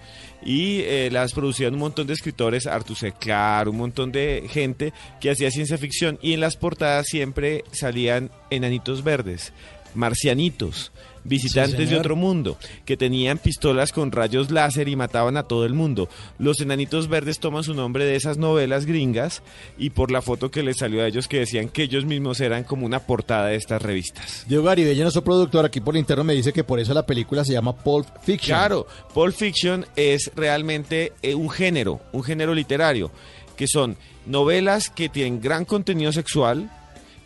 y 0.43 0.81
eh, 0.81 1.09
las 1.11 1.33
producían 1.33 1.75
un 1.75 1.81
montón 1.81 2.07
de 2.07 2.15
escritores, 2.15 2.67
Arthur 2.67 2.97
C. 2.97 3.13
Clarke, 3.13 3.71
un 3.71 3.77
montón 3.77 4.13
de 4.13 4.47
gente 4.49 4.93
que 5.21 5.31
hacía 5.31 5.51
ciencia 5.51 5.79
ficción 5.79 6.19
y 6.23 6.33
en 6.33 6.41
las 6.41 6.57
portadas 6.57 7.07
siempre 7.07 7.65
salían 7.73 8.31
enanitos 8.51 9.05
verdes, 9.05 9.53
marcianitos, 9.95 10.93
visitantes 11.25 11.91
de 11.91 11.97
otro 11.97 12.17
mundo, 12.17 12.57
que 12.85 12.97
tenían 12.97 13.39
pistolas 13.39 13.93
con 13.93 14.13
rayos 14.13 14.51
láser 14.51 14.89
y 14.89 14.97
mataban 14.97 15.37
a 15.37 15.45
todo 15.45 15.67
el 15.67 15.75
mundo. 15.75 16.09
Los 16.39 16.61
enanitos 16.61 17.09
verdes 17.09 17.39
toman 17.39 17.65
su 17.65 17.75
nombre 17.75 18.05
de 18.05 18.17
esas 18.17 18.39
novelas 18.39 18.87
gringas 18.87 19.43
y 19.79 19.91
por 19.91 20.11
la 20.11 20.23
foto 20.23 20.51
que 20.51 20.63
les 20.63 20.79
salió 20.79 21.03
a 21.03 21.07
ellos 21.07 21.29
que 21.29 21.41
decían 21.41 21.69
que 21.69 21.85
ellos 21.85 22.05
mismos 22.05 22.41
eran 22.41 22.65
como 22.65 22.87
una 22.87 23.01
portada 23.01 23.47
de 23.47 23.57
estas 23.57 23.83
revistas. 23.83 24.45
Diego 24.49 24.65
Garibello, 24.65 25.03
nuestro 25.03 25.25
productor, 25.25 25.65
aquí 25.65 25.81
por 25.81 25.97
interno 25.97 26.25
me 26.25 26.35
dice 26.35 26.53
que 26.53 26.65
por 26.65 26.81
eso 26.81 26.95
la 26.95 27.07
película 27.07 27.45
se 27.45 27.53
llama 27.53 27.77
Pulp 27.77 28.07
Fiction. 28.23 28.57
Claro, 28.57 28.87
Pulp 29.13 29.35
Fiction 29.35 29.87
es 29.97 30.31
realmente 30.35 31.13
eh, 31.23 31.35
un 31.35 31.51
género, 31.51 32.01
un 32.13 32.23
género 32.23 32.55
literario, 32.55 33.11
que 33.57 33.67
son 33.67 33.97
novelas 34.27 34.91
que 34.91 35.09
tienen 35.09 35.41
gran 35.41 35.65
contenido 35.65 36.13
sexual 36.13 36.71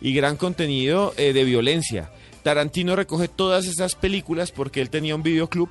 y 0.05 0.13
gran 0.13 0.37
contenido 0.37 1.15
eh, 1.17 1.33
de 1.33 1.43
violencia. 1.43 2.11
Tarantino 2.43 2.95
recoge 2.95 3.27
todas 3.27 3.65
esas 3.65 3.95
películas 3.95 4.51
porque 4.51 4.79
él 4.79 4.91
tenía 4.91 5.15
un 5.15 5.23
videoclub. 5.23 5.67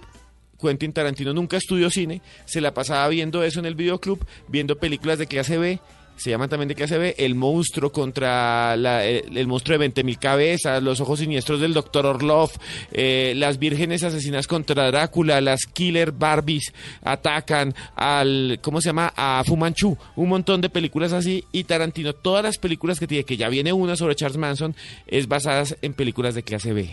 Quentin 0.60 0.92
Tarantino 0.92 1.32
nunca 1.32 1.56
estudió 1.56 1.88
cine, 1.88 2.20
se 2.44 2.60
la 2.60 2.74
pasaba 2.74 3.06
viendo 3.06 3.44
eso 3.44 3.60
en 3.60 3.66
el 3.66 3.76
videoclub, 3.76 4.26
viendo 4.48 4.76
películas 4.76 5.20
de 5.20 5.28
clase 5.28 5.56
B, 5.56 5.78
se 6.16 6.30
llaman 6.30 6.48
también 6.48 6.68
de 6.68 6.74
clase 6.74 6.96
B, 6.98 7.14
El 7.18 7.34
monstruo 7.34 7.90
contra 7.92 8.76
la- 8.76 9.04
el, 9.04 9.46
monstruo 9.46 9.78
de 9.78 9.88
20.000 9.88 10.18
cabezas, 10.18 10.82
Los 10.82 11.00
ojos 11.00 11.18
siniestros 11.20 11.60
del 11.60 11.74
Dr. 11.74 12.06
Orlov, 12.06 12.50
eh, 12.92 13.32
Las 13.36 13.58
vírgenes 13.58 14.02
asesinas 14.04 14.46
contra 14.46 14.86
Drácula, 14.90 15.40
Las 15.40 15.66
killer 15.66 16.12
Barbies 16.12 16.72
atacan 17.02 17.74
al, 17.96 18.58
¿cómo 18.62 18.80
se 18.80 18.90
llama? 18.90 19.12
A 19.16 19.42
Fumanchu, 19.44 19.96
un 20.16 20.28
montón 20.28 20.60
de 20.60 20.70
películas 20.70 21.12
así 21.12 21.44
y 21.52 21.64
Tarantino, 21.64 22.12
todas 22.12 22.42
las 22.44 22.58
películas 22.58 22.98
que 23.00 23.06
tiene, 23.06 23.24
que 23.24 23.36
ya 23.36 23.48
viene 23.48 23.72
una 23.72 23.96
sobre 23.96 24.14
Charles 24.14 24.38
Manson, 24.38 24.74
es 25.06 25.28
basadas 25.28 25.76
en 25.82 25.94
películas 25.94 26.34
de 26.34 26.42
clase 26.42 26.72
B. 26.72 26.90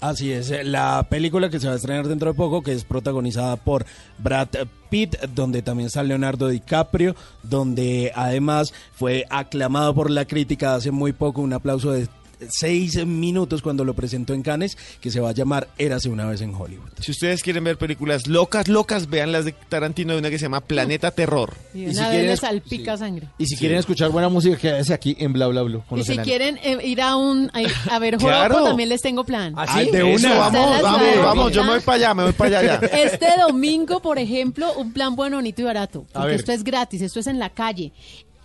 Así 0.00 0.30
es, 0.30 0.50
eh, 0.52 0.62
la 0.62 1.04
película 1.10 1.50
que 1.50 1.58
se 1.58 1.66
va 1.66 1.72
a 1.72 1.76
estrenar 1.76 2.06
dentro 2.06 2.28
de 2.28 2.36
poco, 2.36 2.62
que 2.62 2.72
es 2.72 2.84
protagonizada 2.84 3.56
por 3.56 3.84
Brad 4.18 4.48
Pitt, 4.90 5.16
donde 5.34 5.60
también 5.60 5.88
está 5.88 6.04
Leonardo 6.04 6.48
DiCaprio, 6.48 7.16
donde 7.42 8.12
además 8.14 8.72
fue 8.92 9.24
aclamado 9.28 9.94
por 9.94 10.10
la 10.10 10.24
crítica 10.24 10.76
hace 10.76 10.92
muy 10.92 11.12
poco, 11.12 11.42
un 11.42 11.52
aplauso 11.52 11.90
de 11.90 12.08
seis 12.48 13.04
minutos 13.06 13.62
cuando 13.62 13.84
lo 13.84 13.94
presentó 13.94 14.34
en 14.34 14.42
Cannes, 14.42 14.76
que 15.00 15.10
se 15.10 15.20
va 15.20 15.30
a 15.30 15.32
llamar 15.32 15.68
Érase 15.78 16.08
una 16.08 16.26
vez 16.26 16.40
en 16.40 16.54
Hollywood. 16.54 16.88
Si 17.00 17.10
ustedes 17.10 17.42
quieren 17.42 17.64
ver 17.64 17.76
películas 17.78 18.26
locas, 18.26 18.68
locas, 18.68 19.08
vean 19.10 19.32
las 19.32 19.44
de 19.44 19.52
Tarantino, 19.52 20.12
de 20.12 20.20
una 20.20 20.30
que 20.30 20.38
se 20.38 20.44
llama 20.46 20.60
Planeta 20.60 21.10
Terror. 21.10 21.54
Y 21.74 21.80
Y 21.82 21.84
una 21.86 22.04
si 22.04 22.10
quieren 22.10 22.36
salpica 22.36 22.96
sangre. 22.96 23.28
Y 23.38 23.46
si 23.46 23.56
quieren 23.56 23.78
escuchar 23.78 24.10
buena 24.10 24.28
música, 24.28 24.56
quédense 24.56 24.94
aquí 24.94 25.16
en 25.18 25.32
Bla 25.32 25.46
Bla. 25.48 25.58
Con 25.88 25.98
Y 25.98 26.04
si 26.04 26.12
enanos. 26.12 26.26
quieren 26.26 26.58
eh, 26.62 26.78
ir 26.84 27.00
a 27.02 27.16
un 27.16 27.50
a, 27.52 27.94
a 27.94 27.98
ver 27.98 28.16
Claro. 28.18 28.64
también 28.64 28.88
les 28.88 29.00
tengo 29.00 29.24
plan. 29.24 29.54
¿Ah, 29.56 29.66
sí? 29.66 29.72
Ay, 29.80 29.90
De 29.90 30.02
una. 30.04 30.34
Vamos, 30.38 30.82
vamos, 30.82 31.02
vamos, 31.22 31.52
yo 31.52 31.64
me 31.64 31.70
voy 31.70 31.80
para 31.80 31.96
allá, 31.96 32.14
me 32.14 32.22
voy 32.24 32.32
para 32.32 32.58
allá 32.60 32.80
ya. 32.80 32.86
Este 32.98 33.26
domingo, 33.40 34.00
por 34.00 34.18
ejemplo, 34.18 34.72
un 34.74 34.92
plan 34.92 35.16
bueno, 35.16 35.36
bonito 35.38 35.62
y 35.62 35.64
barato. 35.64 36.06
Porque 36.12 36.34
esto 36.34 36.52
es 36.52 36.62
gratis, 36.64 37.02
esto 37.02 37.20
es 37.20 37.26
en 37.26 37.38
la 37.38 37.50
calle. 37.50 37.92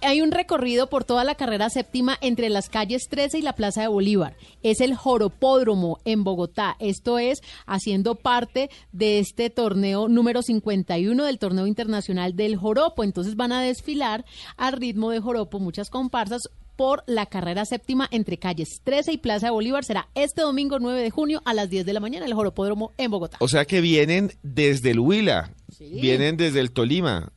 Hay 0.06 0.22
un 0.22 0.32
recorrido 0.32 0.88
por 0.90 1.06
toda 1.06 1.24
la 1.24 1.36
carrera 1.36 1.70
séptima 1.70 2.18
entre 2.22 2.50
las 2.50 2.70
calles 2.70 3.08
13 3.10 3.40
y 3.40 3.42
la 3.42 3.54
Plaza 3.54 3.82
de 3.82 3.88
Bolívar. 3.88 4.36
Es 4.62 4.82
el 4.82 4.96
Joropódromo 4.96 6.00
en 6.04 6.24
Bogotá. 6.24 6.76
Esto 6.80 7.20
es 7.20 7.42
haciendo 7.66 8.16
parte 8.16 8.70
de 8.92 9.20
este 9.20 9.50
torneo 9.50 10.08
número 10.10 10.42
51 10.42 11.24
del 11.24 11.40
torneo 11.40 11.68
internacional 11.68 12.36
del 12.36 12.58
Joropo. 12.58 13.04
Entonces 13.04 13.36
van 13.36 13.54
a 13.54 13.62
desfilar 13.62 14.26
al 14.58 14.74
ritmo 14.74 15.10
de 15.12 15.20
Joropo 15.22 15.60
muchas 15.60 15.90
comparsas 15.90 16.50
por 16.76 17.04
la 17.06 17.28
carrera 17.28 17.66
séptima 17.66 18.08
entre 18.12 18.38
calles 18.38 18.82
13 18.84 19.14
y 19.14 19.18
Plaza 19.18 19.48
de 19.48 19.52
Bolívar. 19.52 19.86
Será 19.86 20.10
este 20.16 20.42
domingo 20.42 20.80
9 20.80 21.02
de 21.02 21.12
junio 21.12 21.42
a 21.46 21.54
las 21.54 21.70
10 21.70 21.86
de 21.86 21.94
la 21.94 22.00
mañana, 22.00 22.26
el 22.26 22.34
Joropódromo 22.34 22.92
en 22.98 23.12
Bogotá. 23.12 23.38
O 23.40 23.48
sea 23.48 23.64
que 23.66 23.80
vienen 23.80 24.32
desde 24.42 24.92
el 24.92 25.00
Huila, 25.00 25.52
Sí. 25.70 25.86
vienen 26.02 26.36
desde 26.36 26.60
el 26.60 26.72
Tolima. 26.72 27.32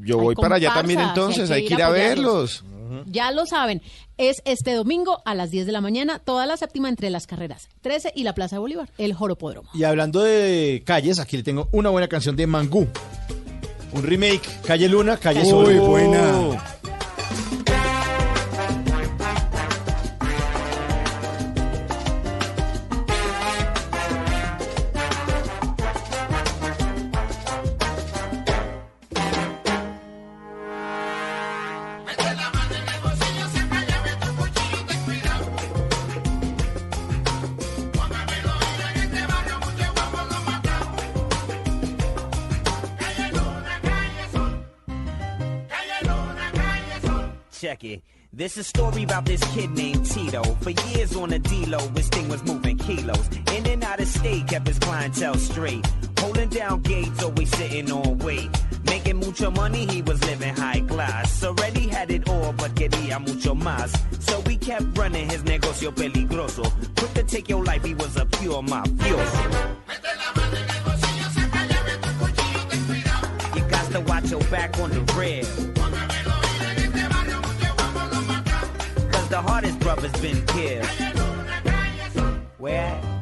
Yo 0.00 0.18
Hay 0.18 0.24
voy 0.24 0.34
para 0.34 0.56
allá 0.56 0.72
también 0.74 1.00
entonces, 1.00 1.50
hay 1.50 1.62
hay 1.62 1.66
que 1.66 1.74
ir 1.74 1.80
ir 1.80 1.84
a 1.84 1.90
verlos. 1.90 2.64
Ya 3.06 3.30
lo 3.32 3.46
saben, 3.46 3.82
es 4.16 4.36
este 4.44 4.72
domingo 4.72 5.20
a 5.24 5.34
las 5.34 5.50
10 5.50 5.66
de 5.66 5.72
la 5.72 5.80
mañana, 5.80 6.18
toda 6.18 6.46
la 6.46 6.56
séptima 6.56 6.88
entre 6.88 7.10
las 7.10 7.26
carreras 7.26 7.68
13 7.82 8.12
y 8.14 8.24
la 8.24 8.34
Plaza 8.34 8.56
de 8.56 8.60
Bolívar, 8.60 8.90
el 8.98 9.12
Joropódromo. 9.14 9.68
Y 9.74 9.84
hablando 9.84 10.20
de 10.22 10.82
calles, 10.86 11.18
aquí 11.18 11.36
le 11.36 11.42
tengo 11.42 11.68
una 11.72 11.90
buena 11.90 12.08
canción 12.08 12.34
de 12.36 12.46
Mangú. 12.46 12.88
Un 13.92 14.02
remake, 14.02 14.42
Calle 14.66 14.88
Luna, 14.88 15.16
Calle 15.16 15.40
Uy, 15.40 15.50
Sol. 15.50 15.80
buena. 15.80 16.64
It. 48.48 48.54
This 48.54 48.56
is 48.56 48.66
a 48.66 48.68
story 48.68 49.02
about 49.02 49.24
this 49.24 49.42
kid 49.54 49.70
named 49.70 50.06
Tito. 50.06 50.42
For 50.60 50.70
years 50.70 51.14
on 51.16 51.30
the 51.30 51.38
D-Lo, 51.38 51.78
his 51.96 52.08
thing 52.08 52.28
was 52.28 52.42
moving 52.44 52.78
kilos. 52.78 53.28
In 53.54 53.66
and 53.66 53.84
out 53.84 54.00
of 54.00 54.08
state, 54.08 54.46
kept 54.48 54.66
his 54.66 54.78
clientele 54.78 55.34
straight. 55.34 55.86
Holding 56.18 56.48
down 56.48 56.80
gates, 56.82 57.22
always 57.22 57.50
sitting 57.50 57.90
on 57.92 58.18
weight. 58.18 58.50
Making 58.84 59.16
mucho 59.16 59.50
money, 59.50 59.86
he 59.86 60.02
was 60.02 60.22
living 60.24 60.54
high 60.54 60.80
class. 60.80 61.44
Already 61.44 61.88
had 61.88 62.10
it 62.10 62.28
all, 62.28 62.52
but 62.52 62.74
quería 62.74 63.20
mucho 63.20 63.54
más. 63.54 63.90
So 64.22 64.40
we 64.40 64.56
kept 64.56 64.96
running 64.96 65.28
his 65.28 65.42
negocio 65.42 65.90
peligroso. 65.92 66.64
Quick 66.96 67.14
to 67.14 67.22
take 67.24 67.48
your 67.48 67.64
life, 67.64 67.84
he 67.84 67.94
was 67.94 68.16
a 68.16 68.24
pure 68.24 68.62
mafioso. 68.62 69.76
You 73.54 73.62
got 73.68 73.92
to 73.92 74.00
watch 74.00 74.30
your 74.30 74.44
back 74.50 74.78
on 74.78 74.90
the 74.90 75.02
rail. 75.14 75.67
The 79.42 79.48
hardest 79.48 79.78
brother's 79.78 80.20
been 80.20 80.44
killed. 80.46 80.84
Where? 82.58 83.17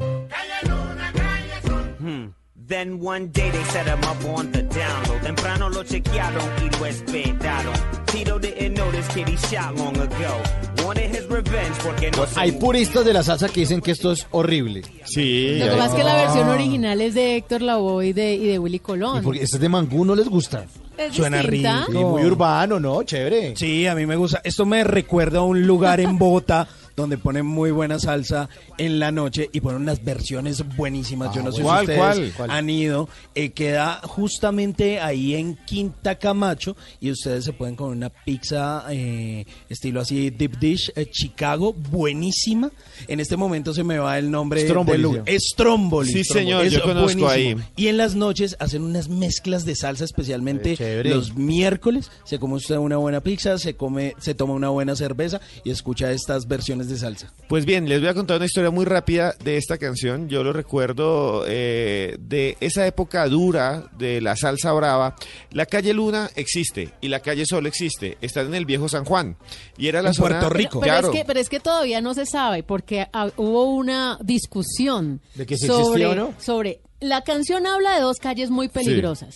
Then 2.67 2.99
one 2.99 3.29
day 3.31 3.49
they 3.49 3.63
set 3.65 3.87
him 3.87 3.99
up 4.03 4.17
on 4.37 4.51
the 4.51 4.61
download. 4.63 5.21
Temprano 5.21 5.69
lo 5.69 5.83
chequearon 5.85 6.43
y 6.65 6.69
lo 6.77 6.85
esperaron. 6.85 7.73
Tito 8.11 8.37
didn't 8.39 8.73
know 8.75 8.91
this 8.91 9.07
kid 9.13 9.27
he 9.29 9.37
shot 9.37 9.73
long 9.77 9.95
ago. 9.95 10.83
Wanted 10.85 11.09
his 11.15 11.25
revenge 11.29 11.77
porque 11.81 12.11
no 12.11 12.25
se 12.25 12.37
Hay 12.39 12.51
puristas 12.53 13.05
de 13.05 13.13
la 13.13 13.23
salsa 13.23 13.47
que 13.47 13.61
dicen 13.61 13.79
que 13.79 13.91
esto 13.91 14.11
es 14.11 14.27
horrible. 14.31 14.81
Sí. 15.05 15.57
Lo 15.59 15.65
que 15.65 15.71
pasa 15.77 15.85
es 15.85 15.93
que 15.93 16.03
la 16.03 16.15
versión 16.15 16.49
original 16.49 16.99
es 16.99 17.13
de 17.13 17.37
Héctor 17.37 17.61
Lavoe 17.61 18.07
y 18.07 18.13
de, 18.13 18.33
y 18.35 18.47
de 18.47 18.59
Willy 18.59 18.77
Y 18.77 18.79
Colón. 18.79 19.23
porque 19.23 19.43
este 19.43 19.59
de 19.59 19.69
Mangú 19.69 20.03
no 20.03 20.13
les 20.15 20.27
gusta. 20.27 20.65
Es 20.97 21.13
Suena 21.15 21.37
distinta. 21.37 21.85
rico. 21.87 21.91
Sí, 21.99 22.05
muy 22.05 22.25
urbano, 22.25 22.79
¿no? 22.81 23.01
Chévere. 23.03 23.55
Sí, 23.55 23.87
a 23.87 23.95
mí 23.95 24.05
me 24.05 24.17
gusta. 24.17 24.41
Esto 24.43 24.65
me 24.65 24.83
recuerda 24.83 25.39
a 25.39 25.43
un 25.43 25.65
lugar 25.65 25.99
en 26.01 26.17
Bogotá 26.17 26.67
donde 26.97 27.19
ponen 27.19 27.45
muy 27.45 27.69
buena 27.69 27.99
salsa 27.99 28.49
en 28.79 28.97
la 28.97 29.11
noche 29.11 29.51
y 29.53 29.61
ponen 29.61 29.83
unas 29.83 30.03
versiones 30.03 30.63
buenísimas. 30.75 31.33
Yo 31.35 31.41
Ah, 31.41 31.43
no 31.43 31.51
sé 31.51 31.61
¿cuál, 31.61 31.85
si 31.85 31.91
ustedes 31.91 32.33
cuál, 32.33 32.49
han 32.49 32.69
ido. 32.71 33.07
Eh, 33.35 33.51
queda 33.51 34.01
justamente 34.03 34.99
ahí 34.99 35.35
en 35.35 35.55
Quinta 35.67 36.15
Camacho 36.15 36.75
y 36.99 37.11
ustedes 37.11 37.45
se 37.45 37.53
pueden 37.53 37.75
comer 37.75 37.95
una 37.97 38.09
pizza 38.09 38.83
eh, 38.89 39.45
estilo 39.69 40.01
así 40.01 40.31
deep 40.31 40.57
dish 40.57 40.91
eh, 40.95 41.05
Chicago, 41.05 41.71
buenísima. 41.71 42.71
En 43.07 43.19
este 43.19 43.37
momento 43.37 43.75
se 43.75 43.83
me 43.83 43.99
va 43.99 44.17
el 44.17 44.31
nombre 44.31 44.61
Stromboli, 44.65 44.91
del 44.93 45.01
lugar. 45.03 45.23
Stromboli. 45.37 46.11
Sí, 46.11 46.23
Stromboli. 46.23 46.45
señor, 46.47 46.65
Es 46.65 46.73
yo 46.73 46.81
conozco 46.81 47.19
buenísimo. 47.19 47.29
ahí. 47.29 47.55
Y 47.75 47.87
en 47.89 47.97
las 47.97 48.15
noches 48.15 48.55
hacen 48.59 48.81
unas 48.81 49.07
mezclas 49.07 49.65
de 49.65 49.75
salsa, 49.75 50.03
especialmente 50.03 51.03
los 51.03 51.35
miércoles. 51.35 52.09
Se 52.23 52.39
come 52.39 52.55
usted 52.55 52.77
una 52.77 52.97
buena 52.97 53.21
pizza, 53.21 53.59
se 53.59 53.75
come, 53.75 54.15
se 54.17 54.33
toma 54.33 54.53
una 54.55 54.69
buena 54.69 54.95
cerveza 54.95 55.39
y 55.63 55.69
escucha 55.69 56.11
estas 56.11 56.47
versiones 56.47 56.86
de 56.89 56.97
salsa. 56.97 57.31
Pues 57.47 57.65
bien, 57.65 57.87
les 57.89 57.99
voy 57.99 58.09
a 58.09 58.13
contar 58.13 58.37
una 58.37 58.45
historia 58.45 58.71
muy 58.71 58.85
rápida 58.85 59.33
de 59.43 59.57
esta 59.57 59.77
canción. 59.77 60.27
Yo 60.29 60.43
lo 60.43 60.53
recuerdo 60.53 61.43
eh, 61.47 62.17
de 62.19 62.57
esa 62.59 62.85
época 62.87 63.27
dura 63.27 63.89
de 63.97 64.21
la 64.21 64.35
salsa 64.35 64.71
brava. 64.73 65.15
La 65.51 65.65
calle 65.65 65.93
Luna 65.93 66.29
existe 66.35 66.89
y 67.01 67.07
la 67.07 67.19
calle 67.21 67.45
Sol 67.45 67.65
existe. 67.67 68.17
Están 68.21 68.47
en 68.47 68.55
el 68.55 68.65
viejo 68.65 68.89
San 68.89 69.05
Juan. 69.05 69.37
Y 69.77 69.87
era 69.87 70.01
la 70.01 70.09
En 70.09 70.15
zona. 70.15 70.39
Puerto 70.39 70.49
Rico. 70.49 70.79
Pero, 70.79 70.91
Claro. 70.93 71.11
es 71.13 71.19
que, 71.19 71.25
pero 71.25 71.39
es 71.39 71.49
que 71.49 71.59
todavía 71.59 72.01
no 72.01 72.13
se 72.13 72.25
sabe, 72.25 72.63
porque 72.63 73.07
ah, 73.13 73.29
hubo 73.37 73.65
una 73.75 74.17
discusión 74.23 75.21
¿De 75.35 75.45
que 75.45 75.57
si 75.57 75.67
sobre, 75.67 76.03
existía 76.03 76.09
o 76.09 76.15
no? 76.15 76.33
sobre... 76.39 76.79
La 76.99 77.21
canción 77.21 77.67
habla 77.67 77.93
de 77.95 78.01
dos 78.01 78.17
calles 78.17 78.49
muy 78.49 78.69
peligrosas, 78.69 79.35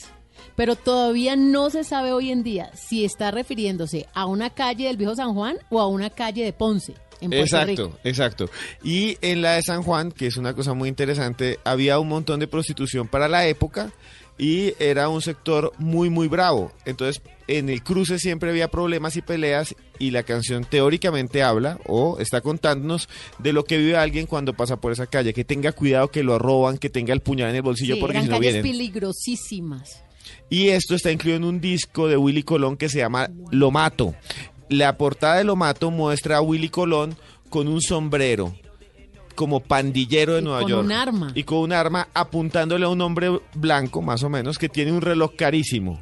pero 0.55 0.75
todavía 0.75 1.35
no 1.35 1.69
se 1.69 1.83
sabe 1.83 2.11
hoy 2.11 2.31
en 2.31 2.41
día 2.41 2.71
si 2.73 3.05
está 3.05 3.30
refiriéndose 3.30 4.07
a 4.15 4.25
una 4.25 4.49
calle 4.49 4.85
del 4.88 4.97
Viejo 4.97 5.15
San 5.15 5.35
Juan 5.35 5.57
o 5.69 5.80
a 5.80 5.88
una 5.88 6.09
calle 6.09 6.43
de 6.43 6.53
Ponce, 6.53 6.95
en 7.22 7.30
Puerto 7.30 7.45
Exacto, 7.45 7.85
Rico. 7.85 8.00
exacto. 8.03 8.50
Y 8.83 9.17
en 9.22 9.41
la 9.41 9.53
de 9.53 9.61
San 9.64 9.83
Juan, 9.83 10.11
que 10.11 10.27
es 10.27 10.38
una 10.38 10.53
cosa 10.53 10.74
muy 10.74 10.90
interesante, 10.90 11.59
había 11.64 12.00
un 12.00 12.08
montón 12.09 12.40
de 12.40 12.48
prostitución 12.48 13.08
para 13.08 13.27
la 13.27 13.48
época 13.48 13.91
y 14.38 14.74
era 14.80 15.08
un 15.09 15.22
sector 15.22 15.72
muy, 15.77 16.09
muy 16.09 16.27
bravo. 16.27 16.72
Entonces, 16.85 17.22
en 17.48 17.69
el 17.69 17.83
cruce 17.83 18.17
siempre 18.17 18.50
había 18.50 18.69
problemas 18.72 19.16
y 19.17 19.22
peleas 19.22 19.75
y 20.00 20.09
la 20.11 20.24
canción 20.24 20.64
teóricamente 20.66 21.43
habla 21.43 21.77
o 21.85 22.17
está 22.19 22.41
contándonos 22.41 23.08
de 23.38 23.53
lo 23.53 23.66
que 23.66 23.77
vive 23.77 23.98
alguien 23.98 24.25
cuando 24.25 24.53
pasa 24.53 24.77
por 24.77 24.91
esa 24.93 25.06
calle, 25.06 25.33
que 25.33 25.43
tenga 25.43 25.74
cuidado 25.74 26.08
que 26.09 26.24
lo 26.24 26.40
roban, 26.40 26.77
que 26.80 26.90
tenga 26.90 27.14
el 27.14 27.19
puñal 27.22 27.50
en 27.50 27.58
el 27.58 27.61
bolsillo 27.61 27.95
Sí, 27.95 28.01
porque 28.01 28.17
eran 28.17 28.24
si 28.25 28.30
no 28.32 28.38
calles 28.38 28.53
vienen. 28.53 28.72
peligrosísimas. 28.72 30.03
Y 30.50 30.69
esto 30.69 30.95
está 30.95 31.11
incluido 31.11 31.38
en 31.38 31.43
un 31.43 31.61
disco 31.61 32.08
de 32.08 32.17
Willy 32.17 32.43
Colón 32.43 32.77
que 32.77 32.90
se 32.90 33.00
llama 33.00 33.30
Lo 33.51 33.69
Mato. 33.72 34.16
La 34.72 34.98
portada 34.98 35.35
de 35.35 35.43
Lo 35.43 35.58
Mato 35.58 35.91
muestra 35.91 36.38
a 36.38 36.41
Willy 36.41 36.69
Colón 36.69 37.17
con 37.50 37.67
un 37.67 37.82
sombrero 37.82 38.56
como 39.35 39.59
pandillero 39.59 40.35
de 40.35 40.40
Y 40.40 40.43
Nueva 40.45 40.61
con 40.61 40.69
York. 40.69 40.85
un 40.85 40.91
arma. 40.93 41.32
Y 41.35 41.43
con 41.43 41.58
un 41.59 41.74
arma 41.74 42.08
apuntándole 42.14 42.85
a 42.85 42.90
un 42.90 43.01
hombre 43.01 43.38
blanco, 43.53 44.01
más 44.01 44.24
o 44.24 44.30
menos, 44.30 44.58
que 44.58 44.69
tiene 44.69 44.93
un 44.93 45.01
reloj 45.01 45.32
carísimo. 45.35 46.01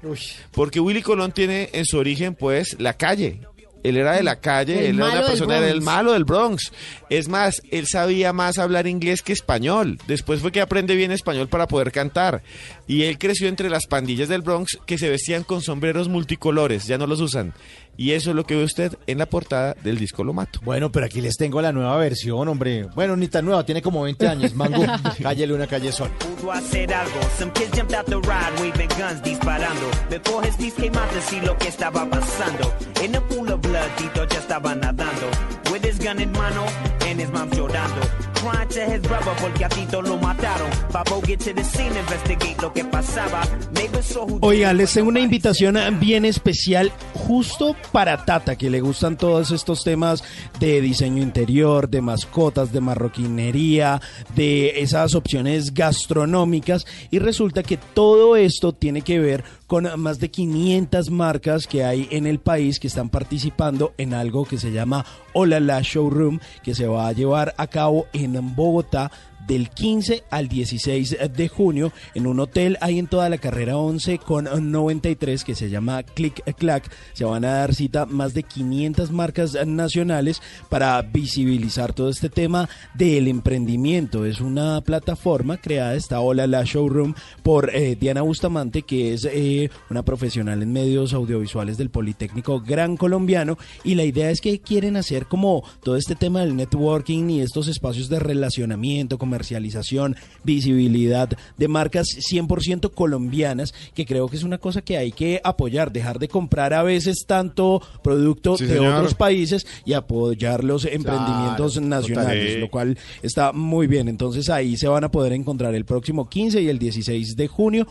Porque 0.51 0.79
Willy 0.79 1.01
Colón 1.01 1.31
tiene 1.31 1.69
en 1.73 1.85
su 1.85 1.97
origen, 1.97 2.35
pues, 2.35 2.79
la 2.79 2.93
calle. 2.93 3.41
Él 3.81 3.97
era 3.97 4.11
de 4.13 4.23
la 4.23 4.39
calle, 4.41 4.79
El 4.81 4.85
él 4.87 4.95
era 4.97 5.05
una 5.05 5.15
del 5.15 5.25
persona, 5.25 5.57
era 5.57 5.67
el 5.67 5.71
Bronx. 5.79 5.85
malo 5.85 6.11
del 6.11 6.25
Bronx. 6.25 6.71
Es 7.09 7.27
más, 7.29 7.61
él 7.71 7.87
sabía 7.87 8.33
más 8.33 8.57
hablar 8.59 8.85
inglés 8.87 9.21
que 9.23 9.31
español. 9.33 9.97
Después 10.05 10.41
fue 10.41 10.51
que 10.51 10.61
aprende 10.61 10.95
bien 10.95 11.11
español 11.11 11.47
para 11.47 11.65
poder 11.65 11.91
cantar. 11.91 12.43
Y 12.87 13.03
él 13.03 13.17
creció 13.17 13.47
entre 13.47 13.69
las 13.69 13.87
pandillas 13.87 14.27
del 14.27 14.41
Bronx 14.41 14.77
que 14.85 14.97
se 14.97 15.09
vestían 15.09 15.43
con 15.43 15.61
sombreros 15.61 16.09
multicolores, 16.09 16.87
ya 16.87 16.97
no 16.97 17.07
los 17.07 17.21
usan. 17.21 17.53
Y 17.99 18.13
eso 18.13 18.29
es 18.29 18.35
lo 18.37 18.45
que 18.45 18.55
ve 18.55 18.63
usted 18.63 18.97
en 19.07 19.17
la 19.17 19.25
portada 19.25 19.75
del 19.83 19.97
disco 19.97 20.23
Lo 20.23 20.31
Mato. 20.31 20.61
Bueno, 20.63 20.89
pero 20.89 21.05
aquí 21.05 21.19
les 21.19 21.35
tengo 21.35 21.61
la 21.61 21.73
nueva 21.73 21.97
versión, 21.97 22.47
hombre. 22.47 22.85
Bueno, 22.95 23.17
ni 23.17 23.27
tan 23.27 23.43
nueva, 23.43 23.65
tiene 23.65 23.81
como 23.81 24.03
20 24.03 24.25
años. 24.25 24.55
Mango, 24.55 24.85
calle 25.21 25.45
Luna, 25.45 25.67
calle 25.67 25.91
Sol. 25.91 26.09
Pudo 26.17 26.53
hacer 26.53 26.93
algo. 26.93 27.19
Some 27.37 27.51
kids 27.51 27.75
jumped 27.75 27.93
out 27.93 28.05
the 28.05 28.15
ride, 28.15 28.57
waving 28.61 28.87
guns, 28.97 29.21
disparando. 29.21 29.85
Before 30.09 30.41
his 30.47 30.55
piece 30.55 30.75
came 30.75 30.97
out 30.97 31.11
to 31.11 31.21
see 31.23 31.41
lo 31.41 31.57
que 31.57 31.67
estaba 31.67 32.09
pasando. 32.09 32.73
In 33.03 33.17
a 33.17 33.21
pool 33.27 33.51
of 33.51 33.59
blood, 33.59 33.89
Tito 33.97 34.25
ya 34.29 34.39
estaba 34.39 34.73
nadando. 34.75 35.27
With 35.69 35.83
his 35.83 35.99
gun 35.99 36.21
in 36.21 36.31
mano 36.31 36.67
and 37.05 37.19
his 37.19 37.29
mom 37.31 37.49
llorando. 37.51 38.01
Crying 38.35 38.69
to 38.69 38.79
his 38.79 39.01
brother 39.01 39.33
porque 39.41 39.65
a 39.65 39.67
Tito 39.67 40.01
lo 40.01 40.17
mataron. 40.17 40.69
Babo 40.93 41.19
get 41.19 41.41
to 41.41 41.53
the 41.53 41.65
scene, 41.65 41.93
investigate 41.97 42.61
lo 42.61 42.71
que 42.71 42.85
pasaba. 42.85 43.41
Neighbors 43.73 44.05
saw 44.05 44.25
who 44.25 44.39
Oiga, 44.41 44.71
les 44.71 44.93
tengo 44.93 45.09
una 45.09 45.19
invitación 45.19 45.77
bien 45.99 46.23
especial 46.23 46.93
justo 47.13 47.75
para 47.91 48.25
Tata, 48.25 48.55
que 48.55 48.69
le 48.69 48.81
gustan 48.81 49.17
todos 49.17 49.51
estos 49.51 49.83
temas 49.83 50.23
de 50.59 50.81
diseño 50.81 51.21
interior, 51.21 51.89
de 51.89 52.01
mascotas, 52.01 52.71
de 52.71 52.81
marroquinería, 52.81 54.01
de 54.35 54.81
esas 54.81 55.15
opciones 55.15 55.73
gastronómicas. 55.73 56.85
Y 57.11 57.19
resulta 57.19 57.63
que 57.63 57.77
todo 57.77 58.35
esto 58.35 58.73
tiene 58.73 59.01
que 59.01 59.19
ver 59.19 59.43
con 59.67 59.87
más 59.99 60.19
de 60.19 60.31
500 60.31 61.11
marcas 61.11 61.67
que 61.67 61.83
hay 61.83 62.07
en 62.11 62.25
el 62.25 62.39
país 62.39 62.79
que 62.79 62.87
están 62.87 63.09
participando 63.09 63.93
en 63.97 64.13
algo 64.13 64.45
que 64.45 64.57
se 64.57 64.71
llama 64.71 65.05
Hola 65.33 65.59
La 65.59 65.81
Showroom, 65.81 66.39
que 66.63 66.73
se 66.73 66.87
va 66.87 67.07
a 67.07 67.13
llevar 67.13 67.53
a 67.57 67.67
cabo 67.67 68.07
en 68.13 68.55
Bogotá 68.55 69.11
del 69.49 69.71
15 69.71 70.23
al 70.29 70.47
16 70.47 71.17
de 71.35 71.47
junio 71.49 71.91
en 72.13 72.27
un 72.27 72.39
hotel 72.39 72.77
ahí 72.81 72.99
en 72.99 73.07
toda 73.07 73.29
la 73.29 73.39
carrera 73.39 73.77
11 73.77 74.19
con 74.19 74.47
93 74.71 75.43
que 75.43 75.55
se 75.55 75.71
llama 75.71 76.03
Click 76.03 76.43
Clack. 76.55 76.89
Se 77.13 77.25
van 77.25 77.43
a 77.45 77.53
dar 77.53 77.73
cita 77.73 78.05
más 78.05 78.35
de 78.35 78.43
500 78.43 79.11
marcas 79.11 79.57
nacionales 79.65 80.39
para 80.69 81.01
visibilizar 81.01 81.93
todo 81.93 82.09
este 82.09 82.29
tema 82.29 82.69
del 82.93 83.27
emprendimiento. 83.27 84.23
Es 84.23 84.39
una 84.39 84.81
plataforma 84.81 85.57
creada, 85.57 85.95
esta 85.95 86.19
Hola 86.19 86.45
La 86.45 86.63
Showroom, 86.63 87.15
por 87.41 87.75
eh, 87.75 87.97
Diana 87.99 88.21
Bustamante, 88.21 88.83
que 88.83 89.13
es 89.13 89.25
eh, 89.25 89.71
una 89.89 90.03
profesional 90.03 90.61
en 90.61 90.71
medios 90.71 91.13
audiovisuales 91.13 91.77
del 91.77 91.89
Politécnico 91.89 92.61
Gran 92.61 92.97
Colombiano. 92.97 93.57
Y 93.83 93.95
la 93.95 94.03
idea 94.03 94.29
es 94.29 94.41
que 94.41 94.59
quieren 94.59 94.95
hacer 94.95 95.25
como 95.25 95.63
todo 95.81 95.95
este 95.95 96.15
tema 96.15 96.41
del 96.41 96.55
networking 96.55 97.31
y 97.31 97.41
estos 97.41 97.67
espacios 97.67 98.09
de 98.09 98.19
relacionamiento, 98.19 99.17
comercialización, 99.39 100.15
visibilidad 100.43 101.29
de 101.57 101.67
marcas 101.67 102.07
100% 102.29 102.91
colombianas, 102.93 103.73
que 103.93 104.05
creo 104.05 104.27
que 104.27 104.35
es 104.35 104.43
una 104.43 104.57
cosa 104.57 104.81
que 104.81 104.97
hay 104.97 105.11
que 105.13 105.39
apoyar, 105.43 105.91
dejar 105.93 106.19
de 106.19 106.27
comprar 106.27 106.73
a 106.73 106.83
veces 106.83 107.23
tanto 107.25 107.81
producto 108.03 108.57
Sí, 108.57 108.65
de 108.65 108.75
señor. 108.75 108.95
otros 108.95 109.13
países 109.13 109.65
y 109.85 109.93
apoyar 109.93 110.63
los 110.63 110.83
emprendimientos 110.85 111.73
Claro, 111.73 111.87
nacionales, 111.87 112.45
total. 112.47 112.59
lo 112.61 112.69
cual 112.69 112.97
está 113.23 113.53
muy 113.53 113.87
bien. 113.87 114.07
Entonces 114.09 114.49
ahí 114.49 114.75
se 114.75 114.87
van 114.87 115.03
a 115.05 115.11
poder 115.11 115.31
encontrar 115.33 115.73
el 115.73 115.85
próximo 115.85 116.27
15 116.29 116.61
y 116.61 116.67
el 116.69 116.77
16 116.79 117.35
de 117.37 117.47
junio 117.47 117.87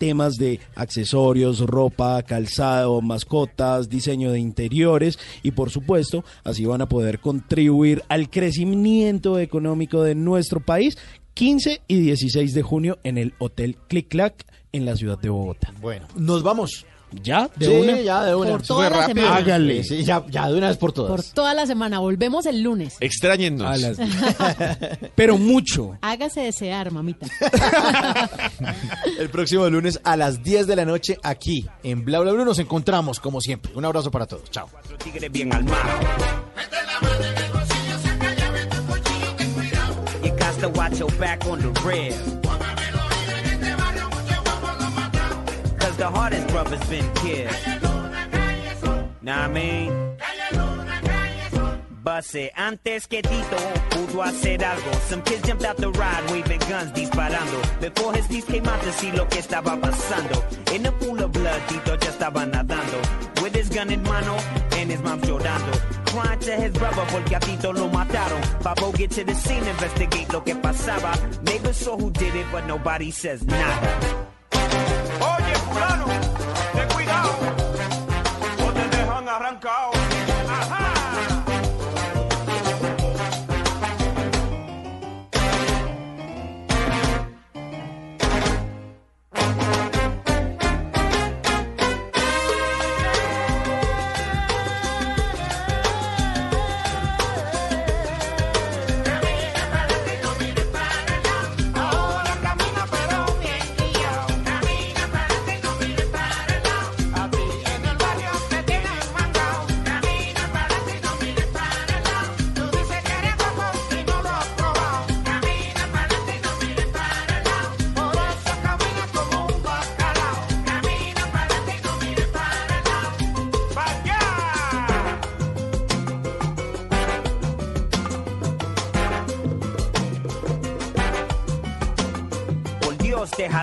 temas 0.00 0.38
de 0.38 0.60
accesorios, 0.74 1.60
ropa, 1.60 2.22
calzado, 2.22 3.02
mascotas, 3.02 3.90
diseño 3.90 4.32
de 4.32 4.40
interiores 4.40 5.18
y 5.42 5.50
por 5.50 5.68
supuesto 5.68 6.24
así 6.42 6.64
van 6.64 6.80
a 6.80 6.88
poder 6.88 7.20
contribuir 7.20 8.02
al 8.08 8.30
crecimiento 8.30 9.38
económico 9.38 10.02
de 10.02 10.14
nuestro 10.14 10.60
país 10.60 10.96
15 11.34 11.82
y 11.86 12.00
16 12.00 12.54
de 12.54 12.62
junio 12.62 12.98
en 13.04 13.18
el 13.18 13.34
Hotel 13.38 13.76
Click 13.88 14.08
Clack 14.08 14.46
en 14.72 14.86
la 14.86 14.96
ciudad 14.96 15.18
de 15.18 15.28
Bogotá. 15.28 15.72
Bueno, 15.80 16.06
nos 16.16 16.42
vamos. 16.42 16.86
¿Ya? 17.22 17.50
¿De 17.56 17.66
sí, 17.66 17.72
una? 17.72 18.00
ya 18.00 18.24
de 18.24 18.34
una. 18.34 18.50
Por 18.52 18.62
toda 18.62 18.90
la 18.90 18.96
rápido. 19.00 19.16
semana. 19.22 19.36
Hágale. 19.36 19.84
Sí, 19.84 20.04
ya, 20.04 20.24
ya 20.28 20.48
de 20.48 20.56
una 20.58 20.68
vez 20.68 20.76
por 20.76 20.92
todas. 20.92 21.10
Por 21.10 21.24
toda 21.34 21.54
la 21.54 21.66
semana. 21.66 21.98
Volvemos 21.98 22.46
el 22.46 22.62
lunes. 22.62 22.96
Extrañennos. 23.00 23.66
A 23.66 23.76
las- 23.76 23.98
Pero 25.16 25.36
mucho. 25.38 25.98
Hágase 26.00 26.40
desear, 26.40 26.90
mamita. 26.92 27.26
El 29.18 29.28
próximo 29.30 29.68
lunes 29.68 30.00
a 30.04 30.16
las 30.16 30.42
10 30.42 30.66
de 30.66 30.76
la 30.76 30.84
noche 30.84 31.18
aquí 31.22 31.66
en 31.82 32.04
Bla 32.04 32.20
Bla 32.20 32.32
Blue 32.32 32.44
nos 32.44 32.58
encontramos 32.58 33.20
como 33.20 33.40
siempre. 33.40 33.72
Un 33.74 33.84
abrazo 33.84 34.10
para 34.10 34.26
todos. 34.26 34.50
Chao. 34.50 34.68
bien 35.32 35.52
armado. 35.52 35.78
You 40.22 40.30
got 40.36 40.58
to 40.60 40.68
watch 40.68 40.98
your 40.98 41.10
back 41.18 41.44
on 41.46 41.60
the. 41.60 42.79
The 46.00 46.08
hardest 46.08 46.48
brother's 46.48 46.88
been 46.88 47.08
killed. 47.12 47.54
Nah, 49.20 49.44
I 49.44 49.48
mean. 49.48 50.16
Base 52.02 52.50
antes 52.56 53.06
que 53.06 53.20
Tito 53.20 53.58
pudo 53.90 54.22
hacer 54.22 54.64
algo. 54.64 54.92
Some 55.10 55.20
kids 55.20 55.46
jumped 55.46 55.66
out 55.66 55.76
the 55.76 55.90
ride, 55.90 56.30
waving 56.30 56.60
guns, 56.60 56.90
disparando. 56.92 57.60
Before 57.82 58.14
his 58.14 58.26
piece 58.28 58.46
came 58.46 58.66
out 58.66 58.80
to 58.80 58.92
see 58.92 59.12
lo 59.12 59.26
que 59.26 59.40
estaba 59.40 59.78
pasando. 59.78 60.42
In 60.74 60.86
a 60.86 60.92
pool 60.92 61.22
of 61.22 61.32
blood, 61.32 61.60
Tito 61.68 61.94
ya 61.98 62.10
estaba 62.10 62.46
nadando. 62.50 63.42
With 63.42 63.54
his 63.54 63.68
gun 63.68 63.90
in 63.90 64.02
mano 64.02 64.36
and 64.78 64.90
his 64.90 65.02
mom 65.02 65.20
llorando. 65.20 65.74
Crying 66.06 66.38
to 66.38 66.52
his 66.52 66.72
brother 66.72 67.04
porque 67.10 67.36
a 67.36 67.40
Tito 67.40 67.72
lo 67.74 67.90
mataron. 67.90 68.40
Babo 68.64 68.90
get 68.92 69.10
to 69.10 69.22
the 69.22 69.34
scene, 69.34 69.64
investigate 69.68 70.32
lo 70.32 70.40
que 70.40 70.54
pasaba. 70.54 71.12
Neighbors 71.42 71.76
saw 71.76 71.98
who 71.98 72.10
did 72.10 72.34
it, 72.34 72.46
but 72.50 72.66
nobody 72.66 73.10
says 73.10 73.44
nada. 73.44 74.30
fulano, 75.70 76.06
ten 76.74 76.88
cuidado, 76.88 77.30
o 78.66 78.72
te 78.72 78.96
dejan 78.96 79.28
arrancado. 79.28 79.99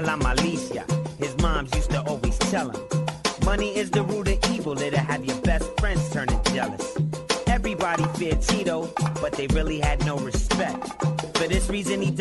La 0.08 0.16
malicia. 0.16 0.86
His 1.20 1.36
moms 1.42 1.76
used 1.76 1.92
to 1.92 2.02
always 2.04 2.38
tell 2.40 2.70
him. 2.70 2.82
Money 3.44 3.76
is 3.76 3.92
the 3.92 4.04
root 4.04 4.30
of 4.30 4.40
evil, 4.52 4.82
it'll 4.82 5.00
have 5.00 5.26
your 5.26 5.36
best 5.42 5.70
friends 5.82 6.10
turning 6.10 6.42
jealous. 6.54 6.98
Everybody 7.46 8.06
feared 8.18 8.42
Tito, 8.42 8.90
but 9.22 9.34
they 9.34 9.48
really 9.48 9.80
had 9.80 10.06
no 10.06 10.18
respect. 10.18 10.88
For 11.36 11.48
this 11.50 11.70
reason, 11.70 12.02
he 12.02 12.12